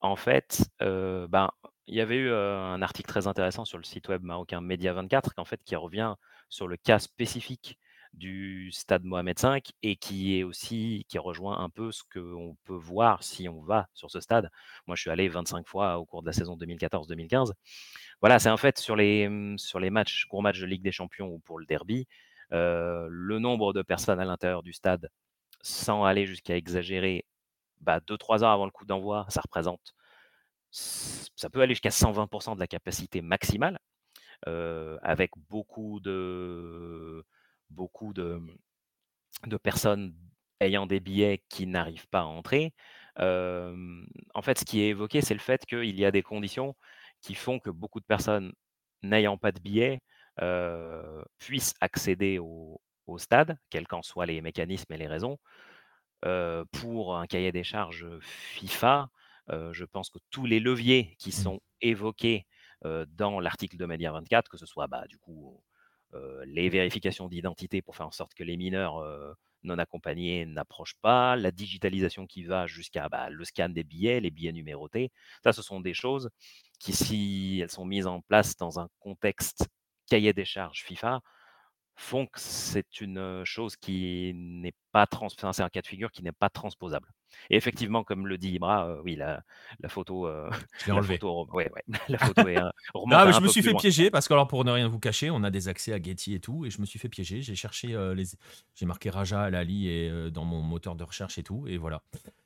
en 0.00 0.16
fait, 0.16 0.68
ben, 0.80 1.50
il 1.86 1.94
y 1.94 2.00
avait 2.00 2.16
eu 2.16 2.32
un 2.32 2.82
article 2.82 3.08
très 3.08 3.26
intéressant 3.26 3.64
sur 3.64 3.78
le 3.78 3.84
site 3.84 4.08
web 4.08 4.22
marocain 4.22 4.60
Média 4.60 4.92
24, 4.92 5.34
qu'en 5.34 5.44
fait, 5.44 5.62
qui 5.64 5.76
revient 5.76 6.14
sur 6.48 6.68
le 6.68 6.76
cas 6.76 6.98
spécifique 6.98 7.78
du 8.12 8.70
stade 8.70 9.02
Mohamed 9.04 9.40
V 9.40 9.60
et 9.82 9.96
qui 9.96 10.38
est 10.38 10.44
aussi 10.44 11.04
qui 11.08 11.18
rejoint 11.18 11.58
un 11.58 11.68
peu 11.68 11.90
ce 11.90 12.02
qu'on 12.12 12.56
peut 12.64 12.76
voir 12.76 13.24
si 13.24 13.48
on 13.48 13.60
va 13.60 13.88
sur 13.92 14.10
ce 14.10 14.20
stade. 14.20 14.50
Moi, 14.86 14.94
je 14.96 15.02
suis 15.02 15.10
allé 15.10 15.28
25 15.28 15.66
fois 15.66 15.98
au 15.98 16.04
cours 16.04 16.22
de 16.22 16.26
la 16.26 16.32
saison 16.32 16.56
2014-2015. 16.56 17.52
Voilà, 18.20 18.38
c'est 18.38 18.50
en 18.50 18.56
fait 18.56 18.78
sur 18.78 18.96
les, 18.96 19.28
mmh, 19.28 19.58
sur 19.58 19.80
les 19.80 19.90
matchs, 19.90 20.26
gros 20.28 20.40
matchs 20.42 20.60
de 20.60 20.66
Ligue 20.66 20.82
des 20.82 20.92
Champions 20.92 21.28
ou 21.28 21.40
pour 21.40 21.58
le 21.58 21.66
derby, 21.66 22.06
le 22.50 23.38
nombre 23.38 23.72
de 23.72 23.82
personnes 23.82 24.20
à 24.20 24.24
l'intérieur 24.24 24.62
du 24.62 24.72
stade, 24.72 25.10
sans 25.62 26.04
aller 26.04 26.26
jusqu'à 26.26 26.56
exagérer, 26.56 27.24
bah, 27.80 28.00
2-3 28.00 28.44
heures 28.44 28.50
avant 28.52 28.66
le 28.66 28.70
coup 28.70 28.86
d'envoi, 28.86 29.26
ça 29.28 29.40
représente, 29.40 29.94
ça 30.74 31.50
peut 31.50 31.60
aller 31.60 31.74
jusqu'à 31.74 31.90
120% 31.90 32.54
de 32.56 32.60
la 32.60 32.66
capacité 32.66 33.22
maximale, 33.22 33.78
avec 34.46 35.30
beaucoup 35.48 36.00
de, 36.00 37.24
beaucoup 37.70 38.12
de 38.12 38.40
personnes 39.62 40.14
ayant 40.60 40.86
des 40.86 41.00
billets 41.00 41.42
qui 41.48 41.66
n'arrivent 41.66 42.08
pas 42.08 42.20
à 42.20 42.24
entrer. 42.24 42.72
en 43.18 44.42
fait, 44.42 44.58
ce 44.58 44.64
qui 44.64 44.80
est 44.82 44.88
évoqué, 44.88 45.20
c'est 45.20 45.34
le 45.34 45.40
fait 45.40 45.64
qu'il 45.66 45.98
y 45.98 46.04
a 46.04 46.10
des 46.10 46.22
conditions 46.22 46.74
qui 47.22 47.34
font 47.34 47.60
que 47.60 47.70
beaucoup 47.70 48.00
de 48.00 48.06
personnes 48.06 48.52
n'ayant 49.02 49.38
pas 49.38 49.52
de 49.52 49.60
billets 49.60 50.00
puissent 51.38 51.74
accéder 51.80 52.38
au, 52.38 52.80
stade, 53.18 53.56
quels 53.70 53.86
qu'en 53.86 54.02
soient 54.02 54.26
les 54.26 54.40
mécanismes 54.40 54.92
et 54.92 54.98
les 54.98 55.06
raisons. 55.06 55.38
pour 56.72 57.16
un 57.16 57.26
cahier 57.26 57.52
des 57.52 57.64
charges 57.64 58.08
FIFA, 58.20 59.08
je 59.48 59.84
pense 59.84 60.10
que 60.10 60.18
tous 60.30 60.46
les 60.46 60.60
leviers 60.60 61.16
qui 61.18 61.30
mmh. 61.30 61.32
sont 61.32 61.60
évoqués 61.80 62.46
dans 63.08 63.40
l'article 63.40 63.76
de 63.76 63.86
Média 63.86 64.12
24, 64.12 64.50
que 64.50 64.56
ce 64.56 64.66
soit 64.66 64.86
bah, 64.86 65.06
du 65.08 65.18
coup 65.18 65.62
les 66.46 66.68
vérifications 66.68 67.28
d'identité 67.28 67.82
pour 67.82 67.96
faire 67.96 68.06
en 68.06 68.12
sorte 68.12 68.34
que 68.34 68.44
les 68.44 68.56
mineurs 68.56 69.02
non 69.64 69.78
accompagnés 69.78 70.46
n'approchent 70.46 70.96
pas, 71.00 71.36
la 71.36 71.50
digitalisation 71.50 72.26
qui 72.26 72.44
va 72.44 72.66
jusqu'à 72.66 73.08
bah, 73.08 73.30
le 73.30 73.44
scan 73.44 73.70
des 73.70 73.84
billets, 73.84 74.20
les 74.20 74.30
billets 74.30 74.52
numérotés. 74.52 75.10
Ça, 75.42 75.52
ce 75.52 75.62
sont 75.62 75.80
des 75.80 75.94
choses 75.94 76.30
qui, 76.78 76.92
si 76.92 77.60
elles 77.62 77.70
sont 77.70 77.84
mises 77.84 78.06
en 78.06 78.20
place 78.20 78.56
dans 78.56 78.78
un 78.78 78.88
contexte 79.00 79.66
cahier 80.06 80.32
des 80.32 80.44
charges 80.44 80.82
FIFA, 80.84 81.20
font 81.96 82.26
que 82.26 82.40
c'est 82.40 83.00
une 83.00 83.44
chose 83.44 83.76
qui 83.76 84.32
n'est 84.34 84.74
pas 84.92 85.06
trans... 85.06 85.26
Enfin, 85.26 85.52
c'est 85.52 85.62
un 85.62 85.68
cas 85.68 85.80
de 85.80 85.86
figure 85.86 86.10
qui 86.10 86.22
n'est 86.22 86.32
pas 86.32 86.50
transposable. 86.50 87.08
Et 87.50 87.56
effectivement, 87.56 88.04
comme 88.04 88.26
le 88.26 88.38
dit 88.38 88.50
Ibra, 88.50 89.00
oui, 89.02 89.16
la, 89.16 89.42
la 89.80 89.88
photo. 89.88 90.28
je 90.86 90.92
l'ai 90.92 90.92
ouais, 91.52 91.70
ouais, 91.72 91.84
la 92.08 92.18
photo 92.18 92.48
est. 92.48 92.56
ah, 92.56 92.72
mais 93.26 93.32
je 93.32 93.40
me 93.40 93.48
suis 93.48 93.62
fait 93.62 93.74
piéger 93.74 94.10
parce 94.10 94.28
que, 94.28 94.34
alors, 94.34 94.46
pour 94.46 94.64
ne 94.64 94.70
rien 94.70 94.88
vous 94.88 95.00
cacher, 95.00 95.30
on 95.30 95.42
a 95.42 95.50
des 95.50 95.68
accès 95.68 95.92
à 95.92 96.00
Getty 96.00 96.34
et 96.34 96.40
tout, 96.40 96.64
et 96.64 96.70
je 96.70 96.80
me 96.80 96.86
suis 96.86 96.98
fait 96.98 97.08
piéger. 97.08 97.42
J'ai 97.42 97.56
cherché 97.56 97.88
les. 98.14 98.24
J'ai 98.74 98.86
marqué 98.86 99.10
Raja, 99.10 99.50
Lali 99.50 99.88
et 99.88 100.30
dans 100.30 100.44
mon 100.44 100.62
moteur 100.62 100.94
de 100.94 101.04
recherche 101.04 101.38
et 101.38 101.42
tout, 101.42 101.66
et 101.66 101.76
voilà. 101.76 102.02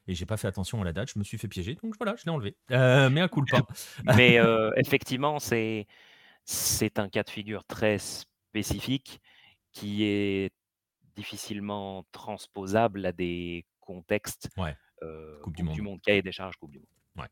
Et 0.07 0.15
j'ai 0.15 0.27
pas 0.27 0.39
fait 0.39 0.49
attention 0.49 0.81
à 0.81 0.85
la 0.85 0.93
date, 0.93 1.11
je 1.13 1.19
me 1.19 1.25
suis 1.25 1.37
fait 1.37 1.49
piéger, 1.49 1.77
donc 1.83 1.95
voilà, 1.99 2.17
je 2.17 2.25
l'ai 2.25 2.31
enlevé. 2.31 2.57
mais 2.71 3.21
un 3.21 3.29
coup 3.29 3.45
pas. 3.45 3.61
mais 4.17 4.41
effectivement, 4.77 5.39
c'est 5.39 5.87
c'est 6.45 6.99
un 6.99 7.11
cas 7.11 7.23
de 7.23 7.31
figure 7.31 7.65
très 7.65 7.99
spécifique 7.99 9.21
qui 9.79 10.05
est 10.05 10.51
difficilement 11.15 12.05
transposable 12.11 13.07
à 13.07 13.13
des 13.13 13.65
contexte 13.81 14.51
ouais. 14.57 14.77
coupe, 15.43 15.57
du, 15.57 15.63
monde. 15.63 15.75
du 15.75 15.83
monde, 15.83 16.01
cahier 16.03 16.21
des 16.21 16.33
charges 16.33 16.57
Coupe 16.57 16.73
du 16.73 16.79
Monde. 16.79 16.87
Ouais. 17.17 17.29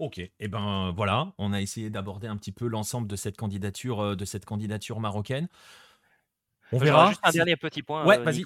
Ok, 0.00 0.18
et 0.18 0.32
eh 0.40 0.48
ben 0.48 0.92
voilà, 0.96 1.32
on 1.38 1.52
a 1.52 1.60
essayé 1.60 1.88
d'aborder 1.88 2.26
un 2.26 2.36
petit 2.36 2.52
peu 2.52 2.66
l'ensemble 2.66 3.06
de 3.06 3.16
cette 3.16 3.36
candidature, 3.36 4.16
de 4.16 4.24
cette 4.24 4.44
candidature 4.44 4.98
marocaine. 4.98 5.48
On 6.72 6.78
verra. 6.78 7.10
Juste 7.10 7.20
un 7.22 7.30
dernier 7.30 7.56
petit 7.56 7.82
point. 7.82 8.04
Ouais, 8.04 8.18
vas-y. 8.18 8.44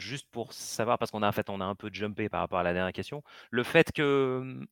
juste 0.00 0.28
pour 0.30 0.54
savoir, 0.54 0.98
parce 0.98 1.10
qu'on 1.10 1.22
a 1.22 1.28
en 1.28 1.32
fait 1.32 1.50
on 1.50 1.60
a 1.60 1.64
un 1.64 1.74
peu 1.74 1.90
jumpé 1.92 2.30
par 2.30 2.40
rapport 2.40 2.58
à 2.58 2.62
la 2.62 2.72
dernière 2.72 2.94
question, 2.94 3.22
le 3.50 3.64
fait 3.64 3.92
que 3.92 4.40
mmh, 4.42 4.66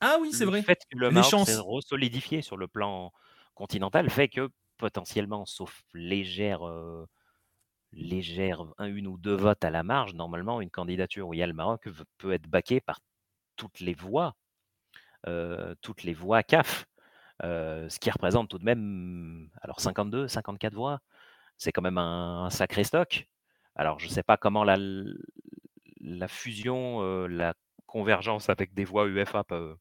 ah 0.00 0.16
oui 0.20 0.32
c'est 0.32 0.46
vrai, 0.46 0.60
le 0.60 0.64
fait 0.64 0.80
que 0.90 0.96
le 0.96 1.10
Maroc 1.10 1.46
s'est 1.46 1.58
solidifié 1.86 2.40
sur 2.40 2.56
le 2.56 2.66
plan 2.66 3.12
continental 3.54 4.08
fait 4.08 4.28
que 4.28 4.48
potentiellement, 4.80 5.46
sauf 5.46 5.82
légère 5.94 6.62
légère, 7.92 8.64
un, 8.78 8.86
une 8.86 9.06
ou 9.06 9.18
deux 9.18 9.34
votes 9.34 9.64
à 9.64 9.70
la 9.70 9.82
marge, 9.82 10.14
normalement, 10.14 10.60
une 10.60 10.70
candidature 10.70 11.28
où 11.28 11.34
il 11.34 11.38
y 11.38 11.42
a 11.42 11.46
le 11.46 11.52
Maroc 11.52 11.88
peut 12.18 12.32
être 12.32 12.48
baquée 12.48 12.80
par 12.80 13.00
toutes 13.56 13.80
les 13.80 13.94
voix, 13.94 14.36
toutes 15.80 16.02
les 16.04 16.14
voix 16.14 16.42
CAF, 16.42 16.86
ce 17.42 17.98
qui 17.98 18.10
représente 18.10 18.48
tout 18.48 18.58
de 18.58 18.64
même, 18.64 19.50
alors 19.62 19.80
52, 19.80 20.28
54 20.28 20.74
voix, 20.74 21.00
c'est 21.58 21.72
quand 21.72 21.82
même 21.82 21.98
un, 21.98 22.48
sacré 22.50 22.84
stock. 22.84 23.26
Alors, 23.76 23.98
je 23.98 24.06
ne 24.06 24.10
sais 24.10 24.22
pas 24.22 24.36
comment 24.36 24.64
la, 24.64 24.78
la 26.00 26.28
fusion, 26.28 27.26
la 27.26 27.54
convergence 27.86 28.48
avec 28.48 28.74
des 28.74 28.84
voix 28.84 29.06
UFA 29.08 29.44
peut, 29.44 29.76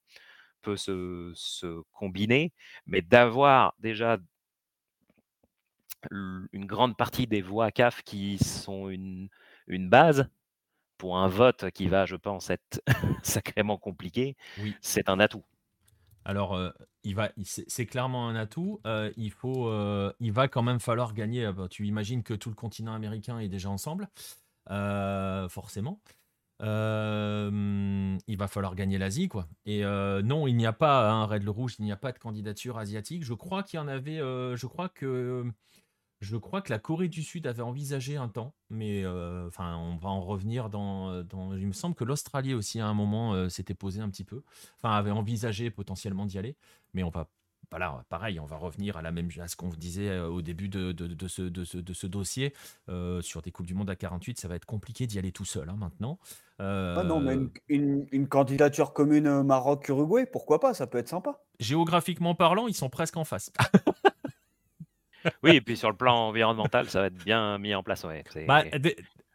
peut 0.62 0.78
se, 0.78 1.32
se 1.36 1.82
combiner, 1.92 2.54
mais 2.86 3.02
d'avoir 3.02 3.74
déjà 3.80 4.18
une 6.12 6.66
grande 6.66 6.98
partie 6.98 7.28
des 7.28 7.42
voix 7.42 7.72
CAF 7.72 8.04
qui 8.04 8.38
sont 8.38 8.90
une, 8.90 9.30
une 9.68 9.90
base 9.90 10.30
pour 10.98 11.18
un 11.18 11.28
vote 11.28 11.72
qui 11.72 11.88
va, 11.88 12.06
je 12.06 12.16
pense, 12.16 12.50
être 12.50 12.82
sacrément 13.24 13.78
compliqué, 13.78 14.36
oui. 14.60 14.76
c'est 14.82 15.10
un 15.10 15.20
atout. 15.20 15.44
Alors, 16.26 16.56
euh, 16.56 16.70
il 17.04 17.16
va, 17.16 17.32
c'est 17.44 17.86
clairement 17.86 18.28
un 18.28 18.36
atout. 18.36 18.82
Euh, 18.86 19.12
il 19.18 19.32
faut, 19.32 19.70
euh, 19.70 20.14
il 20.20 20.32
va 20.32 20.48
quand 20.48 20.62
même 20.62 20.80
falloir 20.80 21.14
gagner. 21.14 21.52
Bah, 21.52 21.68
tu 21.70 21.88
imagines 21.88 22.22
que 22.22 22.34
tout 22.34 22.50
le 22.50 22.56
continent 22.56 22.94
américain 22.94 23.40
est 23.40 23.48
déjà 23.48 23.70
ensemble, 23.70 24.08
forcément. 24.68 26.02
il 26.60 28.38
va 28.38 28.48
falloir 28.48 28.76
gagner 28.76 28.98
l'Asie, 28.98 29.30
quoi. 29.30 29.48
Et 29.66 29.84
non, 29.84 30.48
il 30.48 30.56
n'y 30.56 30.68
a 30.68 30.74
pas 30.74 31.10
un 31.10 31.26
Red 31.26 31.44
le 31.44 31.52
Rouge, 31.52 31.76
il 31.80 31.86
n'y 31.86 31.92
a 31.92 31.98
pas 31.98 32.12
de 32.12 32.20
candidature 32.20 32.78
asiatique. 32.78 33.24
Je 33.24 33.34
crois 33.34 33.64
qu'il 33.64 33.78
y 33.78 33.80
en 33.80 33.88
avait. 33.88 34.18
je 34.18 34.66
crois 34.68 34.90
que 34.90 35.46
je 36.22 36.36
crois 36.36 36.62
que 36.62 36.72
la 36.72 36.80
Corée 36.80 37.08
du 37.08 37.24
Sud 37.24 37.48
avait 37.48 37.62
envisagé 37.62 38.18
un 38.18 38.28
temps, 38.28 38.54
mais 38.70 39.04
euh, 39.06 39.48
enfin, 39.48 39.78
on 39.78 39.96
va 39.96 40.10
en 40.10 40.22
revenir 40.22 40.70
dans, 40.70 41.24
dans, 41.24 41.56
Il 41.56 41.68
me 41.68 41.72
semble 41.74 41.96
que 41.96 42.04
l'Australie 42.04 42.54
aussi, 42.54 42.82
à 42.82 42.88
un 42.88 42.94
moment, 42.94 43.34
euh, 43.34 43.48
s'était 43.48 43.74
posé 43.74 44.02
un 44.02 44.10
petit 44.10 44.26
peu. 44.26 44.42
Enfin, 44.78 44.96
avait 44.96 45.12
envisagé 45.12 45.72
potentiellement 45.72 46.26
d'y 46.26 46.38
aller. 46.38 46.58
Mais 46.94 47.04
on 47.04 47.10
va. 47.10 47.30
Voilà, 47.72 48.04
pareil, 48.10 48.40
on 48.40 48.48
va 48.48 48.58
revenir 48.58 48.98
à, 48.98 49.04
la 49.04 49.12
même, 49.12 49.30
à 49.40 49.48
ce 49.48 49.56
qu'on 49.56 49.70
disait 49.70 50.10
euh, 50.10 50.28
au 50.28 50.42
début 50.42 50.70
de, 50.70 50.92
de, 50.92 51.06
de, 51.06 51.28
ce, 51.28 51.44
de, 51.44 51.64
ce, 51.64 51.78
de 51.78 51.94
ce 51.94 52.08
dossier. 52.08 52.54
sur 53.22 53.42
des 53.44 53.52
Coupes 53.52 53.68
du 53.68 53.76
Monde 53.76 53.92
à 53.92 53.96
48, 53.96 54.40
ça 54.40 54.48
va 54.48 54.56
être 54.56 54.66
compliqué 54.66 55.06
d'y 55.06 55.20
aller 55.20 55.32
tout 55.32 55.46
seul 55.46 55.70
hein, 55.70 55.76
maintenant. 55.78 56.18
Ah 56.58 57.04
non, 57.06 57.22
mais 57.22 57.38
une, 57.70 58.08
une 58.12 58.28
candidature 58.28 58.92
commune 58.92 59.44
Maroc-Uruguay, 59.44 60.26
pourquoi 60.26 60.60
pas 60.60 60.74
Ça 60.74 60.88
peut 60.88 60.98
être 60.98 61.08
sympa. 61.08 61.44
Géographiquement 61.60 62.34
parlant, 62.34 62.68
ils 62.68 62.74
sont 62.74 62.90
presque 62.90 63.18
en 63.18 63.24
face. 63.24 63.52
Oui, 65.44 65.56
et 65.56 65.62
puis 65.62 65.78
sur 65.78 65.90
le 65.90 65.96
plan 65.96 66.28
environnemental, 66.28 66.90
ça 66.90 67.02
va 67.02 67.08
être 67.08 67.24
bien 67.24 67.58
mis 67.58 67.76
en 67.76 67.84
place. 67.84 68.04
Ouais. 68.04 68.24
Bah, 68.48 68.64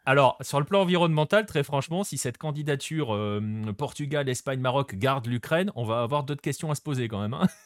alors, 0.07 0.37
sur 0.41 0.59
le 0.59 0.65
plan 0.65 0.81
environnemental, 0.81 1.45
très 1.47 1.63
franchement, 1.63 2.03
si 2.03 2.17
cette 2.19 2.37
candidature 2.37 3.15
euh, 3.15 3.41
Portugal, 3.75 4.29
Espagne, 4.29 4.59
Maroc 4.59 4.95
garde 4.95 5.25
l'Ukraine, 5.25 5.71
on 5.75 5.83
va 5.83 6.01
avoir 6.01 6.23
d'autres 6.23 6.41
questions 6.41 6.69
à 6.69 6.75
se 6.75 6.81
poser 6.81 7.07
quand 7.07 7.21
même. 7.21 7.33
Hein. 7.33 7.47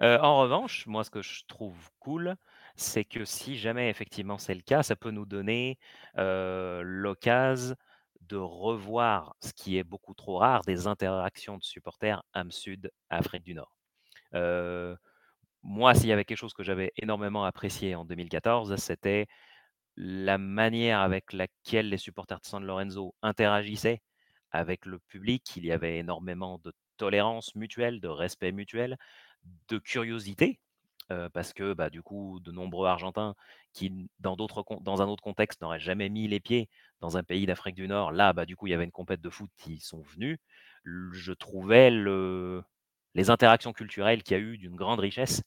Euh, 0.00 0.16
en 0.20 0.38
revanche, 0.38 0.86
moi, 0.86 1.02
ce 1.02 1.10
que 1.10 1.22
je 1.22 1.42
trouve 1.48 1.74
cool, 1.98 2.36
c'est 2.76 3.04
que 3.04 3.24
si 3.24 3.58
jamais 3.58 3.90
effectivement 3.90 4.38
c'est 4.38 4.54
le 4.54 4.60
cas, 4.60 4.84
ça 4.84 4.94
peut 4.94 5.10
nous 5.10 5.26
donner 5.26 5.76
euh, 6.18 6.82
l'occasion 6.84 7.74
de 8.20 8.36
revoir 8.36 9.34
ce 9.40 9.52
qui 9.52 9.76
est 9.76 9.82
beaucoup 9.82 10.14
trop 10.14 10.38
rare 10.38 10.60
des 10.62 10.86
interactions 10.86 11.58
de 11.58 11.64
supporters 11.64 12.22
âme 12.32 12.52
sud 12.52 12.92
Afrique 13.10 13.42
du 13.42 13.54
Nord 13.54 13.74
moi, 15.68 15.94
s'il 15.94 16.08
y 16.08 16.12
avait 16.12 16.24
quelque 16.24 16.38
chose 16.38 16.54
que 16.54 16.62
j'avais 16.62 16.92
énormément 16.96 17.44
apprécié 17.44 17.94
en 17.94 18.04
2014, 18.06 18.76
c'était 18.76 19.26
la 19.96 20.38
manière 20.38 21.00
avec 21.00 21.32
laquelle 21.34 21.90
les 21.90 21.98
supporters 21.98 22.40
de 22.40 22.46
San 22.46 22.64
Lorenzo 22.64 23.14
interagissaient 23.22 24.00
avec 24.50 24.86
le 24.86 24.98
public. 24.98 25.44
Il 25.56 25.66
y 25.66 25.72
avait 25.72 25.98
énormément 25.98 26.58
de 26.64 26.72
tolérance 26.96 27.54
mutuelle, 27.54 28.00
de 28.00 28.08
respect 28.08 28.50
mutuel, 28.50 28.96
de 29.68 29.78
curiosité, 29.78 30.58
parce 31.34 31.52
que 31.52 31.74
bah, 31.74 31.90
du 31.90 32.02
coup, 32.02 32.40
de 32.40 32.50
nombreux 32.50 32.88
Argentins 32.88 33.34
qui, 33.74 34.08
dans, 34.20 34.36
dans 34.36 35.02
un 35.02 35.08
autre 35.08 35.22
contexte, 35.22 35.60
n'auraient 35.60 35.80
jamais 35.80 36.08
mis 36.08 36.28
les 36.28 36.40
pieds 36.40 36.70
dans 37.00 37.18
un 37.18 37.22
pays 37.22 37.44
d'Afrique 37.44 37.76
du 37.76 37.88
Nord, 37.88 38.12
là, 38.12 38.32
bah, 38.32 38.46
du 38.46 38.56
coup, 38.56 38.66
il 38.68 38.70
y 38.70 38.74
avait 38.74 38.84
une 38.84 38.90
compète 38.90 39.20
de 39.20 39.30
foot 39.30 39.50
qui 39.58 39.80
sont 39.80 40.00
venus. 40.00 40.38
Je 40.84 41.32
trouvais 41.34 41.90
le, 41.90 42.62
les 43.14 43.30
interactions 43.30 43.72
culturelles 43.72 44.22
qu'il 44.22 44.36
y 44.36 44.40
a 44.40 44.42
eu 44.42 44.58
d'une 44.58 44.76
grande 44.76 45.00
richesse 45.00 45.42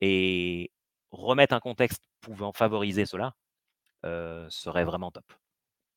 et 0.00 0.70
remettre 1.10 1.54
un 1.54 1.60
contexte 1.60 2.02
pouvant 2.20 2.52
favoriser 2.52 3.06
cela 3.06 3.34
serait 4.02 4.84
vraiment 4.84 5.10
top. 5.10 5.32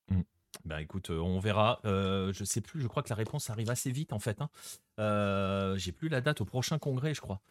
Mmh. 0.10 0.22
Bah 0.66 0.82
écoute, 0.82 1.10
on 1.10 1.40
verra. 1.40 1.80
je 1.84 2.44
sais 2.44 2.62
plus, 2.62 2.82
je 2.82 2.88
crois 2.88 3.04
que 3.04 3.10
la 3.10 3.16
réponse 3.16 3.50
arrive 3.50 3.70
assez 3.70 3.92
vite 3.92 4.14
en 4.14 4.20
fait. 4.20 4.40
Hein. 4.42 4.50
J'ai 5.78 5.92
plus 5.92 6.10
la 6.10 6.22
date 6.22 6.42
au 6.42 6.46
prochain 6.46 6.80
congrès, 6.80 7.14
je 7.14 7.22
crois. 7.22 7.42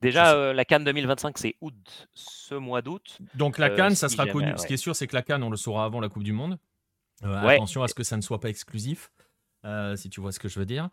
Déjà, 0.00 0.52
la 0.52 0.64
Cannes 0.64 0.84
2025, 0.84 1.38
c'est 1.38 1.56
août, 1.60 2.08
ce 2.14 2.54
mois 2.54 2.82
d'août. 2.82 3.18
Donc 3.34 3.58
la 3.58 3.70
Cannes, 3.70 3.96
ça 3.96 4.08
sera 4.08 4.26
connu. 4.26 4.52
Ce 4.56 4.66
qui 4.66 4.74
est 4.74 4.78
sûr, 4.78 4.94
c'est 4.94 5.06
que 5.06 5.16
la 5.16 5.22
Cannes, 5.22 5.42
on 5.42 5.50
le 5.50 5.56
saura 5.56 5.84
avant 5.84 6.00
la 6.00 6.08
Coupe 6.08 6.22
du 6.22 6.32
Monde. 6.32 6.58
Attention 7.22 7.82
à 7.82 7.88
ce 7.88 7.94
que 7.94 8.04
ça 8.04 8.16
ne 8.16 8.22
soit 8.22 8.40
pas 8.40 8.48
exclusif. 8.48 9.10
Si 9.96 10.10
tu 10.10 10.20
vois 10.20 10.32
ce 10.32 10.38
que 10.38 10.48
je 10.48 10.58
veux 10.58 10.66
dire. 10.66 10.90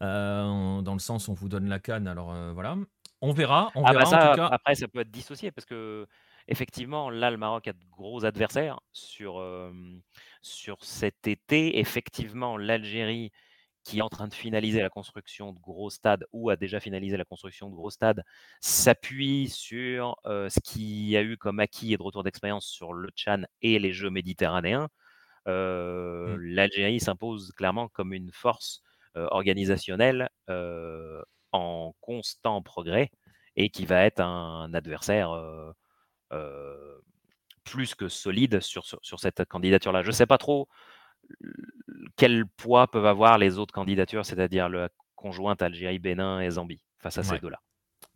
Euh, 0.00 0.80
dans 0.82 0.92
le 0.92 1.00
sens 1.00 1.28
on 1.28 1.34
vous 1.34 1.48
donne 1.48 1.68
la 1.68 1.78
canne. 1.78 2.06
Alors 2.06 2.32
euh, 2.32 2.52
voilà, 2.52 2.76
on 3.20 3.32
verra. 3.32 3.70
On 3.74 3.84
ah 3.84 3.92
verra 3.92 4.10
bah 4.10 4.28
en 4.28 4.30
tout 4.30 4.36
cas. 4.36 4.46
Après, 4.46 4.74
ça 4.74 4.88
peut 4.88 5.00
être 5.00 5.10
dissocié 5.10 5.50
parce 5.50 5.66
que 5.66 6.06
effectivement, 6.46 7.10
là, 7.10 7.30
le 7.30 7.36
Maroc 7.36 7.68
a 7.68 7.72
de 7.72 7.84
gros 7.90 8.24
adversaires 8.24 8.80
sur, 8.92 9.42
sur 10.40 10.82
cet 10.84 11.26
été. 11.26 11.78
Effectivement, 11.78 12.56
l'Algérie 12.56 13.32
qui 13.84 13.98
est 13.98 14.02
en 14.02 14.08
train 14.10 14.28
de 14.28 14.34
finaliser 14.34 14.82
la 14.82 14.90
construction 14.90 15.52
de 15.52 15.60
gros 15.60 15.88
stades 15.88 16.26
ou 16.32 16.50
a 16.50 16.56
déjà 16.56 16.78
finalisé 16.78 17.16
la 17.16 17.24
construction 17.24 17.70
de 17.70 17.74
gros 17.74 17.88
stades 17.88 18.22
s'appuie 18.60 19.48
sur 19.48 20.16
ce 20.24 20.60
qu'il 20.60 21.08
y 21.08 21.16
a 21.16 21.22
eu 21.22 21.36
comme 21.36 21.58
acquis 21.58 21.92
et 21.92 21.96
de 21.96 22.02
retour 22.02 22.22
d'expérience 22.22 22.66
sur 22.66 22.92
le 22.92 23.08
Chan 23.16 23.42
et 23.62 23.78
les 23.78 23.92
Jeux 23.92 24.10
méditerranéens, 24.10 24.88
mmh. 25.48 26.36
l'Algérie 26.36 27.00
s'impose 27.00 27.52
clairement 27.52 27.88
comme 27.88 28.12
une 28.12 28.30
force 28.32 28.82
organisationnelle 29.14 30.28
en 31.52 31.92
constant 32.00 32.62
progrès 32.62 33.10
et 33.56 33.70
qui 33.70 33.84
va 33.84 34.04
être 34.04 34.20
un 34.20 34.72
adversaire 34.74 35.32
plus 37.64 37.94
que 37.94 38.08
solide 38.08 38.60
sur, 38.60 38.84
sur, 38.84 39.20
cette 39.20 39.44
candidature-là. 39.44 40.02
Je 40.02 40.08
ne 40.08 40.12
sais 40.12 40.26
pas 40.26 40.38
trop 40.38 40.68
quel 42.16 42.46
poids 42.46 42.86
peuvent 42.88 43.06
avoir 43.06 43.38
les 43.38 43.58
autres 43.58 43.74
candidatures, 43.74 44.24
c'est-à-dire 44.24 44.68
la 44.68 44.88
conjointe 45.14 45.62
Algérie, 45.62 45.98
Bénin 45.98 46.40
et 46.40 46.50
Zambie, 46.50 46.84
face 46.98 47.18
à 47.18 47.22
ces 47.22 47.38
deux-là. 47.38 47.60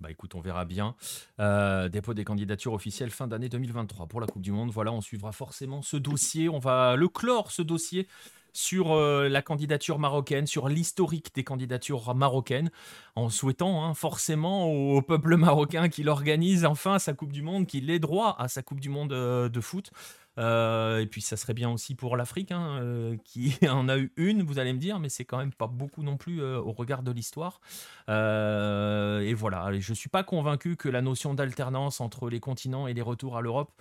Bah 0.01 0.11
écoute, 0.11 0.35
on 0.35 0.41
verra 0.41 0.65
bien. 0.65 0.97
Euh, 1.39 1.89
dépôt 1.89 2.13
des 2.13 2.25
candidatures 2.25 2.73
officielles 2.73 3.11
fin 3.11 3.29
d'année 3.29 3.49
2023 3.49 4.07
pour 4.07 4.21
la 4.21 4.27
Coupe 4.27 4.43
du 4.43 4.51
Monde. 4.51 4.71
Voilà, 4.71 4.93
on 4.93 5.01
suivra 5.01 5.31
forcément 5.31 5.81
ce 5.83 5.97
dossier. 5.97 6.49
On 6.49 6.59
va 6.59 6.97
le 6.97 7.09
clore, 7.09 7.53
ce 7.53 7.63
dossier, 7.63 8.09
sur 8.53 8.93
euh, 8.93 9.29
la 9.29 9.43
candidature 9.43 9.99
marocaine, 9.99 10.47
sur 10.47 10.69
l'historique 10.69 11.35
des 11.35 11.45
candidatures 11.45 12.15
marocaines, 12.15 12.71
en 13.15 13.31
souhaitant 13.31 13.85
hein, 13.85 13.95
forcément 13.95 14.67
au, 14.67 15.03
peuple 15.03 15.37
marocain 15.37 15.89
qu'il 15.89 16.09
organise 16.09 16.65
enfin 16.65 16.99
sa 16.99 17.15
Coupe 17.15 17.33
du 17.33 17.43
Monde, 17.43 17.67
qu'il 17.67 17.91
ait 17.91 17.99
droit 17.99 18.37
à 18.39 18.49
sa 18.49 18.63
Coupe 18.63 18.81
du 18.81 18.89
Monde 18.89 19.13
euh, 19.13 19.49
de 19.49 19.61
foot. 19.61 19.91
Euh, 20.39 21.01
et 21.01 21.07
puis 21.07 21.21
ça 21.21 21.37
serait 21.37 21.55
bien 21.55 21.71
aussi 21.71 21.95
pour 21.95 22.17
l'Afrique, 22.17 22.53
hein, 22.53 23.17
qui 23.25 23.57
en 23.69 23.89
a 23.89 23.99
eu 23.99 24.13
une, 24.17 24.43
vous 24.43 24.59
allez 24.59 24.73
me 24.73 24.79
dire, 24.79 24.99
mais 24.99 25.09
c'est 25.09 25.25
quand 25.25 25.39
même 25.39 25.53
pas 25.53 25.67
beaucoup 25.67 26.03
non 26.03 26.17
plus 26.17 26.43
au 26.43 26.73
regard 26.73 27.03
de 27.03 27.13
l'histoire. 27.13 27.61
et 28.09 29.35
voilà, 29.35 29.73
je 29.79 29.93
ne 29.93 29.97
suis 29.97 30.09
pas 30.09 30.23
convaincu 30.25 30.77
que 30.77 30.89
la 30.89 31.03
notion 31.03 31.35
d'alternance 31.35 32.01
entre 32.01 32.29
les 32.29 32.41
continents 32.41 32.87
et 32.87 32.95
les 32.95 33.03
retours 33.03 33.37
à 33.37 33.41
l'Europe 33.41 33.73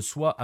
soit 0.00 0.36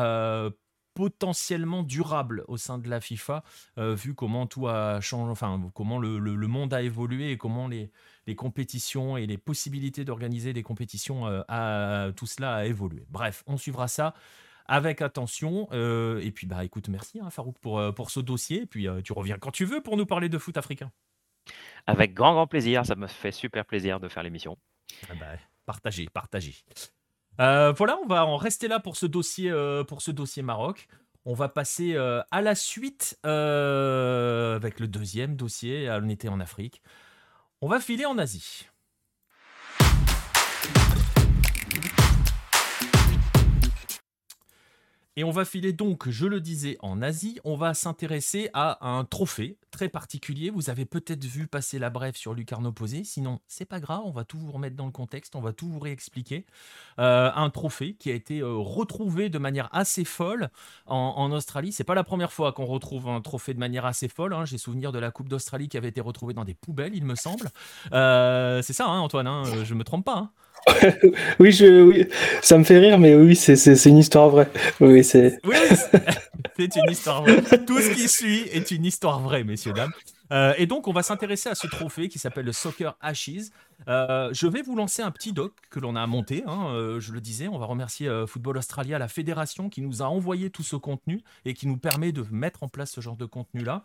potentiellement 0.99 1.85
durable 1.85 2.45
au 2.49 2.57
sein 2.57 2.77
de 2.77 2.91
la 2.91 3.01
FIFA, 3.01 3.45
euh, 3.79 3.95
vu 3.95 4.17
comment 4.17 4.49
tout 4.49 4.67
a 4.67 5.01
changé, 5.01 5.31
enfin 5.31 5.71
comment 5.73 6.01
le, 6.01 6.19
monde 6.49 6.75
a 6.75 6.83
évolué 6.83 7.31
et 7.31 7.39
comment 7.39 7.69
les, 7.69 7.93
les 8.27 8.35
compétitions 8.35 9.17
et 9.17 9.25
les 9.25 9.39
possibilités 9.39 10.05
d'organiser 10.05 10.53
des 10.53 10.65
compétitions, 10.65 11.29
euh, 11.29 12.11
tout 12.11 12.27
cela 12.27 12.57
a 12.57 12.65
évolué. 12.65 13.07
Bref, 13.11 13.45
on 13.47 13.57
suivra 13.57 13.87
ça 13.87 14.13
avec 14.69 15.03
attention. 15.03 15.69
Euh, 15.73 16.21
et 16.21 16.31
puis 16.31 16.47
bah 16.47 16.65
écoute, 16.65 16.89
merci 16.89 17.21
hein, 17.21 17.31
Farouk 17.31 17.59
pour, 17.59 17.83
pour 17.95 18.11
ce 18.11 18.21
dossier. 18.21 18.63
Et 18.63 18.67
puis 18.67 18.87
tu 19.03 19.13
reviens 19.13 19.39
quand 19.39 19.51
tu 19.51 19.65
veux 19.65 19.83
pour 19.83 19.97
nous 19.97 20.07
parler 20.07 20.29
de 20.29 20.39
foot 20.39 20.57
africain. 20.57 20.93
Avec 21.87 22.15
grand 22.15 22.35
grand 22.35 22.47
plaisir, 22.47 22.85
ça 22.85 22.95
me 22.95 23.07
fait 23.07 23.33
super 23.33 23.65
plaisir 23.65 24.01
de 24.01 24.09
faire 24.09 24.23
l'émission. 24.23 24.57
Ah 25.09 25.15
bah, 25.19 25.27
partagez, 25.67 26.07
partagez. 26.13 26.55
Euh, 27.41 27.73
voilà, 27.73 27.99
on 28.03 28.07
va 28.07 28.27
en 28.27 28.37
rester 28.37 28.69
là 28.69 28.81
pour 28.81 28.97
ce 28.97 29.07
dossier, 29.07 29.51
euh, 29.51 29.85
pour 29.85 30.03
ce 30.03 30.11
dossier 30.11 30.43
Maroc. 30.43 30.89
On 31.25 31.35
va 31.35 31.49
passer 31.49 31.95
euh, 31.95 32.23
à 32.31 32.41
la 32.41 32.55
suite 32.55 33.19
avec 33.23 34.81
le 34.81 34.87
deuxième 34.87 35.37
dossier. 35.37 35.89
On 35.91 36.09
était 36.09 36.29
en 36.29 36.41
Afrique. 36.41 36.83
On 37.61 37.69
va 37.69 37.81
filer 37.81 38.07
en 38.07 38.19
Asie. 38.19 38.69
Et 45.19 45.25
on 45.25 45.33
va 45.33 45.45
filer 45.45 45.73
donc, 45.73 46.09
je 46.09 46.27
le 46.29 46.41
disais, 46.41 46.77
en 46.79 47.03
Asie. 47.03 47.41
On 47.43 47.57
va 47.57 47.75
s'intéresser 47.75 48.51
à 48.55 48.87
un 48.89 49.05
trophée 49.05 49.59
très 49.73 49.89
particulier. 49.89 50.49
Vous 50.49 50.71
avez 50.71 50.85
peut-être 50.85 51.25
vu 51.25 51.49
passer 51.49 51.81
la 51.81 51.91
brève 51.91 52.15
sur 52.15 52.35
Lucarno 52.35 52.71
Posé. 52.71 53.03
Sinon, 53.03 53.41
c'est 53.49 53.65
pas 53.65 53.81
grave, 53.81 54.03
on 54.05 54.13
va 54.13 54.23
tout 54.23 54.39
vous 54.39 54.53
remettre 54.53 54.77
dans 54.77 54.87
le 54.87 54.93
contexte, 54.93 55.35
on 55.35 55.41
va 55.41 55.53
tout 55.53 55.69
vous 55.69 55.81
réexpliquer. 55.81 56.47
Euh, 57.01 57.33
un 57.35 57.51
trophée 57.51 57.95
qui 57.95 58.13
a 58.13 58.15
été 58.15 58.39
euh, 58.39 58.55
retrouvé 58.59 59.29
de 59.29 59.39
manière 59.39 59.69
assez 59.73 60.05
folle 60.05 60.51
en, 60.87 61.33
Australie. 61.33 61.73
C'est 61.73 61.83
pas 61.83 61.97
la 61.97 62.05
première 62.05 62.33
fois 62.33 62.53
qu'on 62.53 62.67
retrouve 62.67 63.09
un 63.09 63.21
trophée 63.21 63.55
de 63.55 63.59
manière 63.59 63.87
assez 63.87 64.07
folle. 64.07 64.33
Hein. 64.35 64.45
J'ai 64.45 64.57
souvenir 64.57 64.93
de 64.93 65.01
la 65.01 65.11
Coupe 65.11 65.29
d'Australie 65.29 65.69
qui 65.69 65.77
avait 65.77 65.89
été 65.89 66.01
retrouvée 66.01 66.33
dans 66.33 66.45
des 66.45 66.55
poubelles, 66.55 66.95
il 66.95 67.05
me 67.05 67.17
semble. 67.17 67.51
Euh, 67.93 68.63
c'est 68.63 68.73
ça, 68.73 68.87
hein, 68.87 69.01
Antoine, 69.01 69.27
hein, 69.27 69.43
je 69.65 69.75
me 69.75 69.83
trompe 69.83 70.05
pas. 70.05 70.31
oui, 71.39 71.53
je, 71.53 71.83
oui, 71.83 72.07
ça 72.43 72.59
me 72.59 72.65
fait 72.65 72.79
rire, 72.79 72.99
mais 72.99 73.15
oui, 73.15 73.37
c'est 73.37 73.85
une 73.87 73.99
histoire 73.99 74.29
vraie. 74.29 74.51
Oui, 74.81 75.05
c'est. 75.05 75.39
Une 75.45 76.91
histoire 76.91 77.23
vraie. 77.23 77.43
Tout 77.67 77.79
ce 77.79 77.91
qui 77.91 78.09
suit 78.09 78.43
est 78.53 78.71
une 78.71 78.85
histoire 78.85 79.21
vraie, 79.21 79.45
messieurs 79.45 79.73
dames. 79.73 79.93
Euh, 80.31 80.55
et 80.59 80.67
donc, 80.67 80.89
on 80.89 80.93
va 80.93 81.03
s'intéresser 81.03 81.49
à 81.49 81.55
ce 81.55 81.67
trophée 81.67 82.09
qui 82.09 82.19
s'appelle 82.19 82.45
le 82.45 82.53
Soccer 82.53 82.97
Ashes. 83.01 83.51
Euh, 83.89 84.29
je 84.33 84.47
vais 84.47 84.63
vous 84.63 84.77
lancer 84.77 85.03
un 85.03 85.11
petit 85.11 85.33
doc 85.33 85.55
que 85.71 85.81
l'on 85.81 85.97
a 85.97 86.07
monté. 86.07 86.43
Hein, 86.47 86.69
euh, 86.75 87.01
je 87.01 87.13
le 87.13 87.21
disais, 87.21 87.49
on 87.49 87.59
va 87.59 87.67
remercier 87.67 88.11
Football 88.27 88.59
Australia, 88.59 88.99
la 88.99 89.09
fédération, 89.09 89.71
qui 89.71 89.81
nous 89.81 90.03
a 90.03 90.07
envoyé 90.07 90.51
tout 90.51 90.63
ce 90.63 90.77
contenu 90.77 91.23
et 91.45 91.55
qui 91.55 91.67
nous 91.67 91.79
permet 91.79 92.13
de 92.13 92.25
mettre 92.31 92.63
en 92.63 92.69
place 92.69 92.91
ce 92.91 93.01
genre 93.01 93.17
de 93.17 93.25
contenu-là. 93.25 93.85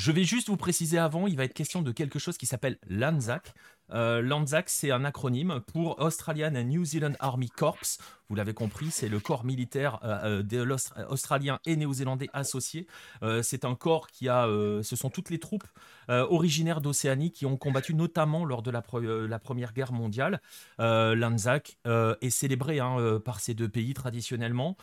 Je 0.00 0.12
vais 0.12 0.24
juste 0.24 0.48
vous 0.48 0.56
préciser 0.56 0.96
avant, 0.96 1.26
il 1.26 1.36
va 1.36 1.44
être 1.44 1.52
question 1.52 1.82
de 1.82 1.92
quelque 1.92 2.18
chose 2.18 2.38
qui 2.38 2.46
s'appelle 2.46 2.78
l'ANZAC. 2.88 3.52
Euh, 3.92 4.22
L'ANZAC, 4.22 4.70
c'est 4.70 4.90
un 4.90 5.04
acronyme 5.04 5.60
pour 5.66 6.00
Australian 6.00 6.54
and 6.56 6.64
New 6.64 6.86
Zealand 6.86 7.12
Army 7.18 7.50
Corps. 7.50 7.98
Vous 8.30 8.34
l'avez 8.34 8.54
compris, 8.54 8.90
c'est 8.90 9.10
le 9.10 9.20
corps 9.20 9.44
militaire 9.44 10.00
euh, 10.02 10.42
euh 10.54 11.04
australien 11.10 11.58
et 11.66 11.76
néo-zélandais 11.76 12.28
associés. 12.32 12.86
Euh, 13.22 13.42
c'est 13.42 13.66
un 13.66 13.74
corps 13.74 14.06
qui 14.06 14.30
a, 14.30 14.46
ce 14.46 14.96
sont 14.96 15.10
toutes 15.10 15.28
les 15.28 15.38
troupes 15.38 15.68
originaires 16.08 16.80
d'Océanie 16.80 17.30
qui 17.30 17.44
ont 17.44 17.58
combattu 17.58 17.92
notamment 17.92 18.46
lors 18.46 18.62
de 18.62 18.70
la, 18.70 18.82
la 19.02 19.38
Première 19.38 19.74
Guerre 19.74 19.92
mondiale. 19.92 20.40
L'ANZAC 20.78 21.76
est 21.84 22.30
célébré 22.30 22.80
hein, 22.80 23.20
par 23.22 23.40
ces 23.40 23.52
deux 23.52 23.68
pays 23.68 23.92
traditionnellement 23.92 24.78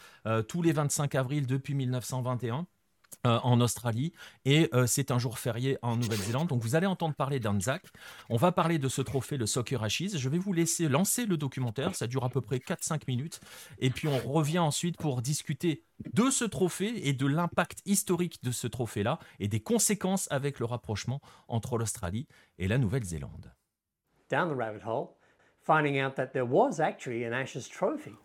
tous 0.47 0.61
les 0.61 0.74
25 0.74 1.15
avril 1.15 1.47
depuis 1.47 1.74
1921. 1.74 2.68
Euh, 3.26 3.39
en 3.43 3.60
Australie 3.62 4.14
et 4.45 4.70
euh, 4.74 4.86
c'est 4.86 5.12
un 5.12 5.18
jour 5.18 5.39
férié 5.39 5.78
en 5.82 5.97
Nouvelle-Zélande. 5.97 6.47
Donc 6.47 6.62
vous 6.62 6.76
allez 6.76 6.86
entendre 6.86 7.16
parler 7.16 7.39
d'Anzac. 7.39 7.84
On 8.30 8.38
va 8.38 8.51
parler 8.51 8.78
de 8.78 8.88
ce 8.88 9.01
trophée, 9.01 9.38
le 9.38 9.47
Soccer 9.47 9.84
Ashes. 9.84 10.16
Je 10.16 10.30
vais 10.30 10.38
vous 10.38 10.53
laisser 10.53 10.88
lancer 10.88 11.26
le 11.26 11.36
documentaire. 11.36 11.95
Ça 11.95 12.05
dure 12.05 12.24
à 12.24 12.30
peu 12.30 12.41
près 12.41 12.58
4-5 12.58 13.01
minutes. 13.08 13.41
Et 13.80 13.89
puis 13.89 14.08
on 14.08 14.20
revient 14.20 14.60
ensuite 14.60 14.97
pour 14.97 15.22
discuter 15.22 15.84
de 16.14 16.30
ce 16.30 16.45
trophée 16.45 17.08
et 17.08 17.14
de 17.14 17.26
l'impact 17.26 17.82
historique 17.86 18.41
de 18.43 18.51
ce 18.51 18.68
trophée-là 18.68 19.20
et 19.39 19.47
des 19.47 19.62
conséquences 19.62 20.28
avec 20.32 20.60
le 20.60 20.66
rapprochement 20.66 21.20
entre 21.47 21.78
l'Australie 21.78 22.28
et 22.60 22.68
la 22.68 22.78
Nouvelle-Zélande. 22.78 23.51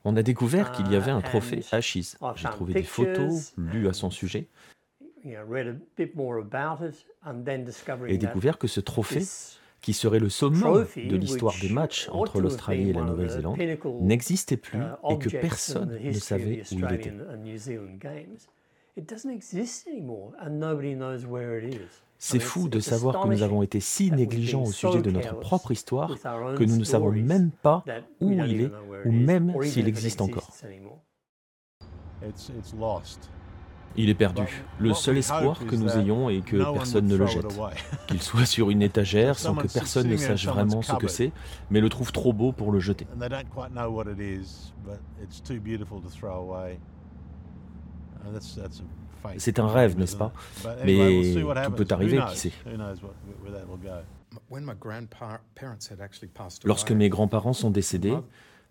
On 0.05 0.17
a 0.17 0.23
découvert 0.23 0.73
qu'il 0.73 0.91
y 0.91 0.97
avait 0.97 1.11
un 1.11 1.21
uh, 1.21 1.23
trophée 1.23 1.65
Ashes. 1.73 2.17
J'ai 2.37 2.49
trouvé 2.49 2.75
des 2.75 2.83
photos, 2.83 3.53
lues 3.57 3.89
à 3.89 3.93
son 3.93 4.11
sujet 4.11 4.47
et 8.09 8.19
découvert 8.19 8.59
que 8.59 8.67
ce 8.67 8.81
trophée, 8.81 9.23
qui 9.81 9.93
serait 9.93 10.19
le 10.19 10.29
summum 10.29 10.87
de 10.97 11.17
l'histoire 11.17 11.55
des 11.61 11.69
matchs 11.69 12.09
entre 12.11 12.41
l'Australie 12.41 12.91
et 12.91 12.93
la 12.93 13.03
Nouvelle-Zélande, 13.03 13.59
n'existait 14.01 14.57
plus 14.57 14.79
uh, 14.79 15.13
et 15.13 15.19
que 15.19 15.29
personne 15.29 15.99
ne 16.01 16.13
savait 16.13 16.63
où 16.73 16.79
il 16.79 16.93
était. 16.95 17.13
C'est 22.25 22.39
fou 22.39 22.69
de 22.69 22.79
savoir 22.79 23.21
que 23.21 23.27
nous 23.27 23.43
avons 23.43 23.65
été 23.65 23.81
si 23.81 24.13
négligents 24.13 24.63
au 24.63 24.71
sujet 24.71 25.03
de 25.03 25.11
notre 25.11 25.41
propre 25.41 25.73
histoire 25.73 26.15
que 26.57 26.63
nous 26.63 26.77
ne 26.77 26.85
savons 26.85 27.11
même 27.11 27.51
pas 27.51 27.85
où 28.21 28.31
il 28.31 28.61
est 28.61 28.71
ou 29.05 29.11
même 29.11 29.61
s'il 29.63 29.89
existe 29.89 30.21
encore. 30.21 30.53
Il 33.97 34.09
est 34.09 34.15
perdu. 34.15 34.65
Le 34.79 34.95
seul 34.95 35.19
espoir 35.19 35.67
que 35.67 35.75
nous 35.75 35.99
ayons 35.99 36.31
est 36.31 36.43
que 36.43 36.73
personne 36.73 37.09
ne 37.09 37.17
le 37.17 37.27
jette. 37.27 37.59
Qu'il 38.07 38.23
soit 38.23 38.47
sur 38.47 38.71
une 38.71 38.83
étagère 38.83 39.37
sans 39.37 39.57
que 39.57 39.67
personne 39.67 40.07
ne 40.07 40.17
sache 40.17 40.47
vraiment 40.47 40.81
ce 40.81 40.95
que 40.95 41.09
c'est, 41.09 41.33
mais 41.71 41.81
le 41.81 41.89
trouve 41.89 42.13
trop 42.13 42.33
beau 42.33 42.53
pour 42.53 42.71
le 42.71 42.79
jeter. 42.79 43.09
C'est 49.39 49.59
un 49.59 49.67
rêve, 49.67 49.99
n'est-ce 49.99 50.17
pas 50.17 50.33
Mais 50.85 51.35
tout 51.65 51.73
peut 51.73 51.87
arriver, 51.91 52.21
qui 52.31 52.37
sait. 52.37 52.53
Lorsque 56.65 56.93
mes 56.93 57.09
grands-parents 57.09 57.53
sont 57.53 57.71
décédés, 57.71 58.17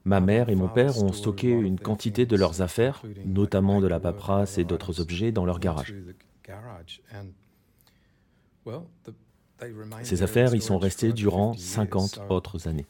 Ma 0.03 0.19
mère 0.19 0.49
et 0.49 0.55
mon 0.55 0.67
père 0.67 0.97
ont 1.03 1.13
stocké 1.13 1.51
une 1.51 1.79
quantité 1.79 2.25
de 2.25 2.35
leurs 2.35 2.61
affaires, 2.61 3.03
notamment 3.25 3.81
de 3.81 3.87
la 3.87 3.99
paperasse 3.99 4.57
et 4.57 4.63
d'autres 4.63 4.99
objets, 4.99 5.31
dans 5.31 5.45
leur 5.45 5.59
garage. 5.59 5.93
Ces 10.03 10.23
affaires 10.23 10.55
y 10.55 10.61
sont 10.61 10.79
restées 10.79 11.13
durant 11.13 11.53
50 11.53 12.21
autres 12.29 12.67
années. 12.67 12.87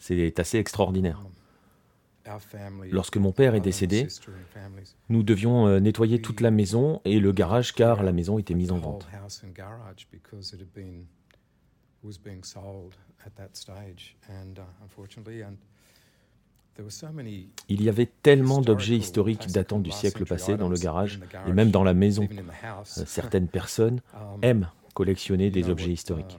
C'est 0.00 0.40
assez 0.40 0.58
extraordinaire. 0.58 1.20
Lorsque 2.90 3.16
mon 3.16 3.32
père 3.32 3.54
est 3.54 3.60
décédé, 3.60 4.08
nous 5.08 5.22
devions 5.22 5.66
euh, 5.66 5.78
nettoyer 5.78 6.20
toute 6.20 6.40
la 6.40 6.50
maison 6.50 7.00
et 7.04 7.20
le 7.20 7.32
garage 7.32 7.72
car 7.74 8.02
la 8.02 8.12
maison 8.12 8.38
était 8.38 8.54
mise 8.54 8.72
en 8.72 8.78
vente. 8.78 9.06
Il 17.68 17.82
y 17.82 17.88
avait 17.88 18.06
tellement 18.22 18.60
d'objets 18.62 18.96
historiques 18.96 19.48
datant 19.48 19.80
du 19.80 19.90
siècle 19.90 20.24
passé 20.24 20.56
dans 20.56 20.68
le 20.68 20.78
garage 20.78 21.20
et 21.46 21.52
même 21.52 21.70
dans 21.70 21.84
la 21.84 21.94
maison. 21.94 22.26
Euh, 22.30 22.84
certaines 23.06 23.48
personnes 23.48 24.00
aiment 24.42 24.70
collectionner 24.94 25.50
des 25.50 25.68
objets 25.68 25.92
historiques. 25.92 26.38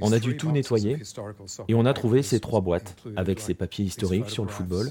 On 0.00 0.12
a 0.12 0.18
dû 0.18 0.36
tout 0.36 0.50
nettoyer 0.50 0.96
et 1.68 1.74
on 1.74 1.84
a 1.84 1.92
trouvé 1.92 2.22
ces 2.22 2.40
trois 2.40 2.60
boîtes 2.60 2.96
avec 3.16 3.40
ces 3.40 3.54
papiers 3.54 3.84
historiques 3.84 4.30
sur 4.30 4.44
le 4.44 4.50
football, 4.50 4.90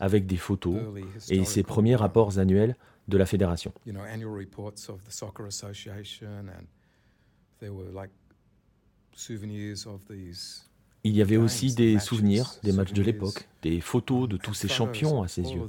avec 0.00 0.26
des 0.26 0.36
photos 0.36 0.80
et 1.28 1.44
ces 1.44 1.62
premiers 1.62 1.96
rapports 1.96 2.38
annuels 2.38 2.76
de 3.08 3.16
la 3.16 3.26
fédération. 3.26 3.72
Il 11.02 11.16
y 11.16 11.22
avait 11.22 11.38
aussi 11.38 11.74
des 11.74 11.98
souvenirs 11.98 12.54
des 12.62 12.72
matchs 12.72 12.92
de 12.92 13.02
l'époque, 13.02 13.48
des 13.62 13.80
photos 13.80 14.28
de 14.28 14.36
tous 14.36 14.54
ces 14.54 14.68
champions 14.68 15.22
à 15.22 15.28
ses 15.28 15.42
yeux, 15.42 15.62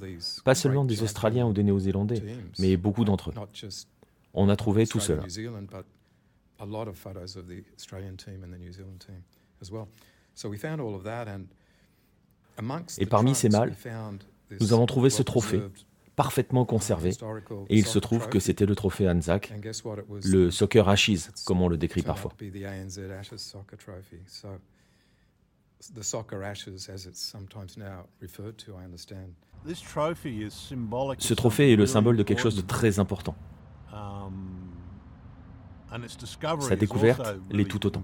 pas 0.44 0.56
seulement 0.56 0.84
des 0.84 1.04
Australiens 1.04 1.46
ou 1.46 1.54
des 1.54 1.64
Néo-Zélandais, 1.64 2.22
mais 2.60 2.76
beaucoup 2.76 3.06
d'entre 3.06 3.30
eux. 3.30 3.34
On 4.34 4.50
a 4.50 4.56
trouvé 4.56 4.88
tout 4.88 5.00
cela. 5.00 5.24
Et 12.98 13.06
parmi 13.06 13.36
ces 13.36 13.50
mâles, 13.50 13.76
nous 14.60 14.74
avons 14.74 14.86
trouvé 14.86 15.10
ce 15.10 15.24
trophée 15.24 15.62
parfaitement 16.16 16.66
conservé, 16.66 17.12
et 17.70 17.78
il 17.78 17.86
se 17.86 17.98
trouve 17.98 18.28
que 18.28 18.40
c'était 18.40 18.66
le 18.66 18.76
trophée 18.76 19.10
Anzac, 19.10 19.54
le 20.24 20.52
Soccer 20.52 20.90
Ashes, 20.90 21.32
comme 21.46 21.62
on 21.62 21.70
le 21.70 21.78
décrit 21.78 22.04
parfois. 22.04 22.34
Ce 31.20 31.34
trophée 31.34 31.74
est 31.74 31.76
le 31.76 31.86
symbole 31.86 32.18
de 32.18 32.24
quelque 32.24 32.42
chose 32.42 32.56
de 32.56 32.62
très 32.62 33.00
important. 33.00 33.36
Sa 36.62 36.76
découverte 36.76 37.36
l'est 37.52 37.66
tout 37.66 37.86
autant. 37.86 38.04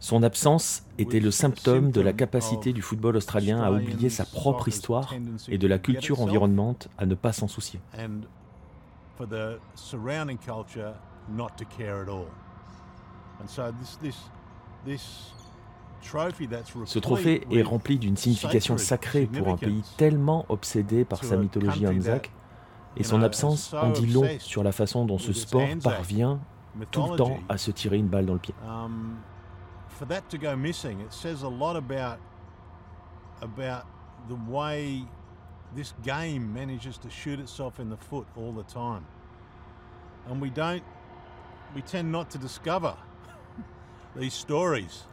Son 0.00 0.22
absence 0.22 0.84
était 0.98 1.20
le 1.20 1.30
symptôme 1.30 1.90
de 1.92 2.00
la 2.00 2.12
capacité 2.12 2.72
du 2.72 2.82
football 2.82 3.16
australien 3.16 3.62
à 3.62 3.70
oublier 3.70 4.10
sa 4.10 4.24
propre 4.24 4.68
histoire 4.68 5.14
et 5.48 5.58
de 5.58 5.66
la 5.66 5.78
culture 5.78 6.20
environnante 6.20 6.88
à 6.98 7.06
ne 7.06 7.14
pas 7.14 7.32
s'en 7.32 7.46
soucier. 7.46 7.80
Ce 16.84 16.98
trophée 16.98 17.46
est 17.50 17.62
rempli 17.62 17.98
d'une 17.98 18.16
signification 18.16 18.76
sacrée 18.78 19.26
pour 19.26 19.48
un 19.48 19.56
pays 19.56 19.82
tellement 19.96 20.44
obsédé 20.48 21.04
par 21.04 21.24
sa 21.24 21.36
mythologie 21.36 21.86
Anzac, 21.86 22.30
et 22.96 23.04
son 23.04 23.22
absence 23.22 23.72
en 23.74 23.90
dit 23.90 24.06
long 24.06 24.28
sur 24.38 24.62
la 24.62 24.72
façon 24.72 25.04
dont 25.04 25.18
ce 25.18 25.32
sport 25.32 25.66
parvient 25.82 26.40
tout 26.90 27.06
le 27.10 27.16
temps 27.16 27.38
à 27.48 27.56
se 27.58 27.70
tirer 27.70 27.96
une 27.96 28.08
balle 28.08 28.26
dans 28.26 28.34
le 28.34 28.38
pied. 28.38 28.54
We 41.74 41.80
don't 41.80 41.82
we 41.82 41.82
tend 41.82 42.10
not 42.10 42.26
to 42.30 42.38
discover 42.38 42.94
these 44.16 44.34
stories. 44.34 45.06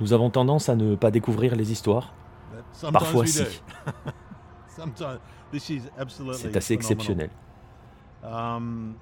Nous 0.00 0.12
avons 0.12 0.30
tendance 0.30 0.68
à 0.68 0.76
ne 0.76 0.94
pas 0.94 1.10
découvrir 1.10 1.56
les 1.56 1.72
histoires. 1.72 2.14
Parfois 2.92 3.26
si. 3.26 3.42
C'est 6.34 6.56
assez 6.56 6.74
exceptionnel. 6.74 7.30
Um, 8.22 8.94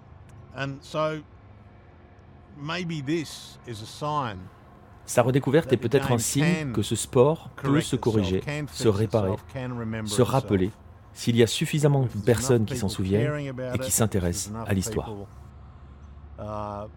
and 0.56 0.76
so 0.80 1.18
sa 5.06 5.22
redécouverte 5.22 5.72
est 5.72 5.76
peut-être 5.76 6.12
un 6.12 6.18
signe 6.18 6.72
que 6.72 6.82
ce 6.82 6.96
sport 6.96 7.50
peut 7.56 7.80
se 7.80 7.96
corriger, 7.96 8.42
se 8.72 8.88
réparer, 8.88 9.36
se 10.04 10.22
rappeler, 10.22 10.70
s'il 11.12 11.36
y 11.36 11.42
a 11.42 11.46
suffisamment 11.46 12.02
de 12.02 12.20
personnes 12.24 12.64
qui 12.64 12.76
s'en 12.76 12.88
souviennent 12.88 13.54
et 13.74 13.78
qui 13.78 13.90
s'intéressent 13.90 14.52
à 14.66 14.74
l'histoire. 14.74 15.12
Uh, 16.38 16.88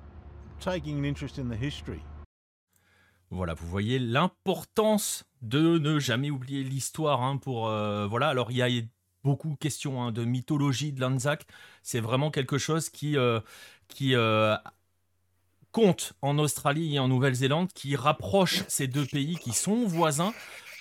voilà, 3.32 3.54
vous 3.54 3.68
voyez 3.68 3.98
l'importance 3.98 5.24
de 5.42 5.78
ne 5.78 6.00
jamais 6.00 6.30
oublier 6.30 6.64
l'histoire. 6.64 7.22
Hein, 7.22 7.38
pour 7.38 7.68
euh, 7.68 8.06
voilà, 8.06 8.28
alors 8.28 8.52
il 8.52 8.58
y 8.58 8.62
a 8.62 8.70
beaucoup 9.24 9.50
de 9.50 9.56
questions 9.56 10.04
hein, 10.04 10.12
de 10.12 10.26
mythologie 10.26 10.92
de 10.92 11.00
l'Anzac. 11.00 11.46
C'est 11.82 12.02
vraiment 12.02 12.30
quelque 12.30 12.58
chose 12.58 12.90
qui 12.90 13.18
euh, 13.18 13.40
qui 13.88 14.16
euh, 14.16 14.56
compte 15.72 16.14
en 16.22 16.38
Australie 16.40 16.96
et 16.96 17.00
en 17.00 17.08
Nouvelle-Zélande 17.08 17.72
qui 17.74 17.96
rapproche 17.96 18.64
ces 18.68 18.88
deux 18.88 19.06
pays 19.06 19.38
qui 19.38 19.54
sont 19.54 19.86
voisins. 19.86 20.34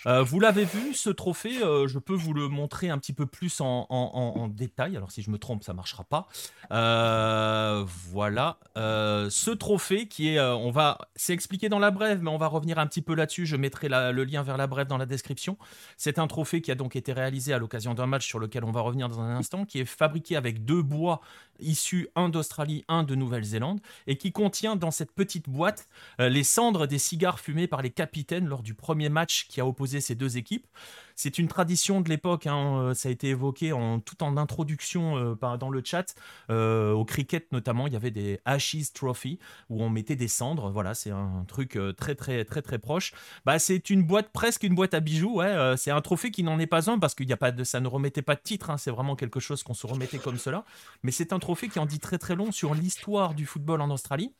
Euh, 0.06 0.22
vous 0.22 0.40
l'avez 0.40 0.64
vu, 0.64 0.94
ce 0.94 1.10
trophée, 1.10 1.62
euh, 1.62 1.86
je 1.86 1.98
peux 1.98 2.14
vous 2.14 2.32
le 2.32 2.48
montrer 2.48 2.88
un 2.88 2.98
petit 2.98 3.12
peu 3.12 3.26
plus 3.26 3.60
en, 3.60 4.48
détail. 4.48 4.96
Alors 4.96 5.10
si 5.10 5.22
je 5.22 5.30
me 5.30 5.38
trompe, 5.38 5.62
ça 5.62 5.74
marchera 5.74 6.04
pas. 6.04 6.26
Euh, 6.72 7.84
voilà, 7.86 8.58
ce 8.74 9.50
trophée 9.50 10.08
qui 10.08 10.34
est, 10.34 10.40
on 10.40 10.70
va, 10.70 10.98
c'est 11.14 11.32
expliqué 11.32 11.68
dans 11.68 11.78
la 11.78 11.90
brève, 11.90 12.22
mais 12.22 12.30
on 12.30 12.38
va 12.38 12.46
revenir 12.46 12.78
un 12.78 12.86
petit 12.86 13.02
peu 13.02 13.14
là-dessus. 13.14 13.46
Je 13.46 13.56
mettrai 13.56 13.88
le 13.88 14.24
lien 14.24 14.42
vers 14.42 14.56
la 14.56 14.66
brève 14.66 14.86
dans 14.86 14.98
la 14.98 15.06
description. 15.06 15.56
C'est 15.96 16.18
un 16.18 16.26
trophée 16.26 16.60
qui 16.62 16.70
a 16.70 16.74
donc 16.74 16.96
été 16.96 17.12
réalisé 17.12 17.52
à 17.52 17.58
l'occasion 17.58 17.94
d'un 17.94 18.06
match 18.06 18.26
sur 18.26 18.38
lequel 18.38 18.64
on 18.64 18.72
va 18.72 18.80
revenir 18.80 19.08
dans 19.08 19.20
un 19.20 19.36
instant, 19.36 19.64
qui 19.64 19.80
est 19.80 19.84
fabriqué 19.84 20.36
avec 20.36 20.64
deux 20.64 20.82
bois 20.82 21.20
issus, 21.58 22.08
un 22.16 22.30
d'Australie, 22.30 22.84
un 22.88 23.02
de 23.02 23.14
Nouvelle-Zélande, 23.14 23.80
et 24.06 24.16
qui 24.16 24.32
contient 24.32 24.76
dans 24.76 24.90
cette 24.90 25.12
petite 25.12 25.48
boîte 25.48 25.86
les 26.18 26.44
cendres 26.44 26.86
des 26.86 26.98
cigares 26.98 27.40
fumés 27.40 27.66
par 27.66 27.82
les 27.82 27.90
capitaines 27.90 28.46
lors 28.46 28.62
du 28.62 28.74
premier 28.74 29.08
match 29.08 29.46
qui 29.48 29.60
a 29.60 29.66
opposé 29.66 29.89
ces 29.98 30.14
deux 30.14 30.36
équipes. 30.36 30.68
C'est 31.16 31.38
une 31.38 31.48
tradition 31.48 32.00
de 32.00 32.08
l'époque, 32.08 32.46
hein, 32.46 32.78
euh, 32.78 32.94
ça 32.94 33.10
a 33.10 33.12
été 33.12 33.28
évoqué 33.28 33.72
en, 33.72 34.00
tout 34.00 34.22
en 34.22 34.38
introduction 34.38 35.18
euh, 35.18 35.56
dans 35.58 35.68
le 35.68 35.82
chat. 35.84 36.14
Euh, 36.50 36.92
au 36.92 37.04
cricket 37.04 37.52
notamment, 37.52 37.86
il 37.86 37.92
y 37.92 37.96
avait 37.96 38.10
des 38.10 38.40
Ashes 38.44 38.92
Trophy 38.94 39.38
où 39.68 39.82
on 39.82 39.90
mettait 39.90 40.16
des 40.16 40.28
cendres. 40.28 40.70
Voilà, 40.70 40.94
c'est 40.94 41.10
un 41.10 41.44
truc 41.46 41.78
très 41.96 42.14
très 42.14 42.44
très 42.44 42.62
très 42.62 42.78
proche. 42.78 43.12
Bah, 43.44 43.58
c'est 43.58 43.90
une 43.90 44.02
boîte, 44.02 44.30
presque 44.32 44.62
une 44.62 44.74
boîte 44.74 44.94
à 44.94 45.00
bijoux. 45.00 45.34
Ouais, 45.34 45.74
c'est 45.76 45.90
un 45.90 46.00
trophée 46.00 46.30
qui 46.30 46.42
n'en 46.42 46.58
est 46.58 46.66
pas 46.66 46.90
un 46.90 46.98
parce 46.98 47.14
qu'il 47.14 47.28
y 47.28 47.32
a 47.32 47.36
pas 47.36 47.50
de, 47.50 47.64
ça 47.64 47.80
ne 47.80 47.88
remettait 47.88 48.22
pas 48.22 48.36
de 48.36 48.40
titre. 48.40 48.70
Hein, 48.70 48.78
c'est 48.78 48.90
vraiment 48.90 49.16
quelque 49.16 49.40
chose 49.40 49.62
qu'on 49.62 49.74
se 49.74 49.86
remettait 49.86 50.18
comme 50.18 50.38
cela. 50.38 50.64
Mais 51.02 51.10
c'est 51.10 51.32
un 51.32 51.38
trophée 51.38 51.68
qui 51.68 51.78
en 51.78 51.86
dit 51.86 51.98
très 51.98 52.18
très 52.18 52.36
long 52.36 52.52
sur 52.52 52.74
l'histoire 52.74 53.34
du 53.34 53.44
football 53.46 53.80
en 53.82 53.90
Australie 53.90 54.32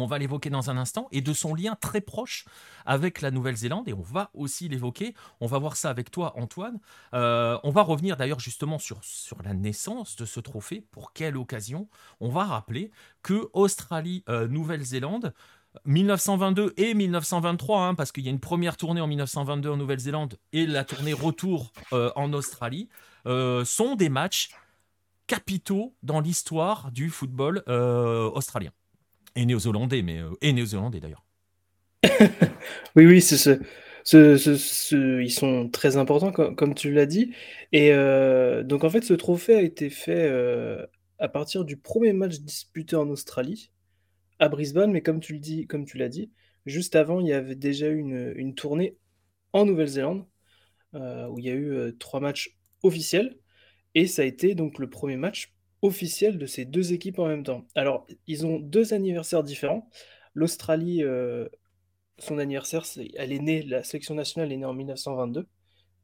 on 0.00 0.06
va 0.06 0.18
l'évoquer 0.18 0.50
dans 0.50 0.70
un 0.70 0.76
instant, 0.76 1.08
et 1.12 1.20
de 1.20 1.32
son 1.32 1.54
lien 1.54 1.76
très 1.80 2.00
proche 2.00 2.46
avec 2.86 3.20
la 3.20 3.30
Nouvelle-Zélande, 3.30 3.88
et 3.88 3.92
on 3.92 4.02
va 4.02 4.30
aussi 4.34 4.68
l'évoquer, 4.68 5.14
on 5.40 5.46
va 5.46 5.58
voir 5.58 5.76
ça 5.76 5.90
avec 5.90 6.10
toi 6.10 6.32
Antoine, 6.36 6.78
euh, 7.14 7.58
on 7.62 7.70
va 7.70 7.82
revenir 7.82 8.16
d'ailleurs 8.16 8.40
justement 8.40 8.78
sur, 8.78 9.00
la 9.44 9.54
naissance 9.54 10.16
de 10.16 10.24
ce 10.24 10.40
trophée, 10.40 10.86
pour 10.90 11.12
quelle 11.12 11.36
occasion, 11.36 11.88
on 12.20 12.30
va 12.30 12.44
rappeler 12.44 12.90
que 13.22 13.48
Australie-Nouvelle-Zélande, 13.52 15.26
euh, 15.26 15.78
1922 15.86 16.74
et 16.76 16.92
1923, 16.92 17.86
hein, 17.86 17.94
parce 17.94 18.12
qu'il 18.12 18.24
y 18.24 18.28
a 18.28 18.30
une 18.30 18.40
première 18.40 18.76
tournée 18.76 19.00
en 19.00 19.06
1922 19.06 19.70
en 19.70 19.76
Nouvelle-Zélande 19.78 20.38
et 20.52 20.66
la 20.66 20.84
tournée 20.84 21.14
retour 21.14 21.72
euh, 21.94 22.10
en 22.14 22.32
Australie, 22.32 22.88
sont 23.24 23.94
des 23.94 24.08
matchs 24.08 24.50
capitaux 25.28 25.94
dans 26.02 26.18
l'histoire 26.18 26.90
du 26.90 27.08
football 27.08 27.62
australien 28.34 28.72
et 29.36 29.46
néo-zélandais, 29.46 30.02
mais 30.02 30.20
et 30.40 30.52
néo-zélandais 30.52 31.00
d'ailleurs. 31.00 31.24
oui, 32.96 33.06
oui, 33.06 33.20
c'est 33.20 33.36
ce, 33.36 35.20
ils 35.20 35.30
sont 35.30 35.68
très 35.68 35.96
importants, 35.96 36.32
comme, 36.32 36.74
tu 36.74 36.92
l'as 36.92 37.06
dit. 37.06 37.32
Et 37.72 37.92
donc, 38.64 38.84
en 38.84 38.90
fait, 38.90 39.02
ce 39.02 39.14
trophée 39.14 39.54
a 39.54 39.62
été 39.62 39.90
fait 39.90 40.30
à 41.18 41.28
partir 41.28 41.64
du 41.64 41.76
premier 41.76 42.12
match 42.12 42.40
disputé 42.40 42.96
en 42.96 43.08
Australie, 43.08 43.70
à 44.38 44.48
Brisbane, 44.48 44.90
mais 44.90 45.02
comme 45.02 45.20
tu 45.20 45.34
le 45.34 45.38
dis, 45.38 45.66
comme 45.66 45.84
tu 45.84 45.98
l'as 45.98 46.08
dit, 46.08 46.30
juste 46.66 46.96
avant, 46.96 47.20
il 47.20 47.28
y 47.28 47.32
avait 47.32 47.54
déjà 47.54 47.88
eu 47.88 47.98
une, 48.36 48.54
tournée 48.54 48.96
en 49.52 49.64
Nouvelle-Zélande, 49.64 50.26
où 50.94 51.38
il 51.38 51.44
y 51.44 51.50
a 51.50 51.54
eu 51.54 51.96
trois 51.98 52.20
matchs 52.20 52.56
officiels, 52.82 53.38
et 53.94 54.06
ça 54.06 54.22
a 54.22 54.24
été 54.24 54.54
donc 54.54 54.78
le 54.78 54.90
premier 54.90 55.16
match 55.16 55.52
officiel 55.82 56.38
de 56.38 56.46
ces 56.46 56.64
deux 56.64 56.92
équipes 56.92 57.18
en 57.18 57.26
même 57.26 57.44
temps. 57.44 57.66
Alors, 57.74 58.06
ils 58.26 58.46
ont 58.46 58.58
deux 58.58 58.94
anniversaires 58.94 59.42
différents. 59.42 59.88
L'Australie 60.34 61.02
son 62.22 62.38
anniversaire, 62.38 62.84
elle 63.16 63.32
est 63.32 63.38
née, 63.38 63.62
la 63.62 63.82
sélection 63.82 64.14
nationale 64.14 64.52
est 64.52 64.56
née 64.56 64.64
en 64.64 64.74
1922 64.74 65.46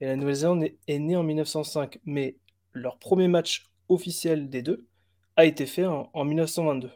et 0.00 0.06
la 0.06 0.16
Nouvelle-Zélande 0.16 0.64
est, 0.86 0.98
née 0.98 1.16
en 1.16 1.22
1905. 1.22 1.98
Mais 2.04 2.36
leur 2.72 2.98
premier 2.98 3.28
match 3.28 3.66
officiel 3.88 4.48
des 4.48 4.62
deux 4.62 4.86
a 5.36 5.44
été 5.44 5.66
fait 5.66 5.86
en, 5.86 6.24
1922. 6.24 6.90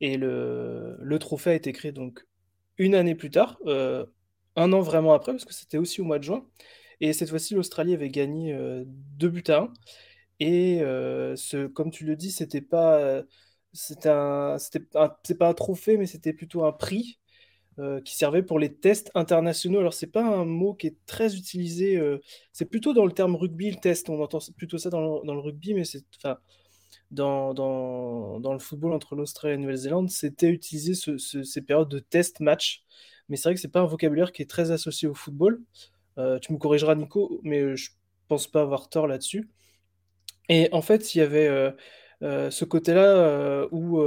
Et 0.00 0.16
le, 0.16 1.16
trophée 1.18 1.50
a 1.50 1.54
été 1.54 1.72
créé 1.72 1.92
donc 1.92 2.24
une 2.76 2.94
année 2.94 3.14
plus 3.14 3.30
tard, 3.30 3.58
euh, 3.66 4.06
un 4.54 4.72
an 4.72 4.80
vraiment 4.80 5.12
après, 5.14 5.32
parce 5.32 5.44
que 5.44 5.54
c'était 5.54 5.78
aussi 5.78 6.00
au 6.00 6.04
mois 6.04 6.18
de 6.18 6.24
juin. 6.24 6.46
Et 7.00 7.12
cette 7.12 7.30
fois-ci, 7.30 7.54
l'Australie 7.54 7.94
avait 7.94 8.10
gagné 8.10 8.52
euh, 8.52 8.84
deux 8.86 9.28
buts 9.28 9.42
à 9.48 9.62
un. 9.62 9.72
Et 10.40 10.80
euh, 10.82 11.36
ce, 11.36 11.66
comme 11.66 11.90
tu 11.90 12.04
le 12.04 12.16
dis, 12.16 12.30
c'était 12.30 12.60
pas, 12.60 13.22
c'est 13.72 14.00
pas 14.02 14.58
un 15.48 15.54
trophée, 15.54 15.96
mais 15.96 16.06
c'était 16.06 16.32
plutôt 16.32 16.64
un 16.64 16.72
prix 16.72 17.18
euh, 17.78 18.00
qui 18.00 18.16
servait 18.16 18.42
pour 18.42 18.58
les 18.58 18.74
tests 18.74 19.10
internationaux. 19.14 19.78
Alors, 19.78 19.94
c'est 19.94 20.08
pas 20.08 20.24
un 20.24 20.44
mot 20.44 20.74
qui 20.74 20.88
est 20.88 20.96
très 21.06 21.36
utilisé, 21.36 21.96
euh, 21.96 22.18
c'est 22.52 22.64
plutôt 22.64 22.92
dans 22.92 23.06
le 23.06 23.12
terme 23.12 23.36
rugby, 23.36 23.70
le 23.70 23.76
test, 23.76 24.10
on 24.10 24.20
entend 24.20 24.40
plutôt 24.56 24.78
ça 24.78 24.90
dans 24.90 25.22
le, 25.22 25.40
rugby, 25.40 25.74
mais 25.74 25.84
c'est, 25.84 26.04
enfin, 26.16 26.38
dans, 27.12 27.54
dans, 27.54 28.52
le 28.52 28.58
football 28.58 28.92
entre 28.92 29.14
l'Australie 29.14 29.54
et 29.54 29.56
la 29.56 29.62
Nouvelle-Zélande, 29.62 30.10
c'était 30.10 30.48
utiliser 30.50 30.94
ces 30.94 31.62
périodes 31.62 31.88
de 31.88 32.00
test 32.00 32.40
match. 32.40 32.82
Mais 33.28 33.36
c'est 33.36 33.44
vrai 33.48 33.54
que 33.54 33.60
c'est 33.60 33.68
pas 33.68 33.80
un 33.80 33.86
vocabulaire 33.86 34.32
qui 34.32 34.42
est 34.42 34.50
très 34.50 34.72
associé 34.72 35.06
au 35.06 35.14
football. 35.14 35.62
Euh, 36.18 36.40
tu 36.40 36.52
me 36.52 36.58
corrigeras, 36.58 36.96
Nico, 36.96 37.40
mais 37.44 37.76
je 37.76 37.92
pense 38.26 38.48
pas 38.48 38.62
avoir 38.62 38.88
tort 38.88 39.06
là-dessus. 39.06 39.48
Et 40.48 40.68
en 40.72 40.82
fait, 40.82 41.14
il 41.14 41.18
y 41.18 41.20
avait 41.20 41.74
ce 42.22 42.64
côté-là 42.64 43.66
où 43.70 44.00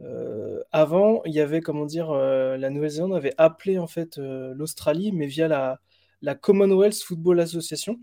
euh, 0.00 0.62
avant, 0.72 1.22
il 1.24 1.32
y 1.34 1.40
avait, 1.40 1.60
comment 1.60 1.86
dire, 1.86 2.10
euh, 2.10 2.56
la 2.56 2.70
Nouvelle-Zélande 2.70 3.14
avait 3.14 3.34
appelé 3.36 3.78
en 3.78 3.86
fait 3.86 4.18
euh, 4.18 4.54
l'Australie, 4.54 5.12
mais 5.12 5.26
via 5.26 5.48
la, 5.48 6.34
Commonwealth 6.36 7.02
Football 7.02 7.40
Association. 7.40 8.00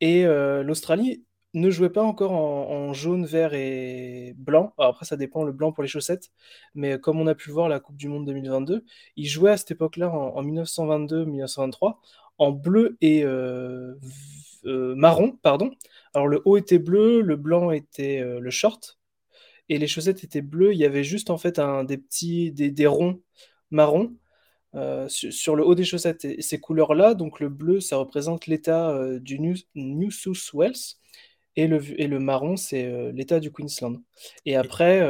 Et 0.00 0.24
l'Australie 0.24 1.24
ne 1.54 1.70
jouait 1.70 1.90
pas 1.90 2.02
encore 2.02 2.32
en, 2.32 2.92
jaune, 2.92 3.26
vert 3.26 3.54
et 3.54 4.34
blanc. 4.36 4.74
après, 4.78 5.06
ça 5.06 5.16
dépend 5.16 5.44
le 5.44 5.52
blanc 5.52 5.72
pour 5.72 5.82
les 5.82 5.88
chaussettes, 5.88 6.30
mais 6.74 6.98
comme 7.00 7.20
on 7.20 7.26
a 7.26 7.34
pu 7.34 7.50
voir 7.50 7.68
la 7.68 7.80
Coupe 7.80 7.96
du 7.96 8.08
Monde 8.08 8.26
2022, 8.26 8.84
ils 9.16 9.26
jouaient 9.26 9.52
à 9.52 9.56
cette 9.56 9.72
époque-là 9.72 10.10
en, 10.10 10.42
1922-1923 10.44 11.96
en 12.38 12.52
bleu 12.52 12.96
et 13.00 13.24
marron, 14.64 15.32
pardon. 15.42 15.70
Alors 16.14 16.28
le 16.28 16.42
haut 16.44 16.56
était 16.56 16.78
bleu, 16.78 17.20
le 17.20 17.36
blanc 17.36 17.70
était 17.70 18.22
le 18.22 18.50
short, 18.50 18.98
et 19.68 19.78
les 19.78 19.86
chaussettes 19.86 20.24
étaient 20.24 20.42
bleues. 20.42 20.72
Il 20.72 20.78
y 20.78 20.84
avait 20.84 21.04
juste 21.04 21.30
en 21.30 21.38
fait 21.38 21.58
un, 21.58 21.84
des 21.84 21.98
petits 21.98 22.52
des, 22.52 22.86
ronds 22.86 23.20
marrons 23.70 24.14
euh, 24.74 25.08
sur, 25.08 25.56
le 25.56 25.64
haut 25.64 25.74
des 25.74 25.84
chaussettes. 25.84 26.24
Et 26.24 26.42
ces 26.42 26.58
couleurs-là, 26.60 27.14
donc 27.14 27.40
le 27.40 27.48
bleu, 27.48 27.80
ça 27.80 27.96
représente 27.96 28.46
l'état 28.46 28.90
euh, 28.90 29.18
du 29.18 29.38
New, 29.40 30.10
South 30.10 30.52
Wales 30.52 30.72
et 31.56 31.66
le, 31.66 31.80
et 32.00 32.06
le 32.06 32.18
marron, 32.18 32.56
c'est 32.56 32.86
euh, 32.86 33.12
l'état 33.12 33.40
du 33.40 33.50
Queensland. 33.50 34.00
Et 34.46 34.56
après, 34.56 35.02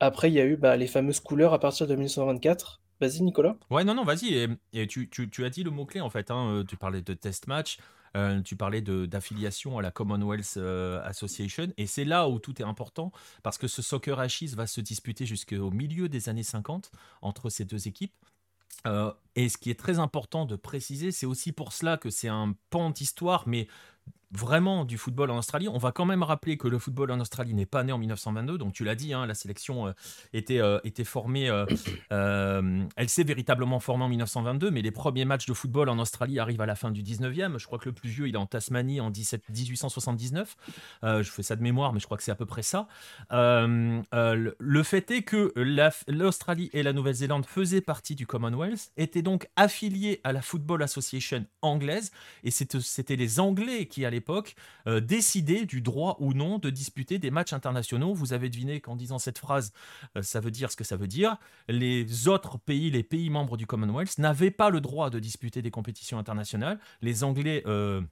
après 0.00 0.30
il 0.30 0.34
y 0.34 0.40
a 0.40 0.44
eu 0.44 0.56
bah, 0.56 0.76
les 0.76 0.86
fameuses 0.86 1.20
couleurs 1.20 1.52
à 1.52 1.58
partir 1.58 1.86
de 1.86 1.94
1924. 1.94 2.82
Vas-y, 3.00 3.22
Nicolas. 3.22 3.56
Ouais, 3.70 3.84
non, 3.84 3.94
non, 3.94 4.02
vas-y. 4.02 4.34
Et, 4.72 4.86
tu, 4.88 5.44
as 5.44 5.50
dit 5.50 5.62
le 5.62 5.70
mot-clé, 5.70 6.00
en 6.00 6.10
fait. 6.10 6.32
Hein, 6.32 6.64
tu 6.66 6.76
parlais 6.76 7.00
de 7.00 7.14
test 7.14 7.46
match. 7.46 7.78
Euh, 8.16 8.40
tu 8.42 8.56
parlais 8.56 8.80
d'affiliation 8.80 9.78
à 9.78 9.82
la 9.82 9.90
Commonwealth 9.90 10.54
euh, 10.56 11.02
Association, 11.04 11.72
et 11.76 11.86
c'est 11.86 12.04
là 12.04 12.28
où 12.28 12.38
tout 12.38 12.60
est 12.60 12.64
important, 12.64 13.12
parce 13.42 13.58
que 13.58 13.68
ce 13.68 13.82
Soccer 13.82 14.18
Ashes 14.18 14.54
va 14.54 14.66
se 14.66 14.80
disputer 14.80 15.26
jusqu'au 15.26 15.70
milieu 15.70 16.08
des 16.08 16.28
années 16.28 16.42
50 16.42 16.90
entre 17.22 17.50
ces 17.50 17.64
deux 17.64 17.88
équipes. 17.88 18.14
Euh, 18.86 19.12
et 19.34 19.48
ce 19.48 19.58
qui 19.58 19.70
est 19.70 19.78
très 19.78 19.98
important 19.98 20.44
de 20.46 20.56
préciser, 20.56 21.10
c'est 21.10 21.26
aussi 21.26 21.52
pour 21.52 21.72
cela 21.72 21.96
que 21.96 22.10
c'est 22.10 22.28
un 22.28 22.54
pan 22.70 22.90
d'histoire, 22.90 23.44
mais 23.46 23.66
vraiment 24.30 24.84
du 24.84 24.98
football 24.98 25.30
en 25.30 25.38
Australie. 25.38 25.68
On 25.68 25.78
va 25.78 25.92
quand 25.92 26.04
même 26.04 26.22
rappeler 26.22 26.56
que 26.58 26.68
le 26.68 26.78
football 26.78 27.10
en 27.10 27.20
Australie 27.20 27.54
n'est 27.54 27.66
pas 27.66 27.82
né 27.82 27.92
en 27.92 27.98
1922, 27.98 28.58
donc 28.58 28.74
tu 28.74 28.84
l'as 28.84 28.94
dit, 28.94 29.14
hein, 29.14 29.26
la 29.26 29.34
sélection 29.34 29.88
euh, 29.88 29.92
était, 30.32 30.60
euh, 30.60 30.78
était 30.84 31.04
formée, 31.04 31.48
euh, 31.48 31.66
elle 32.96 33.08
s'est 33.08 33.24
véritablement 33.24 33.80
formée 33.80 34.04
en 34.04 34.08
1922, 34.08 34.70
mais 34.70 34.82
les 34.82 34.90
premiers 34.90 35.24
matchs 35.24 35.46
de 35.46 35.54
football 35.54 35.88
en 35.88 35.98
Australie 35.98 36.38
arrivent 36.38 36.60
à 36.60 36.66
la 36.66 36.74
fin 36.74 36.90
du 36.90 37.02
19e. 37.02 37.58
Je 37.58 37.66
crois 37.66 37.78
que 37.78 37.88
le 37.88 37.94
plus 37.94 38.10
vieux, 38.10 38.28
il 38.28 38.34
est 38.34 38.38
en 38.38 38.46
Tasmanie 38.46 39.00
en 39.00 39.10
17, 39.10 39.48
1879. 39.48 40.56
je 41.02 41.22
fais 41.22 41.42
ça 41.42 41.56
de 41.56 41.62
mémoire, 41.62 41.92
mais 41.92 42.00
je 42.00 42.04
crois 42.04 42.16
que 42.16 42.22
c'est 42.22 42.32
à 42.32 42.36
peu 42.36 42.46
près 42.46 42.62
ça. 42.62 42.86
le 43.30 44.82
fait 44.82 45.10
est 45.10 45.22
que 45.22 45.52
l'Australie 46.06 46.70
et 46.72 46.82
la 46.82 46.92
Nouvelle-Zélande 46.92 47.46
faisaient 47.46 47.80
partie 47.80 48.14
du 48.14 48.26
Commonwealth, 48.26 48.90
étaient 48.96 49.22
donc 49.22 49.48
affiliés 49.56 50.20
à 50.24 50.32
la 50.32 50.42
Football 50.42 50.82
Association 50.82 51.46
anglaise, 51.62 52.10
et 52.44 52.50
c'était 52.50 53.16
les 53.16 53.40
Anglais 53.40 53.86
qui 53.86 54.04
allaient 54.04 54.17
euh, 54.86 55.00
décider 55.00 55.66
du 55.66 55.80
droit 55.80 56.16
ou 56.20 56.34
non 56.34 56.58
de 56.58 56.70
disputer 56.70 57.18
des 57.18 57.30
matchs 57.30 57.52
internationaux. 57.52 58.14
Vous 58.14 58.32
avez 58.32 58.48
deviné 58.48 58.80
qu'en 58.80 58.96
disant 58.96 59.18
cette 59.18 59.38
phrase, 59.38 59.72
euh, 60.16 60.22
ça 60.22 60.40
veut 60.40 60.50
dire 60.50 60.70
ce 60.70 60.76
que 60.76 60.84
ça 60.84 60.96
veut 60.96 61.06
dire. 61.06 61.36
Les 61.68 62.28
autres 62.28 62.58
pays, 62.58 62.90
les 62.90 63.02
pays 63.02 63.30
membres 63.30 63.56
du 63.56 63.66
Commonwealth, 63.66 64.18
n'avaient 64.18 64.50
pas 64.50 64.70
le 64.70 64.80
droit 64.80 65.10
de 65.10 65.18
disputer 65.18 65.62
des 65.62 65.70
compétitions 65.70 66.18
internationales. 66.18 66.78
Les 67.02 67.24
Anglais... 67.24 67.62
Euh, 67.66 68.02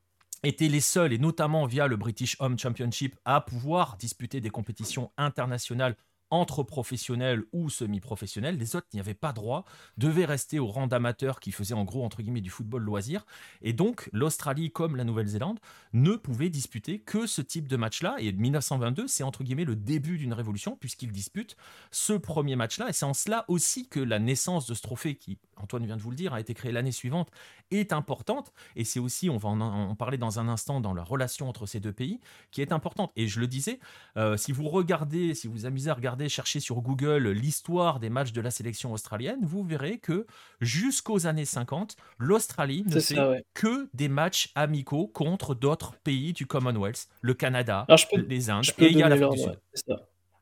étaient 0.43 0.69
les 0.69 0.81
seuls, 0.81 1.13
et 1.13 1.19
notamment 1.19 1.67
via 1.67 1.87
le 1.87 1.97
British 1.97 2.37
Home 2.41 2.59
Championship, 2.59 3.17
à 3.25 3.41
pouvoir 3.41 3.97
disputer 3.97 4.41
des 4.41 4.51
compétitions 4.51 5.11
internationales 5.17 5.97
entre 6.31 6.62
professionnels 6.62 7.45
ou 7.53 7.70
semi-professionnels, 7.70 8.59
les 8.59 8.77
autres 8.77 8.89
n'y 8.93 9.01
avaient 9.01 9.14
pas 9.14 9.33
droit, 9.33 9.64
devaient 9.97 10.24
rester 10.24 10.59
au 10.59 10.66
rang 10.66 10.87
d'amateurs 10.87 11.41
qui 11.41 11.53
faisaient 11.53 11.74
en 11.74 11.85
gros 11.85 12.05
entre 12.05 12.22
guillemets 12.22 12.41
du 12.41 12.51
football 12.51 12.83
loisir. 12.83 13.27
Et 13.62 13.72
donc 13.72 14.09
l'Australie 14.12 14.70
comme 14.70 14.97
la 14.97 15.05
Nouvelle-Zélande 15.05 15.61
ne 15.93 16.16
pouvaient 16.16 16.51
disputer 16.51 16.99
que 16.99 17.27
ce 17.27 17.43
type 17.43 17.68
de 17.68 17.77
match-là. 17.77 18.16
Et 18.18 18.33
1922, 18.33 19.07
c'est 19.07 19.22
entre 19.22 19.45
guillemets 19.45 19.64
le 19.64 19.77
début 19.77 20.18
d'une 20.18 20.33
révolution 20.33 20.77
puisqu'ils 20.77 21.12
disputent 21.12 21.57
ce 21.91 22.12
premier 22.12 22.57
match-là. 22.57 22.89
Et 22.89 22.93
c'est 22.93 23.05
en 23.05 23.14
cela 23.14 23.45
aussi 23.49 23.89
que 23.89 24.01
la 24.01 24.18
naissance 24.18 24.66
de 24.66 24.74
ce 24.74 24.83
trophée, 24.83 25.14
qui 25.14 25.39
Antoine 25.57 25.87
vient 25.87 25.97
de 25.97 26.03
vous 26.03 26.11
le 26.11 26.16
dire, 26.16 26.35
a 26.35 26.41
été 26.41 26.55
créé 26.55 26.72
l'année 26.72 26.93
suivante, 26.93 27.31
est 27.70 27.93
importante. 27.93 28.53
Et 28.74 28.85
c'est 28.85 29.01
aussi, 29.01 29.31
on 29.31 29.39
va 29.39 29.49
en, 29.49 29.95
parler 29.95 30.18
dans 30.18 30.39
un 30.39 30.49
instant, 30.49 30.81
dans 30.81 30.95
la 30.95 31.03
relation 31.03 31.49
entre 31.49 31.66
ces 31.66 31.81
deux 31.81 31.93
pays, 31.93 32.20
qui 32.51 32.62
est 32.62 32.72
importante. 32.72 33.12
Et 33.16 33.29
je 33.29 33.41
le 33.41 33.47
disais, 33.47 33.81
euh, 34.16 34.37
si 34.37 34.53
vous 34.53 34.68
regardez, 34.68 35.35
si 35.35 35.49
vous 35.49 35.66
amusez 35.66 35.91
à 35.91 35.95
regarder, 35.95 36.16
chercher 36.29 36.61
sur 36.61 36.81
Google 36.81 37.29
l'histoire 37.29 38.01
des 38.01 38.11
matchs 38.11 38.33
de 38.33 38.41
la 38.41 38.51
sélection 38.51 38.93
australienne, 38.93 39.41
vous 39.43 39.62
verrez 39.62 39.99
que 39.99 40.27
jusqu'aux 40.61 41.27
années 41.27 41.45
50, 41.45 41.97
l'Australie 42.19 42.85
ne 42.87 43.01
fait 43.01 43.45
que 43.55 43.89
des 43.95 44.09
matchs 44.09 44.51
amicaux 44.55 45.07
contre 45.07 45.55
d'autres 45.55 45.97
pays 46.03 46.33
du 46.33 46.47
Commonwealth, 46.47 47.07
le 47.21 47.35
Canada, 47.35 47.87
les 48.29 48.51
Indes, 48.51 48.64
et 48.79 48.87
il 48.87 48.99
y 48.99 49.03
a 49.03 49.09
l'Afrique 49.09 49.31
du 49.31 49.39
Sud. 49.39 49.97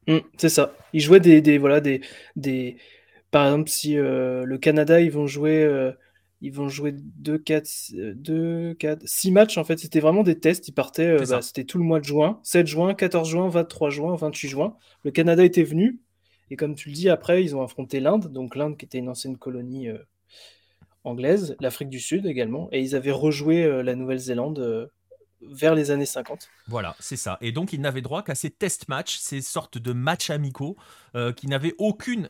Mmh, 0.07 0.18
c'est 0.37 0.49
ça. 0.49 0.75
Ils 0.93 1.01
jouaient 1.01 1.20
des, 1.20 1.41
des 1.41 1.59
voilà, 1.59 1.81
des, 1.81 2.03
des, 2.37 2.77
par 3.31 3.47
exemple, 3.47 3.70
si 3.70 3.97
euh, 3.97 4.45
le 4.45 4.59
Canada, 4.59 5.01
ils 5.01 5.11
vont 5.11 5.27
jouer, 5.27 5.64
euh, 5.64 5.93
ils 6.45 6.53
vont 6.53 6.68
jouer 6.68 6.92
2, 6.95 7.38
4, 7.38 7.68
2, 7.95 8.74
4, 8.74 9.03
6 9.07 9.30
matchs. 9.30 9.57
En 9.57 9.64
fait, 9.64 9.78
c'était 9.78 10.01
vraiment 10.01 10.22
des 10.22 10.38
tests. 10.38 10.68
Ils 10.68 10.72
partaient, 10.72 11.07
euh, 11.07 11.24
bah, 11.26 11.40
c'était 11.40 11.64
tout 11.64 11.78
le 11.78 11.84
mois 11.84 12.01
de 12.01 12.05
juin, 12.05 12.38
7 12.42 12.66
juin, 12.66 12.92
14 12.92 13.26
juin, 13.26 13.49
23 13.49 13.88
juin, 13.88 14.14
28 14.14 14.49
juin. 14.49 14.76
Le 15.05 15.11
Canada 15.11 15.42
était 15.42 15.62
venu. 15.62 16.01
Et 16.51 16.57
comme 16.57 16.74
tu 16.74 16.90
le 16.90 16.95
dis, 16.95 17.09
après, 17.09 17.42
ils 17.42 17.57
ont 17.57 17.62
affronté 17.62 17.99
l'Inde. 17.99 18.30
Donc 18.30 18.57
l'Inde 18.57 18.76
qui 18.76 18.84
était 18.84 18.99
une 18.99 19.09
ancienne 19.09 19.38
colonie 19.38 19.88
anglaise, 21.03 21.57
l'Afrique 21.61 21.88
du 21.88 21.99
Sud 21.99 22.26
également. 22.26 22.68
Et 22.72 22.80
ils 22.80 22.95
avaient 22.95 23.11
rejoué 23.11 23.82
la 23.82 23.95
Nouvelle-Zélande 23.95 24.90
vers 25.40 25.74
les 25.74 25.90
années 25.90 26.05
50. 26.05 26.51
Voilà, 26.68 26.95
c'est 27.01 27.16
ça. 27.16 27.38
Et 27.40 27.53
donc, 27.53 27.72
ils 27.72 27.80
n'avaient 27.80 28.03
droit 28.03 28.22
qu'à 28.22 28.34
ces 28.34 28.51
test 28.51 28.88
matchs, 28.88 29.16
ces 29.16 29.40
sortes 29.40 29.78
de 29.78 29.95
matchs 29.95 30.28
amicaux 30.28 30.76
qui 31.36 31.47
n'avaient 31.47 31.74
aucune 31.78 32.28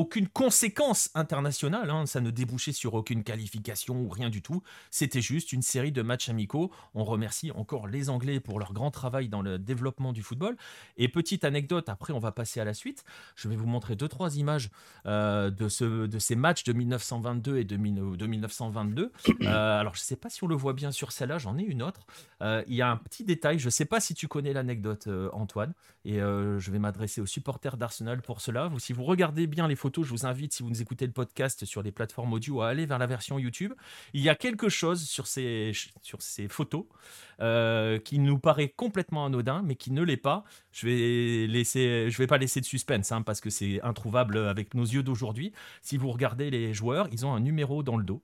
aucune 0.00 0.28
conséquence 0.28 1.10
internationale. 1.14 1.90
hein. 1.90 2.06
Ça 2.06 2.20
ne 2.20 2.30
débouchait 2.30 2.72
sur 2.72 2.94
aucune 2.94 3.22
qualification 3.22 4.00
ou 4.00 4.08
rien 4.08 4.30
du 4.30 4.42
tout. 4.42 4.62
C'était 4.90 5.20
juste 5.20 5.52
une 5.52 5.62
série 5.62 5.92
de 5.92 6.02
matchs 6.02 6.28
amicaux. 6.28 6.70
On 6.94 7.04
remercie 7.04 7.50
encore 7.52 7.86
les 7.86 8.08
Anglais 8.10 8.40
pour 8.40 8.58
leur 8.58 8.72
grand 8.72 8.90
travail 8.90 9.28
dans 9.28 9.42
le 9.42 9.58
développement 9.58 10.12
du 10.12 10.22
football. 10.22 10.56
Et 10.96 11.08
petite 11.08 11.44
anecdote, 11.44 11.88
après 11.88 12.12
on 12.12 12.18
va 12.18 12.32
passer 12.32 12.60
à 12.60 12.64
la 12.64 12.74
suite. 12.74 13.04
Je 13.36 13.48
vais 13.48 13.56
vous 13.56 13.66
montrer 13.66 13.94
deux 13.94 14.08
trois 14.08 14.36
images 14.38 14.70
euh, 15.06 15.50
de, 15.50 15.68
ce, 15.68 16.06
de 16.06 16.18
ces 16.18 16.34
matchs 16.36 16.64
de 16.64 16.72
1922 16.72 17.58
et 17.58 17.64
de, 17.64 17.76
mille- 17.76 18.16
de 18.16 18.26
1922. 18.26 19.12
Euh, 19.42 19.80
alors 19.80 19.94
je 19.94 20.00
sais 20.00 20.16
pas 20.16 20.28
si 20.28 20.44
on 20.44 20.46
le 20.46 20.54
voit 20.54 20.72
bien 20.74 20.92
sur 20.92 21.12
celle-là. 21.12 21.38
J'en 21.38 21.56
ai 21.58 21.62
une 21.62 21.82
autre. 21.82 22.00
Euh, 22.42 22.62
Il 22.68 22.74
y 22.74 22.82
a 22.82 22.90
un 22.90 22.96
petit 22.96 23.24
détail. 23.24 23.58
Je 23.58 23.68
sais 23.70 23.84
pas 23.86 24.00
si 24.00 24.14
tu 24.14 24.28
connais 24.28 24.52
l'anecdote, 24.52 25.08
Antoine. 25.32 25.72
Et 26.04 26.18
je 26.18 26.70
vais 26.70 26.78
m'adresser 26.78 27.20
aux 27.20 27.26
supporters 27.26 27.76
d'Arsenal 27.76 28.22
pour 28.22 28.40
cela. 28.40 28.70
Si 28.78 28.92
vous 28.92 29.04
regardez 29.04 29.46
bien 29.46 29.66
les 29.68 29.76
photos, 29.76 29.89
je 29.98 30.10
vous 30.10 30.26
invite, 30.26 30.52
si 30.52 30.62
vous 30.62 30.70
nous 30.70 30.82
écoutez 30.82 31.06
le 31.06 31.12
podcast 31.12 31.64
sur 31.64 31.82
les 31.82 31.92
plateformes 31.92 32.32
audio, 32.32 32.62
à 32.62 32.68
aller 32.68 32.86
vers 32.86 32.98
la 32.98 33.06
version 33.06 33.38
YouTube. 33.38 33.72
Il 34.14 34.22
y 34.22 34.28
a 34.28 34.34
quelque 34.34 34.68
chose 34.68 35.02
sur 35.02 35.26
ces, 35.26 35.72
photos 36.48 36.84
euh, 37.40 37.98
qui 37.98 38.18
nous 38.18 38.38
paraît 38.38 38.68
complètement 38.68 39.26
anodin, 39.26 39.62
mais 39.62 39.74
qui 39.74 39.92
ne 39.92 40.02
l'est 40.02 40.16
pas. 40.16 40.44
Je 40.72 40.86
vais 40.86 41.46
laisser, 41.46 42.10
je 42.10 42.18
vais 42.18 42.26
pas 42.26 42.38
laisser 42.38 42.60
de 42.60 42.66
suspense 42.66 43.12
hein, 43.12 43.22
parce 43.22 43.40
que 43.40 43.50
c'est 43.50 43.80
introuvable 43.82 44.38
avec 44.38 44.74
nos 44.74 44.84
yeux 44.84 45.02
d'aujourd'hui. 45.02 45.52
Si 45.82 45.96
vous 45.96 46.10
regardez 46.10 46.50
les 46.50 46.72
joueurs, 46.72 47.08
ils 47.12 47.26
ont 47.26 47.34
un 47.34 47.40
numéro 47.40 47.82
dans 47.82 47.96
le 47.96 48.04
dos. 48.04 48.22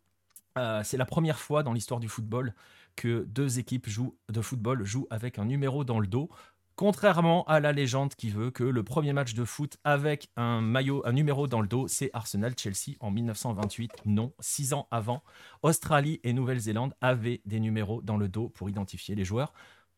Euh, 0.58 0.80
c'est 0.84 0.96
la 0.96 1.04
première 1.04 1.38
fois 1.38 1.62
dans 1.62 1.72
l'histoire 1.72 2.00
du 2.00 2.08
football 2.08 2.54
que 2.96 3.24
deux 3.28 3.58
équipes 3.58 3.88
jouent, 3.88 4.16
de 4.30 4.40
football 4.40 4.84
jouent 4.84 5.06
avec 5.10 5.38
un 5.38 5.44
numéro 5.44 5.84
dans 5.84 6.00
le 6.00 6.06
dos. 6.06 6.30
Contrairement 6.76 7.42
à 7.44 7.58
la 7.58 7.72
légende 7.72 8.14
qui 8.14 8.28
veut 8.28 8.50
que 8.50 8.62
le 8.62 8.82
premier 8.82 9.14
match 9.14 9.32
de 9.32 9.46
foot 9.46 9.78
avec 9.82 10.28
un 10.36 10.60
maillot, 10.60 11.00
un 11.06 11.12
numéro 11.12 11.46
dans 11.46 11.62
le 11.62 11.66
dos, 11.66 11.88
c'est 11.88 12.10
Arsenal-Chelsea 12.12 12.96
en 13.00 13.10
1928. 13.10 13.92
Non, 14.04 14.34
six 14.40 14.74
ans 14.74 14.86
avant, 14.90 15.22
Australie 15.62 16.20
et 16.22 16.34
Nouvelle-Zélande 16.34 16.92
avaient 17.00 17.40
des 17.46 17.60
numéros 17.60 18.02
dans 18.02 18.18
le 18.18 18.28
dos 18.28 18.50
pour 18.50 18.68
identifier 18.68 19.14
les 19.14 19.24
joueurs. 19.24 19.54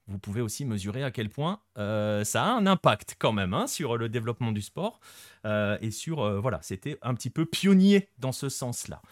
Vous 0.07 0.20
pouvez 0.20 0.41
aussi 0.41 0.64
mesurer 0.64 1.03
à 1.03 1.11
quel 1.11 1.31
point 1.31 1.61
euh, 1.79 2.22
ça 2.22 2.45
a 2.45 2.51
un 2.51 2.64
impact 2.64 3.16
quand 3.18 3.33
même 3.33 3.55
hein, 3.55 3.66
sur 3.66 3.97
le 3.97 4.09
développement 4.09 4.53
du 4.53 4.62
sport 4.62 5.01
euh, 5.47 5.76
et 5.81 5.91
sur 5.91 6.20
euh, 6.22 6.39
voilà, 6.39 6.61
c'était 6.62 6.97
un 7.03 7.14
petit 7.14 7.31
peu 7.31 7.45
pionnier 7.45 8.09
dans 8.18 8.33
ce 8.33 8.49
sens-là. 8.49 9.03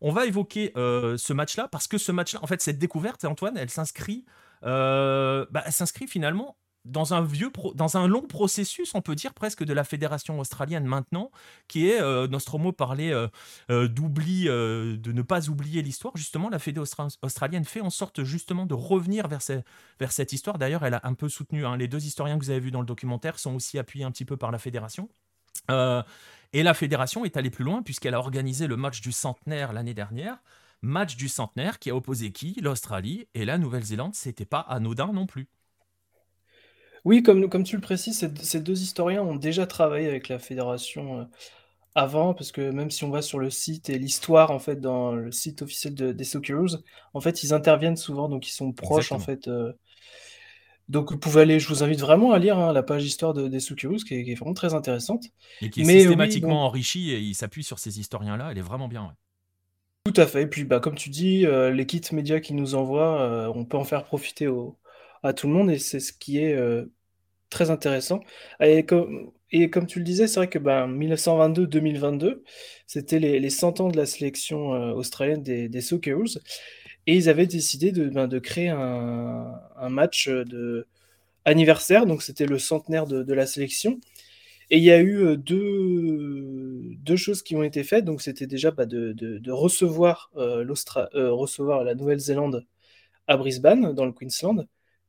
On 0.00 0.10
va 0.10 0.26
évoquer 0.26 0.72
ce 0.74 1.32
match-là 1.32 1.68
parce 1.68 1.86
que 1.86 1.96
ce 1.96 2.10
match-là, 2.10 2.40
en 2.42 2.48
fait, 2.48 2.60
cette 2.60 2.80
découverte, 2.80 3.24
Antoine, 3.24 3.56
elle 3.56 3.70
s'inscrit, 3.70 4.24
bah, 4.62 5.46
elle 5.64 5.72
s'inscrit 5.72 6.08
finalement 6.08 6.56
dans 6.84 7.14
un 7.14 7.22
vieux, 7.22 7.50
dans 7.74 7.96
un 7.96 8.08
long 8.08 8.22
processus, 8.22 8.94
on 8.94 9.02
peut 9.02 9.14
dire 9.14 9.34
presque 9.34 9.64
de 9.64 9.72
la 9.72 9.84
fédération 9.84 10.40
australienne 10.40 10.84
maintenant, 10.84 11.30
qui 11.68 11.88
est 11.88 12.00
euh, 12.00 12.26
Nostromo 12.26 12.72
parlait 12.72 13.12
euh, 13.12 13.28
euh, 13.70 13.88
d'oubli, 13.88 14.48
euh, 14.48 14.96
de 14.96 15.12
ne 15.12 15.22
pas 15.22 15.48
oublier 15.48 15.82
l'histoire. 15.82 16.16
Justement, 16.16 16.48
la 16.48 16.58
fédé 16.58 16.80
austra- 16.80 17.16
australienne 17.22 17.64
fait 17.64 17.80
en 17.80 17.90
sorte 17.90 18.24
justement 18.24 18.66
de 18.66 18.74
revenir 18.74 19.28
vers, 19.28 19.42
cette 19.42 20.32
histoire. 20.32 20.58
D'ailleurs, 20.58 20.84
elle 20.84 20.94
a 20.94 21.00
un 21.04 21.14
peu 21.14 21.28
soutenu. 21.28 21.64
hein, 21.64 21.76
les 21.76 21.88
deux 21.88 22.04
historiens 22.04 22.38
que 22.38 22.44
vous 22.44 22.50
avez 22.50 22.60
vus 22.60 22.72
dans 22.72 22.80
le 22.80 22.86
documentaire 22.86 23.38
sont 23.38 23.54
aussi 23.54 23.78
appuyés 23.78 24.04
un 24.04 24.10
petit 24.10 24.24
peu 24.24 24.36
par 24.36 24.50
la 24.50 24.58
fédération. 24.58 25.08
Et 26.52 26.62
la 26.62 26.74
fédération 26.74 27.24
est 27.24 27.36
allée 27.36 27.50
plus 27.50 27.64
loin 27.64 27.82
puisqu'elle 27.82 28.14
a 28.14 28.18
organisé 28.18 28.66
le 28.66 28.76
match 28.76 29.00
du 29.00 29.12
centenaire 29.12 29.72
l'année 29.72 29.94
dernière. 29.94 30.36
Match 30.82 31.16
du 31.16 31.28
centenaire 31.28 31.78
qui 31.78 31.90
a 31.90 31.96
opposé 31.96 32.32
qui? 32.32 32.58
L'Australie 32.60 33.28
et 33.34 33.44
la 33.44 33.56
Nouvelle-Zélande. 33.56 34.14
C'était 34.14 34.44
pas 34.44 34.60
anodin 34.60 35.12
non 35.12 35.26
plus. 35.26 35.48
Oui, 37.04 37.22
comme, 37.22 37.48
comme 37.48 37.64
tu 37.64 37.74
le 37.76 37.82
précises, 37.82 38.18
ces, 38.20 38.30
ces 38.42 38.60
deux 38.60 38.80
historiens 38.80 39.22
ont 39.22 39.34
déjà 39.36 39.66
travaillé 39.66 40.06
avec 40.08 40.28
la 40.28 40.38
fédération 40.38 41.20
euh, 41.20 41.24
avant, 41.96 42.34
parce 42.34 42.52
que 42.52 42.70
même 42.70 42.90
si 42.90 43.04
on 43.04 43.10
va 43.10 43.22
sur 43.22 43.38
le 43.40 43.50
site 43.50 43.90
et 43.90 43.98
l'histoire, 43.98 44.50
en 44.52 44.58
fait, 44.60 44.76
dans 44.80 45.12
le 45.12 45.32
site 45.32 45.62
officiel 45.62 45.94
de- 45.94 46.12
des 46.12 46.24
Socceroos, 46.24 46.78
en 47.14 47.20
fait, 47.20 47.42
ils 47.44 47.54
interviennent 47.54 47.96
souvent, 47.96 48.28
donc 48.28 48.48
ils 48.48 48.52
sont 48.52 48.72
proches, 48.72 49.12
en 49.12 49.18
fait. 49.18 49.48
euh, 49.48 49.72
donc 50.88 51.10
vous 51.12 51.18
pouvez 51.18 51.42
aller, 51.42 51.60
je 51.60 51.68
vous 51.68 51.82
invite 51.82 52.00
vraiment 52.00 52.32
à 52.32 52.38
lire 52.38 52.58
hein, 52.58 52.72
la 52.72 52.82
page 52.82 53.04
histoire 53.04 53.34
de- 53.34 53.48
des 53.48 53.60
Socceroos, 53.60 53.98
qui 54.06 54.14
est, 54.14 54.24
qui 54.24 54.32
est 54.32 54.34
vraiment 54.34 54.54
très 54.54 54.74
intéressante. 54.74 55.24
Et 55.62 55.70
qui 55.70 55.80
est 55.80 55.84
Mais 55.84 56.08
oui, 56.08 56.12
systématiquement 56.34 56.74
et 56.74 57.20
il 57.20 57.34
s'appuie 57.34 57.64
sur 57.64 57.78
ces 57.78 57.98
historiens-là. 58.00 58.50
Elle 58.50 58.58
est 58.58 58.62
vraiment 58.62 58.88
bien. 58.88 59.04
ouais. 59.06 59.14
Tout 60.04 60.12
à 60.20 60.26
fait. 60.26 60.42
Et 60.42 60.46
puis, 60.46 60.64
bah, 60.64 60.80
comme 60.80 60.96
tu 60.96 61.10
dis, 61.10 61.46
euh, 61.46 61.70
les 61.70 61.86
kits 61.86 62.02
médias 62.12 62.40
qu'ils 62.40 62.56
nous 62.56 62.74
envoient, 62.74 63.20
euh, 63.22 63.52
on 63.54 63.64
peut 63.64 63.76
en 63.76 63.84
faire 63.84 64.04
profiter 64.04 64.48
au- 64.48 64.76
à 65.22 65.32
tout 65.32 65.46
le 65.46 65.52
monde 65.54 65.70
et 65.70 65.78
c'est 65.78 66.00
ce 66.00 66.12
qui 66.12 66.38
est 66.38 66.54
euh, 66.54 66.86
très 67.50 67.70
intéressant. 67.70 68.20
Et 68.60 68.84
comme, 68.84 69.86
tu 69.86 69.98
le 69.98 70.04
disais, 70.04 70.26
c'est 70.26 70.40
vrai 70.40 70.48
que 70.48 70.58
ben, 70.58 70.88
1922-2022, 70.88 72.42
c'était 72.86 73.18
les, 73.18 73.38
les 73.40 73.50
100 73.50 73.80
ans 73.80 73.88
de 73.88 73.96
la 73.96 74.06
sélection 74.06 74.74
euh, 74.74 74.92
australienne 74.92 75.42
des, 75.42 75.68
des 75.68 75.80
Socceroos 75.80 76.38
et 77.06 77.16
ils 77.16 77.28
avaient 77.28 77.46
décidé 77.46 77.92
de, 77.92 78.08
ben, 78.08 78.28
de 78.28 78.38
créer 78.38 78.68
un, 78.68 79.60
match 79.90 80.28
de 80.28 80.86
anniversaire, 81.44 82.06
donc 82.06 82.22
c'était 82.22 82.46
le 82.46 82.58
centenaire 82.58 83.06
de, 83.06 83.32
la 83.34 83.46
sélection. 83.46 84.00
Et 84.70 84.78
il 84.78 84.84
y 84.84 84.92
a 84.92 85.00
eu 85.00 85.18
euh, 85.24 85.36
deux, 85.36 86.80
deux 86.98 87.16
choses 87.16 87.42
qui 87.42 87.56
ont 87.56 87.62
été 87.62 87.84
faites. 87.84 88.04
Donc, 88.04 88.22
c'était 88.22 88.46
déjà 88.46 88.70
bah, 88.70 88.86
de, 88.86 89.12
de- 89.12 89.52
recevoir, 89.52 90.30
euh, 90.36 90.64
euh, 91.14 91.32
recevoir 91.32 91.84
la 91.84 91.94
Nouvelle-Zélande 91.94 92.64
à 93.26 93.36
Brisbane, 93.36 93.92
dans 93.94 94.06
le 94.06 94.12
Queensland. 94.12 94.66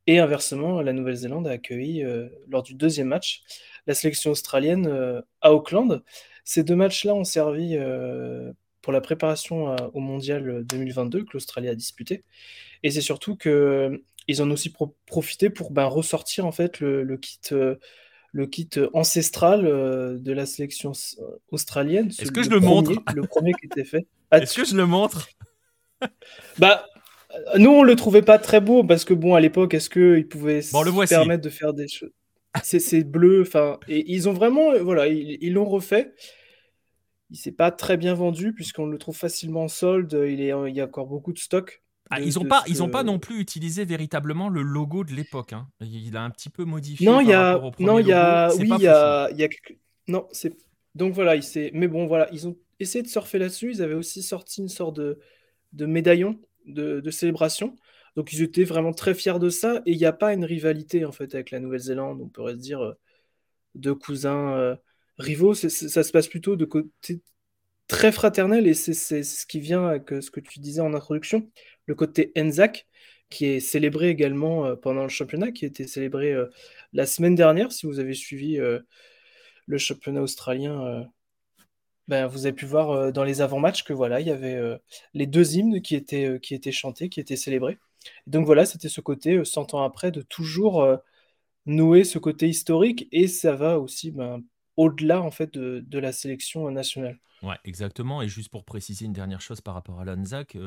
Et 0.08 0.20
inversement, 0.20 0.82
la 0.82 0.91
Nouvelle-Zélande 0.93 1.47
a 1.47 1.51
accueilli, 1.51 2.04
euh, 2.04 2.28
lors 2.49 2.64
du 2.64 2.74
deuxième 2.74 3.08
match, 3.08 3.41
la 3.88 3.93
sélection 3.93 4.32
australienne 4.32 4.88
euh, 4.88 5.22
à 5.41 5.54
Auckland. 5.54 6.04
Ces 6.43 6.64
deux 6.64 6.76
matchs-là 6.76 7.14
ont 7.16 7.24
servi 7.24 7.78
euh, 7.78 8.51
pour 8.82 8.91
la 8.91 8.99
préparation 9.01 9.70
à- 9.70 9.89
au 9.93 9.99
Mondial 10.01 10.64
2022 10.66 11.24
que 11.24 11.30
l'Australie 11.34 11.70
a 11.70 11.76
disputé. 11.76 12.24
Et 12.84 12.91
c'est 12.91 13.01
surtout 13.01 13.38
que 13.38 13.49
euh, 13.49 13.97
ils 14.28 14.41
en 14.41 14.49
ont 14.49 14.54
aussi 14.54 14.72
pro- 14.72 14.95
profité 15.06 15.49
pour 15.49 15.72
ben, 15.72 15.86
ressortir 15.86 16.45
en 16.45 16.51
fait 16.51 16.80
le, 16.82 17.04
le 17.04 17.18
kit. 17.18 17.39
le 18.36 18.47
kit 18.47 18.70
ancestral 18.93 19.62
de 19.64 20.32
la 20.34 20.45
sélection 20.45 20.91
australienne. 21.51 22.08
Est-ce 22.08 22.32
que 22.32 22.41
je 22.43 22.49
le 22.49 22.56
le 22.56 22.62
montre? 22.62 22.91
premier- 23.04 23.16
Le 23.22 23.28
premier 23.28 23.51
qui 23.54 23.68
était 23.68 23.86
fait. 23.86 24.08
Est-ce 24.32 24.56
que 24.56 24.66
je 24.66 24.76
le 24.76 24.86
montre? 24.86 25.28
Bah, 26.58 26.86
nous, 27.57 27.69
on 27.71 27.84
le 27.84 27.95
trouvait 27.95 28.21
pas 28.21 28.38
très 28.39 28.61
beau 28.61 28.84
parce 28.84 29.05
que, 29.05 29.13
bon, 29.13 29.36
à 29.36 29.39
l'époque, 29.39 29.73
est-ce 29.73 29.89
qu'ils 29.89 30.27
pouvaient 30.27 30.61
Bon, 30.71 30.84
se 30.84 31.09
permettre 31.09 31.43
de 31.43 31.49
faire 31.49 31.73
des 31.73 31.88
choses? 31.88 32.11
C'est 32.61 33.03
bleu, 33.03 33.41
enfin, 33.41 33.79
et 33.88 34.03
ils 34.13 34.29
ont 34.29 34.34
vraiment, 34.34 34.71
euh, 34.71 34.84
voilà, 34.84 35.07
ils 35.07 35.53
l'ont 35.53 35.65
refait. 35.65 36.13
Il 37.31 37.38
s'est 37.38 37.51
pas 37.51 37.71
très 37.71 37.97
bien 37.97 38.13
vendu 38.13 38.53
puisqu'on 38.53 38.86
le 38.86 38.97
trouve 38.99 39.17
facilement 39.17 39.63
en 39.63 39.67
solde. 39.67 40.13
Il, 40.13 40.39
est, 40.39 40.53
il 40.67 40.75
y 40.75 40.81
a 40.81 40.86
encore 40.86 41.07
beaucoup 41.07 41.34
de 41.34 41.39
stock. 41.39 41.81
Ah, 42.11 42.21
Ils 42.21 42.36
n'ont 42.38 42.45
pas, 42.45 42.61
ce 42.67 42.69
ils 42.69 42.84
ont 42.84 42.89
pas 42.89 43.01
non 43.03 43.17
plus 43.17 43.39
utilisé 43.39 43.86
véritablement 43.86 44.49
le 44.49 44.61
logo 44.61 45.03
de 45.03 45.13
l'époque. 45.13 45.53
hein. 45.53 45.67
Il 45.81 46.15
a 46.15 46.21
un 46.23 46.29
petit 46.29 46.49
peu 46.49 46.63
modifié. 46.63 47.07
Non, 47.07 47.21
il 47.21 47.29
y 47.29 47.34
a, 47.34 47.59
non, 47.79 47.97
il 47.97 48.05
y 48.05 48.11
a, 48.13 48.53
oui, 48.59 48.69
il 48.77 48.81
y 48.84 48.88
a, 48.88 49.29
y 49.31 49.47
non, 50.07 50.27
c'est, 50.31 50.53
donc 50.93 51.13
voilà, 51.13 51.36
il 51.36 51.41
s'est, 51.43 51.71
mais 51.73 51.88
bon, 51.88 52.05
voilà, 52.05 52.27
ils 52.31 52.47
ont 52.47 52.55
essayé 52.79 53.01
de 53.01 53.07
surfer 53.07 53.39
là-dessus. 53.39 53.71
Ils 53.71 53.81
avaient 53.81 53.93
aussi 53.95 54.21
sorti 54.21 54.61
une 54.61 54.69
sorte 54.69 54.97
de, 54.97 55.17
de 55.71 55.86
médaillon 55.88 56.38
de, 56.66 56.99
de 56.99 57.11
célébration. 57.11 57.76
Donc 58.16 58.32
ils 58.34 58.41
étaient 58.41 58.64
vraiment 58.64 58.93
très 58.93 59.14
fiers 59.14 59.39
de 59.39 59.49
ça. 59.49 59.82
Et 59.86 59.91
il 59.91 59.97
n'y 59.97 60.05
a 60.05 60.14
pas 60.14 60.34
une 60.34 60.45
rivalité 60.45 61.05
en 61.05 61.11
fait 61.11 61.34
avec 61.36 61.51
la 61.51 61.59
Nouvelle-Zélande. 61.59 62.22
On 62.22 62.30
pourrait 62.30 62.53
se 62.53 62.59
dire 62.59 62.82
euh, 62.82 62.93
deux 63.76 63.95
cousins 63.95 64.53
euh, 64.53 64.76
rivaux. 65.18 65.53
Ça 65.53 65.70
se 65.70 66.11
passe 66.11 66.28
plutôt 66.28 66.55
de 66.55 66.66
côté 66.66 67.22
très 67.88 68.11
fraternel 68.11 68.68
et 68.68 68.74
c'est 68.74 69.24
ce 69.24 69.45
qui 69.45 69.59
vient 69.59 69.88
avec 69.88 70.14
euh, 70.14 70.22
ce 70.22 70.32
que 70.32 70.39
tu 70.39 70.59
disais 70.59 70.82
en 70.82 70.93
introduction, 70.93 71.49
le 71.86 71.95
côté 71.95 72.32
Anzac 72.38 72.88
qui 73.30 73.45
est 73.45 73.59
célébré 73.59 74.09
également 74.09 74.76
pendant 74.76 75.01
le 75.01 75.09
championnat, 75.09 75.51
qui 75.51 75.66
a 75.66 75.68
été 75.68 75.88
célébré 75.88 76.36
la 76.91 77.07
semaine 77.07 77.34
dernière. 77.34 77.72
Si 77.72 77.88
vous 77.88 77.99
avez 77.99 78.14
suivi 78.14 78.59
le 79.66 79.78
championnat 79.80 80.22
australien, 80.22 81.09
ben, 82.08 82.28
vous 82.28 82.45
avez 82.45 82.54
pu 82.54 82.66
voir 82.66 82.91
euh, 82.91 83.12
dans 83.12 83.24
les 83.24 83.41
avant-matchs 83.41 83.84
que 83.84 83.93
voilà, 83.93 84.20
il 84.20 84.28
y 84.28 84.32
avait 84.32 84.56
euh, 84.56 84.78
les 85.14 85.28
deux 85.28 85.56
hymnes 85.56 85.82
qui 85.82 85.95
étaient, 85.95 86.26
euh, 86.26 86.39
qui 86.39 86.54
étaient 86.54 86.72
chantés, 86.72 87.10
qui 87.10 87.20
étaient 87.20 87.36
célébrés. 87.36 87.78
Et 88.28 88.32
donc 88.32 88.45
voilà, 88.45 88.66
c'était 88.66 88.89
ce 88.89 89.01
côté, 89.01 89.38
euh, 89.38 89.45
100 89.45 89.74
ans 89.74 89.84
après, 89.84 90.12
de 90.12 90.22
toujours 90.22 90.86
nouer 91.66 92.04
ce 92.04 92.20
côté 92.20 92.49
historique 92.49 93.08
et 93.12 93.28
ça 93.28 93.56
va 93.56 93.80
aussi 93.80 94.12
ben, 94.12 94.43
au-delà 94.76 95.22
en 95.22 95.32
fait 95.32 95.54
de, 95.54 95.82
de 95.86 95.99
la 95.99 96.12
sélection 96.12 96.70
nationale. 96.72 97.18
Ouais, 97.41 97.58
exactement. 97.66 98.22
Et 98.22 98.28
juste 98.30 98.49
pour 98.49 98.64
préciser 98.64 99.06
une 99.06 99.14
dernière 99.14 99.41
chose 99.41 99.62
par 99.62 99.74
rapport 99.74 99.99
à 99.99 100.06
l'ANZAC, 100.06 100.58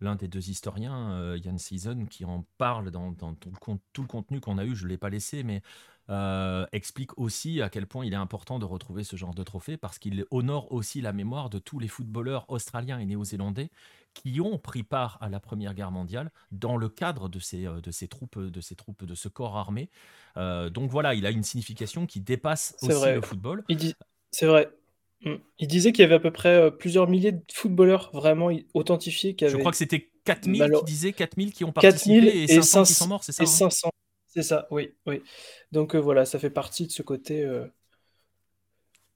l'un 0.00 0.16
des 0.16 0.28
deux 0.28 0.50
historiens, 0.50 1.34
Yann 1.36 1.58
Season, 1.58 2.06
qui 2.06 2.26
en 2.26 2.44
parle 2.58 2.90
dans, 2.90 3.12
dans 3.12 3.34
tout, 3.34 3.50
le, 3.50 3.78
tout 3.94 4.02
le 4.02 4.08
contenu 4.08 4.40
qu'on 4.40 4.58
a 4.58 4.64
eu, 4.64 4.74
je 4.76 4.84
ne 4.84 4.90
l'ai 4.90 4.98
pas 4.98 5.08
laissé, 5.08 5.42
mais 5.42 5.62
euh, 6.10 6.64
explique 6.72 7.18
aussi 7.18 7.60
à 7.60 7.68
quel 7.68 7.86
point 7.86 8.06
il 8.06 8.14
est 8.14 8.16
important 8.16 8.58
de 8.58 8.64
retrouver 8.64 9.04
ce 9.04 9.16
genre 9.16 9.34
de 9.34 9.42
trophée 9.42 9.76
parce 9.76 9.98
qu'il 9.98 10.24
honore 10.30 10.72
aussi 10.72 11.02
la 11.02 11.12
mémoire 11.12 11.50
de 11.50 11.58
tous 11.58 11.78
les 11.78 11.88
footballeurs 11.88 12.46
australiens 12.48 12.98
et 12.98 13.04
néo-zélandais 13.04 13.70
qui 14.14 14.40
ont 14.40 14.58
pris 14.58 14.82
part 14.82 15.18
à 15.20 15.28
la 15.28 15.38
Première 15.38 15.74
Guerre 15.74 15.90
mondiale 15.90 16.30
dans 16.50 16.78
le 16.78 16.88
cadre 16.88 17.28
de 17.28 17.38
ces, 17.38 17.66
euh, 17.66 17.82
de 17.82 17.90
ces, 17.90 18.08
troupes, 18.08 18.38
de 18.38 18.60
ces 18.62 18.74
troupes, 18.74 19.04
de 19.04 19.14
ce 19.14 19.28
corps 19.28 19.58
armé. 19.58 19.90
Euh, 20.38 20.70
donc 20.70 20.90
voilà, 20.90 21.14
il 21.14 21.26
a 21.26 21.30
une 21.30 21.42
signification 21.42 22.06
qui 22.06 22.20
dépasse 22.20 22.74
aussi 22.80 22.92
vrai. 22.92 23.14
le 23.16 23.20
football. 23.20 23.64
Dit, 23.68 23.94
c'est 24.30 24.46
vrai. 24.46 24.70
Mm. 25.24 25.34
Il 25.58 25.68
disait 25.68 25.92
qu'il 25.92 26.02
y 26.02 26.06
avait 26.06 26.14
à 26.14 26.20
peu 26.20 26.32
près 26.32 26.70
plusieurs 26.70 27.06
milliers 27.06 27.32
de 27.32 27.42
footballeurs 27.52 28.10
vraiment 28.14 28.50
authentifiés. 28.72 29.34
Qui 29.34 29.46
Je 29.46 29.58
crois 29.58 29.72
que 29.72 29.76
c'était 29.76 30.10
4000 30.24 30.70
qui 30.78 30.84
disaient 30.84 31.12
4000 31.12 31.52
qui 31.52 31.64
ont 31.64 31.72
participé 31.72 32.44
et 32.44 32.62
500, 32.62 32.84
qui 32.84 32.94
sont 32.94 33.08
morts, 33.08 33.24
c'est 33.24 33.32
ça 33.32 33.42
Et 33.42 33.46
500, 33.46 33.88
hein 33.88 34.07
c'est 34.28 34.42
ça, 34.42 34.68
oui, 34.70 34.94
oui. 35.06 35.22
Donc 35.72 35.96
voilà, 35.96 36.24
ça 36.24 36.38
fait 36.38 36.50
partie 36.50 36.86
de 36.86 36.92
ce 36.92 37.02
côté. 37.02 37.46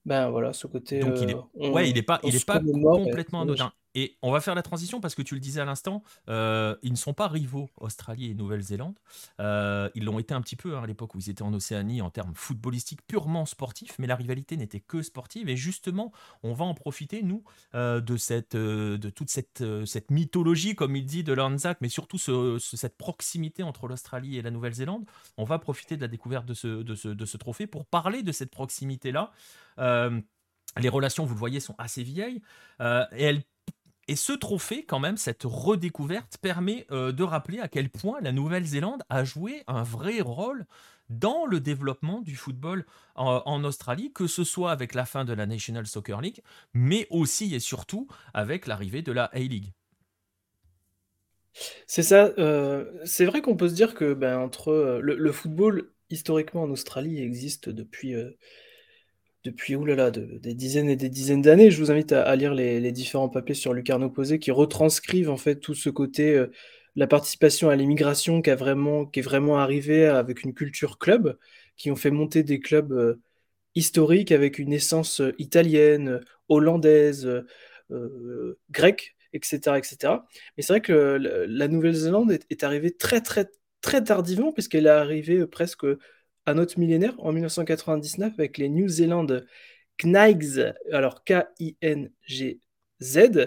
Ben 0.04 0.30
voilà, 0.30 0.52
ce 0.52 0.66
côté. 0.66 0.98
Donc 0.98 1.20
il 1.20 1.30
est, 1.30 1.68
ouais, 1.70 1.88
il 1.88 1.94
n'est 1.94 2.02
pas, 2.02 2.20
il 2.24 2.34
est 2.34 2.44
pas 2.44 2.60
complètement 2.60 3.42
anodin. 3.42 3.72
Et 3.95 4.16
on 4.22 4.30
va 4.30 4.40
faire 4.40 4.55
la 4.55 4.62
transition 4.62 5.01
parce 5.01 5.14
que 5.14 5.22
tu 5.22 5.34
le 5.34 5.40
disais 5.40 5.61
à 5.61 5.64
l'instant, 5.64 6.03
euh, 6.28 6.76
ils 6.82 6.93
ne 6.93 6.97
sont 6.97 7.12
pas 7.12 7.28
rivaux, 7.28 7.68
Australie 7.76 8.30
et 8.30 8.34
Nouvelle-Zélande. 8.34 8.99
Euh, 9.40 9.90
ils 9.95 10.05
l'ont 10.05 10.18
été 10.18 10.32
un 10.32 10.40
petit 10.40 10.57
peu 10.57 10.76
hein, 10.76 10.82
à 10.82 10.86
l'époque 10.86 11.14
où 11.14 11.18
ils 11.18 11.28
étaient 11.28 11.43
en 11.43 11.53
Océanie 11.53 12.01
en 12.01 12.11
termes 12.11 12.34
footballistiques 12.34 13.07
purement 13.07 13.45
sportifs, 13.45 13.99
mais 13.99 14.07
la 14.07 14.16
rivalité 14.16 14.57
n'était 14.57 14.80
que 14.80 15.03
sportive. 15.03 15.49
Et 15.49 15.57
justement, 15.57 16.12
on 16.43 16.55
va 16.55 16.64
en 16.64 16.74
profiter, 16.74 17.22
nous, 17.22 17.45
euh, 17.74 18.01
de, 18.01 18.16
cette, 18.16 18.57
de 18.57 19.11
toute 19.11 19.30
cette, 19.30 19.62
cette 19.86 20.11
mythologie, 20.11 20.74
comme 20.74 20.97
il 20.97 21.05
dit, 21.05 21.22
de 21.22 21.32
Lanzac, 21.32 21.78
mais 21.80 21.88
surtout 21.88 22.18
cette 22.18 22.97
proximité 22.97 23.62
entre 23.62 23.88
l'Australie 23.88 24.38
et 24.38 24.43
la 24.43 24.51
Nouvelle-Zélande. 24.51 25.05
On 25.36 25.45
va 25.45 25.59
profiter 25.59 25.97
de 25.97 26.01
la 26.01 26.09
découverte 26.09 26.47
de 26.47 26.55
ce, 26.55 26.82
de 26.82 26.95
ce, 26.95 27.09
de 27.09 27.24
ce 27.26 27.36
trophée 27.36 27.66
pour 27.66 27.84
parler 27.84 28.22
de 28.22 28.32
cette 28.32 28.51
proximité-là. 28.51 29.32
les 29.78 30.88
relations, 30.88 31.26
vous 31.26 31.34
le 31.34 31.38
voyez, 31.38 31.61
sont 31.61 31.74
assez 31.76 32.03
vieilles 32.03 32.40
et 32.80 33.22
elles 33.22 33.43
et 34.12 34.16
ce 34.16 34.34
trophée, 34.34 34.84
quand 34.84 34.98
même, 34.98 35.16
cette 35.16 35.44
redécouverte, 35.44 36.36
permet 36.36 36.84
euh, 36.90 37.12
de 37.12 37.22
rappeler 37.22 37.60
à 37.60 37.68
quel 37.68 37.88
point 37.88 38.20
la 38.20 38.30
Nouvelle-Zélande 38.30 39.02
a 39.08 39.24
joué 39.24 39.62
un 39.66 39.82
vrai 39.84 40.20
rôle 40.20 40.66
dans 41.08 41.46
le 41.46 41.60
développement 41.60 42.20
du 42.20 42.36
football 42.36 42.84
en, 43.14 43.64
Australie, 43.64 44.12
que 44.12 44.26
ce 44.26 44.44
soit 44.44 44.70
avec 44.70 44.92
la 44.92 45.06
fin 45.06 45.24
de 45.24 45.32
la 45.32 45.46
National 45.46 45.86
Soccer 45.86 46.20
League, 46.20 46.42
mais 46.74 47.06
aussi 47.08 47.54
et 47.54 47.58
surtout 47.58 48.06
avec 48.34 48.66
l'arrivée 48.66 49.00
de 49.00 49.12
la 49.12 49.30
A-League. 49.32 49.72
C'est 51.86 52.02
ça. 52.02 52.34
Euh, 52.36 52.84
c'est 53.06 53.24
vrai 53.24 53.40
qu'on 53.40 53.56
peut 53.56 53.70
se 53.70 53.74
dire 53.74 53.94
que 53.94 54.12
ben, 54.12 54.36
entre 54.36 54.72
euh, 54.72 55.00
le, 55.00 55.32
football 55.32 55.90
historiquement 56.10 56.64
en 56.64 56.70
Australie 56.70 57.22
existe 57.22 57.70
depuis 57.70 58.14
depuis 59.45 59.74
oulala, 59.74 60.11
des 60.11 60.55
dizaines 60.55 60.88
et 60.88 60.97
des 60.97 61.09
dizaines 61.09 61.43
d'années. 61.43 61.70
Je 61.70 61.78
vous 61.78 61.90
invite 61.90 62.12
à, 62.12 62.34
lire 62.36 62.55
les, 62.55 62.93
différents 62.93 63.28
papiers 63.28 63.55
sur 63.55 63.72
Lucarno 63.72 64.09
Posé 64.11 64.38
qui 64.38 64.51
retranscrivent 64.51 65.30
en 65.30 65.36
fait 65.36 65.57
tout 65.57 65.74
ce 65.74 65.90
côté, 65.90 66.36
euh, 66.36 66.47
la 66.95 67.07
participation 67.07 67.68
à 67.68 67.76
l'immigration 67.76 68.40
qui, 68.43 68.51
qui 68.51 68.51
est 68.51 69.22
vraiment 69.22 69.59
arrivée 69.59 70.07
avec 70.07 70.45
une 70.45 70.55
culture 70.55 70.99
club, 70.99 71.36
qui 71.76 71.90
ont 71.90 71.97
fait 71.97 72.11
monter 72.11 72.43
des 72.45 72.61
clubs 72.61 72.93
euh, 72.93 73.20
historiques 73.74 74.32
avec 74.32 74.59
une 74.59 74.72
essence 74.72 75.20
euh, 75.20 75.34
italienne, 75.38 76.20
hollandaise, 76.49 77.28
grecque, 78.70 79.14
etc., 79.32 79.76
etc. 79.76 80.14
Mais 80.57 80.62
c'est 80.62 80.72
vrai 80.72 80.80
que 80.80 81.18
la 81.49 81.68
Nouvelle-Zélande 81.68 82.32
est, 82.32 82.47
est, 82.51 82.64
arrivée 82.64 82.93
très 82.93 83.20
très 83.20 83.51
très 83.82 84.03
tardivement 84.05 84.53
puisqu'elle 84.53 84.86
est 84.86 84.90
arrivée 84.90 85.47
presque 85.47 85.86
un 86.47 86.59
autre 86.59 86.78
millénaire 86.78 87.14
en 87.18 87.32
1999 87.32 88.32
avec 88.38 88.59
les 88.59 88.68
New 88.68 88.88
Zealand 88.88 89.26
Knights, 90.03 90.61
alors 90.90 91.24
K-I-N-G-Z. 91.24 92.59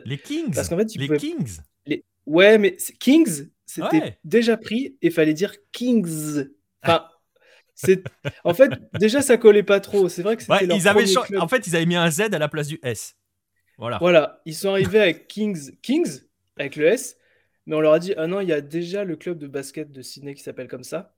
Les 0.06 0.18
Kings 0.18 0.54
Parce 0.54 0.70
qu'en 0.70 0.78
fait, 0.78 0.96
Les 0.96 1.18
Kings 1.18 1.60
les... 1.86 2.04
Ouais, 2.26 2.58
mais 2.58 2.78
Kings, 3.00 3.50
c'était 3.66 4.18
déjà 4.24 4.58
pris 4.58 4.98
et 5.02 5.10
fallait 5.10 5.34
dire 5.34 5.54
Kings. 5.72 6.48
Enfin, 6.88 7.08
c'est... 7.74 8.04
en 8.43 8.54
fait, 8.54 8.72
déjà, 8.93 9.24
ça 9.24 9.38
collait 9.38 9.64
pas 9.64 9.80
trop. 9.80 10.08
C'est 10.08 10.22
vrai 10.22 10.38
que 10.38 10.43
c'était 10.43 10.66
ils 10.66 10.88
avaient 10.88 11.06
En 11.39 11.48
fait, 11.48 11.66
ils 11.66 11.76
avaient 11.76 11.88
mis 11.88 11.96
un 11.96 12.12
Z 12.12 12.22
à 12.32 12.38
la 12.38 12.48
place 12.48 12.68
du 12.68 12.80
S. 12.84 13.16
Voilà. 13.80 13.98
Voilà, 13.98 14.41
ils 14.46 14.54
sont 14.54 14.70
arrivés 14.70 15.02
avec 15.02 15.28
Kings, 15.28 15.76
Kings 15.82 16.22
avec 16.58 16.76
le 16.76 16.86
S, 16.86 17.18
mais 17.66 17.76
on 17.76 17.82
leur 17.82 17.93
a 17.93 18.00
dit 18.00 18.14
ah 18.18 18.28
non, 18.28 18.39
il 18.39 18.48
y 18.48 18.54
a 18.54 18.62
déjà 18.62 19.04
le 19.04 19.16
club 19.16 19.39
de 19.39 19.48
basket 19.48 19.91
de 19.91 20.02
Sydney 20.04 20.36
qui 20.36 20.43
s'appelle 20.43 20.68
comme 20.68 20.84
ça. 20.84 21.16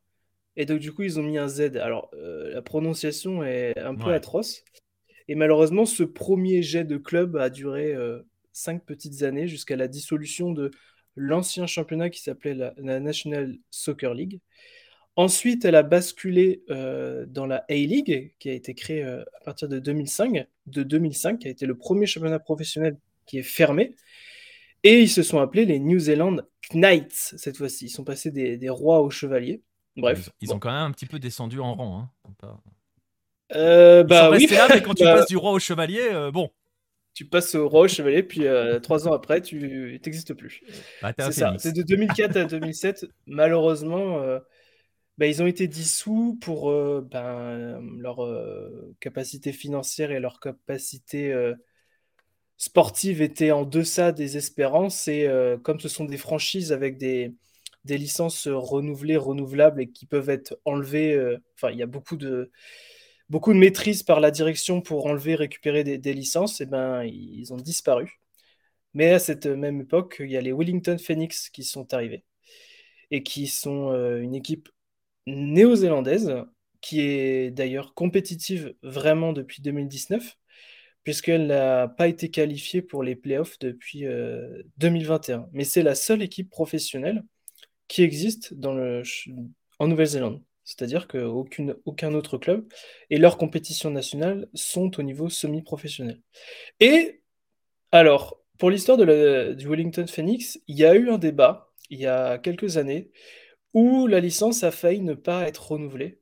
Et 0.57 0.65
donc, 0.65 0.79
du 0.79 0.91
coup, 0.91 1.03
ils 1.03 1.19
ont 1.19 1.23
mis 1.23 1.37
un 1.37 1.47
Z. 1.47 1.77
Alors, 1.77 2.09
euh, 2.15 2.51
la 2.51 2.63
prononciation 2.63 3.43
est 3.43 3.77
un 3.77 3.95
peu 3.95 4.11
atroce. 4.11 4.65
Et 5.27 5.35
malheureusement, 5.35 5.85
ce 5.85 6.03
premier 6.03 6.63
jet 6.63 6.83
de 6.83 6.97
club 6.97 7.37
a 7.37 7.51
duré 7.51 7.93
euh, 7.93 8.23
cinq 8.53 8.83
petites 8.83 9.21
années 9.21 9.47
jusqu'à 9.47 9.75
la 9.75 9.87
dissolution 9.87 10.51
de 10.51 10.71
l'ancien 11.15 11.67
championnat 11.67 12.09
qui 12.09 12.21
s'appelait 12.21 12.55
la, 12.55 12.99
National 12.99 13.55
Soccer 13.69 14.15
League. 14.15 14.41
Ensuite, 15.15 15.63
elle 15.63 15.75
a 15.75 15.83
basculé 15.83 16.63
euh, 16.71 17.27
dans 17.27 17.45
la 17.45 17.63
A-League, 17.69 18.33
qui 18.39 18.49
a 18.49 18.53
été 18.53 18.73
créée 18.73 19.03
à 19.03 19.25
partir 19.45 19.67
de 19.67 19.77
2005, 19.77 20.47
de 20.65 20.83
2005, 20.83 21.39
qui 21.39 21.47
a 21.47 21.51
été 21.51 21.67
le 21.67 21.77
premier 21.77 22.07
championnat 22.07 22.39
professionnel 22.39 22.97
qui 23.27 23.37
est 23.37 23.43
fermé. 23.43 23.95
Et 24.83 25.01
ils 25.01 25.09
se 25.09 25.21
sont 25.21 25.39
appelés 25.39 25.65
les 25.65 25.79
New 25.79 25.99
Zealand 25.99 26.37
Knights 26.73 27.35
cette 27.37 27.57
fois-ci. 27.57 27.85
Ils 27.85 27.89
sont 27.89 28.03
passés 28.03 28.31
des 28.31 28.69
rois 28.69 29.01
aux 29.01 29.11
chevaliers. 29.11 29.61
Bref. 29.97 30.29
Ils, 30.41 30.53
ont 30.53 30.59
quand 30.59 30.71
même 30.71 30.83
un 30.83 30.91
petit 30.91 31.07
peu 31.07 31.19
descendu 31.19 31.59
en 31.59 31.73
rang. 31.73 32.09
Hein. 32.43 32.59
Euh, 33.55 34.03
bah 34.03 34.29
oui. 34.29 34.45
là, 34.47 34.67
mais 34.69 34.81
quand 34.81 34.93
tu 34.93 35.03
bah 35.03 35.15
passes 35.15 35.27
du 35.27 35.37
roi 35.37 35.51
au 35.51 35.59
chevalier, 35.59 36.07
euh, 36.11 36.31
bon. 36.31 36.49
Tu 37.13 37.25
passes 37.25 37.55
au 37.55 37.67
roi 37.67 37.81
au 37.81 37.87
chevalier, 37.87 38.21
puis 38.21 38.45
euh, 38.45 38.79
trois 38.79 39.07
ans 39.07 39.13
après, 39.13 39.41
tu 39.41 39.99
n'existes 40.03 40.35
plus. 40.35 40.61
Bah, 41.01 41.13
c'est 41.17 41.31
ça. 41.31 41.55
C'est 41.57 41.73
de 41.73 41.81
2004 41.81 42.37
à 42.37 42.45
2007. 42.45 43.07
Malheureusement, 43.25 44.21
bah, 45.17 45.25
ils 45.25 45.41
ont 45.41 45.47
été 45.47 45.67
dissous 45.67 46.37
pour 46.39 46.71
ben, 47.01 47.81
leur 47.97 48.19
capacité 48.99 49.51
financière 49.51 50.11
et 50.11 50.19
leur 50.19 50.39
capacité 50.39 51.35
sportive 52.57 53.23
étaient 53.23 53.51
en 53.51 53.63
deçà 53.63 54.11
des 54.11 54.37
espérances. 54.37 55.07
Et 55.07 55.27
comme 55.63 55.79
ce 55.79 55.89
sont 55.89 56.05
des 56.05 56.17
franchises 56.17 56.71
avec 56.71 56.99
des 56.99 57.33
des 57.87 57.97
licences 57.97 58.47
renouvelées, 58.47 59.17
renouvelables 59.17 59.81
et 59.81 59.89
qui 59.89 60.05
peuvent 60.05 60.29
être 60.29 60.59
enlevées. 60.65 61.13
Euh, 61.13 61.37
enfin, 61.55 61.71
il 61.71 61.77
y 61.79 61.83
a 61.83 61.87
beaucoup 61.87 62.17
de, 62.17 62.51
beaucoup 63.29 63.53
de 63.53 63.59
maîtrise 63.59 64.03
par 64.03 64.19
la 64.19 64.31
direction 64.31 64.81
pour 64.81 65.07
enlever, 65.07 65.35
récupérer 65.35 65.83
des, 65.83 66.13
licences. 66.13 66.61
Et 66.61 66.65
ben, 66.67 67.03
ils 67.03 67.53
ont 67.53 67.57
disparu. 67.57 68.19
Mais 68.93 69.11
à 69.13 69.19
cette 69.19 69.47
même 69.47 69.81
époque, 69.81 70.17
il 70.19 70.31
y 70.31 70.37
a 70.37 70.41
les 70.41 70.53
Wellington 70.53 70.97
Phoenix 70.97 71.49
qui 71.49 71.63
sont 71.63 71.93
arrivés 71.93 72.23
et 73.11 73.23
qui 73.23 73.47
sont 73.47 73.91
euh, 73.91 74.21
une 74.21 74.35
équipe 74.35 74.69
néo-zélandaise 75.27 76.35
qui 76.81 77.01
est 77.01 77.51
d'ailleurs 77.51 77.93
compétitive 77.93 78.75
vraiment 78.83 79.33
depuis 79.33 79.61
2019 79.61 80.37
puisqu'elle 81.07 81.47
n'a 81.47 81.87
pas 81.87 82.09
été 82.09 82.29
qualifiée 82.29 82.81
pour 82.81 83.01
les 83.01 83.15
playoffs 83.15 83.57
depuis 83.59 84.03
2021. 84.77 85.39
Euh, 85.39 85.43
Mais 85.53 85.63
c'est 85.63 85.81
la 85.81 85.95
seule 85.95 86.21
équipe 86.21 86.49
professionnelle 86.49 87.23
qui 87.87 88.03
existe 88.03 88.53
en 89.79 89.87
Nouvelle-Zélande. 89.87 90.41
C'est-à-dire 90.63 91.07
qu'aucun 91.07 92.13
autre 92.13 92.37
club 92.37 92.67
et 93.09 93.17
leurs 93.17 93.37
compétitions 93.37 93.89
nationales 93.89 94.49
sont 94.53 94.99
au 94.99 95.03
niveau 95.03 95.29
semi-professionnel. 95.29 96.21
Et 96.81 97.21
alors, 97.91 98.41
pour 98.57 98.69
l'histoire 98.69 98.97
du 98.97 99.67
Wellington 99.67 100.07
Phoenix, 100.07 100.59
il 100.67 100.77
y 100.77 100.85
a 100.85 100.93
eu 100.95 101.09
un 101.09 101.17
débat 101.17 101.67
il 101.89 101.99
y 101.99 102.05
a 102.05 102.37
quelques 102.37 102.77
années 102.77 103.11
où 103.73 104.07
la 104.07 104.19
licence 104.19 104.63
a 104.63 104.71
failli 104.71 105.01
ne 105.01 105.13
pas 105.13 105.47
être 105.47 105.71
renouvelée 105.71 106.19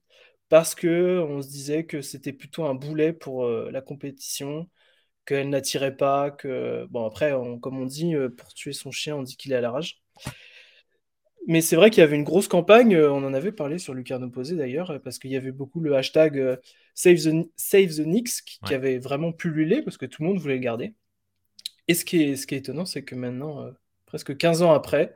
parce 0.49 0.75
que 0.75 1.19
on 1.27 1.41
se 1.41 1.49
disait 1.49 1.85
que 1.85 2.01
c'était 2.01 2.33
plutôt 2.33 2.65
un 2.65 2.75
boulet 2.75 3.13
pour 3.13 3.45
euh, 3.45 3.71
la 3.71 3.81
compétition, 3.81 4.69
qu'elle 5.25 5.49
n'attirait 5.49 5.97
pas, 5.97 6.31
que 6.31 6.85
bon 6.91 7.05
après, 7.05 7.33
comme 7.61 7.79
on 7.79 7.85
dit, 7.85 8.15
euh, 8.15 8.29
pour 8.29 8.53
tuer 8.53 8.73
son 8.73 8.91
chien, 8.91 9.15
on 9.15 9.23
dit 9.23 9.37
qu'il 9.37 9.53
est 9.53 9.55
à 9.55 9.61
la 9.61 9.71
rage. 9.71 10.03
Mais 11.47 11.61
c'est 11.61 11.75
vrai 11.75 11.91
qu'il 11.91 12.01
y 12.01 12.03
avait 12.03 12.15
une 12.15 12.23
grosse 12.23 12.47
campagne, 12.47 12.95
euh, 12.95 13.11
on 13.11 13.23
en 13.23 13.33
avait 13.33 13.51
parlé 13.51 13.77
sur 13.77 13.93
Lucarno 13.93 14.29
Posé 14.29 14.55
d'ailleurs, 14.55 14.91
euh, 14.91 14.99
parce 14.99 15.19
qu'il 15.19 15.31
y 15.31 15.35
avait 15.35 15.51
beaucoup 15.51 15.79
le 15.79 15.95
hashtag 15.95 16.39
euh, 16.39 16.57
Save, 16.95 17.17
the, 17.17 17.49
Save 17.55 17.89
the 17.95 18.03
Knicks 18.03 18.41
qui, 18.45 18.73
avait 18.73 18.97
vraiment 18.97 19.31
pullulé 19.31 19.81
parce 19.83 19.97
que 19.97 20.07
tout 20.07 20.23
le 20.23 20.29
monde 20.29 20.39
voulait 20.39 20.55
le 20.55 20.61
garder. 20.61 20.95
Et 21.87 21.93
ce 21.93 22.03
qui 22.03 22.23
est, 22.23 22.35
ce 22.35 22.47
qui 22.47 22.55
est 22.55 22.59
étonnant, 22.59 22.85
c'est 22.85 23.03
que 23.03 23.13
maintenant, 23.13 23.69
presque 24.07 24.35
15 24.35 24.63
ans 24.63 24.73
après, 24.73 25.13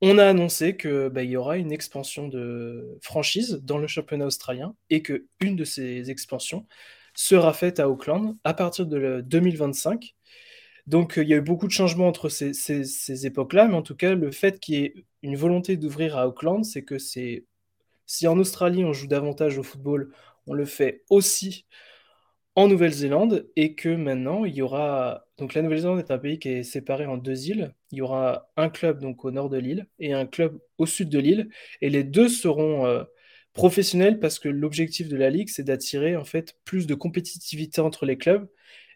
on 0.00 0.16
a 0.16 0.26
annoncé 0.26 0.76
qu'il 0.76 1.10
bah, 1.12 1.22
y 1.22 1.36
aura 1.36 1.58
une 1.58 1.70
expansion 1.70 2.28
de 2.28 2.98
franchise 3.02 3.60
dans 3.62 3.76
le 3.76 3.86
championnat 3.86 4.26
australien 4.26 4.74
et 4.88 5.02
que 5.02 5.26
une 5.40 5.54
de 5.54 5.64
ces 5.64 6.10
expansions 6.10 6.66
sera 7.14 7.52
faite 7.52 7.78
à 7.78 7.90
Auckland 7.90 8.38
à 8.44 8.54
partir 8.54 8.86
de 8.86 9.20
2025. 9.20 10.14
Donc 10.86 11.14
il 11.16 11.28
y 11.28 11.34
a 11.34 11.36
eu 11.36 11.42
beaucoup 11.42 11.66
de 11.66 11.72
changements 11.72 12.08
entre 12.08 12.28
ces, 12.28 13.26
époques-là, 13.26 13.68
mais 13.68 13.74
en 13.74 13.82
tout 13.82 13.96
cas, 13.96 14.14
le 14.14 14.30
fait 14.32 14.58
qu'il 14.60 14.74
y 14.74 14.78
ait 14.84 14.94
une 15.22 15.36
volonté 15.36 15.76
d'ouvrir 15.76 16.16
à 16.18 16.26
Auckland, 16.28 16.64
c'est 16.64 16.82
que 16.82 16.98
si 16.98 17.46
en 18.26 18.38
Australie 18.38 18.84
on 18.84 18.92
joue 18.92 19.06
davantage 19.06 19.58
au 19.58 19.62
football, 19.62 20.12
on 20.46 20.54
le 20.54 20.64
fait 20.64 21.04
aussi 21.10 21.66
en 22.54 22.68
Nouvelle-Zélande 22.68 23.48
et 23.56 23.74
que 23.74 23.88
maintenant 23.88 24.44
il 24.44 24.54
y 24.54 24.62
aura 24.62 25.24
donc 25.38 25.54
la 25.54 25.62
Nouvelle-Zélande 25.62 26.00
est 26.00 26.10
un 26.10 26.18
pays 26.18 26.38
qui 26.38 26.50
est 26.50 26.62
séparé 26.62 27.06
en 27.06 27.16
deux 27.16 27.48
îles. 27.48 27.74
Il 27.90 27.98
y 27.98 28.02
aura 28.02 28.50
un 28.56 28.68
club 28.68 29.00
donc 29.00 29.24
au 29.24 29.30
nord 29.30 29.48
de 29.48 29.58
l'île 29.58 29.86
et 29.98 30.12
un 30.12 30.26
club 30.26 30.58
au 30.78 30.86
sud 30.86 31.08
de 31.08 31.18
l'île 31.18 31.48
et 31.80 31.90
les 31.90 32.04
deux 32.04 32.28
seront 32.28 32.86
euh, 32.86 33.04
professionnels 33.54 34.18
parce 34.20 34.38
que 34.38 34.48
l'objectif 34.48 35.08
de 35.08 35.16
la 35.16 35.30
ligue 35.30 35.48
c'est 35.48 35.62
d'attirer 35.62 36.16
en 36.16 36.24
fait 36.24 36.56
plus 36.64 36.86
de 36.86 36.94
compétitivité 36.94 37.80
entre 37.80 38.06
les 38.06 38.18
clubs 38.18 38.48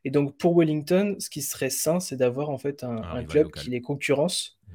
Et 0.07 0.11
donc 0.11 0.39
pour 0.39 0.57
Wellington, 0.57 1.17
ce 1.19 1.29
qui 1.29 1.43
serait 1.43 1.69
sain, 1.69 1.99
c'est 1.99 2.15
d'avoir 2.15 2.51
en 2.51 2.59
fait 2.59 2.85
un, 2.85 3.25
club 3.25 3.51
qui 3.51 3.71
les 3.71 3.81
concurrence. 3.81 4.57
Mmh. 4.63 4.73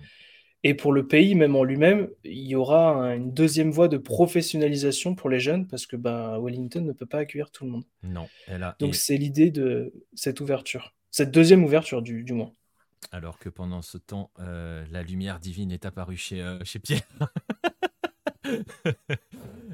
Et 0.65 0.73
pour 0.73 0.91
le 0.91 1.07
pays, 1.07 1.35
même 1.35 1.55
en 1.55 1.63
lui-même, 1.63 2.09
il 2.25 2.45
y 2.45 2.53
aura 2.53 3.15
une 3.15 3.33
deuxième 3.33 3.71
voie 3.71 3.87
de 3.87 3.95
professionnalisation 3.95 5.15
pour 5.15 5.29
les 5.29 5.39
jeunes 5.39 5.67
parce 5.69 5.85
que 5.85 5.95
bah, 5.95 6.37
Wellington 6.37 6.81
ne 6.81 6.91
peut 6.91 7.05
pas 7.05 7.19
accueillir 7.19 7.49
tout 7.49 7.63
le 7.63 7.71
monde. 7.71 7.85
Non. 8.03 8.27
Donc 8.79 8.93
c'est 8.93 9.15
l'idée 9.15 9.51
de 9.51 9.93
cette 10.15 10.41
ouverture, 10.41 10.93
cette 11.11 11.31
deuxième 11.31 11.63
ouverture 11.63 12.01
du, 12.01 12.25
du 12.25 12.33
moins. 12.33 12.51
Alors 13.13 13.39
que 13.39 13.47
pendant 13.47 13.81
ce 13.81 13.97
temps, 13.97 14.31
euh, 14.39 14.85
la 14.91 15.01
lumière 15.01 15.39
divine 15.39 15.71
est 15.71 15.85
apparue 15.85 16.17
chez, 16.17 16.41
euh, 16.41 16.59
chez 16.65 16.79
Pierre. 16.79 17.07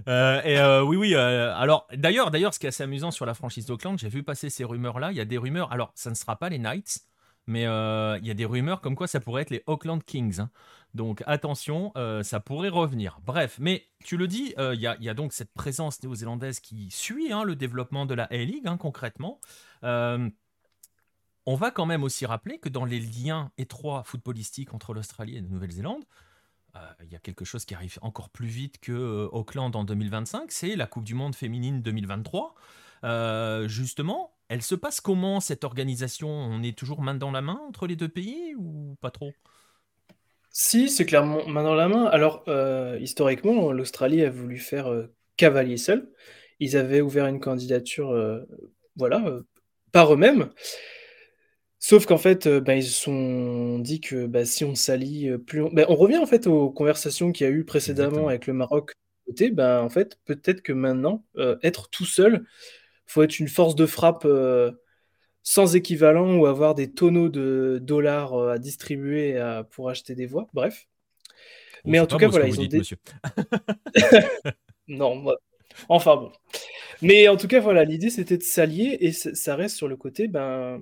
Euh, 0.08 0.42
et 0.44 0.88
oui, 0.88 0.96
oui. 0.96 1.16
alors, 1.16 1.86
d'ailleurs, 1.94 2.32
d'ailleurs, 2.32 2.54
ce 2.54 2.60
qui 2.60 2.66
est 2.66 2.70
assez 2.70 2.84
amusant 2.84 3.12
sur 3.12 3.26
la 3.26 3.34
franchise 3.34 3.66
d'Auckland, 3.66 4.00
j'ai 4.00 4.08
vu 4.08 4.24
passer 4.24 4.50
ces 4.50 4.64
rumeurs-là. 4.64 5.12
Il 5.12 5.18
y 5.18 5.20
a 5.20 5.26
des 5.26 5.38
rumeurs. 5.38 5.70
Alors, 5.74 5.92
ça 5.96 6.10
ne 6.10 6.16
sera 6.16 6.38
pas 6.38 6.48
les 6.48 6.60
Knights, 6.60 7.02
mais 7.46 7.64
il 7.64 8.26
y 8.26 8.32
a 8.32 8.34
des 8.34 8.46
rumeurs 8.46 8.80
comme 8.80 8.96
quoi 8.96 9.08
ça 9.08 9.20
pourrait 9.20 9.42
être 9.42 9.50
les 9.50 9.64
Auckland 9.68 10.02
Kings. 10.02 10.40
Hein. 10.40 10.50
Donc 10.94 11.24
attention, 11.28 11.92
ça 12.24 12.40
pourrait 12.40 12.70
revenir. 12.70 13.20
Bref, 13.26 13.58
mais 13.60 13.86
tu 14.06 14.16
le 14.16 14.30
dis, 14.30 14.54
il 14.58 14.80
y, 14.80 14.88
a 14.88 15.14
donc 15.14 15.34
cette 15.34 15.52
présence 15.52 16.02
néo-zélandaise 16.02 16.62
qui 16.62 16.90
suit 16.90 17.34
hein, 17.34 17.44
le 17.44 17.58
développement 17.58 18.06
de 18.06 18.14
la 18.14 18.26
A-League 18.32 18.66
hein, 18.66 18.78
concrètement. 18.78 19.42
On 21.48 21.56
va 21.56 21.72
quand 21.72 21.86
même 21.86 22.04
aussi 22.04 22.26
rappeler 22.26 22.60
que 22.60 22.68
dans 22.68 22.84
les 22.84 23.00
liens 23.00 23.52
étroits 23.58 24.04
footballistiques 24.04 24.74
entre 24.74 24.94
l'Australie 24.94 25.38
et 25.38 25.42
la 25.42 25.48
Nouvelle-Zélande, 25.48 26.04
euh, 26.04 26.06
il 27.04 27.12
y 27.12 27.16
a 27.16 27.20
quelque 27.20 27.46
chose 27.46 27.66
qui 27.66 27.74
arrive 27.74 27.98
encore 28.02 28.30
plus 28.30 28.48
vite 28.48 28.80
que 28.80 28.92
euh, 28.92 29.28
Auckland 29.32 29.76
en 29.76 29.84
2025, 29.84 30.52
c'est 30.52 30.76
la 30.76 30.88
Coupe 30.88 31.04
du 31.04 31.14
Monde 31.14 31.36
féminine 31.36 31.82
2023. 31.82 32.56
Euh, 33.04 33.68
justement, 33.68 34.34
elle 34.50 34.62
se 34.62 34.76
passe 34.76 35.02
comment 35.02 35.40
cette 35.40 35.64
organisation? 35.64 36.30
On 36.30 36.64
est 36.64 36.78
toujours 36.78 37.02
main 37.02 37.16
dans 37.16 37.32
la 37.32 37.42
main 37.42 37.60
entre 37.68 37.88
les 37.88 37.96
deux 37.96 38.10
pays 38.10 38.56
ou 38.58 38.96
pas 39.02 39.12
trop? 39.12 39.32
Si, 40.50 40.90
c'est 40.90 41.06
clairement 41.06 41.48
main 41.48 41.64
dans 41.64 41.76
la 41.76 41.88
main. 41.88 42.06
Alors, 42.06 42.44
historiquement, 43.00 43.72
l'Australie 43.72 44.24
a 44.24 44.30
voulu 44.32 44.58
faire 44.58 44.92
cavalier 45.36 45.78
seul. 45.78 46.10
Ils 46.60 46.76
avaient 46.76 47.02
ouvert 47.02 47.28
une 47.28 47.40
candidature, 47.40 48.18
voilà, 48.96 49.24
par 49.92 50.12
eux-mêmes. 50.12 50.50
Sauf 51.88 52.06
qu'en 52.06 52.18
fait, 52.18 52.48
euh, 52.48 52.60
bah, 52.60 52.76
ils 52.76 52.84
se 52.84 53.02
sont 53.02 53.80
dit 53.80 54.02
que, 54.02 54.26
bah, 54.26 54.44
si 54.44 54.66
on 54.66 54.76
s'allie, 54.76 55.30
euh, 55.30 55.38
plus 55.38 55.62
on 55.62 55.70
bah, 55.72 55.86
on 55.88 55.96
revient 55.96 56.18
en 56.18 56.26
fait 56.26 56.46
aux 56.46 56.70
conversations 56.70 57.32
qu'il 57.32 57.48
y 57.48 57.50
a 57.50 57.54
eu 57.54 57.64
précédemment 57.64 58.28
avec 58.28 58.46
le 58.46 58.52
Maroc 58.52 58.92
côté, 59.26 59.52
ben, 59.52 59.80
en 59.80 59.88
fait, 59.88 60.20
peut-être 60.26 60.62
que 60.62 60.74
maintenant, 60.74 61.24
euh, 61.38 61.56
être 61.64 61.90
tout 61.90 62.04
seul, 62.04 62.46
faut 63.06 63.24
être 63.24 63.40
une 63.40 63.48
force 63.48 63.74
de 63.74 63.86
frappe, 63.86 64.28
sans 65.44 65.78
équivalent 65.78 66.36
ou 66.36 66.46
avoir 66.46 66.76
des 66.76 66.92
tonneaux 66.92 67.30
de 67.30 67.80
dollars, 67.82 68.38
à 68.38 68.60
distribuer 68.60 69.42
pour 69.72 69.90
acheter 69.90 70.14
des 70.14 70.26
voix, 70.26 70.50
bref. 70.54 70.90
Mais 71.86 72.02
en 72.02 72.06
tout 72.06 72.18
cas, 72.18 72.28
voilà, 72.28 72.50
ils 72.50 72.60
ont 72.60 72.68
Non, 74.90 75.24
enfin 75.88 76.18
bon. 76.18 76.34
Mais 77.02 77.30
en 77.30 77.38
tout 77.38 77.48
cas, 77.48 77.62
voilà, 77.62 77.86
l'idée 77.86 78.10
c'était 78.10 78.38
de 78.38 78.44
s'allier 78.44 78.98
et 79.00 79.14
ça 79.14 79.56
reste 79.56 79.78
sur 79.78 79.88
le 79.88 79.96
côté, 79.96 80.28
ben 80.28 80.82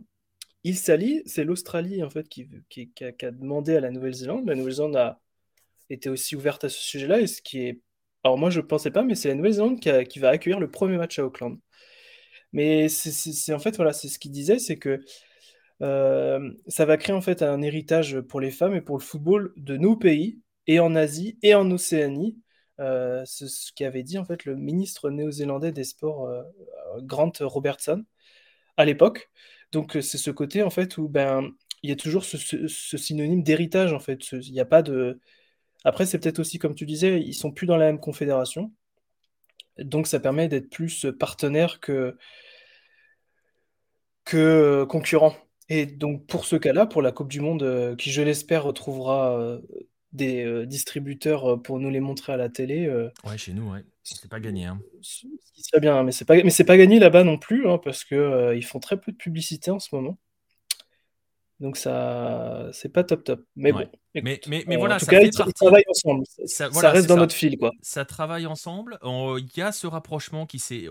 il 0.65 0.77
s'allie, 0.77 1.21
c'est 1.27 1.43
l'Australie 1.43 2.03
en 2.03 2.09
fait 2.09 2.27
qui, 2.27 2.49
a, 3.01 3.31
demandé 3.31 3.75
à 3.75 3.79
la 3.79 3.91
Nouvelle-Zélande. 3.91 4.47
La 4.47 4.55
Nouvelle-Zélande 4.55 4.95
a 4.95 5.21
été 5.91 6.09
aussi 6.09 6.35
ouverte 6.35 6.63
à 6.63 6.69
ce 6.69 6.79
sujet-là, 6.79 7.21
et 7.21 7.27
ce 7.27 7.41
qui 7.43 7.59
est, 7.59 7.81
alors 8.23 8.39
moi 8.39 8.49
je 8.49 8.59
ne 8.61 8.65
pensais 8.65 8.89
pas, 8.89 9.03
mais 9.03 9.13
c'est 9.13 9.29
la 9.29 9.35
Nouvelle-Zélande 9.35 9.79
qui, 9.79 10.19
va 10.19 10.29
accueillir 10.29 10.59
le 10.59 10.71
premier 10.71 10.97
match 10.97 11.19
à 11.19 11.25
Auckland. 11.25 11.59
Mais 12.51 12.89
c'est 12.89 13.53
en 13.53 13.59
fait 13.59 13.75
voilà, 13.75 13.93
c'est 13.93 14.07
ce 14.07 14.17
qu'il 14.17 14.31
disait, 14.31 14.57
c'est 14.57 14.77
que 14.79 15.03
euh, 15.83 16.51
ça 16.67 16.85
va 16.85 16.97
créer 16.97 17.15
en 17.15 17.21
fait 17.21 17.43
un 17.43 17.61
héritage 17.61 18.19
pour 18.21 18.39
les 18.41 18.51
femmes 18.51 18.73
et 18.75 18.81
pour 18.81 18.97
le 18.97 19.03
football 19.03 19.53
de 19.57 19.77
nos 19.77 19.95
pays 19.95 20.41
et 20.65 20.79
en 20.79 20.95
Asie 20.95 21.37
et 21.43 21.53
en 21.53 21.69
Océanie. 21.69 22.39
Euh, 22.79 23.23
c'est 23.25 23.47
ce 23.47 23.71
qu'avait 23.73 24.03
dit 24.03 24.17
en 24.17 24.25
fait 24.25 24.45
le 24.45 24.55
ministre 24.55 25.11
néo-zélandais 25.11 25.71
des 25.71 25.83
sports 25.83 26.27
euh, 26.27 26.41
Grant 27.01 27.33
Robertson 27.41 28.03
à 28.77 28.85
l'époque. 28.85 29.29
Donc 29.71 29.97
c'est 30.01 30.17
ce 30.17 30.31
côté 30.31 30.63
en 30.63 30.69
fait 30.69 30.97
où 30.97 31.07
ben 31.07 31.51
il 31.83 31.89
y 31.89 31.93
a 31.93 31.95
toujours 31.95 32.23
ce, 32.25 32.37
synonyme 32.67 33.43
d'héritage 33.43 33.93
en 33.93 33.99
fait. 33.99 34.31
Il 34.31 34.51
n'y 34.51 34.59
a 34.59 34.65
pas 34.65 34.81
de. 34.81 35.19
Après 35.83 36.05
c'est 36.05 36.19
peut-être 36.19 36.39
aussi 36.39 36.59
comme 36.59 36.75
tu 36.75 36.85
disais, 36.85 37.21
ils 37.21 37.33
sont 37.33 37.51
plus 37.51 37.67
dans 37.67 37.77
la 37.77 37.85
même 37.85 37.99
confédération, 37.99 38.71
donc 39.77 40.07
ça 40.07 40.19
permet 40.19 40.47
d'être 40.47 40.69
plus 40.69 41.05
partenaire 41.19 41.79
que 41.79 42.17
que 44.23 44.85
concurrent. 44.85 45.35
Et 45.69 45.85
donc 45.85 46.25
pour 46.27 46.45
ce 46.45 46.55
cas-là, 46.55 46.85
pour 46.85 47.01
la 47.01 47.11
Coupe 47.11 47.29
du 47.29 47.41
Monde, 47.41 47.95
qui 47.97 48.11
je 48.11 48.21
l'espère 48.21 48.63
retrouvera 48.63 49.59
des 50.13 50.65
distributeurs 50.65 51.61
pour 51.61 51.79
nous 51.79 51.89
les 51.89 51.99
montrer 51.99 52.33
à 52.33 52.37
la 52.37 52.49
télé. 52.49 52.89
ouais, 53.25 53.37
chez 53.37 53.53
nous, 53.53 53.71
ouais. 53.71 53.83
C'est 54.13 54.29
pas 54.29 54.39
gagné. 54.39 54.65
Hein. 54.65 54.79
Ce 55.01 55.25
qui 55.53 55.63
serait 55.63 55.79
bien, 55.79 56.03
mais 56.03 56.11
c'est 56.11 56.25
pas, 56.25 56.35
mais 56.35 56.51
c'est 56.51 56.63
pas 56.63 56.77
gagné 56.77 56.99
là-bas 56.99 57.23
non 57.23 57.39
plus, 57.39 57.67
hein, 57.67 57.79
parce 57.83 58.03
que 58.03 58.13
euh, 58.13 58.55
ils 58.55 58.63
font 58.63 58.79
très 58.79 58.99
peu 58.99 59.11
de 59.11 59.17
publicité 59.17 59.71
en 59.71 59.79
ce 59.79 59.93
moment. 59.95 60.17
Donc 61.59 61.77
ça, 61.77 62.69
c'est 62.71 62.89
pas 62.89 63.03
top 63.03 63.23
top. 63.23 63.45
Mais 63.55 63.71
bon. 63.71 63.89
mais, 64.13 64.39
mais, 64.47 64.63
mais 64.67 64.77
voilà, 64.77 64.99
ça 64.99 65.11
fait 65.11 65.29
travaillent 65.55 65.83
ensemble. 65.89 66.23
Ça, 66.45 66.69
reste 66.91 67.07
dans 67.07 67.17
notre 67.17 67.33
fil, 67.33 67.57
quoi. 67.57 67.71
Ça 67.81 68.05
travaille 68.05 68.45
ensemble. 68.45 68.99
Il 69.03 69.49
y 69.57 69.61
a 69.61 69.71
ce 69.71 69.87
rapprochement 69.87 70.45
qui 70.45 70.59
s'est 70.59 70.89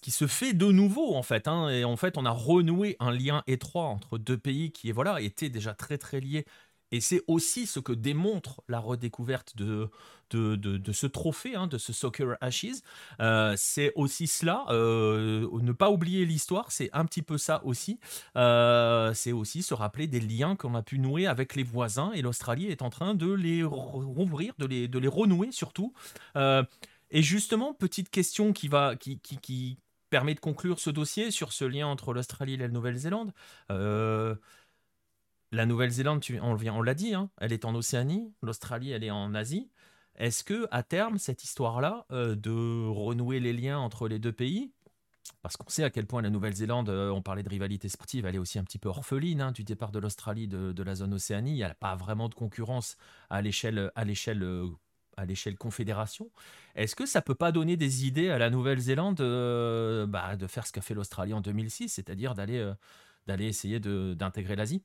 qui 0.00 0.12
se 0.12 0.28
fait 0.28 0.52
de 0.52 0.66
nouveau 0.66 1.16
en 1.16 1.24
fait. 1.24 1.48
Hein, 1.48 1.68
et 1.68 1.84
en 1.84 1.96
fait, 1.96 2.16
on 2.16 2.24
a 2.24 2.30
renoué 2.30 2.96
un 3.00 3.10
lien 3.10 3.42
étroit 3.48 3.86
entre 3.86 4.18
deux 4.18 4.38
pays 4.38 4.70
qui 4.70 4.92
voilà, 4.92 5.20
étaient 5.20 5.48
déjà 5.48 5.74
très 5.74 5.98
très 5.98 6.20
liés 6.20 6.44
et 6.90 7.00
c'est 7.00 7.22
aussi 7.26 7.66
ce 7.66 7.80
que 7.80 7.92
démontre 7.92 8.62
la 8.68 8.78
redécouverte 8.78 9.56
de, 9.56 9.90
de, 10.30 10.92
ce 10.92 11.06
trophée, 11.06 11.54
hein, 11.54 11.66
de 11.66 11.78
ce 11.78 11.92
Soccer 11.92 12.36
Ashes. 12.40 12.82
Euh, 13.20 13.54
c'est 13.56 13.92
aussi 13.94 14.26
cela, 14.26 14.64
euh, 14.70 15.48
ne 15.60 15.72
pas 15.72 15.90
oublier 15.90 16.24
l'histoire, 16.24 16.70
c'est 16.70 16.90
un 16.92 17.04
petit 17.04 17.22
peu 17.22 17.38
ça 17.38 17.64
aussi. 17.64 17.98
Euh, 18.36 19.12
c'est 19.14 19.32
aussi 19.32 19.62
se 19.62 19.74
rappeler 19.74 20.06
des 20.06 20.20
liens 20.20 20.56
qu'on 20.56 20.74
a 20.74 20.82
pu 20.82 20.98
nouer 20.98 21.26
avec 21.26 21.54
les 21.54 21.62
voisins 21.62 22.12
et 22.12 22.22
l'Australie 22.22 22.66
est 22.66 22.82
en 22.82 22.90
train 22.90 23.14
de 23.14 23.32
les 23.32 23.62
rouvrir, 23.62 24.54
de 24.58 24.66
les, 24.66 24.88
de 24.88 24.98
les 24.98 25.08
renouer 25.08 25.52
surtout. 25.52 25.92
et 26.36 27.22
justement, 27.22 27.74
petite 27.74 28.10
question 28.10 28.52
qui, 28.52 28.68
va, 28.68 28.96
qui, 28.96 29.18
qui, 29.18 29.78
permet 30.10 30.34
de 30.34 30.40
conclure 30.40 30.78
ce 30.78 30.90
dossier 30.90 31.32
sur 31.32 31.52
ce 31.52 31.64
lien 31.64 31.88
entre 31.88 32.12
l'Australie 32.12 32.54
et 32.54 32.56
la 32.56 32.68
Nouvelle-Zélande. 32.68 33.32
La 35.52 35.66
Nouvelle-Zélande, 35.66 36.24
on, 36.42 36.82
l'a 36.82 36.94
dit, 36.94 37.14
hein, 37.14 37.30
elle 37.38 37.52
est 37.52 37.64
en 37.64 37.74
Océanie, 37.74 38.32
l'Australie, 38.42 38.90
elle 38.90 39.04
est 39.04 39.10
en 39.10 39.34
Asie. 39.34 39.70
Est-ce 40.16 40.44
que 40.44 40.66
à 40.70 40.82
terme, 40.82 41.18
cette 41.18 41.44
histoire-là, 41.44 42.06
euh, 42.12 42.36
de 42.36 42.88
renouer 42.88 43.40
les 43.40 43.52
liens 43.52 43.78
entre 43.78 44.08
les 44.08 44.18
deux 44.18 44.32
pays, 44.32 44.72
parce 45.42 45.56
qu'on 45.56 45.68
sait 45.68 45.84
à 45.84 45.90
quel 45.90 46.06
point 46.06 46.22
la 46.22 46.30
Nouvelle-Zélande, 46.30 46.88
euh, 46.88 47.10
on 47.10 47.22
parlait 47.22 47.42
de 47.42 47.48
rivalité 47.48 47.88
sportive, 47.88 48.26
elle 48.26 48.36
est 48.36 48.38
aussi 48.38 48.58
un 48.58 48.64
petit 48.64 48.78
peu 48.78 48.88
orpheline 48.88 49.40
hein, 49.40 49.52
du 49.52 49.64
départ 49.64 49.90
de 49.90 49.98
l'Australie 49.98 50.46
de, 50.48 50.82
la 50.82 50.94
zone 50.94 51.14
Océanie. 51.14 51.52
Il 51.52 51.56
n'y 51.56 51.64
a 51.64 51.74
pas 51.74 51.96
vraiment 51.96 52.28
de 52.28 52.34
concurrence 52.34 52.96
euh, 53.32 53.90
à 53.96 54.04
l'échelle 54.04 55.56
confédération. 55.58 56.30
Est-ce 56.76 56.94
que 56.94 57.06
ça 57.06 57.22
peut 57.22 57.34
pas 57.34 57.50
donner 57.52 57.76
des 57.76 58.06
idées 58.06 58.30
à 58.30 58.38
la 58.38 58.50
Nouvelle-Zélande 58.50 59.18
bah, 60.08 60.36
de 60.36 60.46
faire 60.46 60.66
ce 60.66 60.72
qu'a 60.72 60.80
fait 60.82 60.94
l'Australie 60.94 61.34
en 61.34 61.40
2006, 61.40 61.88
c'est-à-dire 61.88 62.34
d'aller 62.34 62.74
essayer 63.46 63.80
d'intégrer 63.80 64.56
l'Asie? 64.56 64.82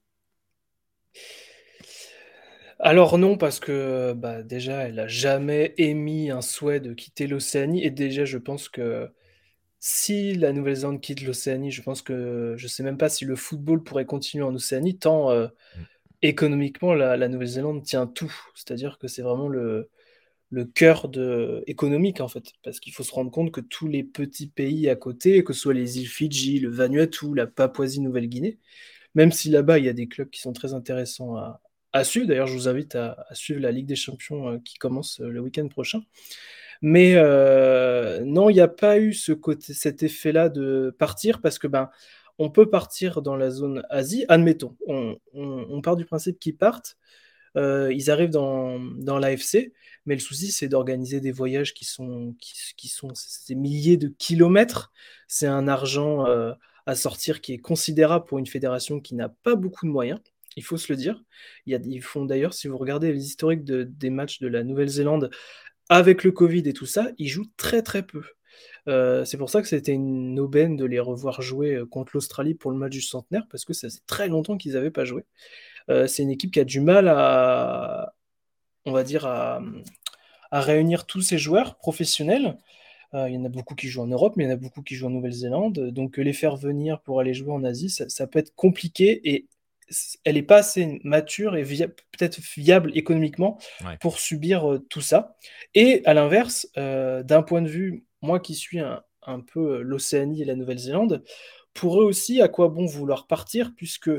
Alors 2.79 3.17
non, 3.17 3.37
parce 3.37 3.59
que, 3.59 4.13
bah, 4.13 4.41
déjà, 4.41 4.87
elle 4.87 4.99
a 4.99 5.07
jamais 5.07 5.73
émis 5.77 6.31
un 6.31 6.41
souhait 6.41 6.79
de 6.79 6.93
quitter 6.93 7.27
l'Océanie 7.27 7.83
et 7.83 7.91
déjà, 7.91 8.23
je 8.23 8.37
pense 8.37 8.69
que 8.69 9.09
si 9.79 10.33
la 10.35 10.53
Nouvelle-Zélande 10.53 11.01
quitte 11.01 11.21
l'Océanie, 11.21 11.71
je 11.71 11.81
pense 11.81 12.01
que 12.01 12.55
je 12.57 12.67
sais 12.67 12.83
même 12.83 12.97
pas 12.97 13.09
si 13.09 13.25
le 13.25 13.35
football 13.35 13.83
pourrait 13.83 14.05
continuer 14.05 14.43
en 14.43 14.55
Océanie 14.55 14.97
tant, 14.97 15.31
euh, 15.31 15.47
mmh. 15.47 15.81
économiquement 16.21 16.93
la 16.93 17.27
Nouvelle-Zélande 17.27 17.83
tient 17.83 18.07
tout. 18.07 18.33
C'est-à-dire 18.55 18.97
que 18.97 19.07
c'est 19.07 19.21
vraiment 19.21 19.49
le 19.49 19.89
le 20.49 20.65
cœur 20.65 21.09
de 21.09 21.63
économique, 21.67 22.21
en 22.21 22.27
fait. 22.27 22.53
Parce 22.63 22.79
qu'il 22.79 22.93
faut 22.93 23.03
se 23.03 23.13
rendre 23.13 23.31
compte 23.31 23.51
que 23.51 23.61
tous 23.61 23.87
les 23.87 24.03
petits 24.03 24.47
pays 24.47 24.89
à 24.89 24.95
côté, 24.95 25.43
que 25.43 25.53
ce 25.53 25.61
soit 25.61 25.73
les 25.73 25.99
îles 25.99 26.07
Fidji, 26.07 26.59
le 26.59 26.69
Vanuatu, 26.69 27.35
la 27.35 27.47
Papouasie-Nouvelle-Guinée 27.47 28.57
même 29.15 29.31
si 29.31 29.49
là-bas, 29.49 29.79
il 29.79 29.85
y 29.85 29.89
a 29.89 29.93
des 29.93 30.07
clubs 30.07 30.29
qui 30.29 30.41
sont 30.41 30.53
très 30.53 30.73
intéressants 30.73 31.35
à, 31.91 32.03
suivre. 32.03 32.27
D'ailleurs, 32.27 32.47
je 32.47 32.53
vous 32.53 32.67
invite 32.67 32.95
à, 32.95 33.25
suivre 33.33 33.59
la 33.59 33.71
Ligue 33.71 33.87
des 33.87 33.95
Champions 33.95 34.49
euh, 34.49 34.57
qui 34.63 34.77
commence 34.77 35.19
euh, 35.21 35.29
le 35.29 35.39
week-end 35.39 35.67
prochain. 35.67 36.01
Mais 36.81 37.15
euh, 37.15 38.21
non, 38.23 38.49
il 38.49 38.53
n'y 38.53 38.61
a 38.61 38.67
pas 38.67 38.99
eu 38.99 39.13
cet 39.13 40.03
effet-là 40.03 40.47
de 40.49 40.95
partir 40.97 41.41
parce 41.41 41.59
que 41.59 41.67
ben, 41.67 41.89
on 42.37 42.49
peut 42.49 42.69
partir 42.69 43.21
dans 43.21 43.35
la 43.35 43.49
zone 43.49 43.83
Asie. 43.89 44.23
Admettons, 44.29 44.77
on, 44.87 45.81
part 45.81 45.97
du 45.97 46.05
principe 46.05 46.39
qu'ils 46.39 46.55
partent. 46.55 46.97
ils 47.55 48.09
arrivent 48.09 48.29
dans, 48.29 48.79
dans 48.79 49.19
l'AFC, 49.19 49.73
mais 50.05 50.15
le 50.15 50.21
souci, 50.21 50.53
c'est 50.53 50.69
d'organiser 50.69 51.19
des 51.19 51.33
voyages 51.33 51.73
qui 51.73 51.83
sont, 51.83 52.33
qui, 52.39 52.87
sont 52.87 53.11
des 53.49 53.55
milliers 53.55 53.97
de 53.97 54.07
kilomètres. 54.07 54.93
C'est 55.27 55.47
un 55.47 55.67
argent 55.67 56.25
à 56.89 56.95
sortir 56.95 57.39
qui 57.41 57.53
est 57.53 57.59
considérable 57.59 58.25
pour 58.25 58.39
une 58.39 58.47
fédération 58.47 58.99
qui 58.99 59.13
n'a 59.13 59.29
pas 59.29 59.55
beaucoup 59.55 59.85
de 59.85 59.91
moyens. 59.91 60.19
Il 60.55 60.63
faut 60.63 60.77
se 60.77 60.91
le 60.91 60.97
dire. 60.97 61.21
ils 61.67 62.01
font 62.01 62.25
d'ailleurs, 62.25 62.53
si 62.53 62.67
vous 62.67 62.77
regardez 62.77 63.13
les 63.13 63.23
historiques 63.23 63.63
des 63.63 64.09
matchs 64.09 64.39
de 64.39 64.47
la 64.47 64.63
Nouvelle-Zélande 64.63 65.29
avec 65.89 66.23
le 66.23 66.31
Covid 66.31 66.63
et 66.67 66.73
tout 66.73 66.87
ça, 66.87 67.09
ils 67.19 67.27
jouent 67.27 67.51
très 67.57 67.83
très 67.83 68.03
peu. 68.03 68.23
Euh, 68.87 69.23
c'est 69.23 69.37
pour 69.37 69.51
ça 69.51 69.61
que 69.61 69.67
c'était 69.67 69.91
une 69.91 70.39
aubaine 70.39 70.77
de 70.77 70.85
les 70.85 70.99
revoir 70.99 71.43
jouer 71.43 71.75
euh, 71.75 71.85
contre 71.85 72.11
l'Australie 72.15 72.55
pour 72.55 72.71
le 72.71 72.77
match 72.77 72.91
du 72.91 73.01
centenaire, 73.01 73.45
parce 73.51 73.65
que 73.65 73.73
ça 73.73 73.87
faisait 73.87 74.01
très 74.07 74.27
longtemps 74.27 74.57
qu'ils 74.57 74.73
n'avaient 74.73 74.89
pas 74.89 75.05
joué. 75.05 75.25
Euh, 75.91 76.07
c'est 76.07 76.23
une 76.23 76.31
équipe 76.31 76.51
qui 76.51 76.59
a 76.59 76.65
du 76.65 76.81
mal 76.81 77.07
à, 77.07 78.13
on 78.85 78.91
va 78.91 79.03
dire, 79.03 79.27
à, 79.27 79.61
réunir 80.51 81.05
tous 81.05 81.21
ces 81.21 81.37
joueurs 81.37 81.77
professionnels. 81.77 82.57
Il 83.13 83.33
y 83.33 83.37
en 83.37 83.45
a 83.45 83.49
beaucoup 83.49 83.75
qui 83.75 83.87
jouent 83.87 84.03
en 84.03 84.07
Europe, 84.07 84.35
mais 84.37 84.43
il 84.43 84.47
y 84.47 84.49
en 84.51 84.53
a 84.53 84.57
beaucoup 84.57 84.83
qui 84.83 84.95
jouent 84.95 85.07
en 85.07 85.11
Nouvelle-Zélande. 85.11 85.89
Donc 85.89 86.17
les 86.17 86.33
faire 86.33 86.55
venir 86.55 87.01
pour 87.01 87.19
aller 87.19 87.33
jouer 87.33 87.51
en 87.51 87.63
Asie, 87.63 87.89
ça, 87.89 88.27
peut 88.27 88.39
être 88.39 88.53
compliqué 88.55 89.21
et 89.29 89.47
elle 90.23 90.35
n'est 90.35 90.43
pas 90.43 90.57
assez 90.57 90.99
mature 91.03 91.55
et 91.55 91.63
peut-être 91.63 92.39
viable 92.55 92.91
économiquement 92.95 93.57
pour 93.99 94.19
subir 94.19 94.79
tout 94.89 95.01
ça. 95.01 95.37
Et 95.73 96.03
à 96.05 96.13
l'inverse, 96.13 96.67
d'un 96.75 97.41
point 97.41 97.63
de 97.63 97.69
vue 97.69 98.05
moi 98.21 98.39
qui 98.39 98.55
suis 98.55 98.79
un, 98.79 99.03
peu 99.41 99.77
euh, 99.77 99.81
l'Océanie 99.81 100.41
et 100.41 100.45
la 100.45 100.55
Nouvelle-Zélande, 100.55 101.23
pour 101.73 102.01
eux 102.01 102.05
aussi, 102.05 102.41
à 102.41 102.47
quoi 102.47 102.67
bon 102.67 102.85
vouloir 102.85 103.27
partir, 103.27 103.73
puisque 103.75 104.11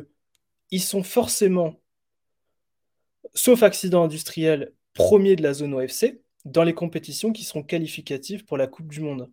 ils 0.71 0.83
sont 0.83 1.03
forcément, 1.03 1.81
sauf 3.35 3.63
accident 3.63 4.05
industriel, 4.05 4.73
premiers 4.95 5.37
de 5.37 5.43
la 5.43 5.53
zone 5.53 5.75
OFC, 5.75 6.21
dans 6.45 6.65
les 6.65 6.75
compétitions 6.75 7.33
qui 7.33 7.45
seront 7.45 7.63
qualificatives 7.63 8.45
pour 8.45 8.57
la 8.57 8.67
Coupe 8.67 8.89
du 8.89 9.01
Monde. 9.01 9.31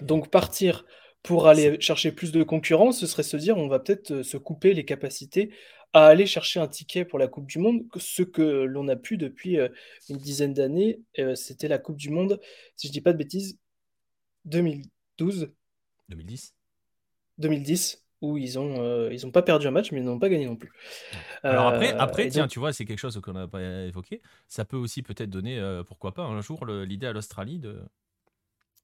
Donc 0.00 0.30
partir 0.30 0.84
pour 1.22 1.46
aller 1.46 1.80
chercher 1.80 2.12
plus 2.12 2.32
de 2.32 2.42
concurrence, 2.42 3.00
ce 3.00 3.06
serait 3.06 3.22
se 3.22 3.36
dire 3.36 3.56
on 3.56 3.68
va 3.68 3.78
peut-être 3.78 4.12
euh, 4.12 4.22
se 4.22 4.36
couper 4.36 4.74
les 4.74 4.84
capacités 4.84 5.54
à 5.92 6.06
aller 6.06 6.26
chercher 6.26 6.58
un 6.58 6.68
ticket 6.68 7.04
pour 7.04 7.18
la 7.18 7.28
Coupe 7.28 7.46
du 7.46 7.58
Monde, 7.58 7.84
ce 7.98 8.22
que 8.22 8.42
l'on 8.42 8.88
a 8.88 8.96
pu 8.96 9.18
depuis 9.18 9.58
euh, 9.58 9.68
une 10.08 10.16
dizaine 10.16 10.54
d'années. 10.54 11.00
C'était 11.34 11.68
la 11.68 11.78
Coupe 11.78 11.98
du 11.98 12.08
Monde, 12.08 12.40
si 12.76 12.86
je 12.88 12.92
dis 12.92 13.02
pas 13.02 13.12
de 13.12 13.18
bêtises, 13.18 13.58
2012. 14.46 15.52
2010 16.08 16.54
2010, 17.38 18.01
où 18.22 18.38
ils 18.38 18.58
ont, 18.58 18.76
euh, 18.78 19.12
ils 19.12 19.26
ont 19.26 19.30
pas 19.30 19.42
perdu 19.42 19.66
un 19.66 19.72
match, 19.72 19.92
mais 19.92 19.98
ils 19.98 20.04
n'ont 20.04 20.18
pas 20.18 20.28
gagné 20.28 20.46
non 20.46 20.56
plus. 20.56 20.72
Alors 21.42 21.66
après, 21.66 21.92
euh, 21.92 21.98
après 21.98 22.28
tiens, 22.28 22.46
tu 22.46 22.60
vois, 22.60 22.72
c'est 22.72 22.84
quelque 22.84 23.00
chose 23.00 23.20
qu'on 23.20 23.32
n'a 23.32 23.48
pas 23.48 23.60
évoqué. 23.60 24.22
Ça 24.48 24.64
peut 24.64 24.76
aussi 24.76 25.02
peut-être 25.02 25.28
donner, 25.28 25.58
euh, 25.58 25.82
pourquoi 25.82 26.14
pas, 26.14 26.22
un 26.22 26.40
jour, 26.40 26.64
l'idée 26.64 27.08
à 27.08 27.12
l'Australie 27.12 27.58
de. 27.58 27.82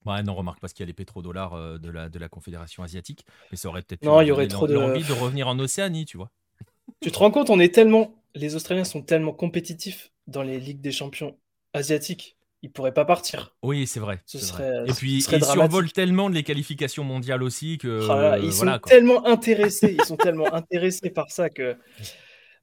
Ouais, 0.05 0.23
non, 0.23 0.35
remarque 0.35 0.61
parce 0.61 0.73
qu'il 0.73 0.83
y 0.83 0.87
a 0.87 0.89
les 0.89 0.93
pétrodollars 0.93 1.79
de, 1.79 1.91
la, 1.91 2.09
de 2.09 2.19
la 2.19 2.29
Confédération 2.29 2.83
asiatique, 2.83 3.25
mais 3.51 3.57
ça 3.57 3.69
aurait 3.69 3.83
peut-être 3.83 4.05
non, 4.05 4.21
il 4.21 4.29
y 4.29 4.31
aurait 4.31 4.49
trop 4.49 4.67
de 4.67 4.77
envie 4.77 5.05
de 5.05 5.13
revenir 5.13 5.49
en 5.49 5.59
Océanie, 5.59 6.05
tu 6.05 6.17
vois. 6.17 6.31
Tu 7.01 7.13
te 7.13 7.19
rends 7.19 7.31
compte, 7.31 7.51
on 7.51 7.61
est 7.61 7.75
tellement, 7.75 8.15
les 8.35 8.55
Australiens 8.55 8.85
sont 8.85 9.03
tellement 9.03 9.33
compétitifs 9.33 10.11
dans 10.27 10.43
les 10.43 10.59
ligues 10.59 10.81
des 10.81 10.93
champions 10.93 11.37
asiatiques 11.75 12.38
il 12.63 12.73
pourrait 12.73 12.95
pas 12.95 13.05
partir. 13.05 13.57
Oui, 13.63 13.87
c'est 13.87 14.01
vrai. 14.01 14.21
Ce 14.27 14.39
serait, 14.39 14.85
et 14.87 14.93
puis, 14.93 15.19
ils 15.19 15.45
survolent 15.45 15.93
tellement 15.93 16.29
les 16.29 16.43
qualifications 16.43 17.05
mondiales 17.05 17.43
aussi 17.43 17.79
que. 17.79 18.07
Oh 18.09 18.43
ils 18.43 18.53
sont 18.53 18.79
tellement 18.79 19.27
intéressés, 19.27 19.97
ils 19.99 20.05
sont 20.05 20.17
tellement 20.17 20.53
intéressés 20.53 21.11
par 21.11 21.31
ça 21.31 21.51
que. 21.51 21.77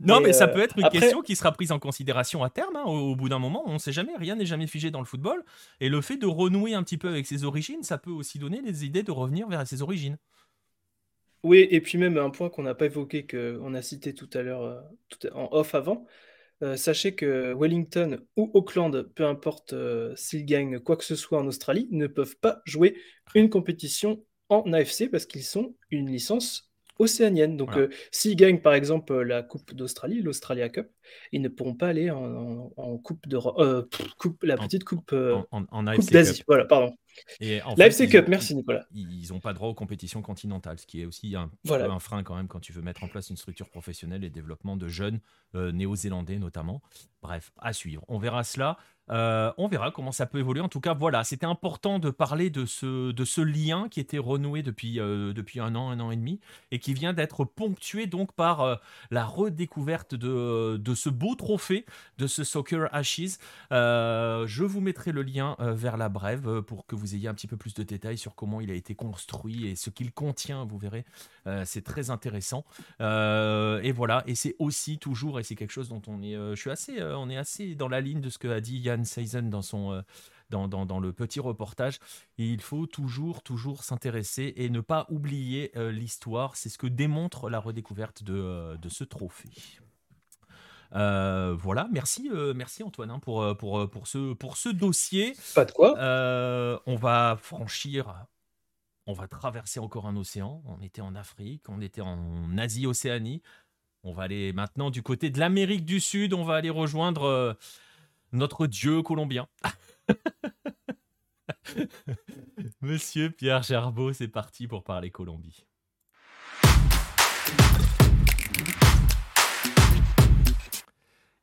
Non, 0.02 0.20
mais, 0.20 0.34
ça 0.34 0.46
euh, 0.46 0.54
peut 0.54 0.62
être 0.62 0.78
une 0.78 0.90
question 0.90 1.22
qui 1.22 1.38
sera 1.38 1.54
prise 1.54 1.72
en 1.72 1.80
considération 1.80 2.44
à 2.44 2.50
terme. 2.50 2.76
Hein, 2.76 2.84
au, 2.84 3.16
bout 3.16 3.30
d'un 3.30 3.40
moment, 3.40 3.64
on 3.66 3.74
ne 3.74 3.78
sait 3.78 3.94
jamais, 3.94 4.12
rien 4.18 4.36
n'est 4.36 4.46
jamais 4.46 4.68
figé 4.68 4.92
dans 4.92 5.00
le 5.00 5.06
football. 5.06 5.44
Et 5.80 5.88
le 5.88 6.02
fait 6.02 6.18
de 6.18 6.26
renouer 6.26 6.74
un 6.74 6.84
petit 6.84 6.98
peu 6.98 7.08
avec 7.08 7.26
ses 7.26 7.46
origines, 7.46 7.84
ça 7.84 7.98
peut 7.98 8.12
aussi 8.12 8.38
donner 8.38 8.62
des 8.62 8.86
idées 8.86 9.04
de 9.04 9.12
revenir 9.12 9.48
vers 9.48 9.66
ses 9.66 9.82
origines. 9.82 10.18
Oui, 11.44 11.68
et 11.70 11.80
puis 11.80 11.98
même 11.98 12.18
un 12.18 12.30
point 12.30 12.50
qu'on 12.50 12.64
n'a 12.64 12.76
pas 12.76 12.88
évoqué, 12.88 13.26
qu'on 13.26 13.74
a 13.74 13.82
cité 13.82 14.14
tout 14.14 14.30
à 14.34 14.42
l'heure 14.42 14.64
euh, 14.64 14.82
en 15.34 15.48
off 15.52 15.76
avant, 15.76 16.06
euh, 16.64 16.78
sachez 16.78 17.16
que 17.16 17.54
Wellington 17.54 18.20
ou 18.38 18.50
Auckland, 18.54 19.10
peu 19.14 19.26
importe 19.26 19.74
euh, 19.74 20.16
s'ils 20.16 20.46
gagnent 20.46 20.80
quoi 20.80 20.96
que 20.96 21.04
ce 21.04 21.16
soit 21.16 21.40
en 21.40 21.48
Australie, 21.48 21.90
ne 21.92 22.08
peuvent 22.08 22.38
pas 22.38 22.62
jouer 22.66 22.96
une 23.34 23.50
compétition 23.50 24.24
en 24.48 24.72
AFC 24.72 25.10
parce 25.12 25.26
qu'ils 25.26 25.44
sont 25.44 25.76
une 25.92 26.10
licence 26.10 26.72
océanienne. 26.98 27.58
Donc, 27.58 27.76
euh, 27.76 27.90
s'ils 28.12 28.38
gagnent 28.38 28.62
par 28.62 28.74
exemple 28.74 29.14
la 29.22 29.44
Coupe 29.44 29.74
d'Australie, 29.74 30.22
l'Australia 30.22 30.70
Cup, 30.70 30.90
ils 31.34 31.42
ne 31.42 31.50
pourront 31.50 31.76
pas 31.76 31.90
aller 31.90 32.10
en, 32.10 32.98
Coupe 33.04 33.28
d'Europe, 33.28 33.94
coupe, 34.18 34.44
la 34.44 34.56
petite 34.56 34.86
Coupe, 34.86 35.14
d'Asie. 35.14 36.44
Voilà, 36.48 36.64
pardon. 36.66 36.96
L'AFC 37.40 38.10
Cup, 38.10 38.28
merci 38.28 38.56
Nicolas. 38.56 38.86
Ils 38.94 39.28
n'ont 39.32 39.40
pas 39.40 39.54
droit 39.54 39.70
aux 39.70 39.74
compétitions 39.74 40.22
continentales, 40.22 40.80
ce 40.80 40.86
qui 40.86 41.02
est 41.02 41.06
aussi 41.06 41.36
un, 41.36 41.50
un 41.70 42.00
frein 42.00 42.24
quand 42.24 42.36
même 42.36 42.48
quand 42.48 42.60
tu 42.60 42.74
veux 42.74 42.82
mettre 42.82 43.04
en 43.04 43.08
place 43.08 43.30
une 43.30 43.38
structure 43.38 43.70
professionnelle 43.70 44.24
et 44.24 44.30
développement 44.30 44.78
de 44.78 44.88
jeunes 44.88 45.20
euh, 45.56 45.72
néo-zélandais 45.72 46.38
notamment. 46.38 46.82
Bref, 47.22 47.52
à 47.58 47.74
suivre. 47.74 48.04
On 48.08 48.20
verra 48.20 48.44
cela. 48.44 48.78
Euh, 49.12 49.52
on 49.58 49.68
verra 49.68 49.92
comment 49.92 50.12
ça 50.12 50.26
peut 50.26 50.40
évoluer. 50.40 50.62
En 50.62 50.70
tout 50.70 50.80
cas, 50.80 50.94
voilà, 50.94 51.24
c'était 51.24 51.46
important 51.46 52.00
de 52.00 52.10
parler 52.10 52.50
de 52.50 52.66
ce, 52.66 53.12
de 53.12 53.26
ce 53.26 53.42
lien 53.42 53.88
qui 53.90 54.00
était 54.00 54.18
renoué 54.18 54.64
depuis, 54.64 55.00
euh, 55.00 55.32
depuis 55.32 55.60
un 55.60 55.76
an, 55.76 55.92
un 55.92 56.00
an 56.00 56.12
et 56.12 56.16
demi, 56.16 56.40
et 56.72 56.80
qui 56.80 56.94
vient 56.94 57.14
d'être 57.14 57.46
ponctué 57.46 58.08
donc 58.08 58.34
par 58.34 58.80
la 59.12 59.26
redécouverte 59.26 60.16
de, 60.16 60.78
de 60.78 60.96
ce 60.96 61.10
beau 61.10 61.36
trophée, 61.36 61.86
de 62.18 62.28
ce 62.28 62.44
Soccer 62.44 62.90
Ashes. 62.94 63.38
je 63.72 64.64
vous 64.64 64.82
mettrai 64.82 65.12
le 65.12 65.22
lien 65.22 65.56
vers 65.60 65.98
la 65.98 66.10
brève 66.10 66.62
pour 66.62 66.86
que 66.86 66.96
vous 66.96 67.05
ayez 67.14 67.28
un 67.28 67.34
petit 67.34 67.48
peu 67.48 67.58
plus 67.58 67.74
de 67.74 67.84
détails 67.84 68.18
sur 68.18 68.34
comment 68.34 68.62
il 68.62 68.72
a 68.72 68.74
été 68.74 68.96
construit 68.96 69.68
et 69.68 69.76
ce 69.76 69.90
qu'il 69.90 70.12
contient, 70.12 70.66
vous 70.66 70.78
verrez. 70.78 71.06
c'est 71.66 71.84
très 71.84 72.10
intéressant. 72.10 72.66
et 73.00 73.92
voilà, 73.92 74.24
et 74.26 74.36
c'est 74.36 74.56
aussi 74.60 74.98
toujours, 74.98 75.40
et 75.40 75.44
c'est 75.44 75.56
quelque 75.56 75.72
chose 75.72 75.90
dont 75.90 76.02
on 76.08 76.22
est, 76.22 76.34
je 76.34 76.56
suis 76.56 76.72
assez, 76.72 77.02
on 77.04 77.30
est 77.30 77.38
assez 77.38 77.76
dans 77.76 77.88
la 77.88 78.02
ligne 78.02 78.22
de 78.22 78.30
ce 78.30 78.38
que 78.38 78.48
a 78.48 78.62
dit 78.62 78.78
Yann 78.78 79.06
Seisen 79.06 79.50
dans 79.50 79.62
son 79.62 79.92
euh, 79.92 80.02
dans, 80.50 81.00
le 81.00 81.12
petit 81.12 81.40
reportage. 81.40 82.00
il 82.38 82.62
faut 82.62 82.86
toujours, 82.86 83.42
toujours 83.42 83.84
s'intéresser 83.84 84.54
et 84.56 84.70
ne 84.70 84.80
pas 84.80 85.06
oublier 85.10 85.72
euh, 85.76 85.92
l'histoire. 85.92 86.56
C'est 86.56 86.70
ce 86.70 86.78
que 86.78 86.88
démontre 86.88 87.50
la 87.50 87.60
redécouverte 87.60 88.24
euh, 88.30 88.78
de 88.78 88.90
ce 88.90 89.04
trophée. 89.04 89.50
Voilà, 90.96 91.88
merci, 91.92 92.30
merci 92.56 92.84
Antoine 92.84 93.12
hein, 93.12 93.20
pour, 93.20 93.58
pour, 93.58 93.90
pour, 93.90 94.08
ce, 94.08 94.34
pour 94.34 94.58
ce 94.58 94.70
dossier. 94.70 95.36
Pas 95.54 95.66
de 95.66 95.72
quoi. 95.72 95.94
on 96.86 96.96
va 96.96 97.38
franchir, 97.42 98.26
on 99.08 99.14
va 99.14 99.28
traverser 99.28 99.80
encore 99.80 100.08
un 100.08 100.16
océan. 100.16 100.64
On 100.66 100.82
était 100.82 101.02
en 101.02 101.16
Afrique, 101.16 101.70
on 101.70 101.82
était 101.82 102.02
en 102.02 102.58
Asie-Océanie. 102.58 103.42
On 104.04 104.14
va 104.14 104.24
aller 104.24 104.54
maintenant 104.54 104.92
du 104.92 105.04
côté 105.04 105.30
de 105.30 105.40
l'Amérique 105.40 105.86
du 105.86 106.00
Sud. 106.00 106.34
On 106.34 106.44
va 106.44 106.56
aller 106.56 106.70
rejoindre 106.70 107.58
notre 108.32 108.68
dieu 108.68 109.02
colombien. 109.02 109.48
Monsieur 112.82 113.32
Pierre 113.32 113.64
Gerbeau, 113.64 114.14
c'est 114.14 114.28
parti 114.28 114.68
pour 114.68 114.84
parler 114.84 115.10
Colombie. 115.10 115.66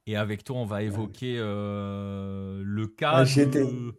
Et 0.06 0.16
avec 0.16 0.42
toi, 0.42 0.56
on 0.56 0.64
va 0.64 0.82
évoquer 0.82 1.36
euh, 1.38 2.60
le 2.64 2.88
cas 2.88 3.24
de, 3.24 3.94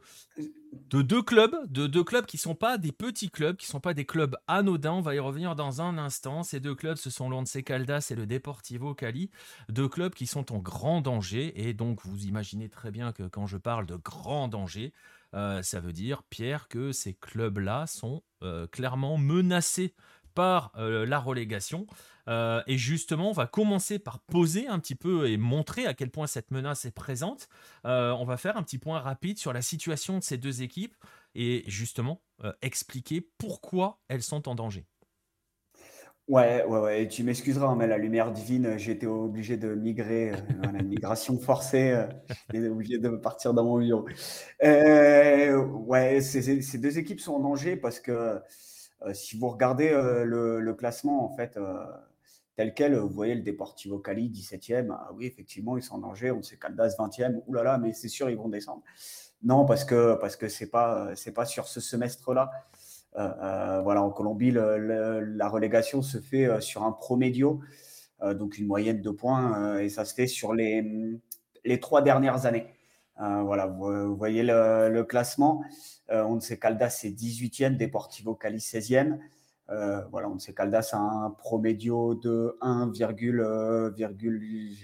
de, 0.90 1.02
deux 1.02 1.22
clubs, 1.22 1.56
de 1.72 1.88
deux 1.88 2.04
clubs 2.04 2.26
qui 2.26 2.38
sont 2.38 2.56
pas 2.56 2.78
des 2.78 2.92
petits 2.92 3.30
clubs, 3.30 3.56
qui 3.56 3.68
sont 3.68 3.80
pas 3.80 3.94
des 3.94 4.06
clubs 4.06 4.36
anodins. 4.48 4.94
On 4.94 5.02
va 5.02 5.16
y 5.16 5.20
revenir 5.20 5.56
dans 5.56 5.82
un 5.82 5.98
instant. 5.98 6.44
Ces 6.44 6.60
deux 6.60 6.76
clubs, 6.76 6.98
ce 6.98 7.10
sont 7.10 7.30
l'Once 7.30 7.58
Caldas 7.66 8.10
et 8.12 8.16
le 8.16 8.26
Deportivo 8.26 8.94
Cali, 8.94 9.32
deux 9.70 9.88
clubs 9.88 10.14
qui 10.14 10.28
sont 10.28 10.52
en 10.52 10.60
grand 10.60 11.00
danger. 11.00 11.54
Et 11.56 11.74
donc, 11.74 12.02
vous 12.04 12.26
imaginez 12.26 12.68
très 12.68 12.92
bien 12.92 13.14
que 13.14 13.24
quand 13.24 13.48
je 13.48 13.58
parle 13.58 13.86
de 13.86 13.96
grand 13.96 14.50
danger, 14.50 14.92
euh, 15.36 15.62
ça 15.62 15.80
veut 15.80 15.94
dire, 15.94 16.24
Pierre, 16.24 16.68
que 16.68 16.92
ces 16.92 17.14
clubs-là 17.14 17.88
sont 17.88 18.24
euh, 18.44 18.68
clairement 18.68 19.18
menacés 19.18 19.96
par 20.36 20.74
la 20.76 21.20
relégation. 21.20 21.86
Euh, 22.28 22.62
et 22.68 22.78
justement, 22.78 23.30
on 23.30 23.34
va 23.34 23.48
commencer 23.48 24.00
par 24.00 24.20
poser 24.20 24.68
un 24.68 24.80
petit 24.80 24.96
peu 24.96 25.30
et 25.30 25.38
montrer 25.38 25.86
à 25.86 25.94
quel 25.94 26.10
point 26.10 26.28
cette 26.28 26.52
menace 26.52 26.86
est 26.86 26.92
présente. 26.92 27.50
Euh, 27.86 28.12
on 28.12 28.26
va 28.26 28.38
faire 28.38 28.58
un 28.58 28.64
petit 28.64 28.78
point 28.78 29.00
rapide 29.00 29.38
sur 29.38 29.54
la 29.54 29.62
situation 29.62 30.18
de 30.18 30.24
ces 30.24 30.38
deux 30.38 30.62
équipes 30.62 30.96
et 31.36 31.64
justement 31.68 32.22
euh, 32.44 32.54
expliquer 32.62 33.28
pourquoi 33.38 34.00
elles 34.08 34.24
sont 34.24 34.48
en 34.48 34.56
danger. 34.56 34.86
Ouais, 36.30 36.64
ouais, 36.64 36.80
ouais. 36.80 37.08
tu 37.10 37.22
m'excuseras, 37.26 37.68
hein, 37.68 37.76
mais 37.76 37.86
la 37.86 37.98
lumière 37.98 38.32
divine, 38.32 38.78
été 38.80 39.06
obligé 39.06 39.58
de 39.58 39.76
migrer, 39.76 40.32
une 40.80 40.88
migration 40.88 41.38
forcée, 41.38 42.02
j'ai 42.54 42.70
obligé 42.70 42.98
de 42.98 43.10
partir 43.10 43.54
dans 43.54 43.66
mon 43.66 43.80
bureau. 43.80 44.06
ouais, 44.62 46.22
ces, 46.22 46.78
deux 46.78 46.98
équipes 46.98 47.20
sont 47.20 47.34
en 47.34 47.40
danger 47.40 47.76
parce 47.76 48.00
que 48.00 48.40
si 49.12 49.38
vous 49.38 49.50
regardez 49.50 49.90
le, 49.90 50.74
classement, 50.76 51.30
en 51.30 51.36
fait, 51.36 51.60
tel 52.56 52.74
quel, 52.74 52.96
vous 52.96 53.10
voyez 53.10 53.36
le 53.36 53.42
Deportivo 53.42 54.00
Cali, 54.00 54.30
17e, 54.30 54.92
ah 54.92 55.12
oui, 55.16 55.26
effectivement, 55.26 55.78
ils 55.78 55.84
sont 55.84 55.96
en 55.96 56.00
danger, 56.00 56.32
on 56.32 56.42
sait 56.42 56.58
Caldas, 56.58 56.96
20e, 56.98 57.42
oulala, 57.48 57.78
mais 57.78 57.94
c'est 57.94 58.10
sûr, 58.10 58.30
ils 58.30 58.38
vont 58.38 58.50
descendre. 58.50 58.84
Non, 59.44 59.66
parce 59.66 59.84
que 59.84 60.16
parce 60.16 60.38
que 60.38 60.66
pas 60.66 61.14
pas 61.36 61.46
sur 61.46 61.68
ce 61.68 61.82
semestre-là. 61.82 62.50
voilà, 63.84 64.02
en 64.02 64.10
Colombie, 64.10 64.52
la 64.52 65.50
relégation 65.50 66.02
se 66.02 66.20
fait 66.20 66.62
sur 66.62 66.84
un 66.84 66.92
promédio, 66.94 67.60
donc 68.22 68.58
une 68.58 68.68
moyenne 68.68 69.02
de 69.02 69.10
points, 69.10 69.80
et 69.80 69.90
ça 69.90 70.06
se 70.06 70.14
fait 70.14 70.28
sur 70.28 70.54
les, 70.54 71.20
les 71.66 71.80
trois 71.80 72.02
dernières 72.02 72.46
années. 72.46 72.68
voilà, 73.18 73.68
vous, 73.68 74.16
voyez 74.16 74.44
le, 74.44 75.04
classement. 75.04 75.64
On 76.10 76.40
sait 76.40 76.58
Caldas 76.58 76.92
c'est 76.92 77.10
18e, 77.10 77.76
Deportivo 77.76 78.36
Cali 78.36 78.60
16e. 78.60 79.20
Euh, 79.70 80.02
voilà, 80.12 80.30
on 80.30 80.38
sait 80.40 80.54
Caldas 80.54 80.90
a 80.94 80.98
un 80.98 81.30
promédio 81.32 82.16
de 82.16 82.58
1, 82.62 82.90
euh, 82.90 82.92
j'ai 82.96 83.06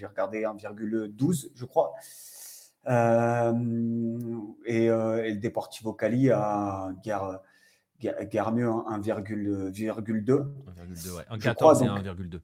regardé 0.06 0.44
1,12, 0.44 1.50
je 1.54 1.64
crois. 1.66 1.92
Euh, 2.88 3.52
et, 4.64 4.88
le 4.88 5.36
Deportivo 5.36 5.92
Cali 5.92 6.30
a 6.30 6.92
guère, 7.02 7.42
mieux 8.52 8.68
1,2. 8.68 9.72
1,2, 9.72 11.10
ouais. 11.14 11.24
En 11.28 11.38
14 11.38 11.82
et 11.82 11.86
1,2. 11.86 12.40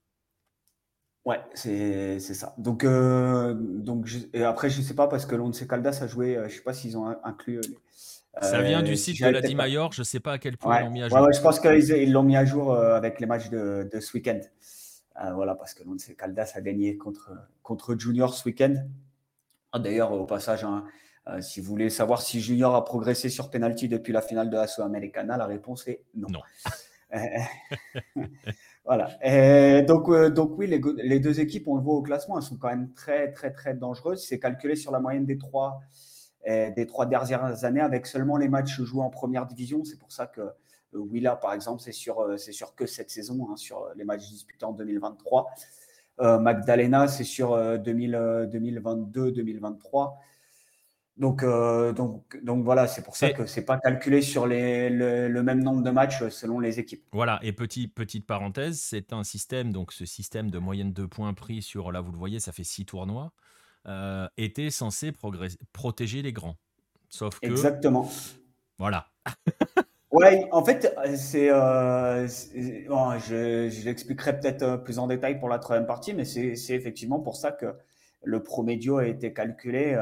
Ouais, 1.24 1.40
c'est 1.54 2.20
ça. 2.20 2.54
Donc, 2.58 2.84
donc 2.84 4.08
et 4.34 4.44
après, 4.44 4.68
je 4.68 4.80
ne 4.80 4.84
sais 4.84 4.94
pas, 4.94 5.08
parce 5.08 5.24
que 5.24 5.34
l'Once 5.34 5.66
Caldas 5.66 6.00
a 6.02 6.06
joué, 6.06 6.34
je 6.34 6.40
ne 6.42 6.48
sais 6.48 6.60
pas 6.60 6.74
s'ils 6.74 6.98
ont 6.98 7.16
inclus 7.24 7.62
ça 8.42 8.62
vient 8.62 8.82
du 8.82 8.92
euh, 8.92 8.96
site 8.96 9.22
de 9.22 9.28
la 9.28 9.40
Dimayor, 9.40 9.92
je 9.92 10.02
ne 10.02 10.04
sais 10.04 10.20
pas 10.20 10.32
à 10.32 10.38
quel 10.38 10.56
point 10.56 10.80
ils 10.80 10.84
l'ont 10.84 10.90
mis 10.90 11.02
à 11.02 11.08
jour. 11.08 11.20
Ouais, 11.20 11.32
je 11.32 11.40
pense 11.40 11.60
qu'ils 11.60 12.12
l'ont 12.12 12.22
mis 12.22 12.36
à 12.36 12.44
jour 12.44 12.72
euh, 12.72 12.94
avec 12.94 13.20
les 13.20 13.26
matchs 13.26 13.48
de, 13.48 13.88
ce 13.98 14.12
week-end. 14.14 14.40
Euh, 15.24 15.32
voilà, 15.32 15.54
parce 15.54 15.72
que 15.72 15.82
Lance 15.84 16.10
Caldas 16.18 16.52
a 16.54 16.60
gagné 16.60 16.98
contre, 16.98 17.32
contre 17.62 17.98
Junior 17.98 18.34
ce 18.34 18.44
week-end. 18.46 18.74
Ah, 19.72 19.78
d'ailleurs, 19.78 20.12
au 20.12 20.26
passage, 20.26 20.64
hein, 20.64 20.84
si 21.40 21.60
vous 21.60 21.66
voulez 21.66 21.88
savoir 21.88 22.20
si 22.20 22.40
Junior 22.40 22.74
a 22.74 22.84
progressé 22.84 23.30
sur 23.30 23.50
penalty 23.50 23.88
depuis 23.88 24.12
la 24.12 24.20
finale 24.20 24.50
de 24.50 24.56
la 24.56 24.66
Americana, 24.84 25.36
la 25.36 25.46
réponse 25.46 25.88
est 25.88 26.04
non. 26.14 26.28
Non. 26.30 26.40
voilà. 28.84 29.16
Et 29.22 29.82
donc, 29.82 30.12
donc 30.32 30.58
oui, 30.58 30.66
les, 30.66 30.80
les, 31.02 31.20
deux 31.20 31.40
équipes, 31.40 31.68
on 31.68 31.76
le 31.76 31.82
voit 31.82 31.94
au 31.94 32.02
classement, 32.02 32.36
elles 32.36 32.44
sont 32.44 32.56
quand 32.56 32.68
même 32.68 32.92
très, 32.92 33.32
très, 33.32 33.50
très 33.50 33.74
dangereuses. 33.74 34.24
C'est 34.26 34.38
calculé 34.38 34.76
sur 34.76 34.92
la 34.92 35.00
moyenne 35.00 35.24
des 35.24 35.38
trois 35.38 35.80
des 36.46 36.86
trois 36.86 37.06
dernières 37.06 37.64
années 37.64 37.80
avec 37.80 38.06
seulement 38.06 38.36
les 38.36 38.48
matchs 38.48 38.80
joués 38.80 39.02
en 39.02 39.10
première 39.10 39.46
division. 39.46 39.84
C'est 39.84 39.98
pour 39.98 40.12
ça 40.12 40.26
que 40.26 40.42
euh, 40.94 40.98
Willa, 40.98 41.36
par 41.36 41.52
exemple, 41.52 41.82
c'est 41.82 41.92
sur, 41.92 42.20
euh, 42.20 42.36
c'est 42.36 42.52
sur 42.52 42.74
que 42.74 42.86
cette 42.86 43.10
saison, 43.10 43.48
hein, 43.50 43.56
sur 43.56 43.88
les 43.96 44.04
matchs 44.04 44.28
disputés 44.28 44.64
en 44.64 44.72
2023. 44.72 45.50
Euh, 46.20 46.38
Magdalena, 46.38 47.08
c'est 47.08 47.24
sur 47.24 47.56
2022-2023. 47.56 50.14
Donc, 51.18 51.42
donc, 51.94 52.38
donc 52.44 52.62
voilà, 52.62 52.86
c'est 52.86 53.02
pour 53.02 53.16
ça 53.16 53.32
que 53.32 53.46
c'est 53.46 53.64
pas 53.64 53.78
calculé 53.78 54.20
sur 54.20 54.46
les, 54.46 54.90
le, 54.90 55.42
même 55.42 55.64
nombre 55.64 55.82
de 55.82 55.90
matchs 55.90 56.28
selon 56.28 56.60
les 56.60 56.78
équipes. 56.78 57.06
Voilà, 57.10 57.38
et 57.42 57.52
petit, 57.52 57.88
petite 57.88 58.26
parenthèse, 58.26 58.78
c'est 58.78 59.14
un 59.14 59.24
système, 59.24 59.72
donc 59.72 59.94
ce 59.94 60.04
système 60.04 60.50
de 60.50 60.58
moyenne 60.58 60.92
de 60.92 61.06
points 61.06 61.32
pris 61.32 61.62
sur, 61.62 61.90
là 61.90 62.02
vous 62.02 62.12
le 62.12 62.18
voyez, 62.18 62.38
ça 62.38 62.52
fait 62.52 62.64
six 62.64 62.84
tournois. 62.84 63.32
Euh, 63.88 64.26
était 64.36 64.70
censé 64.70 65.12
protéger 65.72 66.20
les 66.20 66.32
grands. 66.32 66.56
Sauf 67.08 67.38
que. 67.38 67.46
Exactement. 67.46 68.10
Voilà. 68.78 69.06
ouais, 70.10 70.48
en 70.50 70.64
fait, 70.64 70.92
c'est. 71.14 71.50
Euh, 71.50 72.26
je, 72.26 73.84
l'expliquerai 73.84 74.40
peut-être 74.40 74.62
euh, 74.62 74.76
plus 74.76 74.98
en 74.98 75.06
détail 75.06 75.38
pour 75.38 75.48
la 75.48 75.60
troisième 75.60 75.86
partie, 75.86 76.14
mais 76.14 76.24
c'est 76.24 76.74
effectivement 76.74 77.20
pour 77.20 77.36
ça 77.36 77.52
que 77.52 77.76
le 78.24 78.42
promédio 78.42 78.98
a 78.98 79.06
été 79.06 79.32
calculé. 79.32 79.96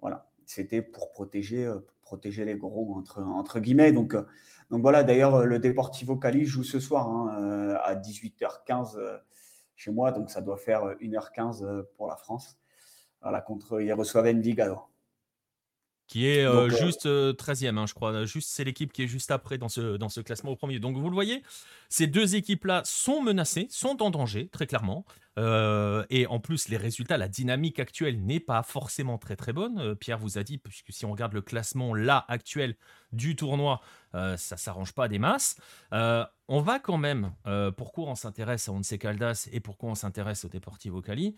voilà, 0.00 0.30
c'était 0.44 0.80
pour 0.80 1.10
protéger, 1.10 1.68
protéger 2.02 2.44
les 2.44 2.54
gros, 2.54 2.94
entre, 2.96 3.20
entre 3.22 3.58
guillemets. 3.58 3.90
Donc, 3.90 4.14
donc 4.70 4.82
voilà, 4.82 5.02
d'ailleurs, 5.02 5.44
le 5.44 5.58
Deportivo 5.58 6.14
Cali 6.14 6.44
joue 6.44 6.62
ce 6.62 6.78
soir 6.78 7.08
hein, 7.08 7.76
à 7.82 7.96
18h15 7.96 9.20
chez 9.74 9.90
moi, 9.90 10.12
donc 10.12 10.30
ça 10.30 10.40
doit 10.42 10.58
faire 10.58 10.94
1h15 11.00 11.86
pour 11.96 12.06
la 12.06 12.14
France. 12.14 12.56
Voilà, 13.26 13.40
contre, 13.40 13.80
reçoivent 13.94 14.28
Envigado. 14.28 14.78
Qui 16.06 16.28
est 16.28 16.44
euh, 16.44 16.66
euh, 16.66 16.70
juste 16.70 17.06
13e, 17.06 17.74
euh, 17.74 17.80
hein, 17.80 17.86
je 17.86 17.94
crois. 17.94 18.24
Juste, 18.24 18.50
c'est 18.52 18.62
l'équipe 18.62 18.92
qui 18.92 19.02
est 19.02 19.08
juste 19.08 19.32
après 19.32 19.58
dans 19.58 19.68
ce, 19.68 19.96
dans 19.96 20.08
ce 20.08 20.20
classement 20.20 20.52
au 20.52 20.54
premier. 20.54 20.78
Donc 20.78 20.96
vous 20.96 21.08
le 21.08 21.14
voyez, 21.14 21.42
ces 21.88 22.06
deux 22.06 22.36
équipes-là 22.36 22.82
sont 22.84 23.20
menacées, 23.20 23.66
sont 23.68 24.00
en 24.00 24.10
danger, 24.10 24.46
très 24.46 24.68
clairement. 24.68 25.04
et 25.36 26.26
en 26.28 26.38
plus, 26.38 26.68
les 26.68 26.76
résultats, 26.76 27.18
la 27.18 27.26
dynamique 27.26 27.80
actuelle 27.80 28.24
n'est 28.24 28.38
pas 28.38 28.62
forcément 28.62 29.18
très 29.18 29.34
très 29.34 29.52
bonne. 29.52 29.96
Pierre 29.96 30.18
vous 30.18 30.38
a 30.38 30.44
dit, 30.44 30.58
puisque 30.58 30.92
si 30.92 31.04
on 31.04 31.10
regarde 31.10 31.32
le 31.32 31.42
classement 31.42 31.94
là 31.94 32.24
actuel 32.28 32.76
du 33.10 33.34
tournoi, 33.34 33.80
ça 34.12 34.56
s'arrange 34.56 34.92
pas 34.92 35.08
des 35.08 35.18
masses. 35.18 35.56
on 35.90 36.60
va 36.60 36.78
quand 36.78 36.98
même, 36.98 37.32
pourquoi 37.76 38.04
on 38.04 38.14
s'intéresse 38.14 38.68
à 38.68 38.72
Once 38.72 38.94
Caldas 39.00 39.48
et 39.50 39.58
pourquoi 39.58 39.90
on 39.90 39.96
s'intéresse 39.96 40.44
au 40.44 40.48
Deportivo 40.48 41.02
Cali? 41.02 41.34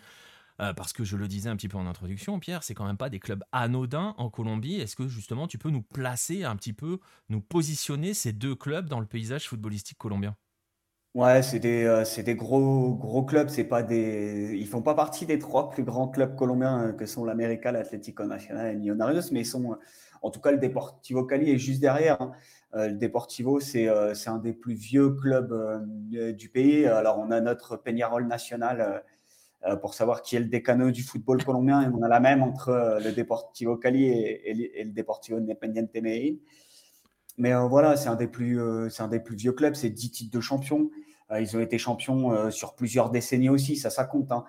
Euh, 0.61 0.73
parce 0.73 0.93
que 0.93 1.05
je 1.05 1.17
le 1.17 1.29
disais 1.29 1.49
un 1.49 1.57
petit 1.57 1.69
peu 1.69 1.79
en 1.79 1.87
introduction, 1.87 2.39
Pierre, 2.41 2.63
c'est 2.63 2.75
quand 2.75 2.87
même 2.87 2.97
pas 2.97 3.11
des 3.11 3.21
clubs 3.21 3.45
anodins 3.53 4.15
en 4.19 4.31
Colombie. 4.31 4.81
Est-ce 4.81 4.97
que 4.97 5.09
justement 5.09 5.47
tu 5.47 5.59
peux 5.59 5.71
nous 5.71 5.83
placer 5.83 6.45
un 6.45 6.57
petit 6.57 6.73
peu, 6.73 6.99
nous 7.29 7.41
positionner 7.41 8.15
ces 8.15 8.33
deux 8.33 8.55
clubs 8.55 8.89
dans 8.89 9.01
le 9.01 9.07
paysage 9.07 9.49
footballistique 9.49 9.99
colombien? 9.99 10.37
Ouais, 11.15 11.43
c'est 11.43 11.59
des, 11.59 11.85
euh, 11.85 12.05
des 12.23 12.35
gros, 12.37 12.95
gros 12.95 13.25
clubs. 13.25 13.49
C'est 13.49 13.65
pas 13.65 13.83
des, 13.83 14.55
ils 14.57 14.67
font 14.67 14.83
pas 14.83 14.95
partie 14.95 15.27
des 15.27 15.39
trois 15.39 15.71
plus 15.71 15.83
grands 15.83 16.09
clubs 16.09 16.37
colombiens 16.37 16.89
euh, 16.89 16.93
que 16.93 17.07
sont 17.07 17.25
l'América, 17.25 17.73
l'Atlético 17.73 18.25
Nacional 18.25 18.73
et 18.73 18.77
Millonarios, 18.77 19.33
mais 19.33 19.41
ils 19.41 19.47
sont, 19.47 19.77
en 20.23 20.31
tout 20.31 20.41
cas, 20.41 20.53
le 20.53 20.59
Deportivo 20.59 21.25
Cali 21.25 21.51
est 21.51 21.59
juste 21.59 21.81
derrière. 21.81 22.21
Hein. 22.21 22.33
le 22.75 22.93
Deportivo, 22.93 23.59
c'est 23.59 23.89
un 23.89 24.39
des 24.39 24.53
plus 24.53 24.75
vieux 24.75 25.11
clubs 25.11 25.53
du 26.11 26.49
pays. 26.51 26.87
Alors, 26.87 27.19
on 27.19 27.31
a 27.31 27.41
notre 27.41 27.77
Peñarol 27.77 28.27
national 28.27 28.81
euh, 28.81 28.99
pour 29.81 29.95
savoir 29.95 30.23
qui 30.23 30.37
est 30.37 30.41
le 30.41 30.47
décano 30.47 30.91
du 30.91 31.03
football 31.03 31.45
colombien. 31.45 31.83
Et 31.83 31.93
on 31.93 32.03
a 32.03 32.09
la 32.09 32.21
même 32.21 32.43
entre 32.43 32.69
euh, 32.71 33.01
le 33.01 33.13
Deportivo 33.13 33.77
Cali 33.77 34.07
et, 34.07 34.85
le 34.85 34.91
Deportivo 34.91 35.39
Independiente 35.39 35.93
Medellín. 35.95 36.39
Mais 37.39 37.53
euh, 37.53 37.67
voilà, 37.67 37.97
c'est 37.97 38.09
un, 38.09 38.17
des 38.17 38.27
plus, 38.27 38.61
un 38.61 39.09
des 39.09 39.21
plus 39.21 39.37
vieux 39.37 39.53
clubs, 39.53 39.75
c'est 39.75 39.91
10 39.91 40.11
titres 40.11 40.37
de 40.37 40.41
champion. 40.41 40.91
ils 41.39 41.57
ont 41.57 41.61
été 41.61 41.79
champions 41.79 42.51
sur 42.51 42.75
plusieurs 42.75 43.11
décennies 43.11 43.51
aussi, 43.51 43.77
ça, 43.77 43.91
ça 43.91 44.05
compte. 44.05 44.33
Hein. 44.33 44.45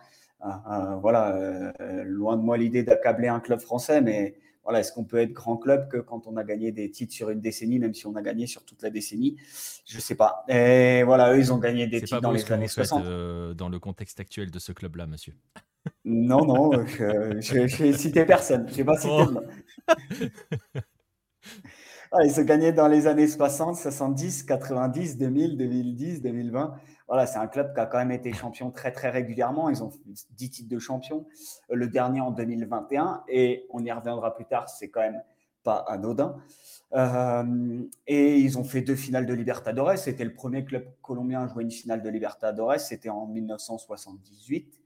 voilà, 1.01 1.73
loin 2.03 2.35
de 2.37 2.41
moi 2.41 2.57
l'idée 2.57 2.83
d'accabler 2.83 3.27
un 3.27 3.39
club 3.39 3.59
français, 3.59 4.01
mais 4.01 4.35
voilà, 4.63 4.79
est-ce 4.79 4.91
qu'on 4.91 5.03
peut 5.03 5.17
être 5.17 5.33
grand 5.33 5.57
club 5.57 5.89
que 5.89 5.97
quand 5.97 6.27
on 6.27 6.37
a 6.37 6.43
gagné 6.43 6.71
des 6.71 6.91
titres 6.91 7.13
sur 7.13 7.29
une 7.29 7.41
décennie, 7.41 7.79
même 7.79 7.93
si 7.93 8.05
on 8.05 8.15
a 8.15 8.21
gagné 8.21 8.45
sur 8.45 8.63
toute 8.65 8.81
la 8.81 8.89
décennie? 8.89 9.37
Je 9.85 9.97
ne 9.97 10.01
sais 10.01 10.15
pas. 10.15 10.43
Et 10.47 11.03
voilà, 11.03 11.33
eux, 11.33 11.39
ils 11.39 11.51
ont 11.53 11.57
gagné 11.57 11.87
des 11.87 12.01
titres 12.01 12.21
dans 12.21 12.31
les 12.31 12.51
années 12.51 12.67
60. 12.67 13.03
Euh, 13.05 13.53
dans 13.53 13.69
le 13.69 13.79
contexte 13.79 14.19
actuel 14.19 14.51
de 14.51 14.59
ce 14.59 14.71
club-là, 14.71 15.07
monsieur. 15.07 15.33
Non, 16.03 16.45
non, 16.45 16.71
je 16.87 17.83
n'ai 17.83 17.93
cité 17.93 18.25
personne. 18.25 18.67
Je 18.69 18.77
n'ai 18.77 18.83
pas 18.83 18.97
cité 18.97 19.13
oh. 19.13 19.39
ils 22.23 22.39
ont 22.39 22.43
gagné 22.43 22.71
dans 22.71 22.87
les 22.87 23.07
années 23.07 23.27
60, 23.27 23.75
70, 23.75 24.43
90, 24.43 25.17
2000, 25.17 25.57
2010, 25.57 26.21
2020 26.21 26.73
voilà, 27.09 27.25
c'est 27.25 27.39
un 27.39 27.47
club 27.47 27.73
qui 27.73 27.79
a 27.79 27.87
quand 27.87 27.97
même 27.97 28.11
été 28.11 28.31
champion 28.31 28.69
très 28.69 28.91
très 28.91 29.09
régulièrement. 29.09 29.69
Ils 29.69 29.83
ont 29.83 29.91
10 30.05 30.49
titres 30.51 30.69
de 30.69 30.77
champion, 30.77 31.25
le 31.69 31.87
dernier 31.87 32.21
en 32.21 32.29
2021, 32.29 33.23
et 33.27 33.65
on 33.71 33.83
y 33.83 33.91
reviendra 33.91 34.35
plus 34.35 34.45
tard, 34.45 34.69
c'est 34.69 34.89
quand 34.89 35.01
même 35.01 35.21
pas 35.63 35.77
anodin. 35.87 36.37
Euh, 36.93 37.83
et 38.05 38.37
ils 38.37 38.59
ont 38.59 38.63
fait 38.63 38.81
deux 38.81 38.95
finales 38.95 39.25
de 39.25 39.33
Libertadores. 39.33 39.97
C'était 39.97 40.23
le 40.23 40.33
premier 40.33 40.63
club 40.63 40.85
colombien 41.01 41.41
à 41.41 41.47
jouer 41.47 41.63
une 41.63 41.71
finale 41.71 42.03
de 42.03 42.09
Libertadores. 42.09 42.79
C'était 42.79 43.09
en 43.09 43.25
1978, 43.25 44.79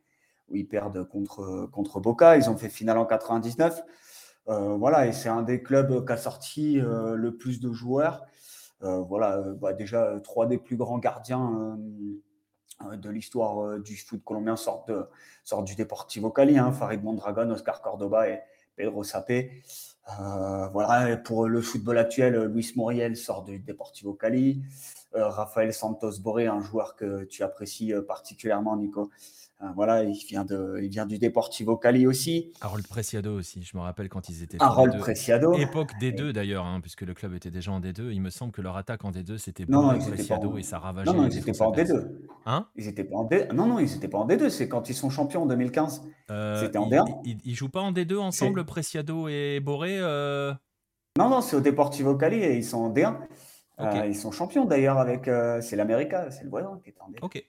où 0.48 0.56
ils 0.56 0.68
perdent 0.68 1.04
contre, 1.04 1.68
contre 1.74 2.00
Boca. 2.00 2.38
Ils 2.38 2.50
ont 2.50 2.56
fait 2.58 2.70
finale 2.70 2.98
en 2.98 3.06
99. 3.06 3.82
Euh, 4.48 4.76
voilà, 4.78 5.08
et 5.08 5.14
c'est 5.14 5.30
un 5.30 5.42
des 5.42 5.62
clubs 5.62 6.06
qui 6.06 6.12
a 6.12 6.18
sorti 6.18 6.80
euh, 6.80 7.16
le 7.16 7.36
plus 7.36 7.60
de 7.60 7.72
joueurs. 7.74 8.26
Euh, 8.84 9.00
voilà, 9.02 9.38
euh, 9.38 9.54
bah, 9.54 9.74
déjà, 9.74 10.04
euh, 10.06 10.20
trois 10.20 10.46
des 10.46 10.58
plus 10.58 10.76
grands 10.76 11.00
gardiens 11.00 11.78
de 12.98 13.10
l'histoire 13.10 13.80
du 13.80 13.96
foot 13.96 14.22
colombien 14.26 14.58
sortent, 14.58 14.92
sortent 15.44 15.66
du 15.66 15.76
Deportivo 15.76 16.32
Cali, 16.32 16.58
hein, 16.58 16.74
Farid 16.74 17.02
Mondragon, 17.02 17.50
Oscar 17.52 17.82
Cordoba 17.82 18.28
et 18.28 18.42
Pedro 18.76 19.04
Sapé. 19.04 19.64
voilà, 20.74 21.16
pour 21.18 21.48
le 21.48 21.62
football 21.62 21.98
actuel, 21.98 22.36
Luis 22.46 22.74
Moriel 22.76 23.16
sort 23.16 23.44
du 23.44 23.60
Deportivo 23.60 24.14
Cali. 24.14 24.64
Rafael 25.14 25.72
Santos 25.72 26.20
Boré, 26.20 26.48
un 26.48 26.62
joueur 26.62 26.96
que 26.96 27.24
tu 27.24 27.44
apprécies 27.44 27.94
particulièrement, 28.06 28.76
Nico, 28.76 29.12
voilà, 29.76 30.04
il 30.04 30.14
vient, 30.28 30.44
de, 30.44 30.80
il 30.82 30.90
vient 30.90 31.06
du 31.06 31.18
Deportivo 31.18 31.78
Cali 31.78 32.06
aussi. 32.06 32.52
Harold 32.62 32.86
Preciado 32.88 33.38
aussi, 33.38 33.64
je 33.64 33.78
me 33.78 33.82
rappelle 33.82 34.10
quand 34.10 34.30
ils 34.30 34.44
étaient. 34.44 34.58
Harold 34.60 34.98
Preciado. 34.98 35.54
Époque 35.54 35.92
D2 36.02 36.32
d'ailleurs, 36.32 36.66
hein, 36.66 36.82
puisque 36.82 37.02
le 37.02 37.14
club 37.14 37.34
était 37.34 37.52
déjà 37.52 37.72
en 37.72 37.80
D2. 37.80 38.12
Il 38.12 38.22
me 38.22 38.30
semble 38.30 38.52
que 38.52 38.62
leur 38.62 38.76
attaque 38.76 39.06
en 39.06 39.12
D2 39.12 39.38
c'était 39.38 39.66
non, 39.68 39.98
Preciado 40.00 40.58
et 40.58 40.64
ça 40.64 40.80
ravageait. 40.80 41.12
Non, 41.12 41.22
non, 41.22 41.30
ils 41.30 41.36
n'étaient 41.36 41.54
pas 41.54 41.66
en 41.66 41.72
D2. 41.72 42.12
Hein 42.46 42.68
ils 42.76 42.88
étaient 42.88 43.04
pas 43.04 43.16
en 43.16 43.24
D... 43.24 43.48
Non, 43.54 43.68
non, 43.68 43.80
ils 43.80 43.92
n'étaient 43.92 44.08
pas 44.08 44.18
en 44.18 44.28
D2. 44.28 44.50
C'est 44.50 44.68
quand 44.68 44.90
ils 44.90 44.96
sont 44.96 45.10
champions 45.10 45.44
en 45.44 45.46
2015. 45.46 46.04
Euh, 46.32 46.60
c'était 46.60 46.78
en 46.78 46.90
D1. 46.90 47.06
Ils, 47.24 47.38
ne 47.46 47.56
jouent 47.56 47.70
pas 47.70 47.82
en 47.82 47.94
D2 47.94 48.18
ensemble, 48.18 48.66
Preciado 48.66 49.28
et 49.30 49.60
Boré 49.62 49.98
euh 50.00 50.54
Non, 51.18 51.30
non, 51.30 51.42
c'est 51.42 51.56
au 51.56 51.62
Deportivo 51.62 52.16
Cali 52.16 52.38
et 52.38 52.58
ils 52.58 52.66
sont 52.66 52.80
en 52.80 52.94
D1. 52.94 53.16
ils 54.08 54.16
sont 54.16 54.32
champions 54.32 54.66
d'ailleurs 54.66 54.98
avec. 54.98 55.30
c'est 55.62 55.76
l'América, 55.76 56.32
c'est 56.32 56.44
le 56.44 56.50
voisin 56.50 56.80
qui 56.84 56.90
est 56.90 56.96
en 57.00 57.26
Ok. 57.26 57.46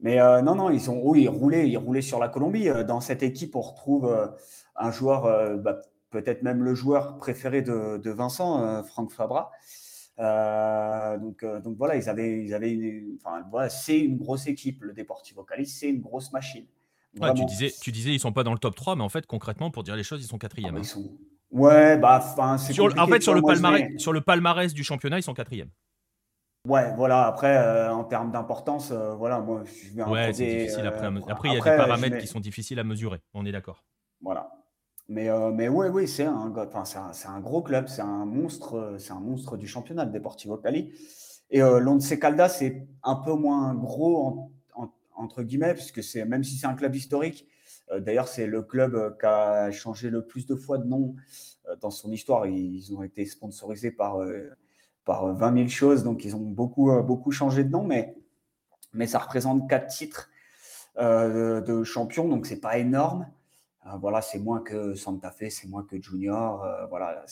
Mais 0.00 0.16
non, 0.42 0.54
non, 0.54 0.70
ils. 0.70 0.88
Oui, 0.90 1.22
ils 1.22 1.28
roulaient, 1.28 1.68
ils 1.68 1.78
roulaient 1.78 2.02
sur 2.02 2.18
la 2.18 2.28
Colombie. 2.28 2.68
Dans 2.86 3.00
cette 3.00 3.22
équipe, 3.22 3.56
on 3.56 3.62
retrouve 3.62 4.34
un 4.76 4.90
joueur, 4.90 5.58
bah, 5.58 5.80
peut-être 6.10 6.42
même 6.42 6.62
le 6.62 6.74
joueur 6.74 7.16
préféré 7.16 7.62
de, 7.62 7.96
de 7.96 8.10
Vincent, 8.10 8.82
Franck 8.84 9.10
Fabra. 9.10 9.52
Euh, 10.18 11.18
donc, 11.18 11.42
euh, 11.42 11.60
donc 11.60 11.76
voilà, 11.76 11.96
ils 11.96 12.08
avaient, 12.08 12.42
ils 12.42 12.54
avaient 12.54 13.04
enfin, 13.16 13.42
voilà, 13.50 13.68
c'est 13.68 13.98
une 13.98 14.16
grosse 14.16 14.46
équipe, 14.46 14.82
le 14.82 14.94
Deportivo 14.94 15.42
Cali, 15.42 15.66
c'est 15.66 15.88
une 15.88 16.00
grosse 16.00 16.32
machine. 16.32 16.64
tu 17.14 17.44
disais, 17.44 17.70
tu 17.80 17.92
disais, 17.92 18.12
ils 18.12 18.20
sont 18.20 18.32
pas 18.32 18.42
dans 18.42 18.52
le 18.52 18.58
top 18.58 18.74
3, 18.74 18.96
mais 18.96 19.02
en 19.02 19.08
fait, 19.08 19.26
concrètement, 19.26 19.70
pour 19.70 19.82
dire 19.82 19.94
les 19.94 20.04
choses, 20.04 20.22
ils 20.24 20.28
sont 20.28 20.38
quatrième. 20.38 20.76
Ah, 20.76 20.80
bah, 20.80 20.88
hein. 20.96 21.00
Ouais, 21.50 21.98
bah, 21.98 22.20
c'est 22.58 22.80
En 22.80 23.06
fait, 23.06 23.22
sur 23.22 23.34
le, 23.34 23.42
palmarès, 23.42 23.90
sur 23.98 24.12
le 24.12 24.20
palmarès 24.20 24.72
du 24.72 24.84
championnat, 24.84 25.18
ils 25.18 25.22
sont 25.22 25.34
quatrième. 25.34 25.68
Ouais, 26.66 26.92
voilà. 26.96 27.26
Après, 27.26 27.56
euh, 27.56 27.92
en 27.92 28.04
termes 28.04 28.32
d'importance, 28.32 28.92
voilà, 28.92 29.40
moi, 29.40 29.62
je 29.64 29.94
vais 29.94 30.02
Ouais, 30.02 30.32
c'est 30.32 30.46
difficile 30.46 30.86
après. 30.86 31.06
après, 31.06 31.48
il 31.48 31.54
y 31.54 31.60
a 31.60 31.60
des 31.60 31.76
paramètres 31.76 32.18
qui 32.18 32.26
sont 32.26 32.40
difficiles 32.40 32.78
à 32.78 32.84
mesurer. 32.84 33.20
On 33.34 33.46
est 33.46 33.52
d'accord. 33.52 33.84
Voilà. 34.20 34.50
Mais, 35.08 35.28
euh, 35.28 35.52
mais 35.52 35.68
oui, 35.68 35.86
oui, 35.88 36.08
c'est 36.08 36.24
un, 36.24 36.52
enfin, 36.56 36.84
c'est 37.12 37.28
un, 37.28 37.40
gros 37.40 37.62
club, 37.62 37.86
c'est 37.86 38.02
un 38.02 38.24
monstre, 38.24 38.96
c'est 38.98 39.12
un 39.12 39.20
monstre 39.20 39.56
du 39.56 39.68
championnat 39.68 40.04
de 40.04 40.12
Deportivo 40.12 40.56
Cali. 40.56 40.92
Et 41.50 41.62
euh, 41.62 41.78
l'Once 41.78 42.16
Caldas, 42.16 42.48
c'est 42.48 42.88
un 43.04 43.16
peu 43.16 43.34
moins 43.34 43.74
gros 43.74 44.50
entre 45.18 45.42
guillemets, 45.42 45.72
puisque 45.72 46.02
c'est 46.02 46.26
même 46.26 46.44
si 46.44 46.56
c'est 46.56 46.66
un 46.66 46.74
club 46.74 46.94
historique. 46.94 47.46
Euh, 47.90 48.00
d'ailleurs, 48.00 48.28
c'est 48.28 48.46
le 48.46 48.62
club 48.62 49.16
qui 49.18 49.26
a 49.26 49.70
changé 49.70 50.10
le 50.10 50.26
plus 50.26 50.46
de 50.46 50.56
fois 50.56 50.76
de 50.76 50.84
nom 50.84 51.14
dans 51.80 51.90
son 51.90 52.12
histoire. 52.12 52.46
Ils 52.46 52.94
ont 52.94 53.02
été 53.02 53.24
sponsorisés 53.24 53.92
par 53.92 54.18
par 55.06 55.34
20 55.34 55.56
000 55.56 55.68
choses, 55.68 56.04
donc 56.04 56.26
ils 56.26 56.36
ont 56.36 56.40
beaucoup 56.40 56.92
beaucoup 57.02 57.30
changé 57.30 57.64
de 57.64 57.70
nom, 57.70 57.84
mais 57.84 58.14
mais 58.92 59.06
ça 59.06 59.18
représente 59.18 59.68
quatre 59.70 59.86
titres 59.86 60.28
de 60.98 61.84
champion, 61.84 62.28
donc 62.28 62.46
c'est 62.46 62.60
pas 62.60 62.76
énorme. 62.76 63.26
Euh, 63.86 63.96
voilà, 63.96 64.20
c'est 64.20 64.38
moins 64.38 64.60
que 64.60 64.94
Santa 64.94 65.30
Fe, 65.30 65.48
c'est 65.50 65.68
moins 65.68 65.84
que 65.84 66.00
Junior, 66.00 66.64
euh, 66.64 66.86
voilà, 66.86 67.24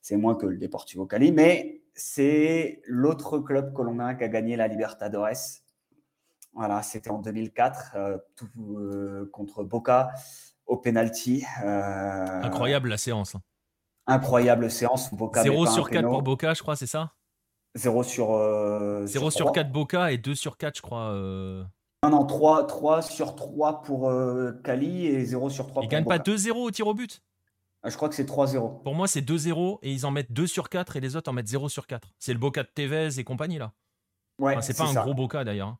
c'est 0.00 0.16
moins 0.16 0.34
que 0.34 0.46
le 0.46 0.56
Deportivo 0.56 1.06
Cali, 1.06 1.32
mais 1.32 1.82
c'est 1.94 2.82
l'autre 2.86 3.38
club 3.38 3.72
colombien 3.72 4.14
qui 4.14 4.24
a 4.24 4.28
gagné 4.28 4.56
la 4.56 4.68
Libertadores. 4.68 5.60
Voilà, 6.54 6.82
c'était 6.82 7.10
en 7.10 7.18
2004 7.18 7.96
euh, 7.96 9.26
contre 9.32 9.64
Boca 9.64 10.10
au 10.66 10.76
penalty. 10.76 11.44
Incroyable 11.62 12.90
la 12.90 12.98
séance. 12.98 13.34
Hein. 13.34 13.42
Incroyable 14.14 14.70
séance. 14.70 15.12
Boca 15.14 15.42
0 15.42 15.66
sur 15.66 15.90
4 15.90 16.08
pour 16.08 16.22
Boca, 16.22 16.54
je 16.54 16.62
crois, 16.62 16.76
c'est 16.76 16.86
ça? 16.86 17.12
0 17.74 18.02
sur, 18.02 18.26
0 19.06 19.30
sur, 19.30 19.52
4 19.52 19.72
Boca 19.72 20.12
et 20.12 20.18
2 20.18 20.34
sur 20.34 20.58
4, 20.58 20.76
je 20.76 20.82
crois. 20.82 21.14
Non, 22.04 22.10
non, 22.10 22.26
3, 22.26 22.66
3 22.66 23.00
sur 23.00 23.36
3 23.36 23.82
pour 23.82 24.10
euh, 24.10 24.50
Cali 24.64 25.06
et 25.06 25.24
0 25.24 25.50
sur 25.50 25.68
3 25.68 25.68
ils 25.68 25.74
pour 25.74 25.84
Ils 25.84 25.88
gagnent 25.88 26.04
pas 26.04 26.18
2-0 26.18 26.50
au 26.50 26.70
tir 26.72 26.88
au 26.88 26.94
but? 26.94 27.22
Ah, 27.84 27.90
Je 27.90 27.96
crois 27.96 28.08
que 28.08 28.16
c'est 28.16 28.28
3-0. 28.28 28.82
Pour 28.82 28.96
moi, 28.96 29.06
c'est 29.06 29.20
2-0 29.20 29.78
et 29.82 29.92
ils 29.92 30.04
en 30.04 30.10
mettent 30.10 30.32
2 30.32 30.48
sur 30.48 30.68
4 30.68 30.96
et 30.96 31.00
les 31.00 31.14
autres 31.14 31.30
en 31.30 31.32
mettent 31.32 31.46
0 31.46 31.68
sur 31.68 31.86
4. 31.86 32.08
C'est 32.18 32.32
le 32.32 32.40
Boca 32.40 32.64
de 32.64 32.68
Tevez 32.74 33.20
et 33.20 33.24
compagnie 33.24 33.58
là. 33.58 33.72
Ouais, 34.38 34.60
c'est 34.62 34.76
pas 34.76 34.88
un 34.88 34.94
gros 34.94 35.14
Boca 35.14 35.44
d'ailleurs. 35.44 35.76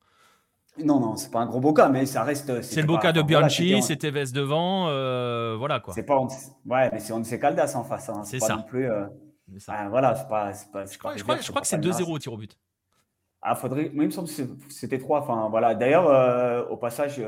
Hein. 0.78 0.82
Non, 0.84 1.00
non, 1.00 1.16
c'est 1.16 1.30
pas 1.30 1.40
un 1.40 1.46
gros 1.46 1.60
Boca, 1.60 1.88
mais 1.88 2.06
ça 2.06 2.22
reste. 2.22 2.62
C'est 2.62 2.80
le 2.80 2.86
Boca 2.86 3.12
de 3.12 3.22
Bianchi, 3.22 3.82
c'est 3.82 3.96
Tevez 3.96 4.32
devant, 4.32 4.88
euh, 4.88 5.56
voilà 5.58 5.80
quoi. 5.80 5.94
C'est 5.94 6.02
pas. 6.02 6.18
Ouais, 6.66 6.90
mais 6.92 6.98
c'est 6.98 7.12
Once 7.12 7.28
Caldas 7.38 7.72
en 7.74 7.84
face. 7.84 8.08
Hein. 8.08 8.22
C'est 8.24 8.40
ça. 8.40 8.56
Non 8.56 8.62
plus, 8.62 8.90
euh... 8.90 9.06
ah, 9.68 9.88
voilà, 9.88 10.14
c'est 10.14 10.28
pas, 10.28 10.52
pas, 10.72 10.86
Je 10.86 10.98
crois, 10.98 11.16
je 11.16 11.22
crois, 11.22 11.40
je 11.40 11.48
crois 11.48 11.60
que 11.60 11.66
c'est 11.66 11.78
2-0 11.78 12.10
au 12.10 12.18
tir 12.18 12.32
au 12.32 12.36
but. 12.36 12.58
Ah, 13.42 13.54
faudrait. 13.54 13.90
Moi, 13.92 14.04
il 14.04 14.06
me 14.06 14.10
semble 14.10 14.28
que 14.28 14.34
c'était 14.70 14.98
trois. 14.98 15.20
Enfin, 15.20 15.48
voilà. 15.50 15.74
D'ailleurs, 15.74 16.08
euh, 16.08 16.64
au 16.68 16.76
passage, 16.76 17.20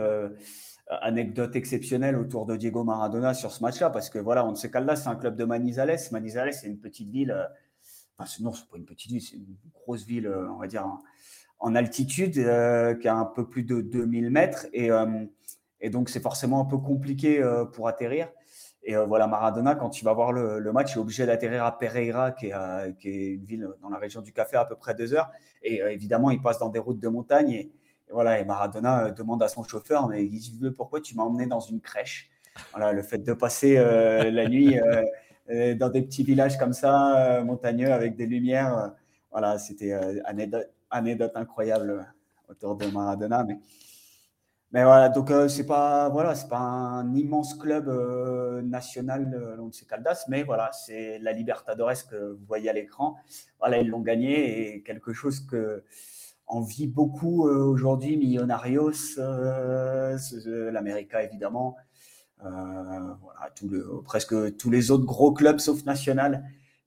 anecdote 0.89 1.57
exceptionnelle 1.57 2.17
autour 2.17 2.47
de 2.47 2.57
Diego 2.57 2.85
Maradona 2.85 3.35
sur 3.35 3.51
ce 3.51 3.63
match-là, 3.63 3.91
parce 3.91 4.11
que 4.11 4.19
voilà, 4.19 4.47
on 4.47 4.55
sait 4.55 4.71
là, 4.73 4.97
c'est 4.97 5.09
un 5.09 5.17
club 5.17 5.37
de 5.37 5.45
Manizales. 5.45 5.99
Manizales, 6.13 6.55
c'est 6.55 6.69
une 6.69 6.79
petite 6.79 7.11
ville. 7.11 7.37
Enfin, 8.17 8.31
non, 8.41 8.53
c'est 8.53 8.69
pas 8.69 8.77
une 8.79 8.85
petite 8.85 9.11
ville, 9.11 9.21
c'est 9.21 9.37
une 9.37 9.57
grosse 9.73 10.07
ville, 10.07 10.33
on 10.51 10.59
va 10.59 10.69
dire, 10.69 10.87
en, 11.59 11.75
altitude, 11.75 12.33
qui 12.33 13.09
a 13.09 13.15
un 13.15 13.25
peu 13.25 13.49
plus 13.49 13.63
de 13.63 13.81
2000 13.81 14.31
mètres. 14.31 14.67
Et, 14.73 14.91
et 15.81 15.91
donc, 15.91 16.09
c'est 16.09 16.21
forcément 16.21 16.61
un 16.61 16.65
peu 16.65 16.79
compliqué 16.79 17.43
pour 17.73 17.89
atterrir. 17.89 18.29
Et 18.85 18.95
euh, 18.97 19.07
voilà, 19.07 19.27
Maradona, 19.27 19.75
quand 19.75 20.01
il 20.01 20.05
va 20.05 20.13
voir 20.13 20.33
le, 20.33 20.73
match, 20.73 20.93
il 20.93 20.99
est 20.99 21.01
obligé 21.01 21.25
d'atterrir 21.25 21.65
à 21.65 21.79
Pereira, 21.79 22.33
qui 22.33 22.49
est, 22.49 22.55
euh, 22.55 22.93
est, 23.03 23.35
une 23.35 23.45
ville 23.45 23.69
dans 23.81 23.89
la 23.89 23.99
région 23.99 24.21
du 24.21 24.33
Café, 24.33 24.57
à 24.57 24.65
peu 24.67 24.77
près 24.77 24.95
deux 24.95 25.15
heures. 25.15 25.31
Et 25.63 25.83
euh, 25.83 25.91
évidemment, 25.91 26.31
il 26.31 26.41
passe 26.41 26.59
dans 26.59 26.69
des 26.69 26.79
routes 26.79 27.01
de 27.01 27.09
montagne. 27.09 27.51
Et, 27.51 27.73
voilà, 28.11 28.39
et 28.39 28.45
Maradona 28.45 29.11
demande 29.11 29.43
à 29.43 29.49
son 29.49 29.65
chauffeur, 29.65 30.07
mais 30.09 30.25
il 30.25 30.39
dit 30.39 30.71
pourquoi 30.77 31.01
tu 31.01 31.17
m'as 31.17 31.23
emmené 31.23 31.47
dans 31.47 31.61
une 31.61 31.81
crèche? 31.81 32.31
Voilà, 32.73 32.93
le 32.93 33.03
fait 33.03 33.19
de 33.19 33.33
passer 33.33 33.75
la 33.75 34.47
nuit 34.47 34.79
dans 35.49 35.89
des 35.89 36.03
petits 36.03 36.23
villages 36.23 36.59
comme 36.59 36.75
ça, 36.75 37.43
montagneux, 37.43 37.91
avec 37.93 38.15
des 38.15 38.27
lumières. 38.27 38.93
voilà, 39.33 39.59
c'était 39.59 39.93
anecdote, 40.27 40.71
anecdote 40.95 41.33
incroyable 41.35 42.07
autour 42.49 42.77
de 42.77 42.87
Maradona. 42.87 43.45
Mais 43.45 43.59
mais 44.75 44.83
voilà, 44.83 45.09
donc 45.09 45.31
euh, 45.31 45.47
c'est 45.47 45.67
pas 45.67 46.09
voilà, 46.09 46.35
pas 46.51 46.59
un 46.59 47.15
immense 47.15 47.55
club 47.55 47.89
euh, 47.89 48.61
national 48.61 49.33
euh, 49.33 49.57
de 49.57 49.89
Caldas, 49.89 50.25
mais 50.29 50.43
voilà, 50.43 50.73
c'est 50.73 51.21
la 51.21 51.31
Libertadores 51.31 52.09
que 52.11 52.33
vous 52.33 52.45
voyez 52.45 52.71
à 52.71 52.73
l'écran. 52.73 53.15
Voilà, 53.61 53.79
ils 53.79 53.89
l'ont 53.89 54.01
gagné 54.01 54.75
et 54.75 54.83
quelque 54.83 55.13
chose 55.13 55.47
que 55.47 55.85
en 56.49 56.61
vit 56.61 56.89
beaucoup 56.89 57.49
aujourd'hui 57.49 58.17
Millonarios, 58.17 59.17
l'América 59.17 61.23
évidemment, 61.23 61.77
voilà, 62.41 63.53
presque 64.05 64.57
tous 64.57 64.71
les 64.71 64.91
autres 64.91 65.07
gros 65.07 65.33
clubs 65.33 65.61
sauf 65.61 65.85
National 65.85 66.45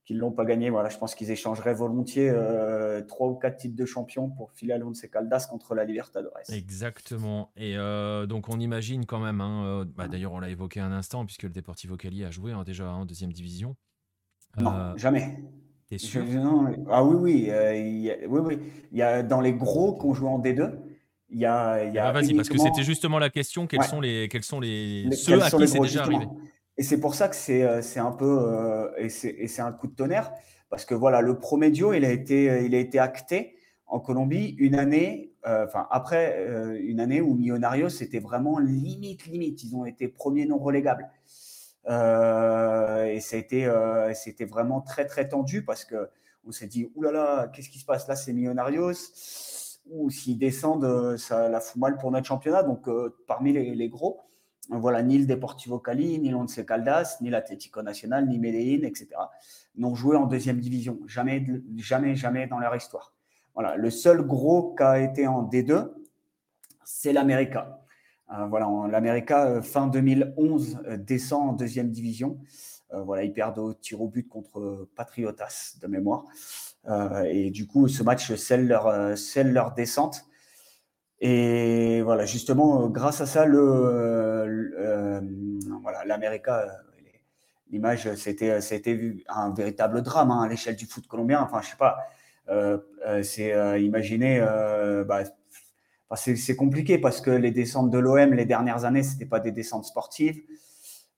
qui 0.07 0.13
ne 0.13 0.19
l'ont 0.19 0.31
pas 0.31 0.45
gagné. 0.45 0.69
Voilà, 0.69 0.87
je 0.87 0.97
pense 0.97 1.15
qu'ils 1.15 1.31
échangeraient 1.31 1.73
volontiers 1.73 2.29
euh, 2.29 3.01
trois 3.01 3.27
ou 3.27 3.35
quatre 3.35 3.57
titres 3.57 3.75
de 3.75 3.85
champion 3.85 4.29
pour 4.29 4.53
filer 4.53 4.73
à 4.73 4.77
Once 4.77 5.05
Caldas 5.11 5.47
contre 5.49 5.75
la 5.75 5.83
Libertadores. 5.83 6.49
Exactement. 6.49 7.51
Et 7.57 7.75
euh, 7.75 8.25
donc 8.25 8.47
on 8.47 8.57
imagine 8.57 9.05
quand 9.05 9.19
même, 9.19 9.41
hein, 9.41 9.65
euh, 9.65 9.85
bah, 9.85 10.07
d'ailleurs 10.07 10.31
on 10.31 10.39
l'a 10.39 10.49
évoqué 10.49 10.79
un 10.79 10.93
instant, 10.93 11.25
puisque 11.25 11.43
le 11.43 11.49
Deportivo 11.49 11.97
Cali 11.97 12.23
a 12.23 12.31
joué 12.31 12.53
hein, 12.53 12.63
déjà 12.63 12.89
en 12.89 13.05
deuxième 13.05 13.33
division. 13.33 13.75
Non, 14.57 14.95
jamais. 14.95 15.43
T'es 15.89 15.97
sûr? 15.97 16.23
Ah 16.89 17.03
oui, 17.03 17.15
oui, 17.19 17.33
il 17.75 17.99
y 17.99 18.11
a, 18.11 18.15
oui, 18.27 18.39
oui. 18.39 18.59
Il 18.93 18.97
y 18.97 19.01
a 19.01 19.23
dans 19.23 19.41
les 19.41 19.53
gros 19.53 19.93
qu'on 19.93 20.13
joue 20.13 20.27
en 20.27 20.39
D2. 20.39 20.71
Il 21.29 21.39
y 21.39 21.45
a, 21.45 21.83
il 21.83 21.93
y 21.93 21.97
a 21.97 22.07
ah, 22.07 22.11
Vas-y, 22.13 22.33
parce 22.33 22.47
que 22.47 22.57
c'était 22.57 22.83
justement 22.83 23.19
la 23.19 23.29
question. 23.29 23.67
Quels 23.67 23.83
sont 23.83 23.99
les, 23.99 24.29
quels 24.29 24.43
sont 24.43 24.61
les, 24.61 25.11
ceux 25.11 25.41
à 25.41 25.51
qui 25.51 25.67
c'est 25.67 25.81
déjà 25.81 26.03
arrivé? 26.03 26.25
Et 26.77 26.83
c'est 26.83 26.99
pour 26.99 27.15
ça 27.15 27.27
que 27.27 27.35
c'est 27.35 27.63
euh, 27.63 27.81
un 27.97 28.11
peu 28.11 28.39
euh, 28.39 28.91
et 28.97 29.09
c'est 29.09 29.61
un 29.61 29.71
coup 29.71 29.87
de 29.87 29.95
tonnerre 29.95 30.31
parce 30.69 30.85
que 30.85 30.93
voilà 30.93 31.21
le 31.21 31.39
Promedio 31.39 31.93
il 31.93 32.05
a 32.05 32.11
été 32.11 32.65
il 32.65 32.75
a 32.75 32.79
été 32.79 32.99
acté 32.99 33.55
en 33.87 33.99
Colombie 33.99 34.55
une 34.59 34.75
année 34.75 35.33
euh, 35.47 35.65
enfin 35.65 35.87
après 35.89 36.45
une 36.79 36.99
année 36.99 37.21
où 37.21 37.33
Millonarios 37.33 37.89
c'était 37.89 38.19
vraiment 38.19 38.59
limite 38.59 39.25
limite. 39.25 39.63
Ils 39.63 39.75
ont 39.75 39.85
été 39.85 40.07
premiers 40.07 40.45
non 40.45 40.57
relégables. 40.59 41.09
Et 41.89 41.89
ça 43.21 43.35
a 43.35 43.39
été 43.39 43.71
c'était 44.13 44.45
vraiment 44.45 44.81
très 44.81 45.05
très 45.05 45.29
tendu 45.29 45.63
parce 45.63 45.85
que 45.85 46.09
on 46.45 46.51
s'est 46.51 46.67
dit 46.67 46.91
oulala 46.95 47.19
là 47.19 47.35
là, 47.37 47.47
qu'est-ce 47.47 47.69
qui 47.69 47.79
se 47.79 47.85
passe 47.85 48.07
là? 48.07 48.15
C'est 48.17 48.33
Millonarios 48.33 48.93
ou 49.89 50.09
s'ils 50.09 50.37
descendent 50.37 51.15
ça 51.15 51.47
la 51.47 51.61
fout 51.61 51.79
mal 51.79 51.97
pour 51.97 52.11
notre 52.11 52.27
championnat. 52.27 52.63
Donc 52.63 52.89
parmi 53.25 53.53
les 53.53 53.89
gros 53.89 54.26
voilà, 54.69 55.01
ni 55.01 55.17
le 55.17 55.25
Deportivo 55.25 55.79
Cali, 55.79 56.19
ni 56.19 56.29
l'Once 56.29 56.65
Caldas, 56.65 57.17
ni 57.21 57.29
l'Atlético 57.29 57.81
Nacional, 57.81 58.27
ni 58.27 58.39
Medellín, 58.39 58.83
etc. 58.83 59.07
n'ont 59.75 59.95
joué 59.95 60.17
en 60.17 60.25
deuxième 60.25 60.59
division. 60.59 60.99
Jamais, 61.07 61.45
jamais, 61.77 62.15
jamais 62.15 62.47
dans 62.47 62.59
leur 62.59 62.75
histoire. 62.75 63.13
Voilà, 63.53 63.75
le 63.75 63.89
seul 63.89 64.21
gros 64.21 64.75
qui 64.75 64.83
a 64.83 64.99
été 64.99 65.25
en 65.25 65.43
D2, 65.43 65.91
c'est 66.83 67.13
l'América. 67.13 67.81
Euh, 68.33 68.45
voilà, 68.47 68.69
l'América, 68.89 69.47
euh, 69.47 69.61
fin 69.61 69.87
2011, 69.87 70.79
euh, 70.85 70.97
descend 70.97 71.49
en 71.49 71.53
deuxième 71.53 71.89
division. 71.91 72.37
voilà, 72.91 73.23
ils 73.23 73.33
perdent 73.33 73.59
au 73.59 73.73
tir 73.73 74.01
au 74.01 74.07
but 74.07 74.27
contre 74.29 74.87
Patriotas, 74.95 75.75
de 75.81 75.87
mémoire. 75.87 76.23
et 77.25 77.51
du 77.51 77.67
coup, 77.67 77.89
ce 77.89 78.01
match 78.01 78.33
scelle 78.35 78.65
leur, 78.65 79.17
scelle 79.17 79.51
leur 79.51 79.73
descente. 79.73 80.25
Et 81.19 82.01
voilà, 82.03 82.25
justement, 82.25 82.83
euh, 82.83 82.87
grâce 82.89 83.21
à 83.21 83.25
ça, 83.25 83.45
le, 83.45 83.59
euh, 83.59 85.21
voilà, 85.81 86.05
l'América, 86.05 86.59
euh, 86.59 86.67
l'image, 87.71 88.13
c'était, 88.15 88.61
c'était 88.61 89.15
un 89.27 89.51
véritable 89.53 90.01
drame 90.03 90.31
hein, 90.31 90.43
à 90.43 90.47
l'échelle 90.47 90.75
du 90.75 90.85
foot 90.85 91.07
colombien. 91.07 91.41
Enfin, 91.41 91.61
je 91.61 91.69
sais 91.69 91.77
pas, 91.77 91.97
c'est 93.23 93.81
imaginer, 93.81 94.39
bah, 95.07 95.23
c'est, 96.15 96.55
compliqué 96.55 96.97
parce 96.97 97.19
que 97.19 97.31
les 97.31 97.51
descentes 97.51 97.89
de 97.89 97.97
l'OM 97.97 98.33
les 98.33 98.45
dernières 98.45 98.85
années, 98.85 99.03
c'était 99.03 99.25
pas 99.25 99.39
des 99.39 99.51
descentes 99.51 99.85
sportives. 99.85 100.41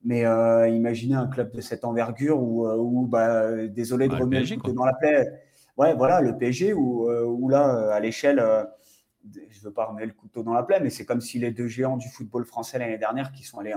Mais 0.03 0.21
imaginez 0.21 1.15
un 1.15 1.27
club 1.27 1.51
de 1.51 1.61
cette 1.61 1.83
envergure 1.85 2.41
où, 2.41 2.67
où 2.67 3.05
bah, 3.05 3.67
désolé 3.67 4.07
de 4.07 4.15
remettre 4.15 4.73
dans 4.73 4.85
la 4.85 4.93
plaie 4.93 5.27
Ouais, 5.77 5.93
voilà, 5.93 6.19
le 6.19 6.37
PSG, 6.37 6.73
où, 6.73 7.49
là, 7.49 7.93
à 7.93 7.99
l'échelle, 7.99 8.41
je 9.31 9.39
ne 9.41 9.63
veux 9.63 9.73
pas 9.73 9.85
remettre 9.85 10.07
le 10.07 10.13
couteau 10.13 10.43
dans 10.43 10.53
la 10.53 10.63
plaie, 10.63 10.79
mais 10.79 10.89
c'est 10.89 11.05
comme 11.05 11.21
si 11.21 11.39
les 11.39 11.51
deux 11.51 11.67
géants 11.67 11.97
du 11.97 12.07
football 12.07 12.45
français 12.45 12.79
l'année 12.79 12.97
dernière 12.97 13.31
qui 13.31 13.43
sont 13.43 13.59
allés, 13.59 13.73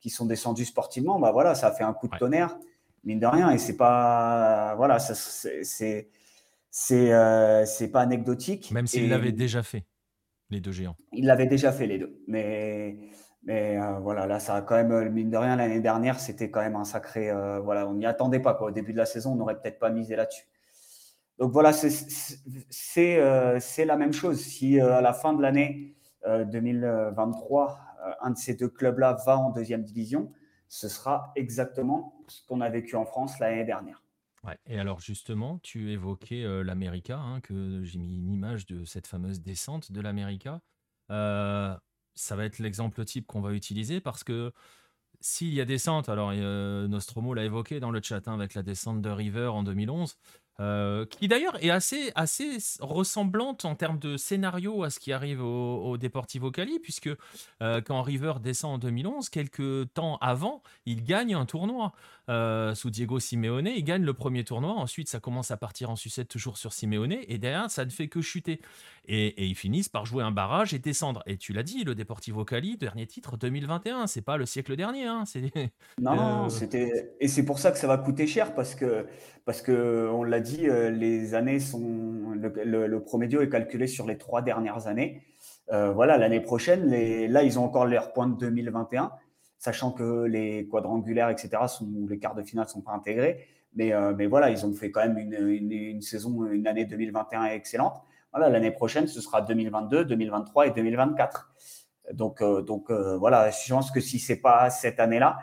qui 0.00 0.10
sont 0.10 0.26
descendus 0.26 0.64
sportivement, 0.64 1.18
bah 1.18 1.32
voilà, 1.32 1.54
ça 1.54 1.68
a 1.68 1.72
fait 1.72 1.84
un 1.84 1.92
coup 1.92 2.08
de 2.08 2.16
tonnerre, 2.16 2.58
mine 3.04 3.20
de 3.20 3.26
rien, 3.26 3.50
et 3.50 3.58
c'est 3.58 3.76
pas, 3.76 4.74
voilà, 4.76 4.98
c'est 4.98 6.10
c'est 6.70 7.88
pas 7.88 8.00
anecdotique. 8.00 8.70
Même 8.70 8.86
s'ils 8.86 9.10
l'avaient 9.10 9.32
déjà 9.32 9.62
fait, 9.62 9.84
les 10.48 10.60
deux 10.60 10.72
géants. 10.72 10.96
Ils 11.12 11.26
l'avaient 11.26 11.46
déjà 11.46 11.72
fait 11.72 11.86
les 11.86 11.98
deux, 11.98 12.22
mais 12.26 12.96
mais 13.42 13.78
voilà, 14.00 14.26
là, 14.26 14.38
ça 14.38 14.54
a 14.56 14.62
quand 14.62 14.76
même, 14.76 15.10
mine 15.10 15.30
de 15.30 15.36
rien, 15.36 15.56
l'année 15.56 15.80
dernière, 15.80 16.20
c'était 16.20 16.50
quand 16.50 16.60
même 16.60 16.76
un 16.76 16.84
sacré, 16.84 17.30
voilà, 17.62 17.88
on 17.88 17.94
n'y 17.94 18.06
attendait 18.06 18.40
pas 18.40 18.54
quoi. 18.54 18.68
Au 18.68 18.70
début 18.70 18.92
de 18.92 18.98
la 18.98 19.06
saison, 19.06 19.32
on 19.32 19.36
n'aurait 19.36 19.60
peut-être 19.60 19.78
pas 19.78 19.90
misé 19.90 20.16
là-dessus. 20.16 20.44
Donc 21.40 21.52
voilà, 21.52 21.72
c'est 21.72 23.18
euh, 23.18 23.58
la 23.78 23.96
même 23.96 24.12
chose. 24.12 24.38
Si 24.38 24.78
euh, 24.78 24.98
à 24.98 25.00
la 25.00 25.14
fin 25.14 25.32
de 25.32 25.40
l'année 25.40 25.96
2023, 26.26 27.80
euh, 28.04 28.10
un 28.20 28.30
de 28.30 28.36
ces 28.36 28.54
deux 28.54 28.68
clubs-là 28.68 29.16
va 29.24 29.38
en 29.38 29.50
deuxième 29.50 29.82
division, 29.82 30.30
ce 30.68 30.86
sera 30.86 31.32
exactement 31.36 32.22
ce 32.28 32.46
qu'on 32.46 32.60
a 32.60 32.68
vécu 32.68 32.94
en 32.94 33.06
France 33.06 33.38
l'année 33.38 33.64
dernière. 33.64 34.02
Et 34.66 34.78
alors 34.78 35.00
justement, 35.00 35.58
tu 35.62 35.92
évoquais 35.92 36.44
l'América, 36.62 37.18
hein, 37.18 37.40
que 37.40 37.82
j'ai 37.84 37.98
mis 37.98 38.16
une 38.16 38.30
image 38.30 38.66
de 38.66 38.84
cette 38.84 39.06
fameuse 39.06 39.40
descente 39.42 39.92
de 39.92 40.00
l'América. 40.02 40.60
ça 41.08 42.36
va 42.36 42.44
être 42.44 42.58
l'exemple 42.58 43.02
type 43.06 43.26
qu'on 43.26 43.40
va 43.40 43.52
utiliser 43.52 44.00
parce 44.00 44.24
que 44.24 44.52
s'il 45.20 45.52
y 45.52 45.60
a 45.60 45.66
descente, 45.66 46.08
alors 46.08 46.32
Nostromo 46.32 47.34
l'a 47.34 47.44
évoqué 47.44 47.80
dans 47.80 47.90
le 47.90 48.00
chat 48.02 48.26
hein, 48.28 48.34
avec 48.34 48.54
la 48.54 48.62
descente 48.62 49.02
de 49.02 49.10
River 49.10 49.48
en 49.48 49.62
2011, 49.62 50.16
euh, 50.60 51.06
qui 51.06 51.26
d'ailleurs 51.26 51.56
est 51.64 51.70
assez, 51.70 52.12
assez 52.14 52.58
ressemblante 52.80 53.64
en 53.64 53.74
termes 53.74 53.98
de 53.98 54.18
scénario 54.18 54.84
à 54.84 54.90
ce 54.90 55.00
qui 55.00 55.12
arrive 55.12 55.42
au, 55.42 55.96
Deportivo 55.96 56.50
Cali, 56.50 56.78
puisque 56.78 57.10
euh, 57.62 57.80
quand 57.80 58.02
River 58.02 58.34
descend 58.42 58.74
en 58.74 58.78
2011, 58.78 59.28
quelques 59.30 59.92
temps 59.94 60.18
avant, 60.20 60.62
il 60.86 61.02
gagne 61.02 61.34
un 61.34 61.46
tournoi. 61.46 61.92
Euh, 62.30 62.76
sous 62.76 62.90
Diego 62.90 63.18
Simeone. 63.18 63.66
Il 63.66 63.82
gagne 63.82 64.04
le 64.04 64.14
premier 64.14 64.44
tournoi. 64.44 64.70
Ensuite, 64.74 65.08
ça 65.08 65.18
commence 65.18 65.50
à 65.50 65.56
partir 65.56 65.90
en 65.90 65.96
sucette 65.96 66.28
toujours 66.28 66.58
sur 66.58 66.72
Simeone. 66.72 67.16
Et 67.26 67.38
derrière, 67.38 67.68
ça 67.72 67.84
ne 67.84 67.90
fait 67.90 68.06
que 68.06 68.20
chuter. 68.20 68.60
Et, 69.06 69.46
ils 69.48 69.56
finissent 69.56 69.88
par 69.88 70.06
jouer 70.06 70.22
un 70.22 70.30
barrage 70.30 70.72
et 70.72 70.78
descendre. 70.78 71.24
Et 71.26 71.38
tu 71.38 71.52
l'as 71.52 71.64
dit, 71.64 71.82
le 71.82 71.96
Deportivo 71.96 72.44
Cali, 72.44 72.76
dernier 72.76 73.08
titre 73.08 73.36
2021. 73.36 74.06
C'est 74.06 74.22
pas 74.22 74.36
le 74.36 74.46
siècle 74.46 74.76
dernier. 74.76 75.06
Hein. 75.06 75.24
Non, 76.00 76.12
euh, 76.46 76.48
c'était. 76.50 77.10
Et 77.18 77.26
c'est 77.26 77.44
pour 77.44 77.58
ça 77.58 77.72
que 77.72 77.78
ça 77.78 77.88
va 77.88 77.98
coûter 77.98 78.28
cher 78.28 78.54
parce 78.54 78.76
que, 78.76 79.06
parce 79.44 79.62
que 79.62 80.08
on 80.12 80.22
l'a 80.22 80.40
dit, 80.40 80.68
euh, 80.68 80.90
les 80.90 81.34
années 81.34 81.60
sont. 81.60 82.32
Le, 82.34 82.48
le, 82.64 83.42
est 83.42 83.48
calculé 83.50 83.86
sur 83.86 84.06
les 84.06 84.16
trois 84.16 84.42
dernières 84.42 84.86
années. 84.86 85.22
voilà, 85.68 86.16
l'année 86.18 86.40
prochaine, 86.40 86.88
là, 87.30 87.42
ils 87.42 87.58
ont 87.58 87.64
encore 87.64 87.86
leur 87.86 88.12
point 88.12 88.26
de 88.26 88.36
2021 88.36 89.12
sachant 89.60 89.92
que 89.92 90.24
les 90.24 90.66
quadrangulaires, 90.68 91.28
etc., 91.28 91.50
sont, 91.68 91.86
les 92.08 92.18
quarts 92.18 92.34
de 92.34 92.42
finale 92.42 92.64
ne 92.64 92.70
sont 92.70 92.80
pas 92.80 92.92
intégrés. 92.92 93.46
Mais, 93.74 93.92
euh, 93.92 94.12
mais 94.16 94.26
voilà, 94.26 94.50
ils 94.50 94.66
ont 94.66 94.72
fait 94.72 94.90
quand 94.90 95.06
même 95.06 95.18
une, 95.18 96.00
saison, 96.00 96.46
une 96.46 96.66
année 96.66 96.86
2021 96.86 97.44
excellente. 97.44 98.02
Voilà, 98.32 98.48
l'année 98.48 98.70
prochaine, 98.70 99.06
ce 99.06 99.20
sera 99.20 99.42
2022, 99.42 100.06
2023 100.06 100.68
et 100.68 100.70
2024. 100.70 101.52
Donc, 102.14 102.40
euh, 102.40 102.62
donc 102.62 102.90
euh, 102.90 103.16
voilà, 103.18 103.50
je 103.50 103.72
pense 103.72 103.90
que 103.90 104.00
si 104.00 104.18
ce 104.18 104.32
n'est 104.32 104.38
pas 104.38 104.70
cette 104.70 104.98
année-là, 104.98 105.38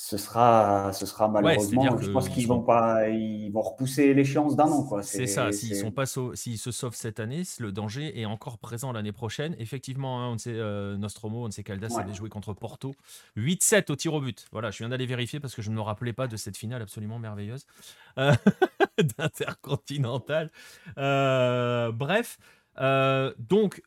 ce 0.00 0.16
sera, 0.16 0.92
ce 0.92 1.06
sera 1.06 1.26
malheureusement. 1.26 1.98
je 1.98 2.10
pense 2.10 2.28
qu'ils 2.28 2.46
vont 2.46 2.62
pas, 2.62 3.08
ils 3.08 3.50
vont 3.50 3.62
repousser 3.62 4.14
l'échéance 4.14 4.54
d'un 4.54 4.68
an, 4.68 4.84
quoi. 4.84 5.02
C'est 5.02 5.26
ça. 5.26 5.50
S'ils 5.50 5.74
sont 5.74 5.90
pas, 5.90 6.04
s'ils 6.06 6.56
se 6.56 6.70
sauvent 6.70 6.94
cette 6.94 7.18
année, 7.18 7.42
le 7.58 7.72
danger 7.72 8.20
est 8.20 8.24
encore 8.24 8.58
présent 8.58 8.92
l'année 8.92 9.10
prochaine. 9.10 9.56
Effectivement, 9.58 10.22
hein, 10.22 10.28
on 10.28 10.38
sait 10.38 10.54
euh, 10.54 10.96
Nostromo, 10.96 11.44
on 11.44 11.50
sait 11.50 11.64
Caldas 11.64 11.98
avait 11.98 12.14
joué 12.14 12.28
contre 12.28 12.52
Porto, 12.52 12.94
8-7 13.36 13.90
au 13.90 13.96
tir 13.96 14.14
au 14.14 14.20
but. 14.20 14.46
Voilà, 14.52 14.70
je 14.70 14.78
viens 14.78 14.88
d'aller 14.88 15.04
vérifier 15.04 15.40
parce 15.40 15.56
que 15.56 15.62
je 15.62 15.70
ne 15.70 15.74
me 15.74 15.80
rappelais 15.80 16.12
pas 16.12 16.28
de 16.28 16.36
cette 16.36 16.56
finale 16.56 16.80
absolument 16.80 17.18
merveilleuse 17.18 17.66
euh, 18.18 18.32
d'intercontinental. 19.18 20.52
Euh, 20.96 21.90
bref, 21.90 22.38
donc 22.76 23.82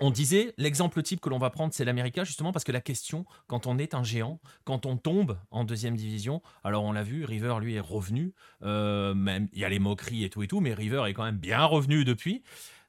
on 0.00 0.10
disait, 0.10 0.54
l'exemple 0.58 1.02
type 1.02 1.20
que 1.20 1.28
l'on 1.28 1.38
va 1.38 1.50
prendre, 1.50 1.72
c'est 1.72 1.84
l'América, 1.84 2.24
justement 2.24 2.52
parce 2.52 2.64
que 2.64 2.72
la 2.72 2.80
question, 2.80 3.24
quand 3.46 3.66
on 3.66 3.78
est 3.78 3.94
un 3.94 4.02
géant, 4.02 4.40
quand 4.64 4.86
on 4.86 4.96
tombe 4.96 5.38
en 5.50 5.64
deuxième 5.64 5.96
division, 5.96 6.42
alors 6.64 6.84
on 6.84 6.92
l'a 6.92 7.02
vu, 7.02 7.24
River, 7.24 7.56
lui, 7.60 7.74
est 7.74 7.80
revenu, 7.80 8.34
euh, 8.62 9.14
même 9.14 9.48
il 9.52 9.60
y 9.60 9.64
a 9.64 9.68
les 9.68 9.78
moqueries 9.78 10.24
et 10.24 10.30
tout 10.30 10.42
et 10.42 10.48
tout, 10.48 10.60
mais 10.60 10.74
River 10.74 11.04
est 11.06 11.14
quand 11.14 11.24
même 11.24 11.38
bien 11.38 11.64
revenu 11.64 12.04
depuis. 12.04 12.42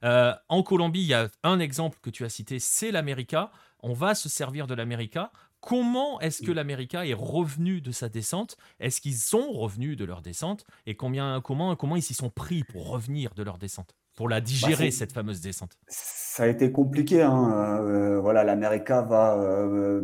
Euh, 0.04 0.34
en 0.48 0.62
Colombie, 0.62 1.02
il 1.02 1.08
y 1.08 1.14
a 1.14 1.28
un 1.42 1.60
exemple 1.60 1.98
que 2.02 2.10
tu 2.10 2.24
as 2.24 2.28
cité, 2.28 2.58
c'est 2.58 2.90
l'América. 2.90 3.50
On 3.80 3.92
va 3.92 4.14
se 4.14 4.28
servir 4.28 4.66
de 4.66 4.74
l'América. 4.74 5.32
Comment 5.60 6.20
est-ce 6.20 6.42
que 6.42 6.52
l'América 6.52 7.04
est 7.06 7.14
revenu 7.14 7.80
de 7.80 7.90
sa 7.90 8.08
descente? 8.08 8.56
Est-ce 8.78 9.00
qu'ils 9.00 9.16
sont 9.16 9.52
revenus 9.52 9.96
de 9.96 10.04
leur 10.04 10.22
descente? 10.22 10.64
Et 10.86 10.94
combien, 10.94 11.40
comment, 11.40 11.74
comment 11.74 11.96
ils 11.96 12.02
s'y 12.02 12.14
sont 12.14 12.30
pris 12.30 12.62
pour 12.64 12.88
revenir 12.88 13.34
de 13.34 13.42
leur 13.42 13.58
descente? 13.58 13.96
Pour 14.18 14.28
la 14.28 14.38
bah, 14.38 14.46
digérer, 14.46 14.90
cette 14.90 15.12
fameuse 15.12 15.40
descente 15.40 15.78
Ça 15.86 16.42
a 16.42 16.46
été 16.48 16.72
compliqué. 16.72 17.22
Hein. 17.22 17.84
Euh, 17.84 18.20
voilà, 18.20 18.42
l'América 18.42 19.00
va. 19.00 19.38
Euh, 19.38 20.02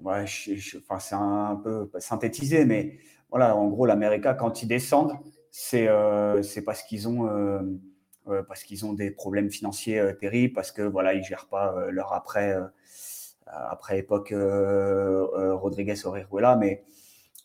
ouais, 0.00 0.24
enfin, 0.82 0.98
c'est 0.98 1.14
un 1.14 1.54
peu 1.62 1.88
synthétisé, 2.00 2.64
mais 2.64 2.98
voilà, 3.30 3.54
en 3.54 3.68
gros, 3.68 3.86
l'América, 3.86 4.34
quand 4.34 4.64
ils 4.64 4.66
descendent, 4.66 5.12
c'est 5.52 5.86
euh, 5.86 6.42
parce 6.66 6.82
qu'ils 6.82 7.06
ont. 7.06 7.28
parce 8.48 8.64
qu'ils 8.64 8.84
ont 8.84 8.92
des 8.92 9.12
problèmes 9.12 9.52
financiers 9.52 10.02
terribles, 10.20 10.52
parce 10.52 10.72
que 10.72 10.82
voilà, 10.82 11.14
ils 11.14 11.22
gèrent 11.22 11.46
pas 11.46 11.90
leur 11.92 12.14
après, 12.14 12.56
après 13.46 14.00
époque 14.00 14.34
Rodriguez 14.34 16.04
Orejuela, 16.04 16.56
mais 16.56 16.82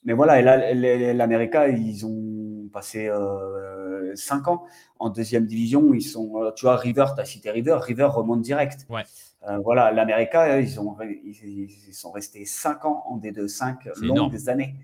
mais 0.05 0.13
voilà, 0.13 0.39
et 0.39 0.43
là, 0.43 1.13
l'América, 1.13 1.67
ils 1.69 2.05
ont 2.05 2.69
passé 2.71 3.07
euh, 3.07 4.15
5 4.15 4.47
ans 4.47 4.65
en 4.99 5.09
deuxième 5.09 5.45
division. 5.45 5.93
Ils 5.93 6.01
sont, 6.01 6.43
euh, 6.43 6.51
tu 6.51 6.65
vois, 6.65 6.75
River, 6.75 7.05
tu 7.15 7.21
as 7.21 7.25
cité 7.25 7.51
River, 7.51 7.77
River 7.81 8.05
remonte 8.05 8.41
direct. 8.41 8.85
Ouais. 8.89 9.03
Euh, 9.47 9.59
voilà, 9.59 9.91
l'América, 9.91 10.59
ils, 10.59 10.79
ont, 10.79 10.95
ils, 11.01 11.69
sont 11.93 12.11
restés 12.11 12.45
5 12.45 12.85
ans 12.85 13.03
en 13.07 13.17
D2, 13.17 13.47
5 13.47 13.89
longues 14.01 14.49
années. 14.49 14.75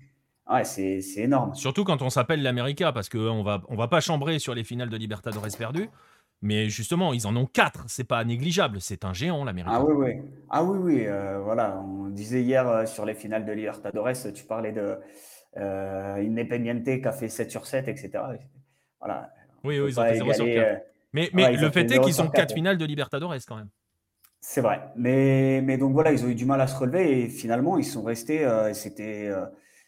Ouais, 0.50 0.64
c'est 0.64 1.00
énorme. 1.16 1.54
Surtout 1.54 1.84
quand 1.84 2.02
on 2.02 2.10
s'appelle 2.10 2.42
l'América, 2.42 2.92
parce 2.92 3.08
qu'on 3.08 3.42
va, 3.42 3.62
on 3.68 3.76
va 3.76 3.88
pas 3.88 4.00
chambrer 4.00 4.38
sur 4.38 4.54
les 4.54 4.64
finales 4.64 4.88
de 4.88 4.96
Libertadores 4.96 5.46
perdues. 5.56 5.88
Mais 6.42 6.70
justement, 6.70 7.12
ils 7.12 7.26
en 7.26 7.36
ont 7.36 7.44
quatre, 7.44 7.84
c'est 7.88 8.04
pas 8.04 8.24
négligeable, 8.24 8.80
c'est 8.80 9.04
un 9.04 9.12
géant 9.12 9.44
l'Amérique. 9.44 9.72
Ah 9.74 9.84
oui, 9.84 9.92
oui. 9.94 10.22
Ah 10.48 10.64
oui, 10.64 10.78
oui. 10.78 11.06
Euh, 11.06 11.38
voilà, 11.40 11.78
on 11.80 12.08
disait 12.08 12.42
hier 12.42 12.66
euh, 12.66 12.86
sur 12.86 13.04
les 13.04 13.14
finales 13.14 13.44
de 13.44 13.52
Libertadores, 13.52 14.12
tu 14.34 14.44
parlais 14.44 14.72
de 14.72 14.96
euh, 15.58 16.14
Independiente 16.16 16.84
qui 16.84 17.06
a 17.06 17.12
fait 17.12 17.28
7 17.28 17.50
sur 17.50 17.66
7, 17.66 17.88
etc. 17.88 18.10
Voilà. 18.98 19.30
Oui, 19.64 19.78
oui, 19.80 19.90
ils 19.90 20.00
ont 20.00 20.04
fait 20.04 20.14
0 20.14 20.32
sur 20.32 20.46
4. 20.46 20.56
Euh, 20.56 20.76
mais, 21.12 21.28
le 21.34 21.70
fait 21.70 21.90
est 21.90 22.00
qu'ils 22.00 22.22
ont 22.22 22.30
4 22.30 22.54
finales 22.54 22.78
de 22.78 22.86
Libertadores 22.86 23.34
quand 23.46 23.56
même. 23.56 23.68
C'est 24.40 24.62
vrai. 24.62 24.80
Mais, 24.96 25.60
mais 25.62 25.76
donc 25.76 25.92
voilà, 25.92 26.10
ils 26.10 26.24
ont 26.24 26.28
eu 26.28 26.34
du 26.34 26.46
mal 26.46 26.62
à 26.62 26.66
se 26.66 26.78
relever 26.78 27.20
et 27.20 27.28
finalement, 27.28 27.76
ils 27.76 27.84
sont 27.84 28.02
restés. 28.02 28.48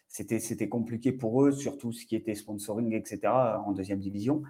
c'était 0.07 0.69
compliqué 0.69 1.13
pour 1.13 1.43
eux, 1.43 1.51
surtout 1.51 1.91
ce 1.91 2.05
qui 2.05 2.15
était 2.15 2.35
sponsoring, 2.35 2.93
etc., 2.93 3.21
en 3.65 3.71
deuxième 3.71 3.99
division 3.99 4.43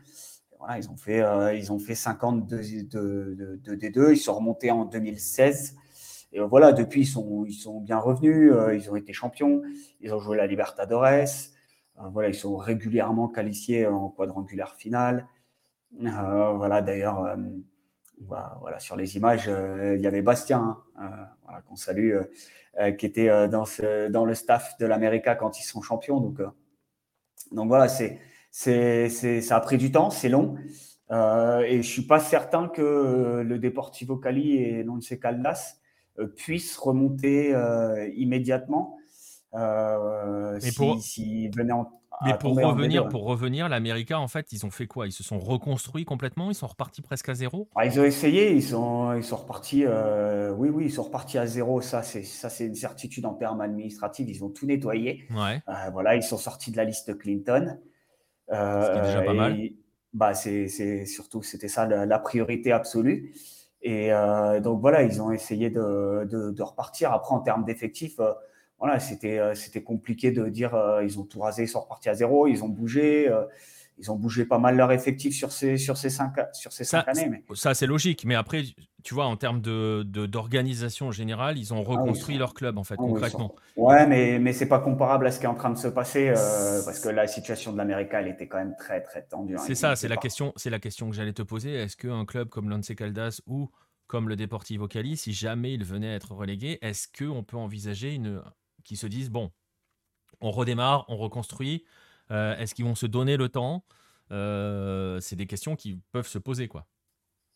ils 0.78 0.90
ont 0.90 0.98
fait, 0.98 1.22
euh, 1.22 1.54
ils 1.54 1.72
ont 1.72 1.80
fait 1.80 1.96
50 1.96 2.48
de, 2.48 2.58
de, 2.84 3.60
de, 3.62 3.76
D2, 3.76 4.12
ils 4.12 4.18
sont 4.18 4.36
remontés 4.36 4.72
en 4.72 4.86
2016. 4.86 5.76
Et 6.32 6.40
euh, 6.40 6.46
voilà, 6.46 6.74
depuis, 6.74 7.02
ils 7.02 7.08
sont, 7.08 7.46
ils 7.46 7.54
sont 7.54 7.80
bien 7.80 7.98
revenus, 7.98 8.52
euh, 8.52 8.76
ils 8.76 8.90
ont 8.90 8.96
été 8.96 9.14
champions, 9.14 9.62
ils 10.02 10.14
ont 10.14 10.20
joué 10.20 10.38
la 10.38 10.48
Libertadores. 10.48 11.28
voilà, 12.12 12.30
ils 12.30 12.36
sont 12.36 12.58
régulièrement 12.58 13.28
qualifiés 13.28 13.88
en 13.88 14.10
quadrangulaire 14.10 14.76
finale. 14.76 15.28
voilà, 16.00 16.82
d'ailleurs, 16.82 17.38
voilà, 18.20 18.80
sur 18.80 18.96
les 18.96 19.16
images, 19.16 19.48
il 19.48 20.02
y 20.02 20.08
avait 20.08 20.22
Bastien, 20.22 20.78
hein, 20.98 21.28
qu'on 21.68 21.76
salue, 21.76 22.16
qui 22.98 23.06
était 23.06 23.48
dans 23.50 24.26
le 24.26 24.34
staff 24.34 24.78
de 24.80 24.86
l'América 24.86 25.36
quand 25.36 25.60
ils 25.60 25.64
sont 25.64 25.82
champions. 25.82 26.20
Donc, 26.20 26.42
donc 27.52 27.68
voilà, 27.68 27.88
c'est 27.88 28.20
c'est, 28.56 29.10
ça 29.42 29.56
a 29.58 29.60
pris 29.62 29.78
du 29.80 29.92
temps, 29.92 30.12
c'est 30.12 30.30
long. 30.30 30.56
Euh, 31.12 31.62
et 31.62 31.82
je 31.82 31.88
suis 31.88 32.04
pas 32.04 32.20
certain 32.20 32.68
que 32.68 33.42
le 33.44 33.58
Deportivo 33.58 34.18
Cali 34.18 34.58
et 34.58 34.84
l'Once 34.84 35.14
Caldas 35.20 35.78
euh, 36.20 36.28
puissent 36.28 36.78
remonter 36.78 37.54
euh, 37.54 38.08
immédiatement 38.16 38.98
euh, 39.56 40.60
si, 40.60 40.72
pour... 40.78 40.92
en, 41.72 41.92
mais 42.26 42.38
pour 42.40 42.56
revenir, 42.56 43.10
pour 43.10 43.24
revenir, 43.24 43.68
l'América, 43.70 44.20
en 44.20 44.28
fait, 44.28 44.52
ils 44.52 44.68
ont 44.68 44.72
fait 44.72 44.86
quoi? 44.86 45.08
Ils 45.08 45.12
se 45.12 45.24
sont 45.24 45.40
reconstruits 45.40 46.06
complètement? 46.06 46.52
Ils 46.52 46.56
sont 46.56 46.68
repartis 46.68 47.02
presque 47.02 47.30
à 47.30 47.34
zéro? 47.34 47.68
Ah, 47.76 47.88
Ils 47.88 48.00
ont 48.00 48.04
essayé, 48.04 48.54
ils 48.54 48.62
sont, 48.62 49.14
ils 49.14 49.24
sont 49.24 49.38
repartis. 49.38 49.84
oui, 50.58 50.70
oui, 50.70 50.86
ils 50.86 50.92
sont 50.92 51.04
repartis 51.04 51.40
à 51.40 51.48
zéro. 51.48 51.82
Ça, 51.82 52.04
c'est 52.04 52.24
ça, 52.24 52.52
c'est 52.52 52.68
une 52.68 52.76
certitude 52.76 53.26
en 53.26 53.34
termes 53.34 53.62
administratifs. 53.62 54.28
Ils 54.30 54.44
ont 54.44 54.50
tout 54.50 54.68
nettoyé. 54.68 55.24
Ouais. 55.36 55.60
voilà, 55.92 56.16
ils 56.16 56.24
sont 56.24 56.38
sortis 56.38 56.72
de 56.72 56.78
la 56.78 56.86
liste 56.86 57.18
Clinton. 57.18 57.80
Ce 58.50 58.92
qui 58.92 58.98
est 58.98 59.02
déjà 59.02 59.22
pas 59.22 59.34
mal. 59.34 59.58
bah, 60.14 60.34
c'est 60.34 61.06
surtout, 61.06 61.42
c'était 61.42 61.68
ça 61.68 61.86
la, 61.86 62.20
priorité 62.20 62.72
absolue. 62.72 63.34
Et 63.82 64.10
donc 64.62 64.82
voilà, 64.82 65.04
ils 65.04 65.22
ont 65.22 65.32
essayé 65.32 65.70
de, 65.70 66.26
de, 66.30 66.62
repartir. 66.62 67.12
Après, 67.12 67.34
en 67.34 67.40
termes 67.40 67.66
d'effectifs, 67.66 68.20
voilà, 68.80 69.00
c'était 69.00 69.56
c'était 69.56 69.84
compliqué 69.84 70.32
de 70.32 70.48
dire 70.48 70.78
ils 71.04 71.20
ont 71.20 71.24
tout 71.24 71.40
rasé, 71.40 71.64
ils 71.64 71.68
sont 71.68 71.82
repartis 71.82 72.10
à 72.10 72.14
zéro, 72.14 72.48
ils 72.48 72.64
ont 72.64 72.70
bougé 72.70 73.30
ils 74.04 74.12
ont 74.12 74.16
bougé 74.16 74.46
pas 74.46 74.60
mal 74.60 74.76
leur 74.76 74.92
effectif 74.92 75.34
sur 75.34 75.52
ces, 75.52 75.78
sur 75.78 75.98
ces 75.98 76.10
cinq, 76.10 76.34
sur 76.54 76.74
ces 76.74 76.84
cinq 76.84 77.08
années. 77.08 77.30
Mais... 77.30 77.44
Ça, 77.56 77.74
c'est 77.74 77.88
logique. 77.88 78.26
Mais 78.26 78.36
après, 78.36 78.64
tu 79.04 79.14
vois, 79.14 79.26
en 79.26 79.38
termes 79.38 79.62
d'organisation 79.62 81.08
de, 81.08 81.14
générale, 81.14 81.58
ils 81.58 81.74
ont 81.74 81.84
ah 81.86 81.90
reconstruit 81.90 82.38
leur 82.38 82.54
club, 82.54 82.78
en 82.78 82.84
fait, 82.84 82.96
ah 82.98 83.02
concrètement. 83.02 83.56
Ouais, 83.78 84.06
mais, 84.06 84.40
mais 84.40 84.52
c'est 84.52 84.68
pas 84.68 84.80
comparable 84.80 85.26
à 85.28 85.32
ce 85.32 85.40
qui 85.40 85.46
est 85.46 85.50
en 85.50 85.56
train 85.56 85.70
de 85.70 85.78
se 85.78 85.88
passer, 85.88 86.34
euh, 86.36 86.84
parce 86.84 87.00
que 87.00 87.10
la 87.10 87.28
situation 87.28 87.72
de 87.72 87.78
l'Amérique, 87.78 88.10
elle 88.12 88.28
était 88.28 88.48
quand 88.48 88.58
même 88.58 88.76
très, 88.78 89.02
très 89.02 89.24
tendue. 89.24 89.56
Hein. 89.56 89.64
C'est 89.66 89.76
ça, 89.76 89.96
c'est 89.96 90.10
la, 90.10 90.18
question, 90.18 90.54
la 90.66 90.80
question 90.80 91.10
que 91.10 91.16
j'allais 91.16 91.34
te 91.34 91.44
poser. 91.44 91.74
Est-ce 91.74 91.96
qu'un 91.96 92.26
club 92.26 92.50
comme 92.50 92.70
l'Once 92.70 92.92
Caldas 92.96 93.40
ou 93.48 93.70
comme 94.08 94.28
le 94.28 94.36
Deportivo 94.36 94.88
Cali, 94.88 95.16
si 95.16 95.34
jamais 95.34 95.74
il 95.74 95.84
venait 95.86 96.10
à 96.10 96.16
être 96.16 96.34
relégué, 96.34 96.78
est-ce 96.82 97.08
qu'on 97.08 97.44
peut 97.44 97.58
envisager 97.58 98.14
une... 98.14 98.44
qu'ils 98.84 98.98
se 98.98 99.08
disent, 99.08 99.30
bon, 99.30 99.52
on 100.42 100.52
redémarre, 100.52 101.06
on 101.08 101.16
reconstruit 101.16 101.86
euh, 102.32 102.56
est-ce 102.58 102.74
qu'ils 102.76 102.86
vont 102.86 102.96
se 102.96 103.06
donner 103.06 103.38
le 103.38 103.50
temps? 103.50 103.84
Euh, 104.32 105.20
C'est 105.20 105.36
des 105.36 105.48
questions 105.48 105.76
qui 105.76 106.00
peuvent 106.12 106.28
se 106.28 106.40
poser, 106.40 106.68
quoi. 106.68 106.86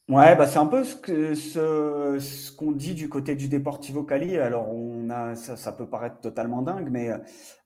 Ouais, 0.09 0.37
bah 0.37 0.47
c'est 0.47 0.59
un 0.59 0.67
peu 0.67 0.85
ce 0.85 2.51
qu'on 2.55 2.71
dit 2.71 2.93
du 2.93 3.09
côté 3.09 3.35
du 3.35 3.49
Deportivo 3.49 4.03
Cali. 4.03 4.37
Alors 4.37 4.69
on 4.73 5.09
a 5.09 5.35
ça, 5.35 5.71
peut 5.73 5.85
paraître 5.89 6.21
totalement 6.21 6.61
dingue, 6.61 6.87
mais 6.89 7.09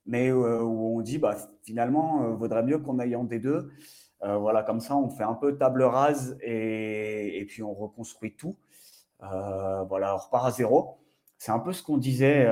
mais 0.07 0.29
euh, 0.29 0.59
où 0.63 0.97
on 0.97 1.01
dit 1.01 1.19
bah 1.19 1.37
finalement 1.61 2.33
vaudrait 2.33 2.63
mieux 2.63 2.79
qu'on 2.79 2.97
aille 2.97 3.15
en 3.15 3.25
D2. 3.25 3.69
voilà, 4.39 4.63
comme 4.63 4.79
ça 4.79 4.95
on 4.97 5.07
fait 5.09 5.23
un 5.23 5.35
peu 5.35 5.55
table 5.55 5.83
rase 5.83 6.35
et, 6.41 7.39
et 7.39 7.45
puis 7.45 7.61
on 7.61 7.75
reconstruit 7.75 8.35
tout. 8.35 8.57
voilà, 9.19 10.15
on 10.15 10.17
repart 10.17 10.47
à 10.47 10.51
zéro. 10.51 10.97
C'est 11.37 11.51
un 11.51 11.59
peu 11.59 11.73
ce 11.73 11.83
qu'on 11.83 11.97
disait. 11.97 12.47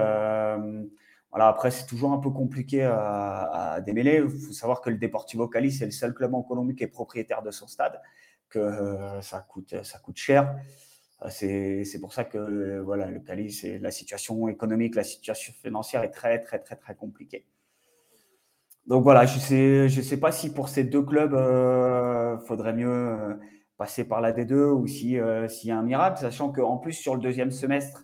Voilà, 1.32 1.48
après, 1.48 1.70
c'est 1.70 1.86
toujours 1.86 2.12
un 2.12 2.18
peu 2.18 2.32
compliqué 2.32 2.84
à, 2.84 3.80
démêler. 3.86 4.24
Il 4.24 4.30
faut 4.30 4.54
savoir 4.54 4.82
que 4.82 4.90
le 4.90 4.98
Deportivo 4.98 5.48
Cali, 5.48 5.72
c'est 5.72 5.86
le 5.86 5.92
seul 5.92 6.14
club 6.14 6.34
en 6.34 6.42
Colombie 6.42 6.76
qui 6.76 6.84
est 6.84 6.88
propriétaire 6.88 7.44
de 7.44 7.52
son 7.52 7.68
stade, 7.68 8.02
que 8.50 8.58
euh, 8.60 9.22
ça, 9.22 9.40
coûte, 9.48 9.84
ça 9.84 10.00
coûte 10.00 10.18
cher. 10.18 10.56
Euh, 11.24 11.30
c'est 11.30 12.00
pour 12.00 12.14
ça 12.14 12.24
que 12.24 12.80
voilà, 12.80 13.08
le 13.08 13.20
Cali, 13.20 13.56
la 13.80 13.92
situation 13.92 14.48
économique, 14.48 14.96
la 14.96 15.04
situation 15.04 15.54
financière 15.62 16.04
est 16.04 16.12
très, 16.12 16.42
très, 16.42 16.60
très, 16.60 16.76
très 16.76 16.96
compliquée. 16.96 17.46
Donc 18.88 19.04
voilà, 19.04 19.28
je 19.28 19.36
ne 19.36 19.40
sais, 19.40 19.90
je 19.90 20.02
sais 20.02 20.18
pas 20.18 20.32
si 20.32 20.52
pour 20.52 20.68
ces 20.68 20.84
deux 20.84 21.04
clubs, 21.04 21.34
il 21.34 21.38
euh, 21.38 22.40
faudrait 22.40 22.74
mieux 22.74 23.40
passer 23.78 24.04
par 24.04 24.20
la 24.20 24.34
D2 24.34 24.72
ou 24.72 24.88
s'il 24.88 25.12
y 25.12 25.72
a 25.72 25.78
un 25.78 25.84
miracle, 25.84 26.20
sachant 26.20 26.52
qu'en 26.52 26.78
plus, 26.78 26.94
sur 26.94 27.14
le 27.14 27.22
deuxième 27.22 27.52
semestre, 27.52 28.04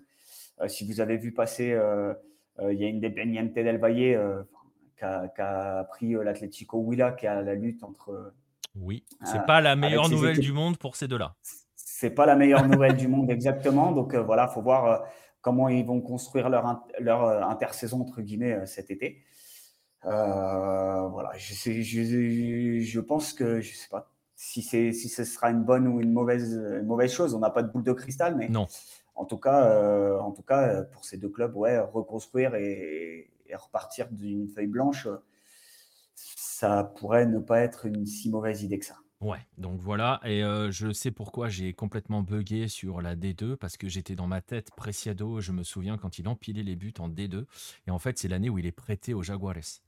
si 0.68 0.86
vous 0.86 1.02
avez 1.02 1.18
vu 1.18 1.34
passer 1.34 1.72
euh, 1.74 2.14
il 2.62 2.80
y 2.80 2.86
a 2.86 2.88
une 2.88 2.98
Independiente 2.98 3.54
del 3.54 3.78
Valle 3.78 4.00
euh, 4.00 4.44
qui 4.98 5.04
a, 5.42 5.88
pris 5.90 6.16
euh, 6.16 6.24
l'Atlético 6.24 6.80
Huila, 6.80 7.12
qui 7.12 7.28
a 7.28 7.42
la 7.42 7.56
lutte 7.56 7.84
entre. 7.84 8.34
Oui, 8.76 9.04
c'est 9.24 9.46
pas 9.46 9.62
la 9.62 9.76
meilleure 9.76 10.10
nouvelle 10.10 10.40
du 10.40 10.52
monde 10.52 10.78
pour 10.78 10.96
ces 10.96 11.08
deux-là. 11.08 11.36
C'est 11.76 12.10
pas 12.10 12.26
la 12.26 12.36
meilleure 12.36 12.68
nouvelle 12.68 12.98
du 12.98 13.08
monde 13.08 13.30
exactement. 13.30 13.92
Donc 13.94 14.16
voilà, 14.16 14.48
faut 14.48 14.62
voir 14.62 15.06
comment 15.42 15.70
ils 15.70 15.86
vont 15.86 16.02
construire 16.02 16.50
leur, 16.50 16.84
leur 17.00 17.50
intersaison 17.50 18.02
entre 18.02 18.22
guillemets 18.22 18.66
cet 18.66 18.92
été. 18.92 19.24
voilà, 20.04 21.32
je, 21.38 21.54
sais, 21.54 21.84
je, 21.84 22.82
je, 22.82 23.00
pense 23.00 23.32
que 23.32 23.62
je 23.62 23.74
sais 23.74 23.88
pas 23.90 24.12
si 24.36 24.62
c'est 24.62 24.92
si 24.92 25.08
ce 25.08 25.24
sera 25.24 25.52
une 25.52 25.64
bonne 25.64 25.88
ou 25.88 26.02
une 26.02 26.12
mauvaise 26.12 26.54
une 26.54 26.86
mauvaise 26.86 27.14
chose. 27.14 27.34
On 27.34 27.40
n'a 27.40 27.52
pas 27.52 27.64
de 27.64 27.72
boule 27.72 27.84
de 27.84 27.94
cristal, 27.94 28.36
mais 28.36 28.50
non 28.50 28.68
en 29.16 29.26
tout 29.26 29.38
cas, 29.38 29.70
euh, 29.70 30.20
en 30.20 30.32
tout 30.32 30.42
cas 30.42 30.68
euh, 30.68 30.84
pour 30.84 31.06
ces 31.06 31.18
deux 31.18 31.30
clubs, 31.30 31.56
ouais, 31.56 31.80
reconstruire 31.80 32.56
et, 32.56 33.32
repartir 33.54 34.10
d'une 34.12 34.50
feuille 34.50 34.68
blanche, 34.68 35.08
ça 36.14 36.84
pourrait 36.98 37.26
ne 37.26 37.40
pas 37.40 37.62
être 37.62 37.86
une 37.86 38.06
si 38.06 38.30
mauvaise 38.30 38.64
idée 38.64 38.80
que 38.80 38.86
ça. 38.86 38.98
Ouais, 39.22 39.40
donc 39.58 39.80
voilà, 39.80 40.20
et 40.26 40.44
euh, 40.44 40.72
je 40.72 40.92
sais 40.92 41.10
pourquoi 41.10 41.48
j'ai 41.48 41.74
complètement 41.74 42.22
bugué 42.22 42.68
sur 42.68 43.02
la 43.02 43.16
D2, 43.16 43.56
parce 43.56 43.78
que 43.78 43.88
j'étais 43.88 44.16
dans 44.16 44.28
ma 44.28 44.42
tête 44.42 44.72
Preciado, 44.76 45.40
je 45.40 45.54
me 45.54 45.64
souviens 45.64 45.98
quand 45.98 46.20
il 46.20 46.28
empilait 46.28 46.64
les 46.64 46.76
buts 46.76 46.94
en 47.00 47.08
D2, 47.08 47.46
et 47.88 47.92
en 47.92 48.00
fait 48.00 48.20
c'est 48.20 48.28
l'année 48.28 48.50
où 48.50 48.58
il 48.58 48.66
est 48.66 48.74
prêté 48.74 49.14
aux 49.14 49.24
Jaguares. 49.24 49.80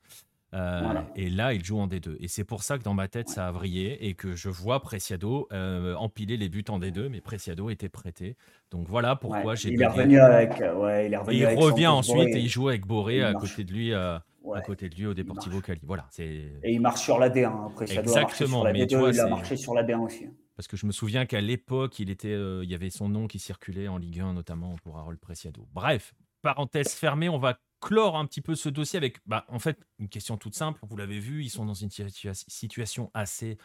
Euh, 0.53 0.93
et 1.15 1.29
là, 1.29 1.53
il 1.53 1.63
joue 1.63 1.77
en 1.77 1.87
D2. 1.87 2.15
Et 2.19 2.27
c'est 2.27 2.43
pour 2.43 2.63
ça 2.63 2.77
que 2.77 2.83
dans 2.83 2.93
ma 2.93 3.07
tête, 3.07 3.27
ça 3.29 3.47
a 3.47 3.51
vrillé 3.51 4.07
et 4.07 4.13
que 4.13 4.35
je 4.35 4.49
vois 4.49 4.81
Preciado 4.81 5.47
euh, 5.51 5.93
empiler 5.95 6.37
les 6.37 6.49
buts 6.49 6.63
en 6.69 6.79
D2, 6.79 7.09
mais 7.09 7.21
Preciado 7.21 7.69
était 7.69 7.89
prêté. 7.89 8.37
Donc 8.71 8.87
voilà 8.87 9.15
pourquoi 9.15 9.55
j'ai. 9.55 9.73
Il, 9.73 9.81
est 9.81 9.87
revenu 9.87 10.19
avec. 10.19 10.61
Ouais, 10.75 11.07
il 11.07 11.13
est 11.13 11.17
revenu 11.17 11.37
il 11.37 11.45
revient 11.47 11.87
ensuite 11.87 12.35
et 12.35 12.39
il 12.39 12.49
joue 12.49 12.69
avec 12.69 12.85
Boré 12.85 13.23
à 13.23 13.33
côté 13.33 13.63
de 13.63 13.73
lui. 13.73 13.93
Euh, 13.93 14.17
à 14.55 14.61
côté 14.61 14.87
de 14.87 14.95
lui 14.95 15.05
au 15.05 15.13
Deportivo 15.13 15.59
Cali. 15.59 15.81
Voilà, 15.83 16.07
et 16.17 16.49
il 16.63 16.79
marche 16.79 17.01
sur 17.01 17.19
la 17.19 17.29
D1. 17.29 17.47
Hein, 17.47 17.71
Exactement, 17.81 18.63
mais 18.63 18.87
tu 18.87 18.95
vois, 18.95 19.09
il 19.09 19.19
a 19.19 19.27
marché 19.27 19.57
sur 19.57 19.73
la 19.73 19.83
D1 19.83 19.99
aussi. 19.99 20.27
Parce 20.55 20.67
que 20.67 20.77
je 20.77 20.85
me 20.85 20.93
souviens 20.93 21.25
qu'à 21.25 21.41
l'époque, 21.41 21.99
il 21.99 22.09
était, 22.09 22.31
il 22.31 22.69
y 22.69 22.73
avait 22.73 22.89
son 22.89 23.09
nom 23.09 23.27
qui 23.27 23.39
circulait 23.39 23.89
en 23.89 23.97
Ligue 23.97 24.21
1, 24.21 24.33
notamment 24.33 24.77
pour 24.83 24.97
Harold 24.97 25.19
Preciado. 25.19 25.67
Bref, 25.73 26.13
parenthèse 26.41 26.93
fermée, 26.93 27.27
on 27.27 27.37
va 27.37 27.59
clore 27.79 28.17
un 28.17 28.25
petit 28.25 28.41
peu 28.41 28.55
ce 28.55 28.69
dossier 28.69 28.97
avec, 28.97 29.19
bah, 29.25 29.45
en 29.49 29.59
fait, 29.59 29.79
une 29.99 30.09
question 30.09 30.37
toute 30.37 30.55
simple. 30.55 30.79
Vous 30.83 30.97
l'avez 30.97 31.19
vu, 31.19 31.43
ils 31.43 31.49
sont 31.49 31.65
dans 31.65 31.73
une 31.73 31.89
situation 31.89 33.11
assez, 33.13 33.57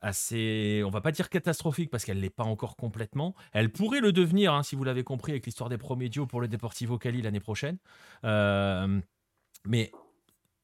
assez, 0.00 0.82
on 0.84 0.90
va 0.90 1.00
pas 1.00 1.12
dire 1.12 1.28
catastrophique 1.28 1.90
parce 1.90 2.04
qu'elle 2.04 2.20
l'est 2.20 2.30
pas 2.30 2.44
encore 2.44 2.76
complètement. 2.76 3.34
Elle 3.52 3.70
pourrait 3.72 4.00
le 4.00 4.12
devenir, 4.12 4.54
hein, 4.54 4.62
si 4.62 4.76
vous 4.76 4.84
l'avez 4.84 5.04
compris, 5.04 5.32
avec 5.32 5.46
l'histoire 5.46 5.68
des 5.68 5.78
Promédios 5.78 6.26
pour 6.26 6.40
le 6.40 6.48
Deportivo 6.48 6.98
Cali 6.98 7.22
l'année 7.22 7.40
prochaine. 7.40 7.78
Euh, 8.24 9.00
mais 9.64 9.90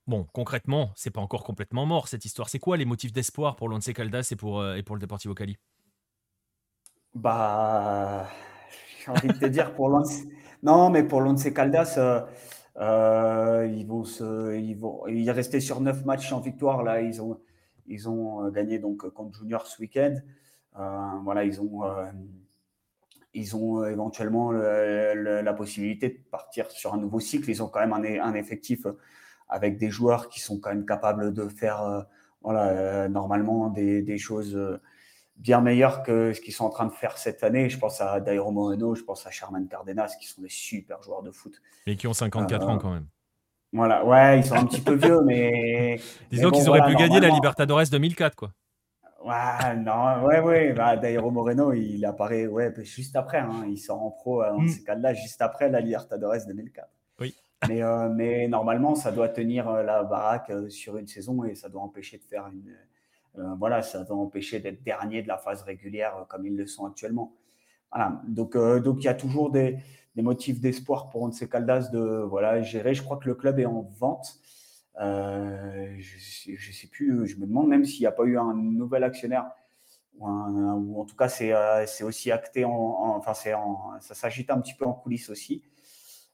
bon, 0.07 0.25
concrètement, 0.33 0.93
c'est 0.95 1.11
pas 1.11 1.21
encore 1.21 1.45
complètement 1.45 1.87
mort 1.87 2.09
cette 2.09 2.25
histoire. 2.25 2.49
C'est 2.49 2.61
quoi 2.61 2.77
les 2.77 2.85
motifs 2.85 3.13
d'espoir 3.13 3.57
pour 3.57 3.69
l'Once 3.69 3.93
Caldas 3.93 4.29
et 4.31 4.37
pour, 4.37 4.61
euh, 4.61 4.77
et 4.77 4.83
pour 4.83 4.97
le 4.97 5.01
Deportivo 5.01 5.35
Cali? 5.35 5.57
Bah, 7.15 8.29
j'ai 9.05 9.11
envie 9.11 9.29
de 9.29 9.39
te 9.39 9.47
dire 9.47 9.75
pour 9.75 9.89
l'Once. 9.89 10.23
Non, 10.65 10.89
mais 10.89 11.03
pour 11.03 11.21
l'Once 11.21 11.45
Caldas, 11.53 11.97
euh, 11.99 12.23
euh, 12.79 13.71
ils 13.71 13.87
vont 13.87 14.05
se, 14.05 14.57
ils 14.57 14.75
vont, 14.75 15.07
il 15.07 15.29
est 15.29 15.33
resté 15.33 15.61
sur 15.61 15.83
neuf 15.83 16.07
matchs 16.07 16.33
en 16.33 16.41
victoire. 16.41 16.83
Là, 16.83 17.03
ils 17.03 17.21
ont, 17.21 17.39
ils 17.87 18.09
ont 18.09 18.47
euh, 18.47 18.51
gagné 18.51 18.79
donc 18.79 19.07
contre 19.11 19.39
Junior 19.39 19.67
ce 19.67 19.79
week-end. 19.83 20.15
voilà, 21.23 21.45
ils 21.45 21.61
ont, 21.61 21.83
ils 23.35 23.55
ont 23.55 23.85
éventuellement 23.85 24.53
la 24.53 25.53
possibilité 25.53 26.09
de 26.09 26.19
partir 26.31 26.71
sur 26.71 26.95
un 26.95 26.99
nouveau 26.99 27.21
cycle. 27.21 27.51
Ils 27.51 27.63
ont 27.63 27.69
quand 27.69 27.81
même 27.87 27.93
un, 27.93 28.35
effectif 28.35 28.87
avec 29.51 29.77
des 29.77 29.91
joueurs 29.91 30.31
qui 30.31 30.41
sont 30.41 30.59
quand 30.61 30.71
même 30.71 30.87
capables 30.87 31.35
de 31.35 31.47
faire, 31.49 32.07
voilà, 32.43 33.09
normalement 33.09 33.69
des 33.69 34.19
choses 34.19 34.59
bien 35.37 35.61
meilleurs 35.61 36.03
que 36.03 36.33
ce 36.33 36.41
qu'ils 36.41 36.55
sont 36.55 36.65
en 36.65 36.71
train 36.71 36.87
de 36.87 36.93
faire 36.93 37.19
cette 37.19 37.43
année. 37.43 37.69
Je 37.69 37.79
pense 37.79 38.01
à 38.01 38.21
Dairo 38.21 38.51
Moreno, 38.51 38.95
je 38.95 39.03
pense 39.03 39.27
à 39.27 39.31
Sherman 39.31 39.67
Cardenas, 39.69 40.17
qui 40.21 40.27
sont 40.27 40.43
des 40.43 40.49
super 40.49 41.03
joueurs 41.03 41.23
de 41.23 41.31
foot. 41.31 41.61
Et 41.87 41.97
qui 41.97 42.07
ont 42.07 42.15
54 42.15 42.69
ans 42.69 42.79
quand 42.79 42.93
même. 42.93 43.07
Voilà, 43.73 44.05
ouais, 44.05 44.39
ils 44.39 44.45
sont 44.45 44.55
un 44.55 44.67
petit 44.67 44.81
peu 44.81 44.95
vieux, 44.95 45.21
mais. 45.23 45.99
Disons 46.31 46.51
qu'ils 46.51 46.69
auraient 46.69 46.87
pu 46.87 46.95
gagner 46.95 47.19
la 47.19 47.29
Libertadores 47.29 47.89
2004, 47.91 48.37
quoi. 48.37 48.53
Ouais, 49.25 49.75
non, 49.77 50.23
ouais, 50.25 50.41
ouais. 50.41 50.73
Bah, 50.75 50.97
Dairo 50.97 51.31
Moreno, 51.31 51.73
il 51.73 52.05
apparaît 52.05 52.47
ouais, 52.47 52.73
juste 52.85 53.17
après. 53.17 53.39
Hein. 53.39 53.65
Il 53.69 53.79
sort 53.79 54.03
en 54.03 54.11
pro 54.11 54.43
dans 54.45 54.61
mm. 54.61 54.69
ces 54.69 54.85
cas-là, 54.85 55.15
juste 55.15 55.43
après 55.43 55.71
la 55.71 55.81
Libertadores 55.81 56.47
2004. 56.47 56.89
Oui. 57.21 57.35
Mais, 57.69 57.83
euh, 57.83 58.09
mais 58.11 58.49
normalement, 58.49 58.95
ça 58.95 59.11
doit 59.11 59.29
tenir 59.29 59.69
euh, 59.69 59.83
la 59.83 60.03
baraque 60.03 60.51
euh, 60.51 60.69
sur 60.69 60.99
une 60.99 61.07
saison 61.07 61.45
et 61.45 61.55
ça 61.55 61.69
doit 61.69 61.83
empêcher 61.83 62.19
de 62.19 62.25
faire 62.25 62.47
une, 62.49 62.75
euh, 63.39 63.55
voilà, 63.59 63.83
ça 63.83 64.03
va 64.05 64.15
empêcher 64.15 64.61
d'être 64.61 64.83
dernier 64.83 65.23
de 65.23 65.29
la 65.29 65.39
phase 65.39 65.63
régulière 65.63 66.17
euh, 66.17 66.25
comme 66.29 66.47
ils 66.47 66.57
le 66.57 66.67
sont 66.67 66.87
actuellement. 66.87 67.33
Voilà. 67.93 68.21
Donc, 68.29 68.57
euh, 68.57 68.81
donc 68.81 68.99
il 69.01 69.05
y 69.05 69.09
a 69.09 69.15
toujours 69.15 69.51
des, 69.51 69.79
motifs 70.17 70.61
d'espoir 70.61 71.11
pour 71.11 71.23
Once 71.23 71.45
Caldas 71.47 71.89
de 71.93 71.99
voilà, 72.29 72.63
gérer. 72.63 72.95
Je 72.95 73.03
crois 73.03 73.17
que 73.17 73.27
le 73.27 73.35
club 73.35 73.59
est 73.59 73.67
en 73.67 73.83
vente. 73.99 74.39
je 74.97 76.51
ne 76.53 76.73
sais 76.73 76.87
plus, 76.87 77.27
je 77.27 77.37
me 77.37 77.47
demande 77.47 77.69
même 77.69 77.85
s'il 77.85 78.01
n'y 78.01 78.07
a 78.07 78.13
pas 78.13 78.25
eu 78.25 78.39
un 78.39 78.55
nouvel 78.55 79.03
actionnaire, 79.03 79.51
ou, 80.21 81.01
en 81.01 81.05
tout 81.05 81.17
cas 81.17 81.29
c'est 81.29 82.05
aussi 82.05 82.31
acté, 82.31 82.65
en, 82.65 83.17
enfin 83.17 83.35
ça 83.35 84.15
s'agite 84.15 84.51
un 84.51 84.61
petit 84.61 84.75
peu 84.75 84.85
en 84.85 84.93
coulisses 84.93 85.31
aussi. 85.31 85.65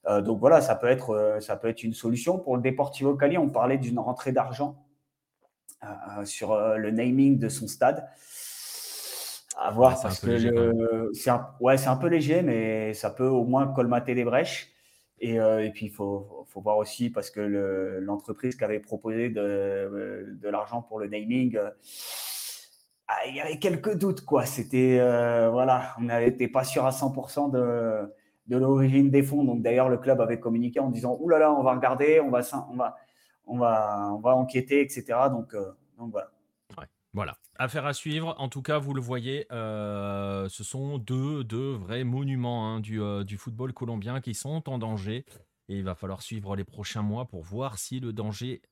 donc 0.07 0.39
voilà, 0.41 0.61
ça 0.61 0.75
peut, 0.75 0.89
être, 0.89 1.39
ça 1.41 1.57
peut 1.57 1.69
être 1.69 1.83
une 1.83 1.95
solution. 1.95 2.39
Pour 2.39 2.57
le 2.57 2.63
Deportivo 2.63 3.15
Cali, 3.17 3.39
on 3.39 3.49
parlait 3.49 3.79
d'une 3.79 3.99
rentrée 3.99 4.33
d'argent 4.33 4.77
sur 6.25 6.53
euh, 6.53 6.77
le 6.77 6.91
naming 6.91 7.39
de 7.39 7.49
son 7.49 7.69
stade. 7.69 8.07
À 9.59 9.71
voir, 9.73 10.01
parce 10.01 10.21
que 10.21 11.11
c'est 11.13 11.31
un, 11.31 11.49
ouais, 11.61 11.87
un 11.87 11.97
peu 11.97 12.07
léger, 12.07 12.41
mais 12.43 12.95
ça 12.95 13.11
peut 13.11 13.27
au 13.27 13.45
moins 13.45 13.67
colmater 13.67 14.15
les 14.15 14.25
brèches. 14.25 14.73
Et, 15.19 15.35
et 15.35 15.71
puis, 15.75 15.87
il 15.87 15.93
faut, 15.93 16.47
faut, 16.49 16.63
voir 16.63 16.79
aussi, 16.79 17.11
parce 17.11 17.31
que 17.31 17.99
l'entreprise 18.01 18.57
qui 18.57 18.65
avait 18.65 18.81
proposé 18.81 19.29
de, 19.29 20.39
de 20.41 20.49
l'argent 20.49 20.81
pour 20.81 20.99
le 20.99 21.09
naming, 21.09 21.59
ah, 23.07 23.27
il 23.29 23.35
y 23.35 23.41
avait 23.41 23.59
quelques 23.59 23.97
doutes, 23.97 24.25
quoi. 24.25 24.47
C'était, 24.47 24.97
voilà, 25.51 25.95
on 25.99 26.05
n'était 26.05 26.49
pas 26.49 26.65
sûr 26.65 26.87
à 26.87 26.91
100% 26.91 27.51
de, 27.51 28.09
de 28.51 28.57
l'origine 28.57 29.11
des 29.11 29.23
fonds. 29.23 29.45
Donc, 29.45 29.63
d'ailleurs, 29.63 29.89
le 29.89 29.97
club 29.99 30.21
avait 30.21 30.41
communiqué 30.41 30.81
en 30.81 30.91
disant, 30.91 31.17
Ouh 31.21 31.29
là 31.29 31.39
là, 31.39 31.53
on 31.53 31.63
va 31.63 31.75
regarder, 31.75 32.21
on 32.21 32.31
va, 32.31 32.41
on 32.71 32.77
va, 32.77 32.97
on 33.51 33.59
va, 33.59 34.11
on 34.13 34.21
va 34.21 34.35
enquêter, 34.37 34.81
etc. 34.81 35.29
Donc, 35.31 35.55
donc 35.99 36.13
voilà. 36.13 36.31
Voilà, 37.13 37.37
affaire 37.57 37.87
à 37.87 37.93
suivre. 37.93 38.37
En 38.39 38.49
tout 38.49 38.63
cas, 38.63 38.79
vous 38.79 38.95
le 38.95 39.01
voyez, 39.01 39.47
euh, 39.51 40.49
ce 40.49 40.63
sont 40.63 40.99
deux, 40.99 41.43
deux 41.43 41.73
vrais 41.73 42.05
monuments 42.05 42.69
hein, 42.69 42.81
du, 42.81 43.03
euh, 43.03 43.25
du, 43.25 43.37
football 43.37 43.73
colombien 43.73 44.21
qui 44.21 44.33
sont 44.33 44.69
en 44.69 44.79
danger. 44.79 45.25
Et 45.69 45.79
il 45.79 45.85
va 45.85 45.97
falloir 45.97 46.23
suivre 46.23 46.55
les 46.55 46.65
prochains 46.65 47.03
mois 47.03 47.25
pour 47.27 47.43
voir 47.43 47.79
si 47.79 47.99
le 47.99 48.13
danger, 48.13 48.63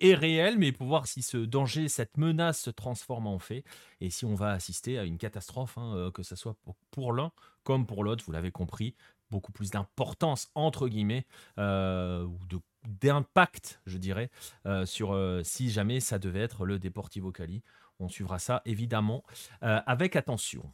est 0.00 0.14
réel, 0.14 0.58
mais 0.58 0.72
pour 0.72 0.86
voir 0.86 1.06
si 1.06 1.20
ce 1.20 1.36
danger, 1.36 1.88
cette 1.88 2.16
menace 2.16 2.60
se 2.60 2.70
transforme 2.70 3.26
en 3.26 3.38
fait. 3.38 3.62
Et 4.00 4.08
si 4.08 4.24
on 4.24 4.34
va 4.34 4.52
assister 4.52 4.98
à 4.98 5.04
une 5.04 5.18
catastrophe, 5.18 5.76
hein, 5.76 5.94
euh, 5.96 6.10
que 6.10 6.22
ce 6.22 6.34
soit 6.34 6.56
pour 6.90 7.12
l'un 7.12 7.30
comme 7.62 7.84
pour 7.84 8.04
l'autre, 8.04 8.24
vous 8.24 8.32
l'avez 8.32 8.52
compris, 8.52 8.94
beaucoup 9.30 9.52
plus 9.52 9.70
d'importance, 9.70 10.50
entre 10.54 10.88
guillemets, 10.88 11.26
ou 11.58 12.46
de 12.46 12.58
d'impact, 12.86 13.80
je 13.86 13.98
dirais, 13.98 14.30
euh, 14.66 14.86
sur 14.86 15.12
euh, 15.12 15.42
si 15.44 15.70
jamais 15.70 16.00
ça 16.00 16.18
devait 16.18 16.40
être 16.40 16.64
le 16.64 16.78
Deportivo 16.78 17.32
Cali. 17.32 17.62
On 17.98 18.08
suivra 18.08 18.38
ça 18.38 18.62
évidemment 18.64 19.24
euh, 19.62 19.80
avec 19.86 20.16
attention. 20.16 20.72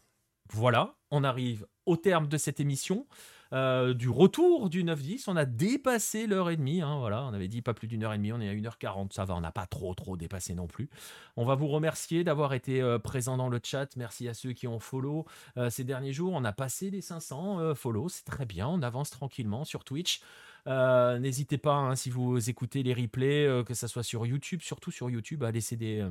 Voilà, 0.51 0.97
on 1.11 1.25
arrive 1.25 1.67
au 1.87 1.97
terme 1.97 2.27
de 2.27 2.37
cette 2.37 2.61
émission. 2.61 3.07
du 3.53 4.09
retour 4.09 4.71
du 4.71 4.83
9-10. 4.83 5.25
On 5.29 5.37
a 5.37 5.45
dépassé 5.45 6.27
l'heure 6.27 6.51
et 6.51 6.57
demie. 6.57 6.83
Hein, 6.83 6.99
voilà, 6.99 7.25
on 7.25 7.33
avait 7.33 7.49
dit 7.49 7.63
pas 7.63 7.75
plus 7.75 7.87
d'une 7.87 8.03
heure 8.03 8.13
et 8.13 8.19
demie. 8.19 8.33
On 8.33 8.41
est 8.41 8.49
à 8.49 8.55
1h40. 8.55 9.13
Ça 9.13 9.25
va, 9.25 9.35
on 9.35 9.41
n'a 9.41 9.53
pas 9.53 9.67
trop, 9.67 9.95
trop 9.95 10.17
dépassé 10.17 10.55
non 10.55 10.67
plus. 10.67 10.91
On 11.37 11.45
va 11.45 11.55
vous 11.55 11.69
remercier 11.69 12.25
d'avoir 12.25 12.55
été 12.55 12.83
présent 13.05 13.37
dans 13.37 13.49
le 13.49 13.61
chat. 13.63 13.95
Merci 13.97 14.29
à 14.29 14.35
ceux 14.35 14.53
qui 14.53 14.67
ont 14.67 14.81
follow 14.81 15.27
ces 15.71 15.85
derniers 15.85 16.13
jours. 16.13 16.33
On 16.35 16.45
a 16.45 16.53
passé 16.53 16.91
les 16.91 17.03
500 17.03 17.75
follow. 17.75 18.09
C'est 18.09 18.25
très 18.25 18.47
bien. 18.47 18.69
On 18.69 18.83
avance 18.83 19.11
tranquillement 19.11 19.65
sur 19.65 19.85
Twitch. 19.85 20.21
Euh, 20.69 21.19
n'hésitez 21.19 21.59
pas, 21.59 21.75
hein, 21.75 21.97
si 21.97 22.11
vous 22.11 22.49
écoutez 22.49 22.83
les 22.83 22.95
replays, 22.95 23.47
euh, 23.47 23.65
que 23.65 23.75
ce 23.75 23.87
soit 23.89 24.05
sur 24.05 24.27
YouTube, 24.27 24.61
surtout 24.63 24.91
sur 24.93 25.11
YouTube, 25.11 25.43
à 25.43 25.51
laisser 25.51 25.77
des, 25.77 26.01
euh, 26.01 26.11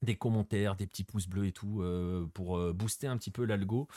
des 0.00 0.16
commentaires, 0.16 0.76
des 0.76 0.86
petits 0.86 1.04
pouces 1.04 1.28
bleus 1.28 1.46
et 1.46 1.52
tout, 1.52 1.84
pour 2.34 2.72
booster 2.72 3.06
un 3.06 3.16
petit 3.16 3.30
peu 3.30 3.44
l'algo. 3.44 3.88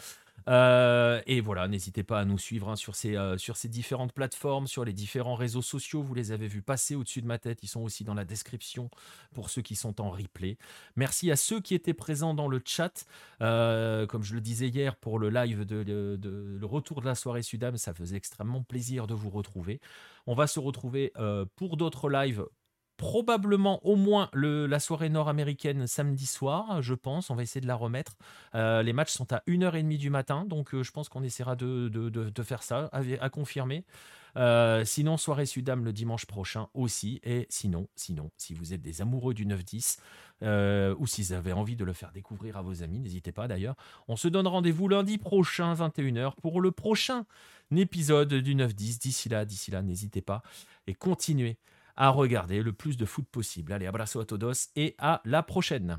Euh, 0.48 1.22
et 1.26 1.42
voilà, 1.42 1.68
n'hésitez 1.68 2.04
pas 2.04 2.20
à 2.20 2.26
nous 2.26 2.38
suivre 2.38 2.70
hein, 2.70 2.76
sur, 2.76 2.96
ces, 2.96 3.16
euh, 3.16 3.36
différentes 3.66 4.14
plateformes, 4.14 4.68
sur 4.68 4.86
les 4.86 4.94
différents 4.94 5.36
réseaux 5.36 5.62
sociaux. 5.62 6.04
Vous 6.04 6.14
les 6.14 6.32
avez 6.32 6.48
vus 6.48 6.62
passer 6.62 6.96
au-dessus 6.96 7.22
de 7.22 7.28
ma 7.28 7.40
tête. 7.40 7.64
Ils 7.64 7.68
sont 7.68 7.82
aussi 7.82 8.04
dans 8.04 8.14
la 8.14 8.26
description 8.26 8.90
pour 9.34 9.50
ceux 9.50 9.62
qui 9.62 9.76
sont 9.76 10.02
en 10.02 10.12
replay. 10.12 10.58
Merci 10.96 11.32
à 11.32 11.36
ceux 11.36 11.62
qui 11.62 11.74
étaient 11.74 11.94
présents 11.94 12.34
dans 12.34 12.48
le 12.48 12.62
chat. 12.64 13.06
Euh, 13.42 14.06
comme 14.06 14.24
je 14.24 14.36
le 14.36 14.42
disais 14.42 14.68
hier 14.68 14.96
pour 14.96 15.18
le 15.18 15.30
live 15.30 15.66
de, 15.66 15.84
de, 15.84 16.58
le 16.60 16.66
retour 16.66 17.02
de 17.02 17.06
la 17.08 17.16
soirée 17.16 17.42
Sudam, 17.42 17.78
ça 17.78 17.94
faisait 17.94 18.18
extrêmement 18.18 18.62
plaisir 18.62 19.08
de 19.08 19.14
vous 19.14 19.30
retrouver. 19.30 19.82
On 20.28 20.36
va 20.36 20.48
se 20.48 20.60
retrouver 20.60 21.12
pour 21.56 21.78
d'autres 21.78 22.10
lives 22.10 22.46
probablement 22.98 23.86
au 23.86 23.96
moins 23.96 24.30
le, 24.34 24.68
la 24.68 24.80
soirée 24.80 25.10
nord-américaine 25.10 25.88
samedi 25.88 26.26
soir, 26.26 26.82
je 26.82 26.94
pense. 26.94 27.30
On 27.30 27.36
va 27.36 27.44
essayer 27.44 27.62
de 27.62 27.68
la 27.68 27.76
remettre. 27.76 28.14
Euh, 28.54 28.84
les 28.84 28.94
matchs 28.94 29.12
sont 29.12 29.32
à 29.34 29.42
1h30 29.48 29.98
du 29.98 30.10
matin, 30.10 30.46
donc 30.46 30.74
euh, 30.74 30.84
je 30.84 30.92
pense 30.92 31.10
qu'on 31.10 31.24
essaiera 31.24 31.56
de, 31.56 31.90
de, 31.90 32.10
de, 32.10 32.44
faire 32.44 32.64
ça, 32.64 32.90
à, 32.92 33.30
confirmer. 33.30 33.86
Euh, 34.38 34.84
sinon, 34.86 35.18
soirée 35.18 35.46
Sudam 35.46 35.86
le 35.86 35.94
dimanche 35.94 36.26
prochain 36.26 36.68
aussi. 36.74 37.20
Et 37.24 37.48
sinon, 37.50 37.88
sinon, 37.96 38.32
si 38.38 38.54
vous 38.54 38.74
êtes 38.74 38.82
des 38.82 39.02
amoureux 39.02 39.34
du 39.34 39.46
9-10, 39.46 39.98
ou 40.98 41.08
si 41.08 41.24
vous 41.24 41.34
avez 41.34 41.54
envie 41.54 41.76
de 41.76 41.86
le 41.86 41.94
faire 41.94 42.12
découvrir 42.12 42.58
à 42.58 42.62
vos 42.62 42.84
amis, 42.84 43.00
n'hésitez 43.00 43.32
pas 43.32 43.48
d'ailleurs. 43.48 43.76
On 44.08 44.16
se 44.16 44.28
donne 44.28 44.48
rendez-vous 44.48 44.88
lundi 44.88 45.18
prochain, 45.18 45.74
21h, 45.74 46.34
pour 46.42 46.62
le 46.62 46.72
prochain 46.72 47.26
épisode 47.76 48.34
du 48.34 48.56
9-10. 48.56 49.00
D'ici 49.00 49.30
là, 49.30 49.46
d'ici 49.46 49.72
là, 49.72 49.82
n'hésitez 49.82 50.22
pas 50.22 50.44
et 50.88 50.94
continuez 50.94 51.58
à 51.96 52.10
regarder 52.10 52.62
le 52.62 52.74
plus 52.74 52.98
de 52.98 53.06
foot 53.06 53.28
possible. 53.32 53.74
Allez, 53.74 53.88
abrazo 53.88 54.20
a 54.20 54.26
todos 54.26 54.70
et 54.76 54.96
à 54.98 55.22
la 55.26 55.44
prochaine. 55.44 55.98